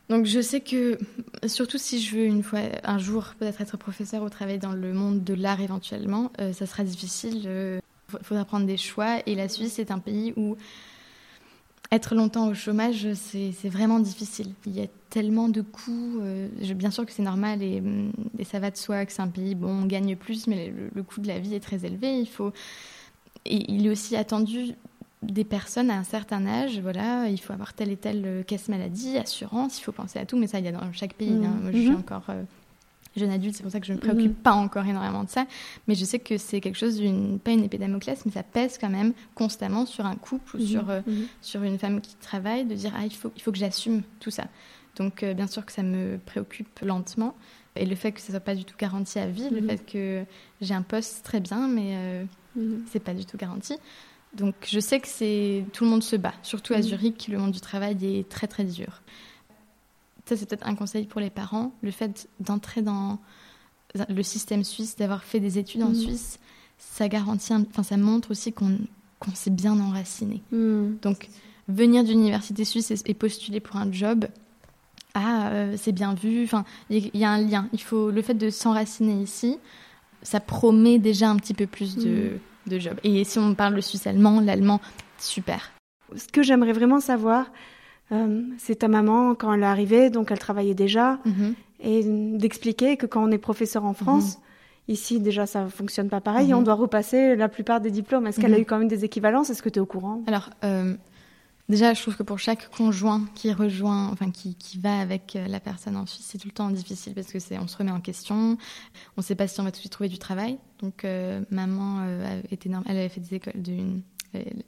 Donc 0.09 0.25
je 0.25 0.41
sais 0.41 0.61
que, 0.61 0.97
surtout 1.45 1.77
si 1.77 2.01
je 2.01 2.15
veux 2.15 2.25
une 2.25 2.43
fois, 2.43 2.59
un 2.83 2.97
jour 2.97 3.33
peut-être 3.39 3.61
être 3.61 3.77
professeur 3.77 4.23
ou 4.23 4.29
travailler 4.29 4.57
dans 4.57 4.73
le 4.73 4.93
monde 4.93 5.23
de 5.23 5.33
l'art 5.33 5.61
éventuellement, 5.61 6.31
euh, 6.39 6.53
ça 6.53 6.65
sera 6.65 6.83
difficile. 6.83 7.41
Il 7.43 7.47
euh, 7.47 7.79
faudra 8.21 8.45
prendre 8.45 8.65
des 8.65 8.77
choix. 8.77 9.19
Et 9.25 9.35
la 9.35 9.47
Suisse 9.47 9.79
est 9.79 9.91
un 9.91 9.99
pays 9.99 10.33
où 10.35 10.57
être 11.91 12.15
longtemps 12.15 12.47
au 12.47 12.53
chômage, 12.53 13.07
c'est 13.13 13.69
vraiment 13.69 13.99
difficile. 13.99 14.53
Il 14.65 14.73
y 14.73 14.81
a 14.81 14.87
tellement 15.09 15.49
de 15.49 15.61
coûts. 15.61 16.19
Euh, 16.21 16.47
bien 16.73 16.89
sûr 16.89 17.05
que 17.05 17.11
c'est 17.11 17.21
normal 17.21 17.61
et, 17.61 17.83
et, 18.39 18.43
ça 18.45 18.59
va 18.59 18.71
de 18.71 18.77
soi 18.77 19.05
que 19.05 19.11
c'est 19.11 19.21
un 19.21 19.27
pays, 19.27 19.55
bon, 19.55 19.83
on 19.83 19.85
gagne 19.85 20.15
plus, 20.15 20.47
mais 20.47 20.67
le, 20.69 20.89
le, 20.93 21.03
coût 21.03 21.19
de 21.19 21.27
la 21.27 21.39
vie 21.39 21.53
est 21.53 21.59
très 21.59 21.85
élevé. 21.85 22.19
Il 22.19 22.27
faut, 22.27 22.53
et 23.45 23.71
il 23.71 23.85
est 23.85 23.89
aussi 23.89 24.15
attendu 24.15 24.75
des 25.21 25.43
personnes 25.43 25.91
à 25.91 25.97
un 25.97 26.03
certain 26.03 26.45
âge, 26.47 26.79
voilà, 26.79 27.27
il 27.27 27.39
faut 27.39 27.53
avoir 27.53 27.73
telle 27.73 27.91
et 27.91 27.97
telle 27.97 28.23
euh, 28.25 28.43
caisse 28.43 28.69
maladie, 28.69 29.17
assurance, 29.17 29.79
il 29.79 29.83
faut 29.83 29.91
penser 29.91 30.17
à 30.17 30.25
tout, 30.25 30.37
mais 30.37 30.47
ça, 30.47 30.59
il 30.59 30.65
y 30.65 30.67
a 30.67 30.71
dans 30.71 30.91
chaque 30.93 31.13
pays. 31.13 31.29
Hein. 31.29 31.57
Moi, 31.61 31.71
je 31.71 31.77
suis 31.77 31.89
mhm. 31.89 31.97
encore 31.97 32.23
euh, 32.29 32.43
jeune 33.15 33.29
adulte, 33.29 33.55
c'est 33.55 33.63
pour 33.63 33.71
ça 33.71 33.79
que 33.79 33.85
je 33.85 33.91
ne 33.91 33.97
me 33.97 34.01
préoccupe 34.01 34.37
mhm. 34.37 34.43
pas 34.43 34.53
encore 34.53 34.85
énormément 34.85 35.23
de 35.23 35.29
ça, 35.29 35.45
mais 35.87 35.95
je 35.95 36.05
sais 36.05 36.19
que 36.19 36.37
c'est 36.37 36.61
quelque 36.61 36.77
chose 36.77 37.01
pas 37.43 37.51
une 37.51 37.63
épée 37.63 37.77
Damoclès, 37.77 38.25
mais 38.25 38.31
ça 38.31 38.43
pèse 38.43 38.77
quand 38.79 38.89
même 38.89 39.13
constamment 39.35 39.85
sur 39.85 40.05
un 40.05 40.15
couple 40.15 40.57
ou 40.57 40.59
mhm. 40.59 40.65
sur, 40.65 40.89
euh, 40.89 41.01
sur 41.41 41.63
une 41.63 41.77
femme 41.77 42.01
qui 42.01 42.15
travaille, 42.15 42.65
de 42.65 42.75
dire, 42.75 42.93
ah, 42.95 43.05
il 43.05 43.13
faut, 43.13 43.31
il 43.35 43.41
faut 43.41 43.51
que 43.51 43.57
j'assume 43.57 44.01
tout 44.19 44.31
ça. 44.31 44.45
Donc, 44.97 45.23
bien 45.23 45.47
sûr 45.47 45.65
que 45.65 45.71
ça 45.71 45.83
me 45.83 46.19
préoccupe 46.25 46.79
lentement. 46.81 47.35
Et 47.77 47.85
le 47.85 47.95
fait 47.95 48.11
que 48.11 48.19
ça 48.19 48.31
soit 48.31 48.41
pas 48.41 48.55
du 48.55 48.65
tout 48.65 48.75
garanti 48.77 49.17
à 49.19 49.27
vie, 49.27 49.49
le 49.49 49.61
fait 49.61 49.85
que 49.85 50.25
j'ai 50.59 50.73
un 50.73 50.81
poste 50.81 51.23
très 51.23 51.39
bien, 51.39 51.69
mais 51.69 52.25
c'est 52.87 52.99
pas 52.99 53.13
du 53.13 53.25
tout 53.25 53.37
garanti. 53.37 53.77
Donc 54.33 54.55
je 54.67 54.79
sais 54.79 54.99
que 54.99 55.07
c'est 55.07 55.65
tout 55.73 55.83
le 55.83 55.89
monde 55.89 56.03
se 56.03 56.15
bat, 56.15 56.33
surtout 56.41 56.73
à. 56.73 56.81
Zurich, 56.81 57.27
le 57.27 57.37
monde 57.37 57.51
du 57.51 57.59
travail 57.59 57.97
est 58.01 58.29
très 58.29 58.47
très 58.47 58.63
dur. 58.63 59.01
Ça 60.25 60.37
c'est 60.37 60.45
peut-être 60.45 60.67
un 60.67 60.75
conseil 60.75 61.05
pour 61.05 61.21
les 61.21 61.29
parents, 61.29 61.73
le 61.81 61.91
fait 61.91 62.29
d'entrer 62.39 62.81
dans 62.81 63.19
le 64.09 64.23
système 64.23 64.63
suisse, 64.63 64.95
d'avoir 64.95 65.23
fait 65.23 65.39
des 65.39 65.57
études 65.57 65.83
en 65.83 65.89
mm. 65.89 65.95
Suisse, 65.95 66.39
ça 66.77 67.07
garantit, 67.07 67.53
enfin 67.53 67.83
ça 67.83 67.97
montre 67.97 68.31
aussi 68.31 68.53
qu'on 68.53 68.77
s'est 69.33 69.49
bien 69.49 69.79
enraciné. 69.79 70.41
Mm. 70.51 70.97
Donc 71.01 71.29
venir 71.67 72.03
d'université 72.03 72.65
suisse 72.65 72.93
et, 73.05 73.13
postuler 73.13 73.59
pour 73.59 73.77
un 73.77 73.91
job, 73.91 74.27
ah 75.13 75.49
euh, 75.49 75.75
c'est 75.77 75.91
bien 75.91 76.13
vu, 76.13 76.43
enfin 76.43 76.63
il 76.89 77.09
y, 77.13 77.25
a 77.25 77.31
un 77.31 77.41
lien. 77.41 77.67
Il 77.73 77.81
faut 77.81 78.11
le 78.11 78.21
fait 78.21 78.33
de 78.33 78.49
s'enraciner 78.49 79.21
ici, 79.21 79.57
ça 80.21 80.39
promet 80.39 80.99
déjà 80.99 81.29
un 81.29 81.37
petit 81.37 81.53
peu 81.53 81.67
plus 81.67 81.95
de 81.97 82.39
de 82.67 82.79
job. 82.79 82.99
Et 83.03 83.23
si 83.23 83.39
on 83.39 83.55
parle 83.55 83.75
le 83.75 83.81
suisse 83.81 84.07
allemand, 84.07 84.39
l'allemand, 84.39 84.81
super. 85.17 85.71
Ce 86.15 86.27
que 86.27 86.43
j'aimerais 86.43 86.73
vraiment 86.73 86.99
savoir, 86.99 87.47
euh, 88.11 88.41
c'est 88.57 88.79
ta 88.79 88.87
maman, 88.87 89.35
quand 89.35 89.53
elle 89.53 89.61
est 89.61 89.65
arrivée, 89.65 90.09
donc 90.09 90.31
elle 90.31 90.39
travaillait 90.39 90.73
déjà, 90.73 91.19
mhm. 91.25 91.53
et 91.79 92.03
d'expliquer 92.37 92.97
que 92.97 93.05
quand 93.05 93.23
on 93.23 93.31
est 93.31 93.37
professeur 93.37 93.85
en 93.85 93.93
France, 93.93 94.37
mhm. 94.37 94.93
ici 94.93 95.19
déjà 95.19 95.45
ça 95.45 95.67
fonctionne 95.69 96.09
pas 96.09 96.21
pareil, 96.21 96.51
et 96.51 96.53
on 96.53 96.59
mhm. 96.59 96.65
doit 96.65 96.73
repasser 96.73 97.35
la 97.35 97.49
plupart 97.49 97.81
des 97.81 97.91
diplômes. 97.91 98.27
Est-ce 98.27 98.39
qu'elle 98.39 98.53
a 98.53 98.59
eu 98.59 98.65
quand 98.65 98.79
même 98.79 98.87
des 98.87 99.05
équivalences? 99.05 99.49
Est-ce 99.49 99.63
que 99.63 99.69
tu 99.69 99.79
es 99.79 99.81
au 99.81 99.85
courant? 99.85 100.21
Alors, 100.27 100.49
euh, 100.63 100.95
Déjà, 101.69 101.93
je 101.93 102.01
trouve 102.01 102.17
que 102.17 102.23
pour 102.23 102.37
chaque 102.37 102.69
conjoint 102.75 103.21
qui 103.33 103.53
rejoint, 103.53 104.09
enfin 104.09 104.29
qui, 104.29 104.55
qui 104.55 104.77
va 104.77 104.99
avec 104.99 105.37
euh, 105.37 105.47
la 105.47 105.61
personne 105.61 105.95
en 105.95 106.05
Suisse, 106.05 106.27
c'est 106.29 106.37
tout 106.37 106.49
le 106.49 106.53
temps 106.53 106.69
difficile 106.69 107.13
parce 107.13 107.27
que 107.27 107.39
c'est, 107.39 107.57
on 107.59 107.67
se 107.67 107.77
remet 107.77 107.91
en 107.91 108.01
question, 108.01 108.35
on 108.35 108.57
ne 109.15 109.21
sait 109.21 109.35
pas 109.35 109.47
si 109.47 109.57
on 109.61 109.63
va 109.63 109.71
tout 109.71 109.77
de 109.77 109.79
suite 109.79 109.91
trouver 109.93 110.09
du 110.09 110.17
travail. 110.17 110.57
Donc, 110.81 111.05
euh, 111.05 111.39
maman 111.49 112.05
était 112.51 112.69
elle 112.87 112.97
avait 112.97 113.07
fait 113.07 113.21
des 113.21 113.35
écoles 113.35 113.61
d'une 113.61 114.01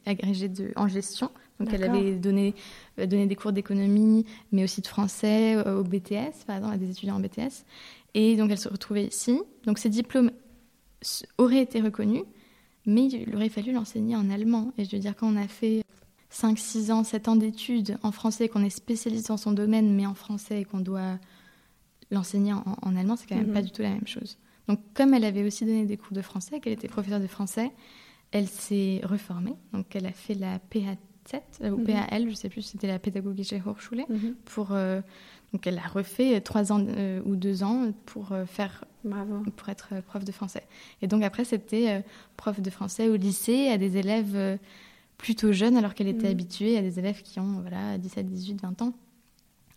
agrégée 0.06 0.50
de, 0.50 0.72
en 0.76 0.88
gestion, 0.88 1.30
donc 1.60 1.74
elle 1.74 1.84
avait 1.84 2.16
donné, 2.16 2.56
donné 2.98 3.28
des 3.28 3.36
cours 3.36 3.52
d'économie, 3.52 4.26
mais 4.52 4.64
aussi 4.64 4.82
de 4.82 4.88
français 4.88 5.58
au 5.68 5.84
BTS, 5.84 6.46
par 6.46 6.58
exemple, 6.58 6.74
à 6.74 6.78
des 6.78 6.90
étudiants 6.90 7.16
en 7.16 7.20
BTS. 7.20 7.64
Et 8.14 8.36
donc 8.36 8.52
elle 8.52 8.58
se 8.58 8.70
retrouvait 8.70 9.06
ici. 9.06 9.40
Donc 9.66 9.80
ses 9.80 9.90
diplômes 9.90 10.32
auraient 11.38 11.62
été 11.62 11.82
reconnus, 11.82 12.24
mais 12.86 13.06
il 13.06 13.36
aurait 13.36 13.50
fallu 13.50 13.72
l'enseigner 13.72 14.16
en 14.16 14.30
allemand. 14.30 14.72
Et 14.78 14.86
je 14.86 14.92
veux 14.92 15.00
dire, 15.00 15.16
quand 15.16 15.28
on 15.28 15.38
a 15.38 15.48
fait 15.48 15.84
5, 16.30 16.58
6 16.58 16.92
ans, 16.92 17.04
7 17.04 17.28
ans 17.28 17.36
d'études 17.36 17.98
en 18.04 18.12
français, 18.12 18.50
qu'on 18.50 18.64
est 18.64 18.70
spécialiste 18.70 19.28
dans 19.28 19.38
son 19.38 19.52
domaine, 19.52 19.94
mais 19.96 20.06
en 20.06 20.16
français 20.16 20.62
et 20.62 20.66
qu'on 20.66 20.80
doit 20.80 21.20
l'enseigner 22.12 22.54
en, 22.54 22.96
allemand, 22.96 23.16
c'est 23.16 23.28
quand 23.28 23.36
même 23.36 23.48
mhm. 23.48 23.54
pas 23.54 23.62
du 23.62 23.72
tout 23.72 23.82
la 23.82 23.90
même 23.90 24.08
chose. 24.08 24.38
Donc, 24.68 24.80
comme 24.94 25.14
elle 25.14 25.26
avait 25.26 25.44
aussi 25.44 25.66
donné 25.66 25.86
des 25.86 25.98
cours 25.98 26.14
de 26.14 26.22
français, 26.22 26.60
qu'elle 26.60 26.74
était 26.74 26.88
professeure 26.88 27.20
de 27.20 27.28
français, 27.28 27.72
elle 28.34 28.48
s'est 28.48 29.00
reformée. 29.04 29.56
Donc, 29.72 29.96
elle 29.96 30.06
a 30.06 30.12
fait 30.12 30.34
la 30.34 30.58
PA7 30.58 30.96
euh, 31.62 31.70
ou 31.70 31.78
mhm. 31.78 31.86
PAL, 31.86 32.30
je 32.30 32.34
sais 32.34 32.50
plus, 32.50 32.64
c'était 32.64 32.88
la 32.88 33.00
pédagogie 33.00 33.48
Hochschule. 33.66 34.04
Mhm. 34.10 34.36
Pour, 34.44 34.72
euh, 34.72 35.02
donc, 35.54 35.66
elle 35.66 35.78
a 35.78 35.88
refait 35.88 36.42
3 36.42 36.74
ans 36.74 36.86
euh, 36.86 37.22
ou 37.26 37.36
2 37.36 37.64
ans 37.64 37.92
pour 38.06 38.34
faire 38.48 38.84
pour 39.58 39.68
être 39.68 40.02
prof 40.08 40.24
de 40.24 40.32
français. 40.32 40.64
Et 41.02 41.08
donc 41.08 41.24
après, 41.24 41.44
c'était 41.44 42.06
prof 42.38 42.62
de 42.62 42.70
français 42.70 43.10
au 43.10 43.18
lycée 43.18 43.68
à 43.68 43.78
des 43.78 43.98
élèves 43.98 44.58
plutôt 45.18 45.52
jeune 45.52 45.76
alors 45.76 45.94
qu'elle 45.94 46.08
était 46.08 46.30
mm. 46.30 46.32
habituée 46.32 46.78
à 46.78 46.82
des 46.82 47.00
élèves 47.00 47.22
qui 47.22 47.42
ont 47.42 47.60
voilà 47.60 47.98
17, 47.98 48.30
18, 48.30 48.62
20 48.62 48.82
ans. 48.82 48.94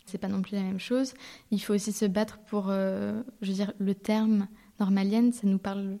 C'est 0.07 0.17
pas 0.17 0.29
non 0.29 0.41
plus 0.41 0.55
la 0.55 0.63
même 0.63 0.79
chose. 0.79 1.13
Il 1.51 1.61
faut 1.61 1.73
aussi 1.73 1.91
se 1.91 2.05
battre 2.05 2.39
pour, 2.47 2.67
euh, 2.69 3.21
je 3.41 3.49
veux 3.49 3.53
dire, 3.53 3.73
le 3.77 3.93
terme 3.93 4.47
normalienne, 4.79 5.33
ça 5.33 5.45
nous 5.45 5.57
parle 5.57 5.97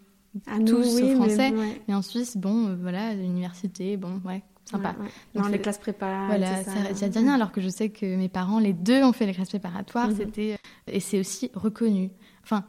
tous 0.65 1.01
au 1.01 1.15
français, 1.15 1.53
mais, 1.87 1.93
en 1.93 2.01
Suisse, 2.01 2.37
bon, 2.37 2.67
euh, 2.67 2.75
voilà, 2.79 3.13
l'université, 3.13 3.97
bon, 3.97 4.21
ouais, 4.25 4.43
sympa. 4.65 4.95
Dans 5.33 5.47
les 5.47 5.59
classes 5.59 5.77
préparatoires. 5.77 6.27
Voilà, 6.27 6.63
ça, 6.63 6.93
ça, 6.93 7.09
dit 7.09 7.19
rien, 7.19 7.35
alors 7.35 7.51
que 7.51 7.61
je 7.61 7.69
sais 7.69 7.89
que 7.89 8.15
mes 8.15 8.29
parents, 8.29 8.59
les 8.59 8.73
deux, 8.73 9.03
ont 9.03 9.13
fait 9.13 9.25
les 9.25 9.33
classes 9.33 9.49
préparatoires, 9.49 10.09
mm-hmm. 10.09 10.17
c'était 10.17 10.53
euh, 10.53 10.93
et 10.93 10.99
c'est 10.99 11.19
aussi 11.19 11.51
reconnu. 11.53 12.11
Enfin, 12.43 12.65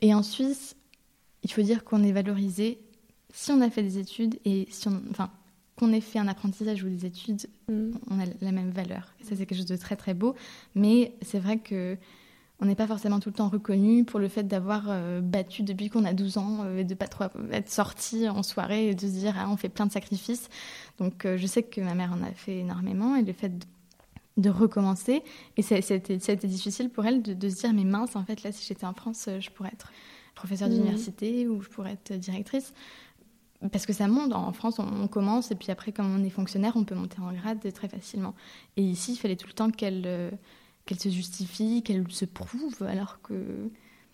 et 0.00 0.14
en 0.14 0.22
Suisse, 0.22 0.76
il 1.42 1.52
faut 1.52 1.62
dire 1.62 1.84
qu'on 1.84 2.02
est 2.02 2.12
valorisé 2.12 2.80
si 3.32 3.52
on 3.52 3.60
a 3.60 3.70
fait 3.70 3.82
des 3.82 3.98
études 3.98 4.38
et 4.44 4.66
si 4.70 4.88
on, 4.88 5.00
enfin, 5.10 5.30
qu'on 5.76 5.92
ait 5.92 6.00
fait 6.00 6.18
un 6.18 6.28
apprentissage 6.28 6.82
ou 6.82 6.88
des 6.88 7.06
études, 7.06 7.46
mm. 7.68 7.92
on 8.10 8.20
a 8.20 8.24
la 8.40 8.52
même 8.52 8.70
valeur. 8.70 9.14
ça, 9.22 9.30
c'est 9.36 9.46
quelque 9.46 9.56
chose 9.56 9.66
de 9.66 9.76
très 9.76 9.96
très 9.96 10.14
beau. 10.14 10.34
Mais 10.74 11.14
c'est 11.22 11.38
vrai 11.38 11.58
que 11.58 11.96
on 12.60 12.66
n'est 12.66 12.74
pas 12.74 12.86
forcément 12.86 13.20
tout 13.20 13.28
le 13.28 13.34
temps 13.34 13.48
reconnu 13.48 14.04
pour 14.04 14.18
le 14.18 14.28
fait 14.28 14.42
d'avoir 14.42 14.86
euh, 14.88 15.20
battu 15.20 15.62
depuis 15.62 15.90
qu'on 15.90 16.04
a 16.04 16.12
12 16.12 16.38
ans 16.38 16.64
euh, 16.64 16.78
et 16.78 16.84
de 16.84 16.94
pas 16.94 17.06
trop 17.06 17.24
être 17.52 17.70
sorti 17.70 18.28
en 18.28 18.42
soirée 18.42 18.88
et 18.88 18.94
de 18.94 19.00
se 19.00 19.06
dire 19.06 19.34
ah, 19.38 19.48
on 19.48 19.56
fait 19.56 19.68
plein 19.68 19.86
de 19.86 19.92
sacrifices. 19.92 20.48
Donc 20.98 21.24
euh, 21.24 21.36
je 21.36 21.46
sais 21.46 21.62
que 21.62 21.80
ma 21.80 21.94
mère 21.94 22.12
en 22.12 22.22
a 22.22 22.32
fait 22.32 22.58
énormément 22.58 23.14
et 23.14 23.22
le 23.22 23.32
fait 23.32 23.52
de, 24.36 24.50
recommencer 24.50 25.22
et 25.56 25.62
ça, 25.62 25.74
a 25.74 25.78
été 25.78 26.46
difficile 26.46 26.90
pour 26.90 27.04
elle 27.04 27.22
de, 27.22 27.48
se 27.48 27.56
dire 27.56 27.72
mais 27.72 27.84
mince 27.84 28.14
en 28.14 28.24
fait 28.24 28.44
là 28.44 28.52
si 28.52 28.64
j'étais 28.64 28.86
en 28.86 28.94
France 28.94 29.28
je 29.40 29.50
pourrais 29.50 29.70
être 29.72 29.90
professeure 30.36 30.68
mm. 30.68 30.74
d'université 30.74 31.48
ou 31.48 31.60
je 31.60 31.68
pourrais 31.68 31.94
être 31.94 32.12
directrice 32.12 32.72
parce 33.72 33.84
que 33.84 33.92
ça 33.92 34.06
monte. 34.06 34.32
En 34.32 34.52
France, 34.52 34.78
on, 34.78 35.08
commence 35.08 35.50
et 35.50 35.56
puis 35.56 35.72
après, 35.72 35.90
comme 35.90 36.14
on 36.14 36.22
est 36.22 36.30
fonctionnaire, 36.30 36.74
on 36.76 36.84
peut 36.84 36.94
monter 36.94 37.20
en 37.20 37.32
grade 37.32 37.72
très 37.72 37.88
facilement. 37.88 38.36
Et 38.76 38.82
ici, 38.82 39.14
il 39.14 39.16
fallait 39.16 39.34
tout 39.34 39.48
le 39.48 39.52
temps 39.52 39.72
qu'elle 39.72 40.06
qu'elle 40.88 40.98
se 40.98 41.10
justifie, 41.10 41.82
qu'elle 41.82 42.10
se 42.10 42.24
prouve, 42.24 42.82
alors 42.82 43.20
que. 43.22 43.34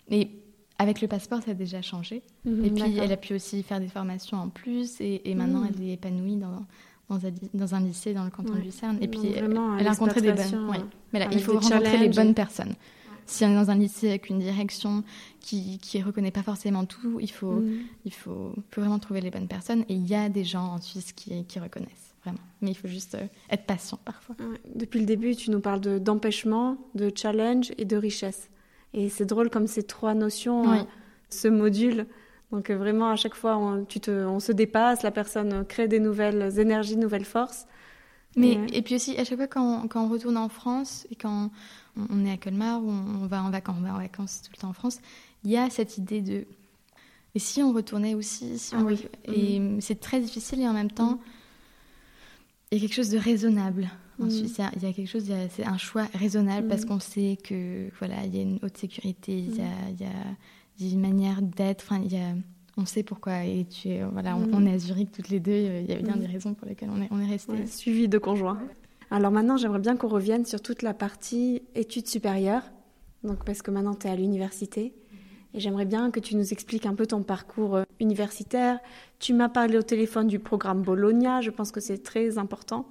Et 0.09 0.29
avec 0.77 1.01
le 1.01 1.07
passeport, 1.07 1.41
ça 1.41 1.51
a 1.51 1.53
déjà 1.53 1.81
changé. 1.81 2.21
Mhm, 2.43 2.65
et 2.65 2.69
puis, 2.69 2.97
elle 2.97 3.11
a 3.11 3.17
pu 3.17 3.33
aussi 3.33 3.63
faire 3.63 3.79
des 3.79 3.87
formations 3.87 4.37
en 4.37 4.49
plus. 4.49 4.99
Et, 4.99 5.33
maintenant, 5.35 5.61
mhm. 5.61 5.71
elle 5.73 5.83
est 5.87 5.93
épanouie 5.93 6.35
dans, 6.35 6.65
dans, 7.09 7.25
un, 7.25 7.31
dans, 7.53 7.75
un, 7.75 7.79
lycée 7.79 8.13
dans 8.13 8.25
le 8.25 8.29
canton 8.29 8.53
du 8.53 8.61
Lucerne. 8.61 8.97
Et 9.01 9.07
puis, 9.07 9.33
elle, 9.35 9.55
a 9.55 9.89
rencontré 9.89 10.21
des 10.21 10.33
bonnes. 10.33 10.69
Ouais. 10.69 10.81
Mais 11.13 11.19
là, 11.19 11.29
il 11.31 11.41
faut 11.41 11.57
rencontrer 11.57 11.97
les 11.97 12.09
bonnes 12.09 12.33
personnes 12.33 12.75
si 13.25 13.43
on 13.43 13.49
est 13.49 13.55
dans 13.55 13.71
un 13.71 13.75
lycée 13.75 14.09
avec 14.09 14.29
une 14.29 14.39
direction 14.39 15.03
qui 15.39 15.79
ne 15.95 16.03
reconnaît 16.03 16.31
pas 16.31 16.43
forcément 16.43 16.85
tout, 16.85 17.19
il 17.19 17.31
faut, 17.31 17.53
mm. 17.53 17.79
il 18.05 18.13
faut, 18.13 18.53
vraiment 18.75 18.99
trouver 18.99 19.21
les 19.21 19.31
bonnes 19.31 19.47
personnes. 19.47 19.83
Et 19.89 19.95
il 19.95 20.07
y 20.07 20.15
a 20.15 20.29
des 20.29 20.43
gens 20.43 20.65
en 20.65 20.81
Suisse 20.81 21.13
qui, 21.13 21.43
qui 21.45 21.59
reconnaissent, 21.59 22.14
vraiment. 22.25 22.43
Mais 22.61 22.71
il 22.71 22.75
faut 22.75 22.87
juste 22.87 23.15
euh, 23.15 23.27
être 23.49 23.65
patient 23.65 23.99
parfois. 24.03 24.35
Depuis 24.73 24.99
le 24.99 25.05
début, 25.05 25.35
tu 25.35 25.51
nous 25.51 25.59
parles 25.59 25.79
d'empêchement, 25.99 26.77
de, 26.95 27.11
challenge 27.15 27.71
et 27.77 27.85
de 27.85 27.95
richesse. 27.95 28.49
Et 28.93 29.09
c'est 29.09 29.25
drôle 29.25 29.49
comme 29.49 29.67
ces 29.67 29.83
trois 29.83 30.13
notions 30.13 30.73
euh, 30.73 30.81
se 31.29 31.47
modulent. 31.47 32.07
Donc 32.51 32.69
euh, 32.69 32.77
vraiment, 32.77 33.09
à 33.09 33.15
chaque 33.15 33.35
fois, 33.35 33.57
on, 33.57 33.85
tu 33.85 33.99
te, 33.99 34.11
on 34.11 34.39
se 34.39 34.51
dépasse, 34.51 35.03
la 35.03 35.11
personne 35.11 35.65
crée 35.65 35.87
des 35.87 35.99
nouvelles 35.99 36.59
énergies, 36.59 36.97
nouvelles 36.97 37.25
forces. 37.25 37.65
Mais, 38.37 38.59
et, 38.73 38.81
puis 38.81 38.95
aussi, 38.95 39.17
à 39.17 39.23
chaque 39.23 39.37
fois 39.37 39.47
quand, 39.47 39.87
quand 39.87 40.03
on 40.03 40.09
retourne 40.09 40.35
en 40.35 40.49
France 40.49 41.07
et 41.09 41.15
quand 41.15 41.51
on 41.95 42.25
est 42.25 42.31
à 42.33 42.35
Colmar 42.35 42.83
ou 42.83 42.89
on 42.89 43.27
va 43.27 43.41
en 43.41 43.49
vacances, 43.49 43.77
on 43.79 43.83
va 43.83 43.93
en 43.93 43.97
vacances 43.97 44.41
tout 44.41 44.51
le 44.53 44.59
temps 44.59 44.67
en 44.67 44.73
France, 44.73 44.99
il 45.45 45.51
y 45.51 45.57
a 45.57 45.69
cette 45.69 45.97
idée 45.97 46.19
de 46.19 46.45
et 47.35 47.39
si 47.39 47.61
on 47.61 47.73
retournait 47.73 48.15
aussi 48.15 48.57
si 48.57 48.73
on... 48.75 48.87
Ah 48.87 49.31
Et 49.31 49.59
mm. 49.59 49.81
c'est 49.81 49.99
très 49.99 50.21
difficile 50.21 50.61
et 50.61 50.67
en 50.67 50.73
même 50.73 50.89
temps, 50.89 51.19
il 52.71 52.77
y 52.77 52.77
a 52.77 52.87
quelque 52.87 52.95
chose 52.95 53.09
de 53.09 53.17
raisonnable. 53.17 53.89
En 54.19 54.25
mm. 54.25 54.31
Suisse, 54.31 54.61
il 54.75 54.83
y 54.83 54.85
a 54.85 54.93
quelque 54.93 55.09
chose, 55.09 55.29
c'est 55.49 55.65
un 55.65 55.77
choix 55.77 56.07
raisonnable 56.13 56.67
parce 56.67 56.83
mm. 56.83 56.87
qu'on 56.87 56.99
sait 56.99 57.37
que 57.43 57.89
voilà, 57.99 58.25
il 58.25 58.35
y 58.35 58.39
a 58.39 58.41
une 58.41 58.59
haute 58.63 58.77
sécurité, 58.77 59.37
il 59.37 59.55
y 59.57 59.61
a, 59.61 60.05
il 60.79 60.85
y 60.85 60.89
a 60.89 60.93
une 60.93 61.01
manière 61.01 61.41
d'être, 61.41 61.83
enfin, 61.83 62.01
il 62.03 62.13
y 62.13 62.17
a 62.17 62.33
on 62.77 62.85
sait 62.85 63.03
pourquoi. 63.03 63.43
Et 63.45 63.65
tu 63.65 63.89
voilà, 64.11 64.35
on, 64.35 64.65
est 64.65 64.73
à 64.73 64.79
Zurich 64.79 65.11
toutes 65.11 65.29
les 65.29 65.39
deux. 65.39 65.51
Il 65.53 65.85
y 65.85 65.93
a 65.93 66.01
bien 66.01 66.17
des 66.17 66.25
raisons 66.25 66.53
pour 66.53 66.67
lesquelles 66.67 66.89
on 66.91 67.01
est, 67.01 67.07
on 67.11 67.19
est 67.19 67.27
resté. 67.27 67.65
suivi 67.67 68.07
de 68.07 68.17
conjoints. 68.17 68.59
Alors 69.11 69.31
maintenant, 69.31 69.57
j'aimerais 69.57 69.79
bien 69.79 69.95
qu'on 69.95 70.07
revienne 70.07 70.45
sur 70.45 70.61
toute 70.61 70.81
la 70.81 70.93
partie 70.93 71.61
études 71.75 72.07
supérieures. 72.07 72.63
Donc 73.23 73.43
parce 73.45 73.61
que 73.61 73.71
maintenant, 73.71 73.95
tu 73.95 74.07
es 74.07 74.09
à 74.09 74.15
l'université. 74.15 74.93
Et 75.53 75.59
j'aimerais 75.59 75.85
bien 75.85 76.11
que 76.11 76.19
tu 76.19 76.35
nous 76.35 76.51
expliques 76.51 76.85
un 76.85 76.95
peu 76.95 77.05
ton 77.05 77.23
parcours 77.23 77.77
euh, 77.77 77.83
universitaire. 77.99 78.79
Tu 79.19 79.33
m'as 79.33 79.49
parlé 79.49 79.77
au 79.77 79.81
téléphone 79.81 80.27
du 80.27 80.39
programme 80.39 80.81
Bologna, 80.81 81.41
je 81.41 81.49
pense 81.49 81.71
que 81.71 81.79
c'est 81.79 82.03
très 82.03 82.37
important. 82.37 82.87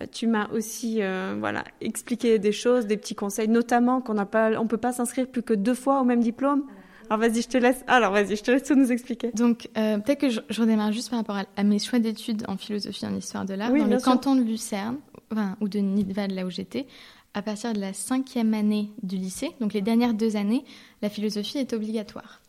Euh, 0.00 0.06
tu 0.10 0.26
m'as 0.26 0.48
aussi 0.50 0.98
euh, 1.00 1.36
voilà, 1.38 1.64
expliqué 1.80 2.38
des 2.38 2.52
choses, 2.52 2.86
des 2.86 2.96
petits 2.96 3.14
conseils, 3.14 3.48
notamment 3.48 4.00
qu'on 4.00 4.16
on 4.18 4.66
peut 4.66 4.76
pas 4.76 4.92
s'inscrire 4.92 5.26
plus 5.26 5.42
que 5.42 5.54
deux 5.54 5.74
fois 5.74 6.00
au 6.00 6.04
même 6.04 6.20
diplôme. 6.20 6.64
Alors 7.08 7.18
vas-y, 7.20 7.42
je 7.42 7.48
te 7.48 7.58
laisse. 7.58 7.82
Alors 7.88 8.12
vas-y, 8.12 8.36
je 8.36 8.42
te 8.42 8.52
laisse 8.52 8.62
tout 8.62 8.76
nous 8.76 8.92
expliquer. 8.92 9.32
Donc 9.32 9.68
peut-être 9.74 10.20
que 10.20 10.28
je, 10.28 10.40
redémarre 10.60 10.92
juste 10.92 11.10
par 11.10 11.18
rapport 11.18 11.38
à, 11.56 11.64
mes 11.64 11.80
choix 11.80 11.98
d'études 11.98 12.44
en 12.46 12.56
philosophie 12.56 13.04
et 13.04 13.08
en 13.08 13.16
histoire 13.16 13.44
de 13.44 13.54
l'art 13.54 13.72
dans 13.72 13.84
le 13.84 13.98
canton 13.98 14.36
de 14.36 14.42
Lucerne, 14.42 14.98
enfin, 15.32 15.56
ou 15.60 15.68
de 15.68 15.80
Nidwald 15.80 16.30
là 16.30 16.46
où 16.46 16.50
j'étais 16.50 16.86
à 17.34 17.42
partir 17.42 17.72
de 17.72 17.80
la 17.80 17.92
cinquième 17.92 18.54
année 18.54 18.90
du 19.02 19.16
lycée, 19.16 19.50
donc 19.60 19.72
les 19.72 19.82
dernières 19.82 20.14
deux 20.14 20.36
années, 20.36 20.64
la 21.02 21.08
philosophie 21.08 21.58
est 21.58 21.72
obligatoire. 21.72 22.40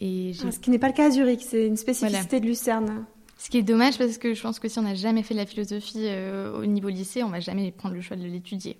Et 0.00 0.32
ah, 0.42 0.50
ce 0.50 0.58
qui 0.58 0.70
n'est 0.70 0.78
pas 0.78 0.88
le 0.88 0.94
cas 0.94 1.06
à 1.06 1.10
Zurich, 1.10 1.42
c'est 1.42 1.66
une 1.66 1.76
spécificité 1.76 2.40
de 2.40 2.46
Lucerne. 2.46 3.04
Ce 3.36 3.48
qui 3.48 3.58
est 3.58 3.62
dommage 3.62 3.96
parce 3.98 4.18
que 4.18 4.34
je 4.34 4.42
pense 4.42 4.58
que 4.58 4.68
si 4.68 4.78
on 4.78 4.82
n'a 4.82 4.94
jamais 4.94 5.22
fait 5.22 5.34
de 5.34 5.38
la 5.38 5.46
philosophie 5.46 6.06
euh, 6.08 6.60
au 6.60 6.66
niveau 6.66 6.88
lycée, 6.88 7.22
on 7.22 7.30
va 7.30 7.40
jamais 7.40 7.70
prendre 7.72 7.94
le 7.94 8.00
choix 8.00 8.16
de 8.16 8.24
l'étudier. 8.24 8.76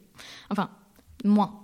Enfin, 0.51 0.71
moins. 1.25 1.61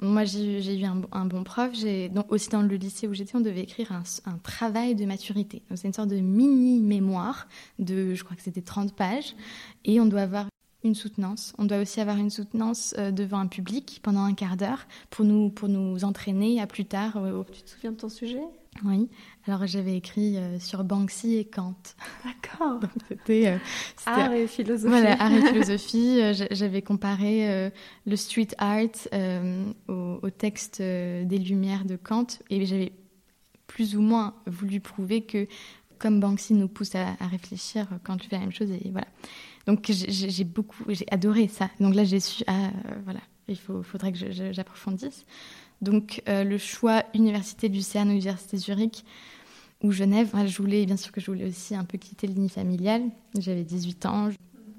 Moi, 0.00 0.24
j'ai 0.24 0.78
eu 0.78 0.84
un, 0.84 1.24
bon 1.24 1.42
prof. 1.42 1.72
Donc, 2.12 2.30
aussi 2.30 2.48
dans 2.50 2.62
le 2.62 2.76
lycée 2.76 3.08
où 3.08 3.14
j'étais, 3.14 3.34
on 3.34 3.40
devait 3.40 3.62
écrire 3.62 3.90
un, 3.90 4.02
un 4.26 4.38
travail 4.38 4.94
de 4.94 5.04
maturité. 5.04 5.62
Donc, 5.68 5.78
c'est 5.78 5.88
une 5.88 5.94
sorte 5.94 6.10
de 6.10 6.20
mini-mémoire 6.20 7.48
de, 7.80 8.14
je 8.14 8.22
crois 8.22 8.36
que 8.36 8.42
c'était 8.42 8.62
30 8.62 8.94
pages. 8.94 9.34
Et 9.84 10.00
on 10.00 10.06
doit 10.06 10.20
avoir 10.20 10.46
une 10.84 10.94
soutenance. 10.94 11.52
On 11.58 11.64
doit 11.64 11.78
aussi 11.78 12.00
avoir 12.00 12.16
une 12.16 12.30
soutenance 12.30 12.94
euh, 12.98 13.10
devant 13.10 13.38
un 13.38 13.48
public 13.48 14.00
pendant 14.02 14.22
un 14.22 14.34
quart 14.34 14.56
d'heure 14.56 14.86
pour 15.10 15.24
nous, 15.24 15.50
pour 15.50 15.68
nous 15.68 16.04
entraîner 16.04 16.60
à 16.60 16.66
plus 16.68 16.84
tard. 16.84 17.16
Euh, 17.16 17.42
tu 17.52 17.62
te 17.62 17.70
souviens 17.70 17.90
de 17.90 17.96
ton 17.96 18.08
sujet? 18.08 18.42
Oui. 18.84 19.08
Alors 19.46 19.66
j'avais 19.66 19.96
écrit 19.96 20.36
euh, 20.36 20.58
sur 20.58 20.84
Banksy 20.84 21.36
et 21.36 21.44
Kant. 21.44 21.74
D'accord. 22.24 22.80
C'était 23.08 23.58
art 24.06 24.32
et 24.32 24.46
philosophie. 24.46 24.88
Voilà, 24.88 25.20
art 25.20 25.32
et 25.32 25.42
philosophie. 25.52 26.20
j'avais 26.50 26.82
comparé 26.82 27.70
le 28.06 28.16
street 28.16 28.48
art 28.58 29.08
au, 29.88 30.30
texte 30.30 30.80
des 30.80 31.38
Lumières 31.38 31.84
de 31.84 31.96
Kant 31.96 32.26
et 32.50 32.64
j'avais 32.66 32.92
plus 33.66 33.96
ou 33.96 34.00
moins 34.00 34.34
voulu 34.46 34.80
prouver 34.80 35.22
que 35.22 35.46
comme 35.98 36.20
Banksy 36.20 36.54
nous 36.54 36.68
pousse 36.68 36.94
à, 36.94 37.16
à 37.18 37.26
réfléchir, 37.26 37.86
Kant 38.04 38.18
fait 38.18 38.36
la 38.36 38.40
même 38.40 38.52
chose 38.52 38.70
et 38.70 38.90
voilà. 38.90 39.08
Donc 39.68 39.84
j'ai 39.90 40.44
beaucoup, 40.44 40.82
j'ai 40.88 41.04
adoré 41.10 41.46
ça. 41.46 41.68
Donc 41.78 41.94
là 41.94 42.02
j'ai 42.02 42.20
su, 42.20 42.42
ah, 42.46 42.68
euh, 42.68 42.70
voilà, 43.04 43.20
il 43.48 43.58
faut, 43.58 43.82
faudrait 43.82 44.12
que 44.12 44.18
j'approfondisse. 44.50 45.26
Donc 45.80 46.22
euh, 46.28 46.44
le 46.44 46.58
choix 46.58 47.04
université 47.14 47.68
Lucerne, 47.68 48.10
université 48.10 48.56
Zurich 48.56 49.04
ou 49.82 49.92
Genève, 49.92 50.30
je 50.46 50.56
voulais, 50.56 50.84
bien 50.86 50.96
sûr 50.96 51.12
que 51.12 51.20
je 51.20 51.26
voulais 51.26 51.46
aussi 51.46 51.74
un 51.74 51.84
peu 51.84 51.98
quitter 51.98 52.26
le 52.26 52.34
nid 52.34 52.48
familial. 52.48 53.02
J'avais 53.38 53.64
18 53.64 54.06
ans, 54.06 54.30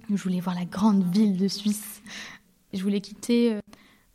je 0.09 0.21
voulais 0.21 0.41
voir 0.41 0.55
la 0.55 0.65
grande 0.65 1.09
ville 1.13 1.37
de 1.37 1.47
Suisse. 1.47 2.01
Je 2.73 2.83
voulais 2.83 3.01
quitter 3.01 3.53
euh, 3.53 3.59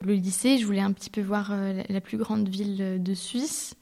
le 0.05 0.15
lycée, 0.15 0.59
je 0.59 0.67
voulais 0.67 0.81
un 0.81 0.93
petit 0.93 1.11
peu 1.11 1.23
voir 1.23 1.55
la 1.89 2.01
plus 2.01 2.19
grande 2.19 2.49
ville 2.49 3.03
de 3.03 3.15
Suisse 3.15 3.75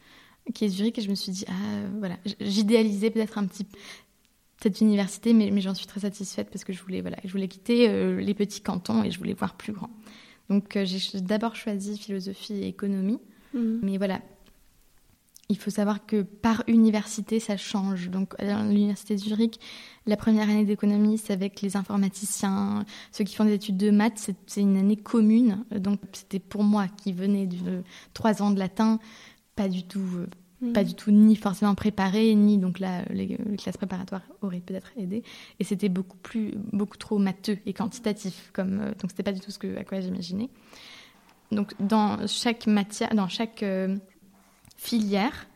qui 0.54 0.64
est 0.64 0.68
Zurich 0.68 0.98
et 0.98 1.02
je 1.02 1.10
me 1.10 1.14
suis 1.14 1.30
dit 1.32 1.44
ah 1.48 1.88
voilà 1.98 2.16
j'idéalisais 2.40 3.10
peut-être 3.10 3.38
un 3.38 3.46
petit 3.46 3.66
cette 4.62 4.80
université, 4.80 5.34
mais, 5.34 5.60
j'en 5.60 5.74
suis 5.74 5.86
très 5.86 6.00
satisfaite 6.00 6.48
parce 6.50 6.64
que 6.64 6.72
je 6.72 6.80
voulais, 6.82 7.00
voilà, 7.00 7.16
je 7.24 7.32
voulais 7.32 7.48
quitter 7.48 7.88
euh, 7.88 8.20
les 8.20 8.34
petits 8.34 8.60
cantons 8.60 9.02
et 9.02 9.10
je 9.10 9.18
voulais 9.18 9.34
voir 9.34 9.54
plus 9.56 9.72
grand. 9.72 9.90
Donc 10.52 10.76
euh, 10.76 10.84
j'ai 10.84 11.20
d'abord 11.20 11.56
choisi 11.56 11.96
philosophie 11.98 12.54
et 12.54 12.68
économie, 12.68 13.18
mhm. 13.54 13.80
mais 13.82 13.96
voilà, 13.96 14.20
il 15.48 15.56
faut 15.56 15.70
savoir 15.70 16.04
que 16.06 16.22
par 16.22 16.62
université, 16.66 17.40
ça 17.40 17.56
change. 17.56 18.10
Donc, 18.10 18.34
à 18.38 18.62
l'université 18.62 19.14
de 19.14 19.20
Zurich, 19.20 19.60
la 20.06 20.16
première 20.16 20.48
année 20.48 20.64
d'économie, 20.64 21.18
c'est 21.18 21.32
avec 21.32 21.60
les 21.60 21.76
informaticiens, 21.76 22.84
ceux 23.12 23.24
qui 23.24 23.34
font 23.34 23.44
des 23.44 23.54
études 23.54 23.76
de 23.76 23.90
maths, 23.90 24.30
c'est 24.46 24.60
une 24.60 24.76
année 24.76 24.96
commune. 24.96 25.64
Donc, 25.70 26.00
c'était 26.12 26.38
pour 26.38 26.64
moi 26.64 26.86
qui 26.88 27.12
venais 27.12 27.46
de 27.46 27.82
trois 28.14 28.42
ans 28.42 28.50
de 28.50 28.58
latin, 28.58 28.98
pas 29.54 29.68
du 29.68 29.82
tout 29.82 30.26
pas 30.72 30.84
du 30.84 30.94
tout 30.94 31.10
ni 31.10 31.34
forcément 31.36 31.74
préparé, 31.74 32.34
ni 32.34 32.58
donc 32.58 32.78
là, 32.78 33.02
les, 33.10 33.36
classes 33.58 33.76
préparatoires 33.76 34.22
auraient 34.42 34.60
peut-être 34.60 34.92
aidé. 34.96 35.22
Et 35.58 35.64
c'était 35.64 35.88
beaucoup 35.88 36.16
plus, 36.18 36.54
beaucoup 36.72 36.96
trop 36.96 37.18
matheux 37.18 37.58
et 37.66 37.72
quantitatif, 37.72 38.50
comme, 38.52 38.80
euh, 38.80 38.88
donc 38.90 39.10
c'était 39.10 39.22
pas 39.22 39.32
du 39.32 39.40
tout 39.40 39.50
ce 39.50 39.58
que, 39.58 39.76
à 39.76 39.84
quoi 39.84 40.00
j'imaginais. 40.00 40.50
Donc 41.50 41.74
dans 41.80 42.26
chaque 42.26 42.66
matière, 42.66 43.14
dans 43.14 43.28
chaque 43.28 43.62
euh, 43.62 43.96
filière 44.76 45.46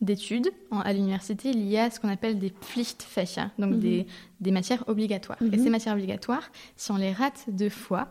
d'études 0.00 0.50
à 0.70 0.92
l'université, 0.92 1.50
il 1.50 1.66
y 1.66 1.78
a 1.78 1.90
ce 1.90 2.00
qu'on 2.00 2.08
appelle 2.08 2.38
des 2.38 2.50
Pflichtfächer, 2.50 3.46
donc 3.58 3.74
mm-hmm. 3.74 3.78
des, 3.78 4.06
des, 4.40 4.50
matières 4.50 4.84
obligatoires. 4.88 5.40
Et 5.40 5.46
mm-hmm. 5.46 5.62
ces 5.62 5.70
matières 5.70 5.94
obligatoires, 5.94 6.50
si 6.76 6.90
on 6.92 6.96
les 6.96 7.12
rate 7.12 7.46
deux 7.48 7.70
fois, 7.70 8.08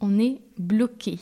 on 0.00 0.18
est 0.18 0.40
bloqué. 0.58 1.18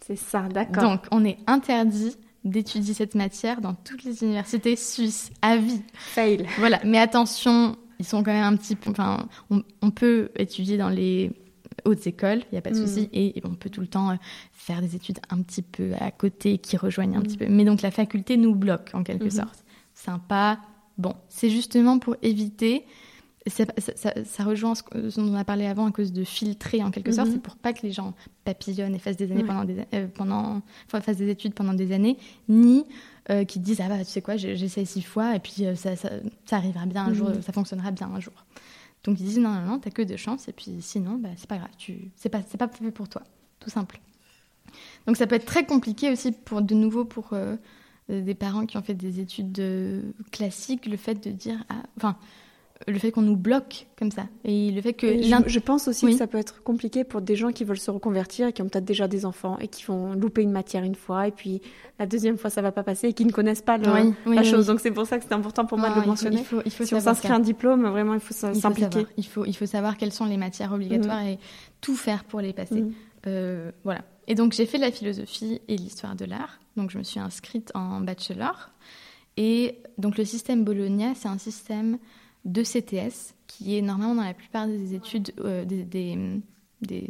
C'est 0.00 0.16
ça, 0.16 0.48
d'accord. 0.48 0.82
Donc 0.82 1.06
on 1.10 1.24
est 1.24 1.38
interdit 1.46 2.16
d'étudier 2.44 2.94
cette 2.94 3.14
matière 3.14 3.60
dans 3.60 3.74
toutes 3.74 4.04
les 4.04 4.22
universités 4.22 4.76
suisses 4.76 5.30
à 5.42 5.56
vie. 5.56 5.82
Fail. 5.94 6.46
Voilà, 6.58 6.80
mais 6.84 6.98
attention, 6.98 7.76
ils 7.98 8.06
sont 8.06 8.22
quand 8.22 8.32
même 8.32 8.44
un 8.44 8.56
petit 8.56 8.76
peu. 8.76 8.90
Enfin, 8.90 9.28
on, 9.50 9.90
peut 9.90 10.30
étudier 10.36 10.76
dans 10.76 10.88
les 10.88 11.32
hautes 11.84 12.06
écoles, 12.06 12.40
il 12.50 12.54
n'y 12.54 12.58
a 12.58 12.62
pas 12.62 12.70
de 12.70 12.78
mm. 12.78 12.86
souci, 12.86 13.08
et, 13.12 13.40
on 13.44 13.54
peut 13.54 13.70
tout 13.70 13.80
le 13.80 13.86
temps 13.86 14.10
euh, 14.10 14.16
faire 14.52 14.80
des 14.80 14.94
études 14.94 15.18
un 15.30 15.42
petit 15.42 15.62
peu 15.62 15.92
à 15.98 16.10
côté 16.10 16.58
qui 16.58 16.76
rejoignent 16.76 17.16
un 17.16 17.22
petit 17.22 17.36
mm. 17.36 17.40
peu. 17.40 17.48
Mais 17.48 17.64
donc 17.64 17.82
la 17.82 17.90
faculté 17.90 18.36
nous 18.36 18.54
bloque 18.54 18.90
en 18.94 19.02
quelque 19.02 19.26
mm-hmm. 19.26 19.36
sorte. 19.36 19.64
Sympa. 19.94 20.60
Bon, 20.96 21.14
c'est 21.28 21.50
justement 21.50 21.98
pour 21.98 22.16
éviter 22.22 22.84
ça, 23.48 23.64
ça, 24.24 24.44
rejoint 24.44 24.74
ce, 24.74 24.82
dont 25.20 25.32
on 25.32 25.34
a 25.34 25.44
parlé 25.44 25.66
avant 25.66 25.86
à 25.86 25.92
cause 25.92 26.12
de 26.12 26.24
filtrer 26.24 26.82
en 26.82 26.90
quelque 26.90 27.12
sorte. 27.12 27.28
Mhm. 27.28 27.34
C'est 27.34 27.42
pour 27.42 27.56
pas 27.56 27.72
que 27.72 27.82
les 27.82 27.92
gens 27.92 28.14
papillonnent 28.44 28.94
et 28.94 28.98
fassent 28.98 29.16
des 29.16 29.30
années 29.30 29.44
pendant 29.44 29.64
des 29.64 29.84
euh, 29.94 30.06
pendant 30.08 30.62
fassent 30.88 31.16
des 31.16 31.28
études 31.28 31.54
pendant 31.54 31.74
des 31.74 31.92
années, 31.92 32.18
ni 32.48 32.84
euh, 33.30 33.44
qui 33.44 33.60
disent 33.60 33.80
ah 33.80 33.88
bah 33.88 33.98
tu 33.98 34.10
sais 34.10 34.22
quoi 34.22 34.36
j'essaie 34.36 34.84
six 34.84 35.02
fois 35.02 35.36
et 35.36 35.40
puis 35.40 35.66
euh, 35.66 35.74
ça, 35.74 35.96
ça, 35.96 36.10
arrivera 36.50 36.86
bien 36.86 37.06
un 37.06 37.14
jour, 37.14 37.28
mhm. 37.30 37.42
ça 37.42 37.52
fonctionnera 37.52 37.90
bien 37.90 38.10
un 38.12 38.20
jour. 38.20 38.34
Donc 39.04 39.20
ils 39.20 39.24
disent 39.24 39.38
non 39.38 39.50
non 39.50 39.62
non 39.62 39.78
t'as 39.78 39.90
que 39.90 40.02
de 40.02 40.16
chance 40.16 40.48
et 40.48 40.52
puis 40.52 40.76
sinon 40.80 41.18
bah, 41.18 41.30
c'est 41.36 41.48
pas 41.48 41.58
grave 41.58 41.70
tu 41.78 42.10
c'est 42.16 42.28
pas 42.28 42.42
c'est 42.48 42.58
pas 42.58 42.68
fait 42.68 42.90
pour 42.90 43.08
toi 43.08 43.22
tout 43.60 43.70
simple. 43.70 44.00
Donc 45.06 45.16
ça 45.16 45.26
peut 45.26 45.36
être 45.36 45.46
très 45.46 45.64
compliqué 45.64 46.10
aussi 46.10 46.32
pour 46.32 46.62
de 46.62 46.74
nouveau 46.74 47.04
pour 47.04 47.34
des 48.08 48.34
parents 48.34 48.66
qui 48.66 48.76
ont 48.76 48.82
fait 48.82 48.94
des 48.94 49.20
études 49.20 49.62
classiques 50.30 50.86
le 50.86 50.96
fait 50.96 51.14
de 51.14 51.30
dire 51.30 51.64
ah, 51.68 51.82
enfin 51.96 52.16
le 52.86 52.98
fait 52.98 53.10
qu'on 53.10 53.22
nous 53.22 53.36
bloque 53.36 53.86
comme 53.98 54.10
ça. 54.10 54.26
Et 54.44 54.70
le 54.70 54.80
fait 54.80 54.92
que 54.92 55.20
je, 55.22 55.58
pense 55.58 55.88
aussi 55.88 56.06
que 56.06 56.12
ça 56.12 56.26
peut 56.26 56.38
être 56.38 56.62
compliqué 56.62 57.02
pour 57.04 57.20
des 57.20 57.34
gens 57.34 57.50
qui 57.50 57.64
veulent 57.64 57.78
se 57.78 57.90
reconvertir 57.90 58.48
et 58.48 58.52
qui 58.52 58.62
ont 58.62 58.68
peut-être 58.68 58.84
déjà 58.84 59.08
des 59.08 59.26
enfants 59.26 59.58
et 59.58 59.68
qui 59.68 59.84
vont 59.84 60.12
louper 60.12 60.42
une 60.42 60.52
matière 60.52 60.84
une 60.84 60.94
fois 60.94 61.26
et 61.26 61.32
puis 61.32 61.60
la 61.98 62.06
deuxième 62.06 62.38
fois 62.38 62.50
ça 62.50 62.62
va 62.62 62.70
pas 62.70 62.84
passer 62.84 63.08
et 63.08 63.12
qui 63.12 63.24
ne 63.24 63.32
connaissent 63.32 63.62
pas 63.62 63.78
la 63.78 64.42
chose. 64.44 64.66
donc 64.66 64.80
c'est 64.80 64.92
pour 64.92 65.06
ça 65.06 65.18
que 65.18 65.24
c'est 65.24 65.34
important 65.34 65.66
pour 65.66 65.78
moi 65.78 65.90
de 65.90 66.00
le 66.00 66.06
mentionner. 66.06 66.38
il 66.38 66.44
faut, 66.44 66.62
il 66.64 66.70
faut 66.70 66.84
si 66.84 66.94
on 66.94 67.00
s'inscrit 67.00 67.32
un 67.32 67.40
diplôme 67.40 67.86
vraiment 67.88 68.14
il 68.14 68.20
faut 68.20 68.34
s'impliquer. 68.34 69.06
il 69.16 69.26
faut 69.26 69.44
il 69.44 69.56
faut 69.56 69.66
savoir 69.66 69.96
quelles 69.96 70.12
sont 70.12 70.26
les 70.26 70.36
matières 70.36 70.72
obligatoires 70.72 71.22
mm. 71.22 71.28
et 71.28 71.38
tout 71.80 71.96
faire 71.96 72.24
pour 72.24 72.40
les 72.40 72.52
passer. 72.52 72.82
Mm. 72.82 72.92
euh, 73.26 73.70
voilà. 73.84 74.02
Et 74.28 74.34
donc 74.34 74.52
j'ai 74.52 74.66
fait 74.66 74.78
la 74.78 74.92
philosophie 74.92 75.60
et 75.68 75.76
l'histoire 75.76 76.14
de 76.14 76.24
l'art. 76.24 76.60
Donc 76.76 76.90
je 76.90 76.98
me 76.98 77.02
suis 77.02 77.18
inscrite 77.18 77.72
en 77.74 78.00
bachelor. 78.00 78.70
Et 79.36 79.78
donc 79.96 80.16
le 80.16 80.24
système 80.24 80.64
Bologna 80.64 81.14
c'est 81.14 81.28
un 81.28 81.38
système 81.38 81.98
de 82.44 82.62
CTS, 82.62 83.34
qui 83.46 83.76
est 83.76 83.82
normalement 83.82 84.14
dans 84.14 84.24
la 84.24 84.34
plupart 84.34 84.66
des 84.66 84.94
études 84.94 85.32
euh, 85.40 85.64
des, 85.64 86.14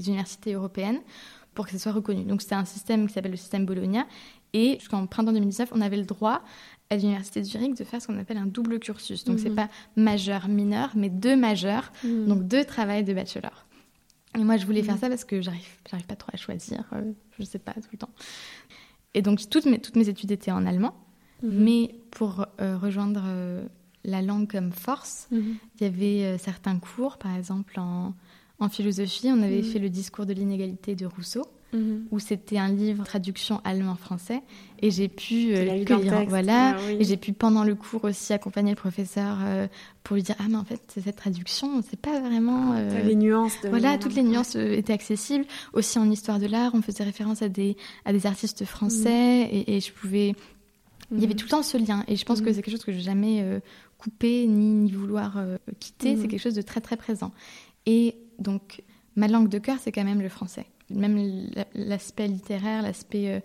universités 0.07 0.55
européennes, 0.55 1.01
pour 1.55 1.67
que 1.67 1.73
ce 1.73 1.79
soit 1.79 1.93
reconnu. 1.93 2.25
Donc 2.25 2.43
c'est 2.43 2.55
un 2.55 2.65
système 2.65 3.07
qui 3.07 3.15
s'appelle 3.15 3.33
le 3.33 3.37
système 3.37 3.67
Bologna. 3.67 4.07
Et 4.55 4.79
jusqu'en 4.79 5.07
printemps 5.07 5.33
2019, 5.33 5.71
on 5.75 5.81
avait 5.81 5.99
le 5.99 6.05
droit 6.05 6.43
à 6.91 6.97
l'université 6.97 7.41
de 7.41 7.45
Zurich 7.45 7.75
de 7.77 7.85
faire 7.85 8.01
ce 8.01 8.07
qu'on 8.07 8.19
appelle 8.19 8.39
un 8.39 8.47
double 8.47 8.79
cursus. 8.79 9.25
Donc 9.25 9.39
ce 9.39 9.45
c'est 9.45 9.51
mhm. 9.51 9.57
pas 9.57 9.69
majeur, 9.97 10.49
mineur, 10.49 10.93
mais 10.95 11.11
deux 11.11 11.37
majeurs, 11.37 11.93
mhm. 12.03 12.27
donc 12.27 12.45
deux 12.45 12.65
travails 12.65 13.05
de 13.05 13.13
bachelor. 13.13 13.67
Et 14.39 14.45
moi, 14.45 14.57
je 14.57 14.65
voulais 14.67 14.83
faire 14.83 14.95
mhm. 14.95 15.01
ça 15.01 15.09
parce 15.09 15.25
que 15.25 15.43
j'arrive, 15.43 15.67
j'arrive 15.91 16.07
pas 16.07 16.17
trop 16.17 16.31
à 16.33 16.37
choisir, 16.37 16.85
je 16.93 16.97
euh, 16.97 17.13
je 17.39 17.45
sais 17.45 17.59
pas 17.59 17.75
tout 17.75 17.89
le 17.93 17.99
temps. 17.99 18.11
Et 19.15 19.23
donc 19.23 19.49
toutes 19.51 19.67
mes, 19.67 19.79
toutes 19.81 19.97
mes 19.97 20.09
études 20.09 20.31
étaient 20.31 20.51
en 20.51 20.65
allemand, 20.65 20.95
mais 21.43 21.95
pour 22.11 22.47
euh, 22.61 22.77
rejoindre 22.77 23.23
la 24.05 24.23
langue 24.23 24.51
comme 24.51 24.73
force. 24.73 25.29
Mhm. 25.31 25.57
Il 25.79 25.85
y 25.85 25.87
avait 25.87 26.25
euh, 26.25 26.39
certains 26.39 26.79
cours, 26.79 27.19
par 27.19 27.37
exemple 27.37 27.79
en, 27.79 28.15
philosophie, 28.71 29.29
on 29.29 29.43
avait 29.43 29.63
mhm. 29.63 29.65
fait 29.65 29.79
le 29.79 29.89
discours 29.89 30.27
de 30.27 30.33
l'inégalité 30.33 30.95
de 30.95 31.07
Rousseau. 31.07 31.47
mhm. 31.73 32.07
où 32.11 32.19
c'était 32.19 32.59
un 32.59 32.69
livre 32.69 33.05
traduction 33.05 33.61
allemand-français 33.65 34.43
et 34.81 34.91
j'ai 34.91 35.09
pu 35.09 35.55
euh, 35.55 35.85
voilà 36.29 36.77
ah 36.77 36.93
et 36.93 37.05
j'ai 37.05 37.17
pu 37.17 37.33
pendant 37.33 37.65
le 37.65 37.75
cours 37.75 38.05
aussi 38.05 38.33
accompagner 38.33 38.71
le 38.71 38.77
professeur 38.77 39.39
euh, 39.43 39.67
pour 40.03 40.17
lui 40.17 40.23
dire 40.23 40.37
ah 40.39 40.45
mais 40.49 40.57
en 40.57 40.65
fait 40.65 40.81
cette 41.03 41.17
traduction 41.17 41.83
c'est 41.89 42.01
pas 42.01 42.21
vraiment 42.21 42.75
euh, 42.75 43.03
les 43.03 43.15
nuances 43.15 43.57
voilà 43.69 43.99
toutes 43.99 44.15
les 44.15 44.23
nuances 44.23 44.57
étaient 44.57 44.93
accessibles 44.93 45.45
aussi 45.73 45.99
en 45.99 46.11
histoire 46.11 46.39
de 46.39 46.47
l'art 46.47 46.73
on 46.75 46.83
faisait 46.83 47.05
référence 47.05 47.43
à 47.43 47.49
des 47.49 47.77
à 48.05 48.13
des 48.13 48.27
artistes 48.27 48.65
français 48.65 49.49
et, 49.67 49.81
je 49.81 49.93
pouvais 49.93 50.35
il 51.11 51.21
y 51.21 51.25
avait 51.25 51.35
tout 51.35 51.47
le 51.47 51.51
temps 51.51 51.63
ce 51.63 51.79
lien 51.79 52.05
et 52.07 52.17
je 52.17 52.25
pense 52.25 52.41
que 52.41 52.53
c'est 52.53 52.63
quelque 52.63 52.73
chose 52.75 52.85
que 52.85 52.93
je 52.93 52.99
n'ai 52.99 53.05
jamais 53.05 53.61
coupé 53.99 54.47
ni, 54.47 54.71
ni 54.71 54.93
vouloir 54.93 55.39
quitter 55.81 56.17
c'est 56.17 56.29
quelque 56.29 56.41
chose 56.41 56.55
de 56.55 56.63
très 56.63 56.81
très 56.81 56.97
présent 56.97 57.33
et 57.85 58.15
donc 58.39 58.83
ma 59.17 59.29
langue 59.29 59.49
de 59.49 59.59
cœur 59.59 59.77
c'est 59.81 59.93
quand 59.93 60.05
même 60.05 60.23
le 60.23 60.29
français 60.29 60.67
même 60.91 61.51
l'aspect 61.75 62.29
littéraire, 62.29 62.83
l'aspect... 62.83 63.35
Euh, 63.35 63.41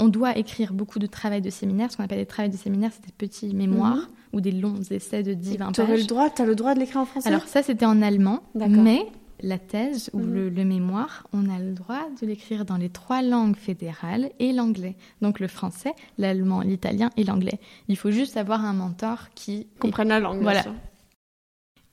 on 0.00 0.06
doit 0.06 0.38
écrire 0.38 0.72
beaucoup 0.72 1.00
de 1.00 1.06
travail 1.06 1.40
de 1.40 1.50
séminaire. 1.50 1.90
Ce 1.90 1.96
qu'on 1.96 2.04
appelle 2.04 2.20
des 2.20 2.26
travaux 2.26 2.48
de 2.48 2.56
séminaire, 2.56 2.92
c'est 2.92 3.04
des 3.04 3.12
petits 3.12 3.52
mémoires 3.52 3.96
mhm. 3.96 4.08
ou 4.32 4.40
des 4.40 4.52
longs 4.52 4.80
essais 4.90 5.24
de 5.24 5.34
10-20 5.34 5.58
pages. 5.58 5.72
Tu 5.74 5.82
le 5.82 6.04
droit, 6.04 6.28
as 6.38 6.44
le 6.44 6.54
droit 6.54 6.74
de 6.74 6.78
l'écrire 6.78 7.00
en 7.00 7.04
français? 7.04 7.28
Alors 7.28 7.48
ça, 7.48 7.64
c'était 7.64 7.84
en 7.84 8.00
allemand, 8.00 8.44
mais 8.54 9.06
la 9.40 9.58
thèse 9.58 10.10
ou 10.12 10.18
mhm. 10.18 10.48
le, 10.48 10.64
mémoire, 10.64 11.26
on 11.32 11.48
a 11.48 11.58
le 11.58 11.72
droit 11.72 12.08
de 12.20 12.26
l'écrire 12.26 12.64
dans 12.64 12.76
les 12.76 12.88
trois 12.88 13.22
langues 13.22 13.56
fédérales 13.56 14.30
et 14.38 14.52
l'anglais. 14.52 14.96
Donc 15.22 15.40
le 15.40 15.48
français, 15.48 15.92
l'allemand, 16.18 16.60
l'italien 16.60 17.10
et 17.16 17.24
l'anglais. 17.24 17.60
Il 17.88 17.96
faut 17.96 18.10
juste 18.10 18.36
avoir 18.36 18.64
un 18.64 18.72
mentor 18.72 19.28
qui 19.34 19.68
comprenne 19.78 20.08
la 20.08 20.20
langue. 20.20 20.42
Voilà. 20.42 20.64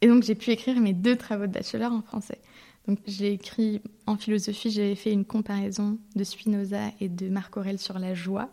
Et 0.02 0.08
donc 0.08 0.24
j'ai 0.24 0.36
pu 0.36 0.52
écrire 0.52 0.80
mes 0.80 0.94
deux 0.94 1.16
travaux 1.16 1.48
de 1.48 1.52
bachelor 1.52 1.92
en 1.92 2.02
français. 2.02 2.40
Donc 2.88 3.00
j'ai 3.08 3.34
écrit 3.34 3.82
en 4.06 4.16
philosophie, 4.16 4.70
j'avais 4.70 4.96
fait 4.96 5.12
une 5.12 5.26
comparaison 5.26 5.98
de 6.16 6.24
Spinoza 6.24 6.92
et 7.00 7.10
de 7.10 7.30
Marc 7.30 7.58
Aurèle 7.58 7.80
sur 7.80 7.98
la 7.98 8.14
joie. 8.14 8.50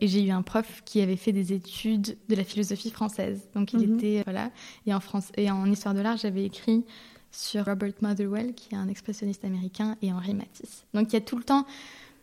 Et 0.00 0.06
j'ai 0.06 0.24
eu 0.24 0.30
un 0.30 0.42
prof 0.42 0.82
qui 0.84 1.00
avait 1.00 1.16
fait 1.16 1.32
des 1.32 1.52
études 1.52 2.16
de 2.28 2.36
la 2.36 2.44
philosophie 2.44 2.90
française. 2.90 3.48
Donc 3.54 3.72
il 3.72 3.80
mhm. 3.80 3.94
était 3.96 4.22
voilà. 4.24 4.50
Et 4.86 4.94
en 4.94 5.00
France 5.00 5.32
et 5.36 5.50
en 5.50 5.66
histoire 5.66 5.94
de 5.94 6.00
l'art, 6.00 6.16
j'avais 6.16 6.44
écrit 6.44 6.84
sur 7.30 7.64
Robert 7.64 7.92
Motherwell, 8.00 8.54
qui 8.54 8.74
est 8.74 8.78
un 8.78 8.88
expressionniste 8.88 9.44
américain, 9.44 9.96
et 10.02 10.12
Henri 10.12 10.34
Matisse. 10.34 10.84
Donc 10.94 11.12
il 11.12 11.14
y 11.14 11.16
a 11.16 11.20
tout 11.20 11.36
le 11.36 11.44
temps 11.44 11.66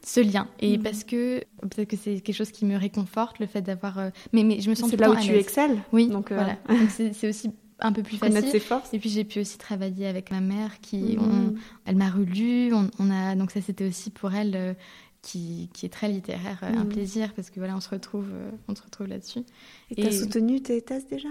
ce 0.04 0.20
lien. 0.20 0.48
Et 0.60 0.78
mhm. 0.78 0.84
parce 0.84 1.04
que 1.04 1.40
peut-être 1.62 1.90
que 1.90 1.98
c'est 1.98 2.20
quelque 2.22 2.36
chose 2.36 2.52
qui 2.52 2.66
me 2.66 2.78
réconforte, 2.78 3.40
le 3.40 3.48
fait 3.48 3.62
d'avoir. 3.62 3.98
Euh, 4.00 4.10
mais, 4.34 4.44
mais 4.44 4.62
je 4.62 4.70
me 4.70 4.76
sens. 4.76 4.90
C'est 4.90 4.98
là 4.98 5.12
où 5.12 5.16
tu 5.16 5.32
excelles. 5.32 5.82
Oui. 5.92 6.08
Donc 6.08 6.32
euh, 6.32 6.36
voilà. 6.36 6.58
c'est 6.90 7.28
aussi 7.28 7.52
un 7.80 7.92
peu 7.92 8.04
plus 8.04 8.18
facile. 8.18 8.50
Ses 8.50 8.60
forces. 8.60 8.94
Et 8.94 9.00
puis 9.00 9.10
j'ai 9.10 9.24
pu 9.24 9.40
aussi 9.40 9.58
travailler 9.58 10.08
avec 10.08 10.32
ma 10.32 10.42
mère 10.42 10.80
qui, 10.82 11.18
mhm. 11.18 11.58
elle 11.86 11.96
m'a 11.96 12.10
relu. 12.10 12.74
On, 12.74 13.12
a 13.12 13.36
donc 13.36 13.52
ça 13.52 13.62
c'était 13.62 13.88
aussi 13.88 14.10
pour 14.10 14.34
elle 14.34 14.56
euh, 14.56 14.74
qui, 15.22 15.70
qui, 15.74 15.86
est 15.86 15.90
très 15.90 16.08
littéraire 16.08 16.60
un 16.62 16.84
mhm. 16.84 16.90
plaisir 16.90 17.34
parce 17.34 17.50
que 17.50 17.60
voilà 17.60 17.76
on 17.76 17.82
se 17.82 17.90
retrouve 17.90 18.30
euh, 18.32 18.52
on 18.68 18.76
se 18.76 18.82
retrouve 18.82 19.08
là-dessus. 19.08 19.44
Et 19.92 19.96
tu 19.96 20.08
as 20.08 20.12
soutenu 20.12 20.62
tes 20.62 20.82
thèses 20.82 21.08
déjà? 21.08 21.30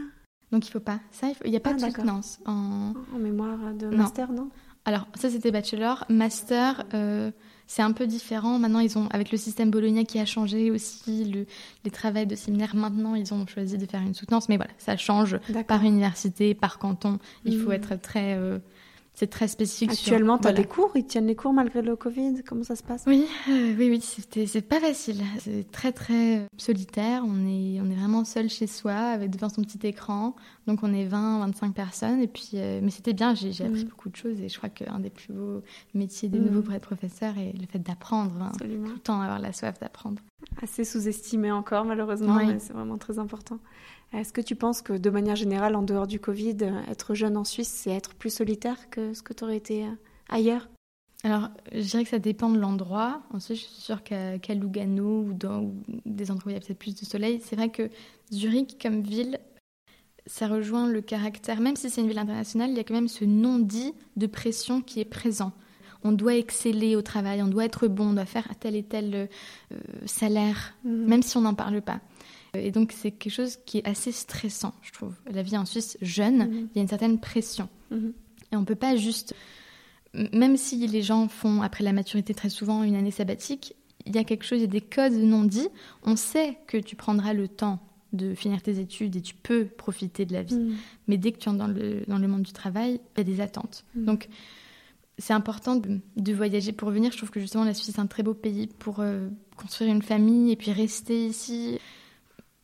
Donc 0.55 0.67
il 0.67 0.71
faut 0.71 0.81
pas 0.81 1.01
ça 1.11 1.27
il 1.45 1.51
n'y 1.51 1.57
a 1.57 1.61
pas 1.61 1.71
ah, 1.71 1.75
de 1.75 1.81
soutenance 1.81 2.39
en... 2.47 2.93
en 3.15 3.19
mémoire 3.19 3.75
de 3.75 3.89
master 3.89 4.31
non, 4.31 4.49
Alors 4.85 5.07
ça 5.15 5.29
c'était 5.29 5.51
bachelor, 5.51 6.05
master 6.09 6.85
c'est 7.67 7.83
un 7.83 7.93
peu 7.93 8.07
différent. 8.07 8.59
Maintenant, 8.59 8.81
ils 8.81 8.99
ont, 8.99 9.09
avec 9.11 9.31
le 9.33 9.39
système 9.39 9.71
Bologna 9.71 10.05
qui 10.05 10.19
a 10.19 10.27
changé 10.27 10.71
aussi, 10.71 11.25
le, 11.25 11.47
les 11.85 11.91
travaux 11.91 12.25
de 12.25 12.35
séminaire, 12.35 12.75
maintenant, 12.77 13.15
ils 13.15 13.33
ont 13.33 13.47
choisi 13.47 13.79
de 13.79 13.87
faire 13.87 14.03
une 14.03 14.15
soutenance. 14.15 14.49
Mais 14.49 14.57
voilà, 14.57 14.73
ça 14.79 14.97
change 14.97 15.39
par 15.67 15.83
université, 15.83 16.55
par 16.55 16.79
canton. 16.79 17.19
Il 17.45 17.59
faut 17.59 17.71
hmm. 17.71 17.75
être 17.75 18.01
très 18.01 18.37
euh, 18.37 18.59
c'est 19.15 19.29
très 19.29 19.47
spécifique. 19.47 19.93
Actuellement, 19.93 20.39
tu 20.39 20.49
as 20.49 20.53
des 20.53 20.65
cours 20.65 20.91
Ils 20.97 21.07
tiennent 21.07 21.29
les 21.29 21.37
cours 21.37 21.53
malgré 21.53 21.83
le 21.83 21.95
Covid 21.95 22.43
Comment 22.45 22.65
ça 22.65 22.75
se 22.75 22.83
passe? 22.83 23.05
Oui, 23.07 23.27
euh, 23.49 23.75
oui, 23.79 23.89
oui, 23.89 24.01
c'est 24.47 24.69
pas 24.69 24.81
facile. 24.81 25.23
C'est 25.39 25.71
très, 25.71 25.93
très 25.93 26.49
solitaire. 26.59 27.23
On 27.25 27.47
est, 27.47 27.81
on 27.81 27.89
est 27.91 27.95
vraiment 27.95 28.25
seul 28.25 28.49
chez 28.49 28.67
soi, 28.67 28.95
avec 28.95 29.31
devant 29.31 29.49
son 29.49 29.63
petit 29.63 29.87
écran. 29.87 30.35
Donc, 30.67 30.81
on 30.83 30.93
est 30.93 31.05
20, 31.05 31.47
25 31.47 31.75
personnes. 31.75 32.21
Et 32.21 32.27
puis, 32.27 32.51
euh, 32.55 32.81
mais 32.83 32.91
c'était 32.91 33.13
bien, 33.13 33.35
j'ai 33.35 33.51
appris 33.65 33.85
mm. 33.85 33.89
beaucoup 33.89 34.09
de 34.09 34.17
choses. 34.17 34.41
Et 34.41 34.49
je 34.49 34.59
crois 34.59 34.69
qu'un 34.69 34.99
des 34.99 35.11
plus 35.11 35.33
beaux 35.33 35.63
métiers 35.95 36.29
des 36.29 36.41
mm. 36.41 36.45
nouveaux 36.47 36.63
pour 36.63 36.75
être 36.75 36.87
professeur 36.87 37.39
est 37.39 37.53
le 37.57 37.67
fait 37.67 37.79
d'apprendre. 37.79 38.35
Hein. 38.43 38.53
tout 38.59 38.67
le 38.67 38.99
temps 38.99 39.21
avoir 39.21 39.39
la 39.39 39.53
soif 39.53 39.79
d'apprendre. 39.79 40.21
Assez 40.61 40.85
sous-estimé 40.85 41.53
encore, 41.53 41.85
malheureusement, 41.85 42.35
mais 42.35 42.59
c'est 42.59 42.73
vraiment 42.73 42.99
très 42.99 43.19
important. 43.21 43.59
Est-ce 44.15 44.33
que 44.33 44.41
tu 44.41 44.55
penses 44.55 44.81
que 44.81 44.93
de 44.93 45.11
manière 45.11 45.37
générale, 45.37 45.75
en 45.75 45.83
dehors 45.83 46.07
du 46.07 46.21
Covid, 46.21 46.57
être 46.89 47.15
jeune 47.15 47.37
en 47.37 47.45
Suisse, 47.45 47.69
c'est 47.69 47.91
être 47.91 48.15
plus 48.15 48.31
solitaire 48.31 48.89
que 48.91 49.13
ce 49.13 49.23
que 49.23 49.33
tu 49.33 49.45
aurais 49.45 49.57
été 49.57 49.85
euh, 49.85 49.91
ailleurs? 50.29 50.69
Alors, 51.25 51.49
je 51.73 51.81
dirais 51.81 52.05
que 52.05 52.11
ça 52.11 52.19
dépend 52.19 52.51
de 52.51 52.59
l'endroit. 52.59 53.23
Ensuite, 53.33 53.57
je 53.57 53.65
suis 53.65 53.83
sûre 53.83 54.03
qu'à 54.03 54.55
Lugano 54.55 55.23
ou 55.23 55.33
dans 55.33 55.73
des 56.05 56.31
endroits 56.31 56.47
où 56.47 56.51
il 56.51 56.55
y 56.55 56.57
a 56.57 56.61
peut-être 56.61 56.79
plus 56.79 56.95
de 56.95 57.05
soleil, 57.05 57.41
c'est 57.43 57.57
vrai 57.57 57.71
que 57.71 57.91
Zurich, 58.31 58.81
comme 58.81 59.01
ville, 59.01 59.41
ça 60.27 60.49
rejoint 60.49 60.87
le 60.87 61.01
caractère, 61.01 61.61
même 61.61 61.77
si 61.77 61.91
c'est 61.91 62.01
une 62.01 62.09
ville 62.09 62.19
internationale, 62.19 62.71
il 62.71 62.77
y 62.77 62.81
a 62.81 62.85
quand 62.85 62.95
même 62.95 63.09
ce 63.09 63.25
non-dit 63.25 63.95
de 64.17 64.27
pression 64.27 64.81
qui 64.81 65.01
est 65.01 65.05
présent. 65.05 65.53
On 66.03 66.13
doit 66.13 66.37
exceller 66.37 66.97
au 66.97 67.03
travail, 67.03 67.43
on 67.43 67.49
doit 67.49 67.65
être 67.65 67.89
bon, 67.89 68.11
on 68.11 68.13
doit 68.13 68.27
faire 68.27 68.47
tel 68.61 68.77
et 68.77 68.83
tel 68.83 69.15
euh, 69.15 69.77
salaire, 70.05 70.75
mhm. 70.85 71.07
même 71.07 71.23
si 71.23 71.37
on 71.39 71.43
n'en 71.43 71.55
parle 71.55 71.81
pas. 71.81 72.01
Et 72.55 72.71
donc, 72.71 72.93
c'est 72.93 73.11
quelque 73.11 73.33
chose 73.33 73.59
qui 73.65 73.79
est 73.79 73.89
assez 73.89 74.13
stressant, 74.13 74.75
je 74.83 74.93
trouve. 74.93 75.15
La 75.31 75.43
vie 75.43 75.57
en 75.57 75.65
Suisse, 75.65 75.97
jeune, 76.03 76.49
mhm. 76.49 76.69
il 76.73 76.77
y 76.77 76.79
a 76.79 76.83
une 76.83 76.89
certaine 76.89 77.19
pression. 77.19 77.69
Mhm. 77.91 78.13
Et 78.53 78.57
on 78.57 78.61
ne 78.61 78.67
peut 78.67 78.75
pas 78.75 78.97
juste. 78.97 79.35
Même 80.33 80.57
si 80.57 80.87
les 80.87 81.03
gens 81.03 81.29
font, 81.29 81.63
après 81.63 81.83
la 81.83 81.93
maturité, 81.93 82.35
très 82.35 82.49
souvent 82.49 82.85
une 82.85 82.95
année 82.95 83.11
sabbatique, 83.11 83.75
il 84.07 84.15
y 84.15 84.19
a 84.19 84.25
quelque 84.25 84.45
chose, 84.45 84.59
il 84.59 84.63
y 84.63 84.65
a 84.65 84.69
des 84.69 84.81
codes 84.81 85.15
non 85.15 85.45
dits. 85.45 85.69
On 86.03 86.17
sait 86.17 86.59
que 86.67 86.77
tu 86.77 86.95
prendras 86.95 87.33
le 87.33 87.49
temps 87.49 87.81
de 88.13 88.35
finir 88.35 88.63
tes 88.63 88.79
études 88.79 89.17
et 89.17 89.21
tu 89.21 89.35
peux 89.35 89.65
profiter 89.65 90.25
de 90.25 90.33
la 90.33 90.43
vie. 90.43 90.59
Mhm. 90.59 90.77
Mais 91.09 91.17
dès 91.17 91.33
que 91.33 91.39
tu 91.39 91.49
entres 91.49 91.59
dans 91.59 91.67
le, 91.67 92.05
dans 92.07 92.19
le 92.19 92.29
monde 92.29 92.43
du 92.43 92.53
travail, 92.53 93.01
il 93.17 93.19
y 93.19 93.21
a 93.21 93.25
des 93.25 93.41
attentes. 93.41 93.85
Donc, 93.95 94.29
c'est 95.19 95.33
important 95.33 95.77
de, 95.77 96.33
voyager 96.33 96.73
pour 96.73 96.91
venir. 96.91 97.13
Je 97.13 97.17
trouve 97.17 97.31
que 97.31 97.41
justement, 97.41 97.65
la 97.65 97.75
Suisse 97.75 97.97
est 97.97 98.01
un 98.01 98.07
très 98.07 98.23
beau 98.23 98.35
pays 98.35 98.67
pour 98.67 99.01
euh, 99.01 99.29
construire 99.57 99.93
une 99.93 100.03
famille 100.03 100.51
et 100.51 100.57
puis 100.57 100.73
rester 100.73 101.27
ici. 101.27 101.79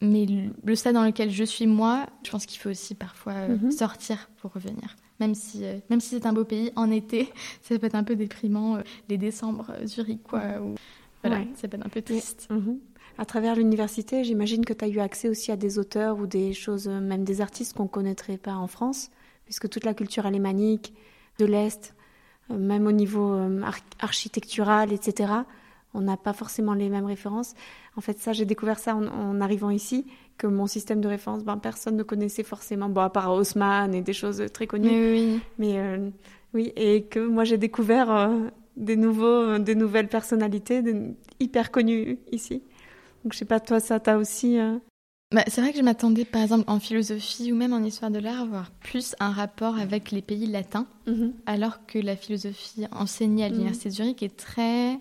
Mais 0.02 0.26
le 0.64 0.74
stade 0.74 0.94
dans 0.94 1.04
lequel 1.04 1.30
je 1.30 1.44
suis 1.44 1.66
moi, 1.66 2.06
je 2.24 2.30
pense 2.30 2.46
qu'il 2.46 2.58
faut 2.58 2.70
aussi 2.70 2.94
parfois 2.94 3.34
euh, 3.34 3.56
mhm. 3.56 3.70
sortir 3.70 4.30
pour 4.38 4.52
revenir. 4.52 4.96
Même 5.18 5.34
si, 5.34 5.64
euh, 5.64 5.78
même 5.90 6.00
si 6.00 6.10
c'est 6.10 6.24
un 6.24 6.32
beau 6.32 6.44
pays, 6.44 6.72
en 6.74 6.90
été, 6.90 7.30
ça 7.62 7.78
peut 7.78 7.86
être 7.86 7.94
un 7.94 8.04
peu 8.04 8.16
déprimant, 8.16 8.76
euh, 8.76 8.80
les 9.10 9.18
décembre 9.18 9.72
Zurich, 9.84 10.22
quoi. 10.22 10.40
Ou, 10.62 10.74
voilà, 11.22 11.44
ça 11.54 11.68
peut 11.68 11.76
être 11.76 11.84
un 11.86 11.90
peu 11.90 12.00
triste. 12.00 12.48
Mhm. 12.50 12.78
À 13.18 13.26
travers 13.26 13.54
l'université, 13.54 14.24
j'imagine 14.24 14.64
que 14.64 14.72
tu 14.72 14.84
as 14.86 14.88
eu 14.88 15.00
accès 15.00 15.28
aussi 15.28 15.52
à 15.52 15.56
des 15.56 15.78
auteurs 15.78 16.18
ou 16.18 16.26
des 16.26 16.54
choses, 16.54 16.88
même 16.88 17.24
des 17.24 17.42
artistes 17.42 17.74
qu'on 17.74 17.82
ne 17.82 17.88
connaîtrait 17.88 18.38
pas 18.38 18.54
en 18.54 18.66
France, 18.66 19.10
puisque 19.44 19.68
toute 19.68 19.84
la 19.84 19.92
culture 19.92 20.24
alémanique, 20.24 20.94
de 21.38 21.44
l'Est, 21.44 21.94
même 22.48 22.86
au 22.86 22.92
niveau 22.92 23.38
architectural, 23.98 24.92
etc., 24.92 25.32
on 25.94 26.00
n'a 26.00 26.16
pas 26.16 26.32
forcément 26.32 26.74
les 26.74 26.88
mêmes 26.88 27.06
références. 27.06 27.54
En 27.96 28.00
fait, 28.00 28.18
ça, 28.18 28.32
j'ai 28.32 28.44
découvert 28.44 28.78
ça 28.78 28.94
en, 28.94 29.40
arrivant 29.40 29.70
ici, 29.70 30.06
que 30.38 30.46
mon 30.46 30.66
système 30.66 31.00
de 31.00 31.08
référence, 31.08 31.44
ben, 31.44 31.56
personne 31.56 31.96
ne 31.96 32.02
connaissait 32.02 32.42
forcément, 32.42 32.88
bon, 32.88 33.00
à 33.00 33.10
part 33.10 33.32
Haussmann 33.32 33.94
et 33.94 34.02
des 34.02 34.12
choses 34.12 34.44
très 34.52 34.66
connues. 34.66 34.90
Mais 34.90 35.12
oui. 35.12 35.40
Mais 35.58 35.78
euh, 35.78 36.10
oui, 36.54 36.72
et 36.76 37.04
que 37.04 37.20
moi, 37.20 37.44
j'ai 37.44 37.58
découvert 37.58 38.10
euh, 38.10 38.48
des, 38.76 38.96
nouveaux, 38.96 39.58
des 39.58 39.74
nouvelles 39.74 40.08
personnalités 40.08 40.82
hyper 41.40 41.70
connues 41.70 42.18
ici. 42.30 42.62
Donc, 43.24 43.32
je 43.32 43.38
sais 43.38 43.44
pas, 43.44 43.60
toi, 43.60 43.80
ça 43.80 44.00
t'a 44.00 44.16
aussi... 44.16 44.58
Euh, 44.58 44.78
bah, 45.32 45.44
c'est 45.46 45.60
vrai 45.60 45.72
que 45.72 45.78
je 45.78 45.82
m'attendais, 45.82 46.24
par 46.24 46.42
exemple, 46.42 46.64
en 46.66 46.80
philosophie 46.80 47.52
ou 47.52 47.56
même 47.56 47.72
en 47.72 47.82
histoire 47.82 48.10
de 48.10 48.18
l'art, 48.18 48.40
à 48.40 48.42
avoir 48.42 48.70
plus 48.70 49.14
un 49.20 49.30
rapport 49.30 49.78
avec 49.78 50.10
les 50.10 50.22
pays 50.22 50.46
latins, 50.46 50.86
mm-hmm. 51.06 51.32
alors 51.46 51.86
que 51.86 51.98
la 51.98 52.16
philosophie 52.16 52.86
enseignée 52.90 53.44
à 53.44 53.48
l'Université 53.48 53.90
de 53.90 53.94
Zurich 53.94 54.22
est 54.24 54.36
très 54.36 54.98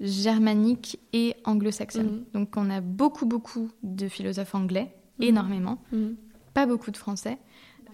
germanique 0.00 0.98
et 1.12 1.34
anglo-saxonne. 1.44 2.06
Mhm. 2.06 2.24
Donc 2.32 2.56
on 2.56 2.70
a 2.70 2.80
beaucoup, 2.80 3.26
beaucoup 3.26 3.70
de 3.82 4.08
philosophes 4.08 4.54
anglais, 4.54 4.94
mhm. 5.18 5.26
énormément, 5.28 5.78
mhm. 5.92 6.16
pas 6.52 6.66
beaucoup 6.66 6.90
de 6.90 6.96
français 6.96 7.38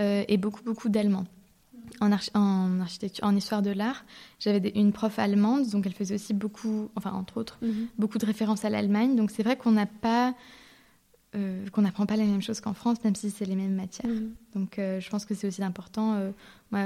euh, 0.01 0.25
et 0.29 0.37
beaucoup, 0.37 0.63
beaucoup 0.63 0.89
d'allemands. 0.89 1.27
En, 2.01 2.11
en, 2.35 2.81
architecture, 2.81 3.25
en 3.25 3.35
histoire 3.37 3.63
de 3.63 3.71
l'art, 3.71 4.05
j'avais 4.39 4.71
une 4.75 4.93
prof 4.93 5.19
allemande, 5.19 5.69
donc 5.69 5.87
elle 5.87 5.93
faisait 5.93 6.15
aussi 6.15 6.33
beaucoup, 6.33 6.89
enfin 6.95 7.13
entre 7.13 7.39
autres, 7.39 7.59
beaucoup 7.99 8.19
de 8.19 8.25
références 8.25 8.65
à 8.65 8.71
l'Allemagne. 8.71 9.17
Donc 9.17 9.31
c'est 9.31 9.43
vrai 9.43 9.57
qu'on 9.57 9.73
n'a 9.73 9.87
pas, 9.87 10.35
euh, 11.35 11.67
qu'on 11.73 11.83
n'apprend 11.83 12.07
pas 12.07 12.17
les 12.17 12.25
mêmes 12.25 12.41
choses 12.43 12.61
qu'en 12.61 12.75
France, 12.75 13.03
même 13.05 13.17
si 13.17 13.31
c'est 13.31 13.45
les 13.45 13.57
mêmes 13.57 13.75
matières. 13.75 14.11
Donc 14.55 14.79
euh, 14.79 15.01
je 15.01 15.11
pense 15.11 15.27
que 15.27 15.35
c'est 15.35 15.49
aussi 15.49 15.63
important. 15.63 16.33
moi, 16.71 16.81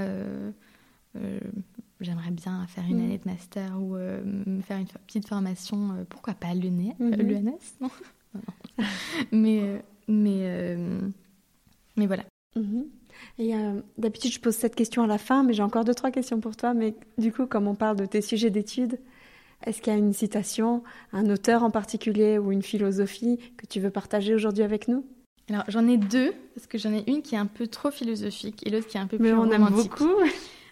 j'aimerais 2.01 2.31
bien 2.31 2.67
faire 2.67 2.85
une 2.85 2.99
mm. 2.99 3.05
année 3.05 3.19
de 3.19 3.29
master 3.29 3.81
ou 3.81 3.97
euh, 3.97 4.23
faire 4.63 4.79
une 4.79 4.87
petite 5.07 5.29
formation, 5.29 5.93
euh, 5.93 6.05
pourquoi 6.09 6.35
pas 6.35 6.55
l'UNES, 6.55 6.95
mm-hmm. 7.01 7.53
non, 7.81 7.91
Mais, 9.33 9.61
euh, 9.63 9.79
mais, 10.09 10.77
mais 11.97 12.07
voilà. 12.07 12.25
Mm-hmm. 12.57 12.85
Et 13.39 13.53
d'habitude, 13.97 14.33
je 14.33 14.41
pose 14.41 14.55
cette 14.55 14.75
question 14.75 15.03
à 15.03 15.07
la 15.07 15.19
fin, 15.19 15.45
mais 15.45 15.53
j'ai 15.53 15.63
encore 15.63 15.85
deux, 15.85 15.95
trois 15.95 16.11
questions 16.11 16.41
pour 16.41 16.57
toi. 16.57 16.75
Mais 16.75 16.95
du 17.17 17.33
coup, 17.33 17.47
comme 17.47 17.69
on 17.69 17.75
parle 17.75 17.97
de 17.97 18.07
tes 18.07 18.21
sujets 18.21 18.51
d'études, 18.51 18.99
Est-ce 19.65 19.81
qu'il 19.81 19.93
y 19.93 19.97
a 19.97 19.99
une 19.99 20.13
citation, 20.13 20.83
un 21.13 21.31
auteur 21.31 21.63
en 21.63 21.71
particulier 21.71 22.39
ou 22.39 22.53
une 22.53 22.63
philosophie 22.63 23.39
que 23.57 23.67
tu 23.67 23.81
veux 23.81 23.91
partager 23.91 24.35
aujourd'hui 24.35 24.63
avec 24.63 24.89
nous? 24.89 25.07
Alors 25.49 25.65
j'en 25.69 25.87
ai 25.89 25.97
deux, 25.97 26.33
parce 26.55 26.67
que 26.67 26.77
j'en 26.77 26.93
ai 26.93 27.05
une 27.07 27.23
qui 27.23 27.35
est 27.35 27.39
un 27.39 27.47
peu 27.47 27.67
trop 27.67 27.91
philosophique 27.91 28.67
et 28.67 28.71
l'autre 28.71 28.87
qui 28.87 28.97
est 28.97 29.01
un 29.01 29.07
peu 29.07 29.17
plus 29.17 29.25
Mais 29.27 29.33
on 29.33 29.43
romantique. 29.43 29.69
aime 29.69 29.75
beaucoup. 29.75 30.15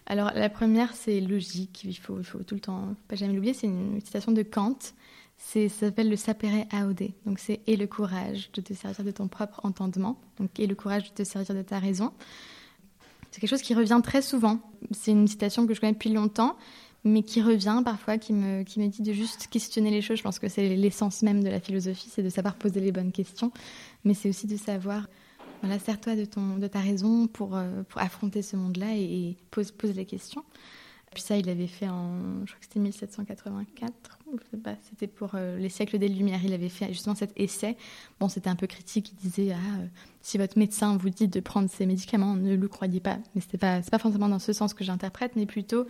Alors 0.05 0.31
la 0.35 0.49
première 0.49 0.93
c'est 0.93 1.21
logique, 1.21 1.83
il 1.85 1.97
faut, 1.97 2.21
faut 2.23 2.43
tout 2.43 2.55
le 2.55 2.61
temps 2.61 2.95
pas 3.07 3.15
jamais 3.15 3.33
l'oublier, 3.33 3.53
c'est 3.53 3.67
une 3.67 4.01
citation 4.01 4.31
de 4.31 4.43
Kant. 4.43 4.77
Ça 5.37 5.67
s'appelle 5.67 6.09
le 6.09 6.15
sapere 6.15 6.65
aude. 6.73 7.09
Donc 7.25 7.39
c'est 7.39 7.61
et 7.67 7.75
le 7.75 7.87
courage 7.87 8.51
de 8.53 8.61
te 8.61 8.73
servir 8.73 9.03
de 9.03 9.11
ton 9.11 9.27
propre 9.27 9.61
entendement, 9.63 10.19
donc 10.39 10.59
et 10.59 10.67
le 10.67 10.75
courage 10.75 11.09
de 11.09 11.15
te 11.15 11.23
servir 11.23 11.55
de 11.55 11.61
ta 11.61 11.79
raison. 11.79 12.13
C'est 13.31 13.41
quelque 13.41 13.49
chose 13.49 13.63
qui 13.63 13.73
revient 13.73 13.99
très 14.03 14.21
souvent. 14.21 14.59
C'est 14.91 15.11
une 15.11 15.27
citation 15.27 15.65
que 15.65 15.73
je 15.73 15.79
connais 15.79 15.93
depuis 15.93 16.11
longtemps, 16.11 16.55
mais 17.03 17.23
qui 17.23 17.41
revient 17.41 17.81
parfois, 17.83 18.17
qui 18.17 18.31
me, 18.31 18.63
qui 18.63 18.79
me 18.79 18.87
dit 18.87 19.01
de 19.01 19.11
juste 19.11 19.47
questionner 19.47 19.89
les 19.89 20.01
choses. 20.01 20.17
Je 20.17 20.23
pense 20.23 20.39
que 20.39 20.47
c'est 20.47 20.75
l'essence 20.75 21.23
même 21.23 21.43
de 21.43 21.49
la 21.49 21.59
philosophie, 21.59 22.09
c'est 22.09 22.23
de 22.23 22.29
savoir 22.29 22.55
poser 22.55 22.79
les 22.79 22.91
bonnes 22.91 23.11
questions, 23.11 23.51
mais 24.03 24.13
c'est 24.13 24.29
aussi 24.29 24.47
de 24.47 24.55
savoir, 24.55 25.07
voilà, 25.63 25.79
sers-toi 25.79 26.17
de, 26.17 26.25
de 26.59 26.67
ta 26.67 26.79
raison 26.81 27.25
pour, 27.27 27.55
euh, 27.55 27.83
pour 27.87 28.01
affronter 28.01 28.41
ce 28.41 28.57
monde-là 28.57 28.97
et, 28.97 29.37
pose, 29.49 29.71
pose 29.71 29.95
les 29.95 30.05
questions. 30.05 30.43
Puis 31.13 31.21
ça, 31.21 31.37
il 31.37 31.45
l'avait 31.45 31.67
fait 31.67 31.87
en, 31.87 32.41
je 32.43 32.51
crois 32.51 32.59
que 32.59 32.65
c'était 32.65 32.79
1784, 32.81 34.19
ou 34.27 34.37
je 34.37 34.43
sais 34.51 34.61
pas, 34.61 34.75
c'était 34.89 35.07
pour 35.07 35.35
euh, 35.35 35.57
les 35.57 35.69
siècles 35.69 35.99
des 35.99 36.09
Lumières. 36.09 36.43
Il 36.43 36.51
avait 36.51 36.67
fait 36.67 36.87
justement 36.89 37.15
cet 37.15 37.31
essai. 37.37 37.77
Bon, 38.19 38.27
c'était 38.27 38.49
un 38.49 38.57
peu 38.57 38.67
critique. 38.67 39.13
Il 39.13 39.15
disait, 39.29 39.53
ah, 39.53 39.79
euh, 39.79 39.85
si 40.21 40.37
votre 40.37 40.57
médecin 40.59 40.97
vous 40.97 41.09
dit 41.09 41.29
de 41.29 41.39
prendre 41.39 41.69
ces 41.69 41.85
médicaments, 41.85 42.35
ne 42.35 42.55
le 42.55 42.67
croyez 42.67 42.99
pas. 42.99 43.19
Mais 43.33 43.41
c'était 43.41 43.57
pas, 43.57 43.81
c'est 43.83 43.91
pas 43.91 43.99
forcément 43.99 44.27
dans 44.27 44.39
ce 44.39 44.51
sens 44.51 44.73
que 44.73 44.83
j'interprète, 44.83 45.37
mais 45.37 45.45
plutôt 45.45 45.85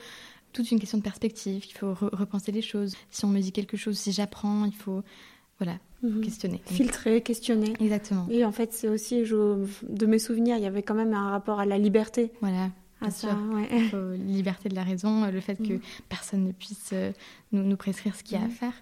toute 0.51 0.69
une 0.69 0.79
question 0.79 0.99
de 0.99 1.03
perspective. 1.03 1.65
Il 1.65 1.73
faut 1.73 1.93
re- 1.93 2.13
repenser 2.15 2.51
les 2.51 2.61
choses. 2.61 2.93
Si 3.09 3.25
on 3.25 3.29
me 3.29 3.39
dit 3.39 3.51
quelque 3.53 3.75
chose, 3.77 3.97
si 3.97 4.11
j'apprends, 4.11 4.65
il 4.65 4.75
faut, 4.75 5.01
voilà, 5.57 5.79
Mhm. 6.03 6.21
questionner. 6.21 6.61
Filtrer, 6.65 7.21
questionner. 7.21 7.73
Exactement. 7.79 8.27
Et 8.29 8.43
en 8.45 8.51
fait, 8.51 8.73
c'est 8.73 8.89
aussi, 8.89 9.25
je- 9.25 9.65
de 9.87 10.05
mes 10.05 10.19
souvenirs, 10.19 10.57
il 10.57 10.63
y 10.63 10.67
avait 10.67 10.83
quand 10.83 10.93
même 10.95 11.13
un 11.13 11.29
rapport 11.29 11.59
à 11.59 11.65
la 11.65 11.77
liberté. 11.77 12.31
Voilà. 12.41 12.69
À 13.01 13.07
Bien 13.07 13.09
ça, 13.09 13.27
sûr. 13.29 13.37
ouais. 13.55 13.79
Faut 13.89 14.11
liberté 14.25 14.69
de 14.69 14.75
la 14.75 14.83
raison, 14.83 15.29
le 15.31 15.39
fait 15.41 15.55
que 15.55 15.73
Mhm. 15.73 15.81
personne 16.09 16.43
ne 16.45 16.51
puisse 16.53 16.91
euh, 16.93 17.11
nous, 17.51 17.63
nous 17.63 17.75
prescrire 17.75 18.15
ce 18.15 18.23
qu'il 18.23 18.37
y 18.37 18.39
a 18.39 18.43
à 18.43 18.47
Mhm. 18.47 18.51
faire. 18.51 18.73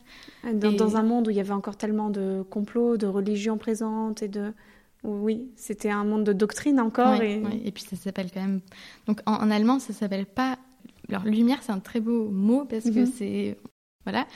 Dans, 0.54 0.72
Et- 0.72 0.76
dans 0.76 0.96
un 0.98 1.04
monde 1.04 1.28
où 1.28 1.30
il 1.32 1.38
y 1.38 1.40
avait 1.40 1.54
encore 1.54 1.76
tellement 1.78 2.10
de 2.12 2.44
complots, 2.50 2.98
de 2.98 3.08
religions 3.08 3.58
présentes 3.58 4.22
et 4.22 4.28
de... 4.28 4.52
Oui, 5.04 5.48
c'était 5.56 5.90
un 5.90 6.04
monde 6.04 6.24
de 6.24 6.34
doctrine 6.34 6.80
encore. 6.80 7.18
Ouais, 7.18 7.40
et... 7.40 7.44
ouais. 7.44 7.62
Et 7.66 7.72
puis 7.72 7.84
ça 7.84 7.96
s'appelle 7.96 8.30
quand 8.32 8.42
même. 8.42 8.62
Donc 9.08 9.22
en, 9.26 9.34
en 9.34 9.50
allemand, 9.50 9.80
ça 9.80 9.94
s'appelle 9.94 10.28
pas. 10.28 10.60
Alors 11.10 11.24
lumière, 11.26 11.58
c'est 11.64 11.72
un 11.72 11.80
très 11.80 12.00
beau 12.00 12.30
mot 12.30 12.66
parce 12.66 12.86
que 12.86 13.00
Mhm. 13.00 13.12
c'est. 13.18 13.58
Voilà. 14.06 14.28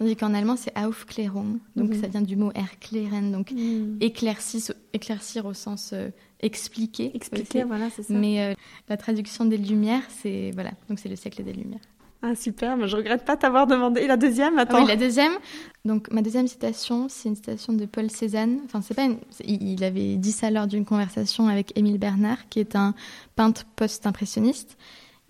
Tandis 0.00 0.16
qu'en 0.16 0.32
allemand, 0.32 0.56
c'est 0.56 0.72
Aufklärung. 0.78 1.58
Donc 1.76 1.90
Mhm. 1.90 2.00
ça 2.00 2.06
vient 2.08 2.22
du 2.22 2.34
mot 2.34 2.50
erklären, 2.54 3.30
donc 3.32 3.50
Mm. 3.52 3.98
éclaircir, 4.00 4.72
éclaircir 4.94 5.44
au 5.44 5.52
sens 5.52 5.90
euh, 5.92 6.08
expliquer. 6.40 7.14
Expliquer, 7.14 7.64
voilà, 7.64 7.90
c'est 7.90 8.04
ça. 8.04 8.14
Mais 8.14 8.40
euh, 8.42 8.54
la 8.88 8.96
traduction 8.96 9.44
des 9.44 9.58
Lumières, 9.58 10.04
c'est 10.22 10.52
voilà. 10.54 10.70
Donc 10.88 10.98
c'est 10.98 11.10
le 11.10 11.16
siècle 11.16 11.44
des 11.44 11.52
Lumières. 11.52 11.80
Ah, 12.22 12.34
super, 12.34 12.78
mais 12.78 12.88
je 12.88 12.96
regrette 12.96 13.26
pas 13.26 13.36
t'avoir 13.36 13.66
demandé. 13.66 14.00
Et 14.00 14.06
la 14.06 14.16
deuxième, 14.16 14.54
Ah 14.58 14.62
attends. 14.62 14.80
oui, 14.82 14.88
la 14.88 14.96
deuxième. 14.96 15.32
Donc 15.84 16.10
ma 16.10 16.22
deuxième 16.22 16.48
citation, 16.48 17.08
c'est 17.10 17.28
une 17.28 17.36
citation 17.36 17.74
de 17.74 17.84
Paul 17.84 18.10
Cézanne. 18.10 18.60
Enfin, 18.64 18.80
c'est 18.80 18.94
pas. 18.94 19.04
une- 19.04 19.18
il 19.46 19.84
avait 19.84 20.16
dit 20.16 20.32
ça 20.32 20.50
lors 20.50 20.66
d'une 20.66 20.86
conversation 20.86 21.46
avec 21.48 21.76
Émile 21.78 21.98
Bernard, 21.98 22.48
qui 22.48 22.60
est 22.60 22.74
un 22.74 22.94
peintre 23.36 23.66
post-impressionniste. 23.76 24.78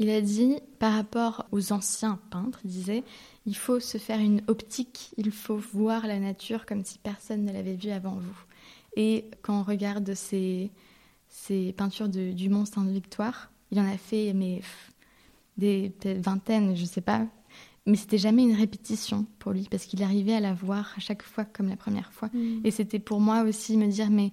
Il 0.01 0.10
a 0.10 0.20
dit, 0.20 0.56
par 0.78 0.94
rapport 0.94 1.47
aux 1.52 1.72
anciens 1.72 2.18
peintres, 2.31 2.59
il 2.64 2.70
disait, 2.70 3.05
il 3.47 3.55
faut 3.55 3.81
se 3.81 3.98
faire 3.98 4.18
une 4.18 4.43
optique, 4.48 5.10
il 5.18 5.31
faut 5.31 5.56
voir 5.56 6.06
la 6.06 6.18
nature 6.18 6.66
comme 6.66 6.85
si 6.85 6.98
personne 6.98 7.44
ne 7.44 7.52
l'avait 7.52 7.74
vue 7.74 7.90
avant 7.90 8.16
vous. 8.16 8.44
Et 8.97 9.27
quand 9.43 9.60
on 9.60 9.62
regarde 9.62 10.14
ces, 10.14 10.70
ces 11.28 11.72
peintures 11.74 12.09
de, 12.09 12.32
du 12.32 12.48
Mont 12.48 12.64
Sainte-Victoire, 12.64 13.51
il 13.70 13.78
en 13.78 13.86
a 13.86 13.98
fait 13.98 14.32
mais 14.32 14.62
des 15.59 15.93
vingtaines, 16.02 16.74
je 16.74 16.86
sais 16.86 17.02
pas, 17.02 17.27
mais 17.86 17.97
c'était 17.97 18.18
jamais 18.18 18.43
une 18.43 18.55
répétition 18.55 19.27
pour 19.39 19.52
lui 19.52 19.68
parce 19.70 19.85
qu'il 19.85 20.02
arrivait 20.02 20.35
à 20.35 20.40
la 20.40 20.55
voir 20.55 20.93
à 20.97 21.01
chaque 21.01 21.22
fois 21.22 21.44
comme 21.44 21.68
la 21.68 21.77
première 21.77 22.12
fois. 22.12 22.28
Mm. 22.32 22.60
Et 22.64 22.70
c'était 22.70 22.98
pour 22.98 23.20
moi 23.20 23.43
aussi 23.43 23.77
me 23.77 23.86
dire 23.86 24.10
mais 24.10 24.31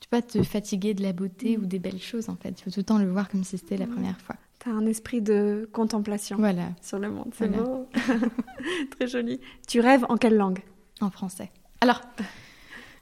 tu 0.00 0.08
peux 0.08 0.18
pas 0.18 0.22
te 0.22 0.42
fatiguer 0.42 0.94
de 0.94 1.02
la 1.02 1.12
beauté 1.12 1.56
Mm. 1.56 1.62
ou 1.62 1.66
des 1.66 1.78
belles 1.78 2.00
choses 2.00 2.28
en 2.28 2.36
fait. 2.36 2.50
Il 2.50 2.62
faut 2.64 2.70
tout 2.70 2.80
le 2.80 2.84
temps 2.84 2.98
le 2.98 3.10
voir 3.10 3.28
comme 3.28 3.44
si 3.44 3.58
c'était 3.58 3.76
la 3.76 3.86
première 3.86 4.20
fois. 4.20 4.36
T'as 4.64 4.70
un 4.70 4.86
esprit 4.86 5.20
de 5.20 5.68
contemplation 5.72 6.36
Voilà, 6.36 6.68
sur 6.80 6.98
le 6.98 7.10
monde. 7.10 7.32
C'est 7.36 7.48
Voilà. 7.48 7.64
beau. 7.64 7.88
Très 8.96 9.08
joli. 9.08 9.40
Tu 9.66 9.80
rêves 9.80 10.06
en 10.08 10.16
quelle 10.16 10.36
langue? 10.36 10.60
En 11.00 11.10
français. 11.10 11.50
Alors, 11.80 12.00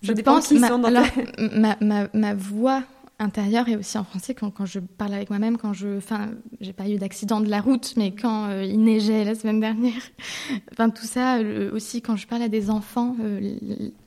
je 0.03 0.12
pense 0.12 0.51
ma, 0.53 0.69
sont 0.69 0.78
dans 0.78 0.89
alors, 0.89 1.05
ta- 1.12 1.49
ma, 1.55 1.77
ma, 1.82 2.09
ma 2.15 2.35
voix 2.35 2.82
intérieure 3.19 3.69
est 3.69 3.77
aussi 3.77 3.99
en 3.99 4.05
français 4.05 4.32
quand, 4.35 4.51
quand 4.51 4.65
je 4.65 4.78
parle 4.81 5.12
avec 5.12 5.28
moi-même, 5.28 5.59
quand 5.59 5.74
je, 5.74 5.99
enfin, 5.99 6.31
j'ai 6.62 6.73
pas 6.73 6.89
eu 6.89 6.97
d'accident 6.97 7.41
de 7.43 7.51
la 7.51 7.61
route, 7.61 7.93
mais 7.99 8.15
quand 8.15 8.47
euh, 8.49 8.65
il 8.65 8.82
neigeait 8.82 9.24
la 9.24 9.35
semaine 9.35 9.61
dernière, 9.61 10.01
enfin 10.73 10.89
tout 10.89 11.05
ça 11.05 11.41
aussi 11.74 12.01
quand 12.01 12.16
je 12.16 12.27
parle 12.27 12.41
à 12.41 12.49
des 12.49 12.70
enfants, 12.70 13.16
euh, 13.20 13.57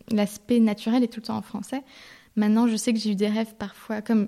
l'aspect 0.09 0.59
naturel 0.59 1.03
est 1.03 1.07
tout 1.07 1.19
le 1.19 1.27
temps 1.27 1.37
en 1.37 1.43
français. 1.43 1.83
Maintenant, 2.35 2.67
je 2.67 2.75
sais 2.75 2.91
que 2.93 2.97
j'ai 2.99 3.11
eu 3.11 3.15
des 3.15 3.27
rêves 3.27 3.53
parfois 3.59 4.01
comme 4.01 4.27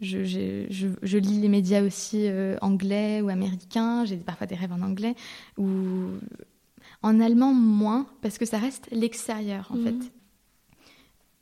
je, 0.00 0.24
j'ai- 0.24 0.66
je, 0.70 0.88
je 1.02 1.18
lis 1.18 1.40
les 1.40 1.48
médias 1.48 1.82
aussi 1.82 2.26
euh, 2.26 2.56
anglais 2.62 3.20
ou 3.22 3.28
américains, 3.28 4.04
j'ai 4.04 4.16
parfois 4.16 4.46
des 4.46 4.54
rêves 4.54 4.72
en 4.72 4.82
anglais 4.82 5.14
ou 5.58 6.08
en 7.02 7.20
allemand 7.20 7.52
moins 7.54 8.06
parce 8.22 8.38
que 8.38 8.44
ça 8.46 8.58
reste 8.58 8.88
l'extérieur 8.92 9.68
en 9.70 9.76
Mhm. 9.76 9.84
fait. 9.84 10.12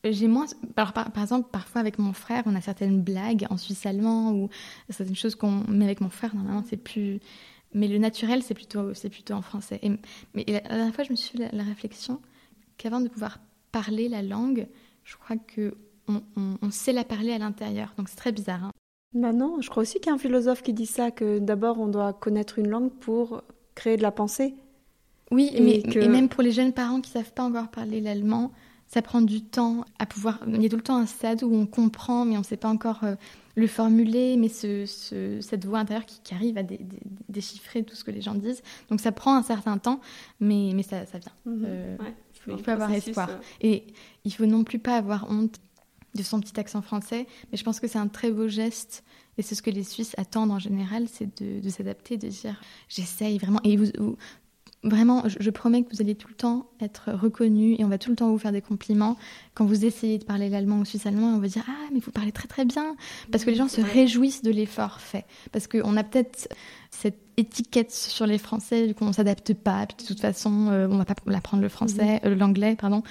J'ai 0.04 0.28
moins. 0.28 0.46
Alors, 0.76 0.92
par, 0.92 1.10
par 1.10 1.22
exemple, 1.24 1.48
parfois 1.50 1.80
avec 1.80 1.98
mon 1.98 2.12
frère, 2.12 2.44
on 2.46 2.54
a 2.54 2.60
certaines 2.60 3.02
blagues 3.02 3.46
en 3.50 3.56
suisse 3.56 3.84
allemand 3.84 4.32
ou 4.32 4.48
certaines 4.88 5.16
choses 5.16 5.34
qu'on. 5.34 5.64
Mais 5.68 5.84
avec 5.86 6.00
mon 6.00 6.08
frère, 6.08 6.34
normalement, 6.36 6.62
c'est 6.68 6.76
plus. 6.76 7.18
Mais 7.74 7.88
le 7.88 7.98
naturel, 7.98 8.42
c'est 8.42 8.54
plutôt, 8.54 8.94
c'est 8.94 9.10
plutôt 9.10 9.34
en 9.34 9.42
français. 9.42 9.80
Et, 9.82 9.90
mais 10.34 10.44
la, 10.46 10.60
la 10.62 10.68
dernière 10.76 10.94
fois, 10.94 11.04
je 11.04 11.10
me 11.10 11.16
suis 11.16 11.36
fait 11.36 11.44
la, 11.44 11.50
la 11.52 11.64
réflexion 11.64 12.20
qu'avant 12.78 13.00
de 13.00 13.08
pouvoir 13.08 13.40
parler 13.72 14.08
la 14.08 14.22
langue, 14.22 14.68
je 15.04 15.16
crois 15.16 15.36
que 15.36 15.76
on, 16.08 16.22
on- 16.36 16.56
on 16.62 16.70
sait 16.70 16.92
la 16.92 17.04
parler 17.04 17.32
à 17.32 17.38
l'intérieur. 17.38 17.92
Donc 17.98 18.08
c'est 18.08 18.16
très 18.16 18.32
bizarre. 18.32 18.64
hein. 18.64 18.72
Bah 19.14 19.32
non, 19.32 19.60
je 19.62 19.70
crois 19.70 19.82
aussi 19.82 19.98
qu'il 20.00 20.06
y 20.08 20.10
a 20.10 20.14
un 20.14 20.18
philosophe 20.18 20.62
qui 20.62 20.72
dit 20.74 20.86
ça, 20.86 21.10
que 21.10 21.38
d'abord 21.38 21.78
on 21.80 21.86
doit 21.88 22.12
connaître 22.12 22.58
une 22.58 22.68
langue 22.68 22.90
pour 22.90 23.42
créer 23.74 23.96
de 23.96 24.02
la 24.02 24.12
pensée. 24.12 24.54
Oui, 25.30 25.50
Et 25.54 25.60
mais 25.60 25.82
que- 25.82 25.98
et 25.98 26.08
même 26.08 26.28
pour 26.28 26.42
les 26.42 26.52
jeunes 26.52 26.72
parents 26.72 27.00
qui 27.00 27.10
savent 27.10 27.32
pas 27.32 27.44
encore 27.44 27.68
parler 27.68 28.00
l'allemand, 28.00 28.52
ça 28.86 29.02
prend 29.02 29.20
du 29.20 29.42
temps 29.42 29.84
à 29.98 30.06
pouvoir. 30.06 30.40
Il 30.46 30.62
y 30.62 30.66
a 30.66 30.68
tout 30.70 30.76
le 30.76 30.82
temps 30.82 30.96
un 30.96 31.06
stade 31.06 31.42
où 31.42 31.54
on 31.54 31.66
comprend, 31.66 32.24
mais 32.24 32.36
on 32.36 32.40
ne 32.40 32.44
sait 32.44 32.56
pas 32.56 32.68
encore 32.70 33.04
euh, 33.04 33.14
le 33.54 33.66
formuler, 33.66 34.36
mais 34.38 34.48
ce, 34.48 34.86
ce- 34.86 35.40
cette 35.42 35.66
voix 35.66 35.80
intérieure 35.80 36.06
qui, 36.06 36.20
qui 36.22 36.32
arrive 36.34 36.56
à 36.56 36.62
dé- 36.62 36.78
dé- 36.78 37.00
déchiffrer 37.28 37.82
tout 37.82 37.94
ce 37.94 38.04
que 38.04 38.10
les 38.10 38.22
gens 38.22 38.34
disent. 38.34 38.62
Donc 38.90 39.00
ça 39.00 39.12
prend 39.12 39.34
un 39.36 39.42
certain 39.42 39.76
temps, 39.78 40.00
mais, 40.40 40.72
mais 40.74 40.82
ça, 40.82 41.04
ça 41.04 41.18
vient. 41.18 41.32
Euh, 41.46 41.96
Ouais, 41.98 42.14
il 42.34 42.40
faut, 42.40 42.52
un 42.52 42.56
il 42.56 42.64
faut 42.64 42.70
avoir 42.70 42.90
espoir. 42.92 43.28
euh. 43.30 43.38
Et 43.60 43.84
il 44.24 44.32
faut 44.32 44.46
non 44.46 44.64
plus 44.64 44.78
pas 44.78 44.96
avoir 44.96 45.30
honte 45.30 45.56
de 46.18 46.22
son 46.24 46.40
petit 46.40 46.58
accent 46.58 46.82
français, 46.82 47.26
mais 47.50 47.56
je 47.58 47.64
pense 47.64 47.80
que 47.80 47.86
c'est 47.86 47.98
un 47.98 48.08
très 48.08 48.30
beau 48.30 48.48
geste, 48.48 49.04
et 49.38 49.42
c'est 49.42 49.54
ce 49.54 49.62
que 49.62 49.70
les 49.70 49.84
Suisses 49.84 50.14
attendent 50.18 50.50
en 50.50 50.58
général, 50.58 51.06
c'est 51.10 51.40
de, 51.40 51.60
de 51.60 51.68
s'adapter, 51.70 52.16
de 52.16 52.28
dire 52.28 52.60
j'essaye 52.88 53.38
vraiment. 53.38 53.60
Et 53.64 53.76
vous, 53.76 53.86
vous- 53.98 54.16
vraiment, 54.84 55.24
je, 55.26 55.50
promets 55.50 55.82
que 55.82 55.90
vous 55.92 56.00
allez 56.00 56.14
tout 56.14 56.28
le 56.28 56.34
temps 56.34 56.70
être 56.80 57.10
reconnu 57.12 57.74
et 57.78 57.84
on 57.84 57.88
va 57.88 57.98
tout 57.98 58.10
le 58.10 58.16
temps 58.16 58.30
vous 58.30 58.38
faire 58.38 58.52
des 58.52 58.60
compliments. 58.62 59.16
Quand 59.54 59.64
vous 59.66 59.84
essayez 59.84 60.18
de 60.18 60.24
parler 60.24 60.48
l'allemand 60.48 60.78
ou 60.78 60.84
suisse 60.84 61.04
allemand, 61.06 61.34
on 61.34 61.38
va 61.40 61.48
dire 61.48 61.64
ah 61.68 61.88
mais 61.92 61.98
vous 61.98 62.12
parlez 62.12 62.30
très 62.32 62.46
très 62.46 62.64
bien, 62.64 62.94
parce 63.32 63.44
que 63.44 63.50
les 63.50 63.56
gens 63.56 63.68
se 63.68 63.80
réjouissent 63.80 64.42
de 64.42 64.50
l'effort 64.52 65.00
fait, 65.00 65.24
parce 65.52 65.66
qu'on 65.66 65.96
a 65.96 66.04
peut-être 66.04 66.48
cette 66.90 67.18
étiquette 67.36 67.92
sur 67.92 68.26
les 68.26 68.38
Français 68.38 68.86
vu 68.86 68.94
qu'on 68.94 69.12
s'adapte 69.12 69.52
pas, 69.54 69.86
puis 69.86 69.96
de 69.98 70.08
toute 70.08 70.20
façon 70.20 70.68
euh, 70.68 70.88
on 70.90 70.96
va 70.98 71.04
pas 71.04 71.14
l'apprendre 71.26 71.62
le 71.62 71.68
français, 71.68 72.20
euh, 72.24 72.34
l'anglais 72.34 72.76
pardon. 72.76 73.02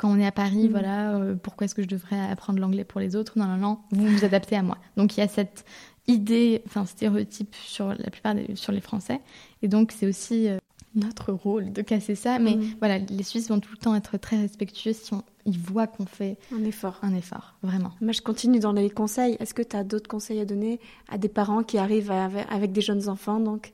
Quand 0.00 0.10
on 0.10 0.18
est 0.18 0.24
à 0.26 0.32
Paris, 0.32 0.64
Mhm. 0.64 0.70
voilà, 0.70 1.14
euh, 1.16 1.34
pourquoi 1.34 1.66
est-ce 1.66 1.74
que 1.74 1.82
je 1.82 1.86
devrais 1.88 2.18
apprendre 2.18 2.58
l'anglais 2.58 2.84
pour 2.84 3.00
les 3.00 3.16
autres? 3.16 3.38
Non, 3.38 3.44
non, 3.44 3.56
non, 3.58 3.78
vous 3.92 4.08
vous 4.08 4.24
adaptez 4.24 4.56
à 4.56 4.62
moi. 4.62 4.78
Donc 4.96 5.14
il 5.16 5.20
y 5.20 5.22
a 5.22 5.28
cette 5.28 5.66
idée, 6.08 6.62
enfin 6.66 6.86
stéréotype 6.86 7.54
sur 7.54 7.88
la 7.88 8.10
plupart 8.10 8.34
des, 8.34 8.56
sur 8.56 8.72
les 8.72 8.80
Français, 8.80 9.20
et 9.60 9.68
donc 9.68 9.92
c'est 9.92 10.06
aussi 10.06 10.48
euh, 10.48 10.56
notre 10.94 11.32
rôle 11.32 11.70
de 11.74 11.82
casser 11.82 12.14
ça. 12.14 12.38
Mais 12.38 12.56
Mhm. 12.56 12.76
voilà, 12.78 12.96
les 12.96 13.22
Suisses 13.22 13.50
vont 13.50 13.60
tout 13.60 13.72
le 13.72 13.76
temps 13.76 13.94
être 13.94 14.16
très 14.16 14.38
respectueux 14.38 14.94
si 14.94 15.12
on, 15.12 15.22
ils 15.44 15.58
voient 15.58 15.86
qu'on 15.86 16.06
fait 16.06 16.38
Un 16.50 16.64
effort. 16.64 16.98
un 17.02 17.14
effort, 17.14 17.56
vraiment. 17.62 17.92
Moi, 18.00 18.12
je 18.12 18.22
continue 18.22 18.58
dans 18.58 18.72
les 18.72 18.88
conseils. 18.88 19.36
Est-ce 19.38 19.52
que 19.52 19.62
tu 19.62 19.76
as 19.76 19.84
d'autres 19.84 20.08
conseils 20.08 20.40
à 20.40 20.46
donner 20.46 20.80
à 21.10 21.18
des 21.18 21.28
parents 21.28 21.62
qui 21.62 21.76
arrivent 21.76 22.10
avec, 22.10 22.46
avec 22.50 22.72
des 22.72 22.80
jeunes 22.80 23.08
enfants, 23.10 23.38
donc 23.38 23.70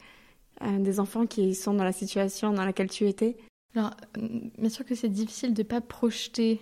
euh, 0.63 0.79
des 0.81 0.99
enfants 0.99 1.27
qui 1.27 1.55
sont 1.55 1.73
dans 1.75 1.85
la 1.85 1.93
situation 1.93 2.53
dans 2.53 2.65
laquelle 2.65 2.91
tu 2.91 3.07
étais? 3.07 3.37
Alors, 3.75 3.91
euh, 4.19 4.29
bien 4.59 4.71
sûr 4.71 4.85
que 4.85 4.95
c'est 4.95 5.09
difficile 5.09 5.53
de 5.53 5.63
ne 5.63 5.67
pas 5.67 5.81
projeter 5.81 6.61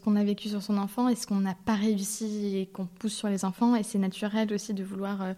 ce 0.00 0.04
qu'on 0.04 0.16
a 0.16 0.24
vécu 0.24 0.48
sur 0.48 0.62
son 0.62 0.78
enfant 0.78 1.08
et 1.08 1.14
ce 1.14 1.26
qu'on 1.26 1.40
n'a 1.40 1.54
pas 1.54 1.74
réussi 1.74 2.56
et 2.56 2.66
qu'on 2.66 2.86
pousse 2.86 3.14
sur 3.14 3.28
les 3.28 3.44
enfants. 3.44 3.76
Et 3.76 3.82
c'est 3.82 3.98
naturel 3.98 4.52
aussi 4.52 4.74
de 4.74 4.82
vouloir 4.82 5.22
euh, 5.22 5.32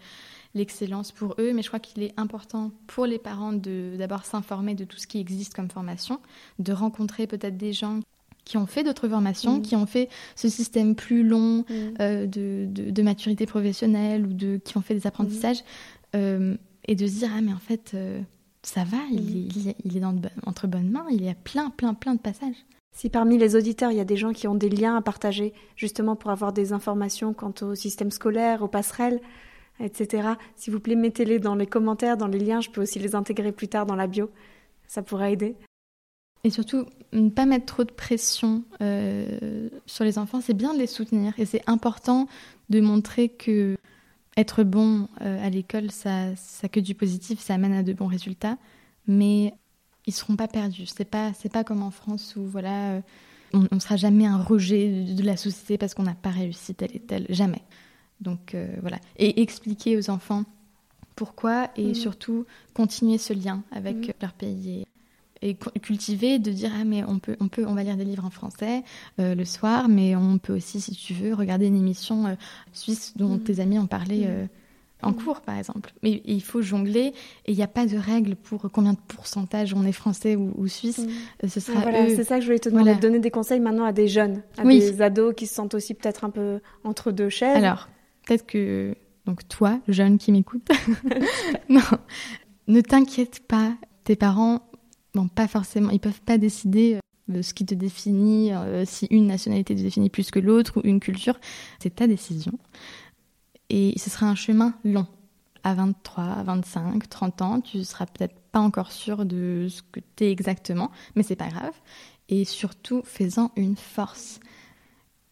l'excellence 0.55 1.12
pour 1.12 1.34
eux, 1.39 1.52
mais 1.52 1.62
je 1.62 1.68
crois 1.68 1.80
qu'il 1.80 2.02
est 2.02 2.14
important 2.16 2.70
pour 2.86 3.06
les 3.06 3.18
parents 3.18 3.52
de 3.52 3.94
d'abord 3.98 4.24
s'informer 4.24 4.74
de 4.74 4.84
tout 4.84 4.98
ce 4.98 5.06
qui 5.06 5.18
existe 5.18 5.55
comme 5.55 5.70
formation, 5.70 6.20
de 6.59 6.72
rencontrer 6.72 7.26
peut-être 7.26 7.56
des 7.56 7.72
gens 7.72 8.01
qui 8.44 8.56
ont 8.56 8.66
fait 8.66 8.82
d'autres 8.82 9.09
formations, 9.09 9.60
qui 9.60 9.76
ont 9.76 9.86
fait 9.86 10.09
ce 10.34 10.48
système 10.48 10.94
plus 10.94 11.22
long 11.22 11.64
euh, 12.01 12.26
de, 12.26 12.66
de, 12.68 13.02
maturité 13.02 13.47
professionnelle 13.47 14.26
ou 14.26 14.32
de, 14.32 14.60
qui 14.64 14.76
ont 14.76 14.80
fait 14.82 14.94
des 14.94 15.06
apprentissages, 15.06 15.62
euh, 16.16 16.56
et 16.89 16.97
de 16.97 17.06
se 17.06 17.20
dire, 17.20 17.30
ah 17.36 17.40
mais 17.40 17.52
en 17.52 17.59
fait, 17.59 17.97
ça 18.62 18.84
va, 18.84 18.98
il, 19.10 19.68
est, 19.68 19.76
il 19.84 19.97
est 19.97 20.01
dans 20.01 20.14
entre 20.47 20.66
bonnes 20.66 20.90
mains, 20.90 21.06
il 21.10 21.24
y 21.24 21.28
a 21.28 21.34
plein, 21.34 21.70
plein, 21.70 21.94
plein 21.94 22.14
de 22.14 22.20
passages. 22.20 22.64
Si 22.94 23.09
parmi 23.09 23.39
les 23.39 23.56
auditeurs, 23.56 23.90
il 23.90 23.97
y 23.97 24.01
a 24.01 24.05
des 24.05 24.16
gens 24.16 24.32
qui 24.32 24.47
ont 24.47 24.55
des 24.55 24.68
liens 24.68 24.97
à 24.97 25.02
partager, 25.02 25.55
justement 25.76 26.14
pour 26.14 26.30
avoir 26.30 26.52
des 26.52 26.72
informations 26.72 27.32
quant 27.32 27.55
au 27.62 27.74
système 27.74 28.10
scolaire, 28.10 28.62
aux 28.62 28.68
passerelles, 28.68 29.20
etc., 29.80 30.28
s'il 30.56 30.72
vous 30.72 30.80
plaît, 30.80 30.94
mettez-les 30.94 31.39
dans 31.39 31.55
les 31.55 31.66
commentaires, 31.66 32.16
dans 32.16 32.26
les 32.26 32.39
liens, 32.39 32.60
je 32.60 32.70
peux 32.70 32.82
aussi 32.82 32.98
les 32.98 33.14
intégrer 33.14 33.51
plus 33.51 33.68
tard 33.68 33.86
dans 33.86 33.97
la 33.97 34.06
bio, 34.06 34.30
ça 34.86 35.02
pourrait 35.02 35.32
aider. 35.32 35.56
Et 36.44 36.51
surtout, 36.51 36.86
ne 37.12 37.30
pas 37.30 37.47
mettre 37.47 37.66
trop 37.66 37.84
de 37.84 37.93
pression 37.93 38.64
euh, 38.80 39.68
sur 39.86 40.05
les 40.05 40.18
enfants, 40.18 40.40
c'est 40.40 40.55
bien 40.55 40.74
de 40.74 40.78
les 40.78 40.89
soutenir. 40.89 41.32
Et 41.39 41.47
c'est 41.47 41.62
important 41.68 42.26
de 42.68 42.80
montrer 42.80 43.28
que 43.28 43.76
être 44.36 44.62
bon 44.62 45.09
euh, 45.20 45.44
à 45.44 45.50
l'école, 45.50 45.90
ça, 45.90 46.34
ça 46.36 46.68
que 46.68 46.80
du 46.80 46.94
positif, 46.94 47.40
ça 47.40 47.54
amène 47.54 47.72
à 47.72 47.82
de 47.82 47.92
bons 47.92 48.06
résultats. 48.06 48.56
Mais 49.06 49.54
ils 50.06 50.12
seront 50.12 50.36
pas 50.36 50.48
perdus. 50.48 50.86
C'est 50.86 51.04
pas, 51.04 51.32
c'est 51.34 51.52
pas 51.52 51.64
comme 51.64 51.82
en 51.82 51.90
France 51.90 52.34
où 52.36 52.44
voilà, 52.44 52.92
euh, 52.92 53.00
on 53.52 53.66
ne 53.70 53.80
sera 53.80 53.96
jamais 53.96 54.26
un 54.26 54.38
rejet 54.38 55.04
de, 55.04 55.22
la 55.22 55.36
société 55.36 55.78
parce 55.78 55.94
qu'on 55.94 56.04
n'a 56.04 56.14
pas 56.14 56.30
réussi 56.30 56.74
tel 56.74 56.90
et 56.94 57.00
tel. 57.00 57.26
Jamais. 57.28 57.62
Donc 58.20 58.56
voilà. 58.80 58.98
Et 59.16 59.42
expliquer 59.42 59.96
aux 59.96 60.09
enfants 60.09 60.44
pourquoi 61.16 61.70
et 61.76 61.90
mmh. 61.90 61.94
surtout 61.94 62.46
continuer 62.72 63.18
ce 63.18 63.32
lien 63.32 63.62
avec 63.72 63.96
mmh. 63.96 64.12
leur 64.22 64.32
pays 64.32 64.86
et 65.43 65.55
cultiver 65.55 66.39
de 66.39 66.51
dire 66.51 66.70
ah 66.78 66.85
mais 66.85 67.02
on 67.05 67.19
peut 67.19 67.36
on 67.40 67.48
peut 67.48 67.64
on 67.66 67.74
va 67.74 67.82
lire 67.82 67.97
des 67.97 68.05
livres 68.05 68.24
en 68.24 68.31
français 68.31 68.82
euh, 69.19 69.35
le 69.35 69.44
soir 69.44 69.89
mais 69.89 70.14
on 70.14 70.39
peut 70.39 70.55
aussi 70.55 70.81
si 70.81 70.93
tu 70.93 71.14
veux 71.14 71.35
regarder 71.35 71.66
une 71.66 71.77
émission 71.77 72.27
euh, 72.27 72.35
suisse 72.73 73.14
dont 73.16 73.35
mm. 73.36 73.40
tes 73.40 73.60
amis 73.60 73.78
ont 73.78 73.86
parlé 73.86 74.20
mm. 74.20 74.28
euh, 74.28 74.47
en 75.02 75.10
mm. 75.10 75.16
cours 75.16 75.40
par 75.40 75.59
exemple 75.59 75.93
mais 76.02 76.23
il 76.24 76.43
faut 76.43 76.62
jongler 76.62 77.12
et 77.47 77.52
il 77.52 77.56
n'y 77.56 77.62
a 77.62 77.69
pas 77.69 77.86
de 77.86 77.97
règle 77.97 78.36
pour 78.36 78.70
combien 78.73 78.93
de 78.93 79.01
pourcentage 79.09 79.74
on 79.74 79.85
est 79.85 79.93
français 79.93 80.36
ou, 80.36 80.69
suisse 80.69 81.05
ce 81.47 81.60
sera 81.60 81.81
voilà, 81.81 82.09
c'est 82.09 82.24
ça 82.24 82.36
que 82.36 82.43
je 82.43 82.47
voulais 82.47 82.60
te 82.60 82.69
demander 82.69 82.94
donner 82.94 83.19
des 83.19 83.31
conseils 83.32 83.60
maintenant 83.60 83.85
à 83.85 83.93
des 83.93 84.06
jeunes 84.06 84.43
à 84.59 84.64
des 84.64 85.02
ados 85.02 85.35
qui 85.35 85.47
se 85.47 85.55
sentent 85.55 85.74
aussi 85.74 85.94
peut-être 85.94 86.24
un 86.24 86.31
peu 86.31 86.60
entre 86.85 87.10
deux 87.10 87.28
chaises 87.28 87.56
alors 87.56 87.89
peut-être 88.27 88.47
que 88.47 88.94
donc 89.27 89.47
toi 89.48 89.81
jeune 89.89 90.19
qui 90.19 90.31
m'écoute 90.31 90.69
non 91.69 91.81
ne 92.69 92.81
t'inquiète 92.81 93.40
pas 93.48 93.73
tes 94.05 94.14
parents 94.14 94.60
Bon, 95.14 95.28
pas 95.28 95.48
forcément. 95.48 95.90
Ils 95.90 96.01
peuvent 96.01 96.22
pas 96.22 96.39
décider 96.39 96.98
euh, 97.30 97.43
ce 97.43 97.55
qui 97.55 97.66
te 97.66 97.74
définit, 97.74 98.52
euh, 98.52 98.84
si 98.86 99.06
une 99.10 99.26
nationalité 99.26 99.74
te 99.74 99.80
définit 99.80 100.10
plus 100.10 100.30
que 100.30 100.39
l'autre 100.39 100.78
ou 100.78 100.80
une 100.84 101.01
culture. 101.01 101.39
C'est 101.80 101.97
ta 101.97 102.06
décision. 102.06 102.59
Et 103.68 103.94
ce 103.98 104.10
sera 104.10 104.26
un 104.26 104.34
chemin 104.34 104.74
long. 104.84 105.06
À 105.64 105.74
23, 105.74 106.43
25, 106.43 107.09
30 107.09 107.43
ans, 107.43 107.60
tu 107.60 107.84
seras 107.84 108.06
peut-être 108.06 108.34
pas 108.51 108.60
encore 108.60 108.90
sûr 108.90 109.24
de 109.24 109.68
ce 109.70 109.82
que 109.82 110.01
tu 110.16 110.24
es 110.24 110.32
exactement, 110.32 110.90
mais 111.14 111.22
c'est 111.22 111.36
pas 111.36 111.48
grave. 111.48 111.72
Et 112.28 112.44
surtout, 112.44 113.02
fais-en 113.05 113.52
une 113.56 113.76
force. 113.76 114.40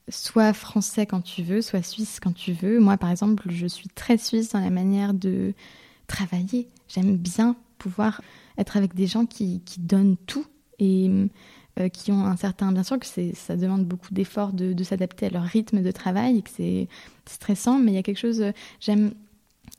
Sois 0.09 0.53
français 0.53 1.07
quand 1.07 1.21
tu 1.21 1.43
veux, 1.43 1.63
sois 1.63 1.83
suisse 1.83 2.21
quand 2.21 2.33
tu 2.33 2.53
veux. 2.53 2.79
Moi, 2.81 2.97
par 2.97 3.11
exemple, 3.11 3.51
je 3.51 3.67
suis 3.67 3.89
très 3.89 4.19
suisse 4.19 4.51
dans 4.51 4.61
la 4.61 4.71
manière 4.71 5.15
de 5.15 5.55
travailler. 6.07 6.69
J'aime 6.89 7.17
bien 7.17 7.57
pouvoir 7.81 8.23
être 8.59 8.77
avec 8.77 8.95
des 8.95 9.07
gens 9.07 9.27
qui, 9.27 9.61
qui 9.65 9.81
donnent 9.81 10.17
tout 10.27 10.47
et 10.79 11.11
euh, 11.79 11.89
qui 11.89 12.11
ont 12.11 12.25
un 12.25 12.37
certain. 12.37 12.73
Bien 12.73 12.83
sûr 12.83 12.99
que 12.99 13.07
ça 13.07 13.57
demande 13.57 13.85
beaucoup 13.85 14.13
d'efforts 14.13 14.53
de, 14.53 14.73
de 14.73 14.85
s'adapter 14.85 15.27
à 15.27 15.31
leur 15.31 15.45
rythme 15.45 15.83
de 15.83 15.91
travail 15.93 16.39
et 16.39 16.43
que 16.43 16.51
c'est 16.51 16.89
stressant, 17.27 17.79
mais 17.79 17.93
il 17.93 17.95
y 17.95 17.99
a 17.99 18.03
quelque 18.03 18.19
chose. 18.19 18.41
Euh, 18.43 18.53
j'aime. 18.81 19.13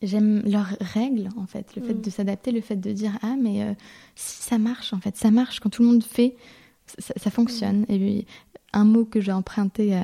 J'aime 0.01 0.41
leurs 0.45 0.69
règles, 0.79 1.29
en 1.37 1.45
fait, 1.45 1.75
le 1.75 1.83
fait 1.83 1.93
mm. 1.93 2.01
de 2.01 2.09
s'adapter, 2.09 2.51
le 2.51 2.61
fait 2.61 2.77
de 2.77 2.91
dire 2.91 3.11
Ah, 3.21 3.35
mais 3.39 3.61
euh, 3.61 3.73
si 4.15 4.41
ça 4.41 4.57
marche, 4.57 4.93
en 4.93 4.99
fait, 4.99 5.15
ça 5.17 5.29
marche. 5.29 5.59
Quand 5.59 5.69
tout 5.69 5.83
le 5.83 5.89
monde 5.89 6.03
fait, 6.03 6.35
ça, 6.97 7.29
fonctionne. 7.29 7.81
Mm. 7.81 7.91
Et 7.91 8.25
un 8.73 8.85
mot 8.85 9.05
que 9.05 9.19
j'ai 9.19 9.33
emprunté 9.33 9.93
à, 9.93 10.03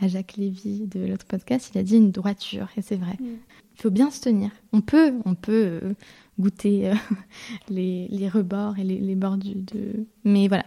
à 0.00 0.08
Jacques 0.08 0.36
Lévy 0.36 0.86
de 0.86 1.06
l'autre 1.06 1.26
podcast, 1.26 1.70
il 1.72 1.78
a 1.78 1.82
dit 1.82 1.96
une 1.96 2.10
droiture, 2.10 2.68
et 2.76 2.82
c'est 2.82 2.96
vrai. 2.96 3.16
Mm. 3.20 3.36
Il 3.76 3.82
faut 3.82 3.90
bien 3.90 4.10
se 4.10 4.20
tenir. 4.20 4.50
On 4.72 4.80
peut, 4.80 5.12
on 5.24 5.34
peut 5.34 5.94
goûter 6.40 6.88
euh, 6.88 6.94
les, 7.68 8.08
les, 8.08 8.28
rebords 8.28 8.78
et 8.78 8.84
les, 8.84 8.98
les 8.98 9.14
bords 9.14 9.36
du. 9.36 9.54
De... 9.54 10.06
Mais 10.24 10.48
voilà. 10.48 10.64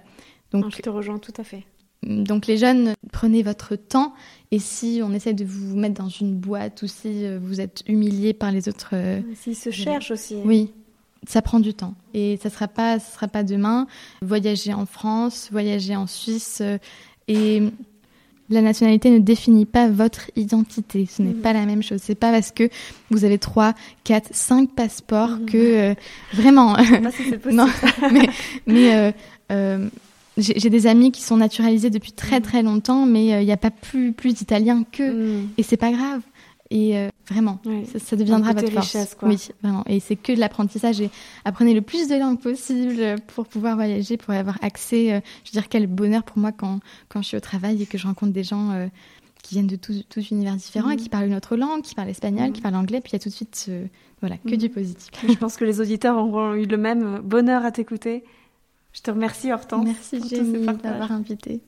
Donc, 0.52 0.76
je 0.76 0.82
te 0.82 0.90
rejoins 0.90 1.18
tout 1.18 1.34
à 1.38 1.44
fait. 1.44 1.66
Donc 2.04 2.48
les 2.48 2.58
jeunes, 2.58 2.96
prenez 3.12 3.44
votre 3.44 3.76
temps 3.78 4.14
et 4.52 4.60
si 4.60 5.00
on 5.04 5.14
essaie 5.14 5.34
de 5.34 5.46
vous 5.46 5.78
mettre 5.78 6.02
dans 6.02 6.10
une 6.10 6.36
boîte 6.36 6.82
ou 6.82 6.88
si 6.88 7.26
euh, 7.26 7.40
vous 7.42 7.62
êtes 7.62 7.82
humilié 7.88 8.34
par 8.34 8.52
les 8.52 8.68
autres... 8.68 8.90
Euh, 8.92 9.22
S'ils 9.36 9.56
se 9.56 9.72
cherchent 9.72 10.12
aussi. 10.12 10.36
Oui, 10.44 10.74
ça 11.26 11.42
prend 11.42 11.62
du 11.62 11.74
temps 11.74 11.96
et 12.14 12.38
ça 12.42 12.50
ne 12.50 12.54
sera, 12.54 12.68
pas, 12.68 13.00
ça 13.00 13.14
sera 13.14 13.28
pas 13.30 13.44
demain. 13.44 13.88
Voyager 14.22 14.74
en 14.74 14.86
France, 14.86 15.48
voyager 15.52 15.96
en 15.96 16.06
Suisse 16.06 16.62
et 17.30 17.64
la 18.54 18.62
nationalité 18.62 19.10
ne 19.10 19.20
définit 19.20 19.66
pas 19.66 19.90
votre 19.90 20.32
identité. 20.36 21.08
Ce 21.10 21.22
n'est 21.22 21.32
mm. 21.32 21.42
pas 21.42 21.54
la 21.54 21.66
même 21.66 21.84
chose. 21.84 22.00
C'est 22.02 22.16
pas 22.16 22.32
parce 22.32 22.52
que 22.52 22.70
vous 23.10 23.26
avez 23.26 23.38
trois, 23.38 23.74
quatre, 24.04 24.30
cinq 24.32 24.70
passeports 24.72 25.38
mm. 25.40 25.46
que 25.46 25.58
euh, 25.58 25.96
vraiment. 26.34 26.78
non, 27.52 27.68
mais, 28.68 28.96
euh, 28.96 29.12
euh, 29.52 29.90
j'ai 30.38 30.70
des 30.70 30.88
amis 30.88 31.12
qui 31.12 31.22
sont 31.22 31.38
naturalisés 31.38 31.90
depuis 31.90 32.12
très 32.12 32.40
mm. 32.40 32.44
très 32.44 32.64
longtemps, 32.64 33.06
mais 33.06 33.42
il 33.42 33.46
n'y 33.46 33.52
a 33.52 33.58
pas 33.58 33.72
plus 33.72 34.14
plus 34.14 34.34
d'Italiens 34.34 34.84
que. 34.92 35.42
Et 35.58 35.64
c'est 35.64 35.78
pas 35.78 35.92
grave. 35.92 36.22
Et 36.74 36.98
euh, 36.98 37.10
vraiment, 37.30 37.60
ça, 38.04 38.16
deviendra 38.16 38.54
votre 38.54 38.72
force. 38.72 39.14
Quoi. 39.14 39.30
Oui, 39.30 39.38
vraiment. 39.62 39.84
Et 39.88 40.00
c'est 40.00 40.16
que 40.16 40.34
de 40.34 40.40
l'apprentissage. 40.40 41.02
Et 41.02 41.12
apprenez 41.46 41.76
le 41.76 41.84
plus 41.84 42.08
de 42.08 42.16
langues 42.16 42.40
possible 42.40 43.16
pour 43.28 43.46
pouvoir 43.46 43.76
voyager, 43.76 44.18
pour 44.18 44.34
avoir 44.34 44.58
accès. 44.64 45.14
Euh, 45.14 45.20
je 45.44 45.52
veux 45.52 45.62
dire, 45.62 45.70
quel 45.70 45.86
bonheur 45.86 46.24
pour 46.24 46.40
moi 46.40 46.52
quand, 46.52 46.80
quand 47.10 47.22
je 47.22 47.28
suis 47.28 47.38
au 47.38 47.42
travail 47.42 47.84
et 47.84 47.86
que 47.86 48.00
je 48.00 48.08
rencontre 48.08 48.34
des 48.34 48.44
gens 48.44 48.72
euh, 48.72 48.88
qui 49.44 49.54
viennent 49.54 49.68
de 49.68 49.76
tous 49.76 50.32
univers 50.32 50.56
différents 50.56 50.90
et 50.90 50.96
mhm. 50.96 51.02
qui 51.02 51.10
parlent 51.10 51.28
une 51.28 51.36
autre 51.36 51.56
langue, 51.58 51.84
qui 51.84 51.94
parlent 51.94 52.10
espagnol, 52.10 52.48
mhm. 52.48 52.54
qui 52.54 52.62
parlent 52.62 52.76
anglais. 52.76 53.02
Puis 53.02 53.12
il 53.12 53.14
y 53.14 53.18
a 53.18 53.20
tout 53.20 53.30
de 53.30 53.36
suite, 53.36 53.70
voilà, 54.22 54.38
que 54.38 54.56
du 54.56 54.66
mhm. 54.66 54.74
positif. 54.74 55.12
Je 55.28 55.36
pense 55.36 55.58
que 55.58 55.66
les 55.66 55.80
auditeurs 55.80 56.18
auront 56.18 56.56
eu 56.56 56.66
le 56.66 56.78
même 56.78 57.20
bonheur 57.20 57.66
à 57.66 57.72
t'écouter. 57.72 58.24
Je 58.94 59.02
te 59.02 59.12
remercie, 59.12 59.52
Hortense. 59.52 59.86
Merci, 59.86 60.28
Jenny, 60.28 60.66
d'avoir 60.66 61.12
invité. 61.12 61.62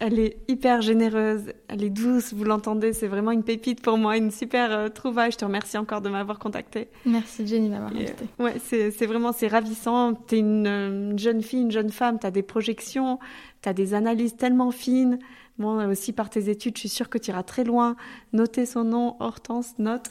Elle 0.00 0.18
est 0.18 0.38
hyper 0.48 0.80
généreuse, 0.80 1.52
elle 1.68 1.84
est 1.84 1.90
douce, 1.90 2.32
vous 2.32 2.44
l'entendez, 2.44 2.94
c'est 2.94 3.06
vraiment 3.06 3.32
une 3.32 3.42
pépite 3.42 3.82
pour 3.82 3.98
moi, 3.98 4.16
une 4.16 4.30
super 4.30 4.72
euh, 4.72 4.88
trouvaille. 4.88 5.30
Je 5.30 5.36
te 5.36 5.44
remercie 5.44 5.76
encore 5.76 6.00
de 6.00 6.08
m'avoir 6.08 6.38
contactée. 6.38 6.88
Merci 7.04 7.46
Jenny 7.46 7.68
de 7.68 7.74
m'avoir 7.74 7.92
invitée. 7.92 8.24
ouais, 8.38 8.54
c'est 8.64 9.06
vraiment, 9.06 9.32
c'est 9.32 9.48
ravissant. 9.48 10.14
T'es 10.14 10.38
une, 10.38 10.66
une 10.66 11.18
jeune 11.18 11.42
fille, 11.42 11.60
une 11.60 11.70
jeune 11.70 11.90
femme, 11.90 12.18
t'as 12.18 12.30
des 12.30 12.42
projections, 12.42 13.18
t'as 13.60 13.74
des 13.74 13.92
analyses 13.92 14.36
tellement 14.36 14.70
fines. 14.70 15.18
Bon, 15.58 15.86
aussi 15.90 16.14
par 16.14 16.30
tes 16.30 16.48
études, 16.48 16.76
je 16.76 16.80
suis 16.80 16.88
sûre 16.88 17.10
que 17.10 17.18
tu 17.18 17.30
iras 17.30 17.42
très 17.42 17.64
loin. 17.64 17.94
Notez 18.32 18.64
son 18.64 18.84
nom, 18.84 19.16
Hortense, 19.20 19.74
note. 19.78 20.08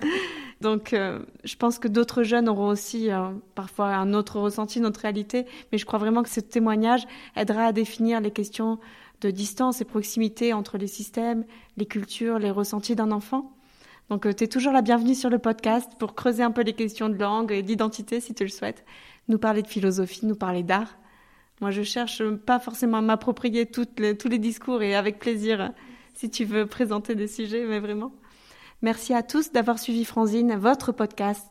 Donc, 0.60 0.92
euh, 0.92 1.20
je 1.44 1.56
pense 1.56 1.78
que 1.78 1.88
d'autres 1.88 2.22
jeunes 2.22 2.46
auront 2.46 2.68
aussi 2.68 3.10
euh, 3.10 3.30
parfois 3.54 3.86
un 3.94 4.12
autre 4.12 4.38
ressenti, 4.38 4.80
une 4.80 4.84
autre 4.84 5.00
réalité. 5.00 5.46
Mais 5.72 5.78
je 5.78 5.86
crois 5.86 5.98
vraiment 5.98 6.22
que 6.22 6.28
ce 6.28 6.40
témoignage 6.40 7.06
aidera 7.36 7.64
à 7.64 7.72
définir 7.72 8.20
les 8.20 8.30
questions 8.30 8.78
de 9.22 9.30
distance 9.30 9.80
et 9.80 9.84
proximité 9.84 10.52
entre 10.52 10.76
les 10.76 10.88
systèmes, 10.88 11.44
les 11.76 11.86
cultures, 11.86 12.38
les 12.38 12.50
ressentis 12.50 12.96
d'un 12.96 13.12
enfant. 13.12 13.56
Donc 14.10 14.26
euh, 14.26 14.32
tu 14.32 14.44
es 14.44 14.48
toujours 14.48 14.72
la 14.72 14.82
bienvenue 14.82 15.14
sur 15.14 15.30
le 15.30 15.38
podcast 15.38 15.92
pour 15.98 16.14
creuser 16.14 16.42
un 16.42 16.50
peu 16.50 16.62
les 16.62 16.72
questions 16.74 17.08
de 17.08 17.16
langue 17.16 17.52
et 17.52 17.62
d'identité 17.62 18.20
si 18.20 18.34
tu 18.34 18.42
le 18.42 18.50
souhaites, 18.50 18.84
nous 19.28 19.38
parler 19.38 19.62
de 19.62 19.68
philosophie, 19.68 20.26
nous 20.26 20.34
parler 20.34 20.64
d'art. 20.64 20.98
Moi 21.60 21.70
je 21.70 21.82
cherche 21.82 22.22
pas 22.30 22.58
forcément 22.58 22.98
à 22.98 23.02
m'approprier 23.02 23.66
tous 23.66 24.28
les 24.28 24.38
discours 24.38 24.82
et 24.82 24.96
avec 24.96 25.20
plaisir 25.20 25.72
si 26.14 26.28
tu 26.28 26.44
veux 26.44 26.66
présenter 26.66 27.14
des 27.14 27.28
sujets, 27.28 27.64
mais 27.64 27.78
vraiment. 27.78 28.12
Merci 28.82 29.14
à 29.14 29.22
tous 29.22 29.52
d'avoir 29.52 29.78
suivi 29.78 30.04
Franzine, 30.04 30.56
votre 30.56 30.90
podcast 30.90 31.46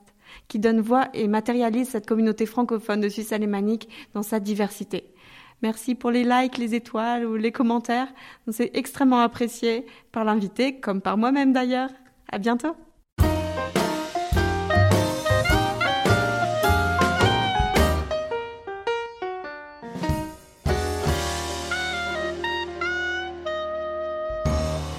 qui 0.50 0.60
donne 0.60 0.82
voix 0.82 1.08
et 1.14 1.28
matérialise 1.28 1.90
cette 1.90 2.06
communauté 2.06 2.46
francophone 2.46 3.00
de 3.00 3.10
Suisse 3.10 3.32
alémanique 3.32 3.88
dans 4.14 4.24
sa 4.24 4.40
diversité. 4.40 5.11
Merci 5.62 5.96
pour 5.96 6.12
les 6.12 6.24
likes, 6.24 6.58
les 6.58 6.76
étoiles 6.76 7.26
ou 7.26 7.36
les 7.36 7.52
commentaires. 7.52 8.08
C'est 8.50 8.72
extrêmement 8.74 9.22
apprécié 9.22 9.86
par 10.12 10.26
l'invité, 10.26 10.80
comme 10.80 11.02
par 11.02 11.18
moi-même 11.18 11.54
d'ailleurs. 11.54 11.92
À 12.32 12.40
bientôt! 12.40 12.76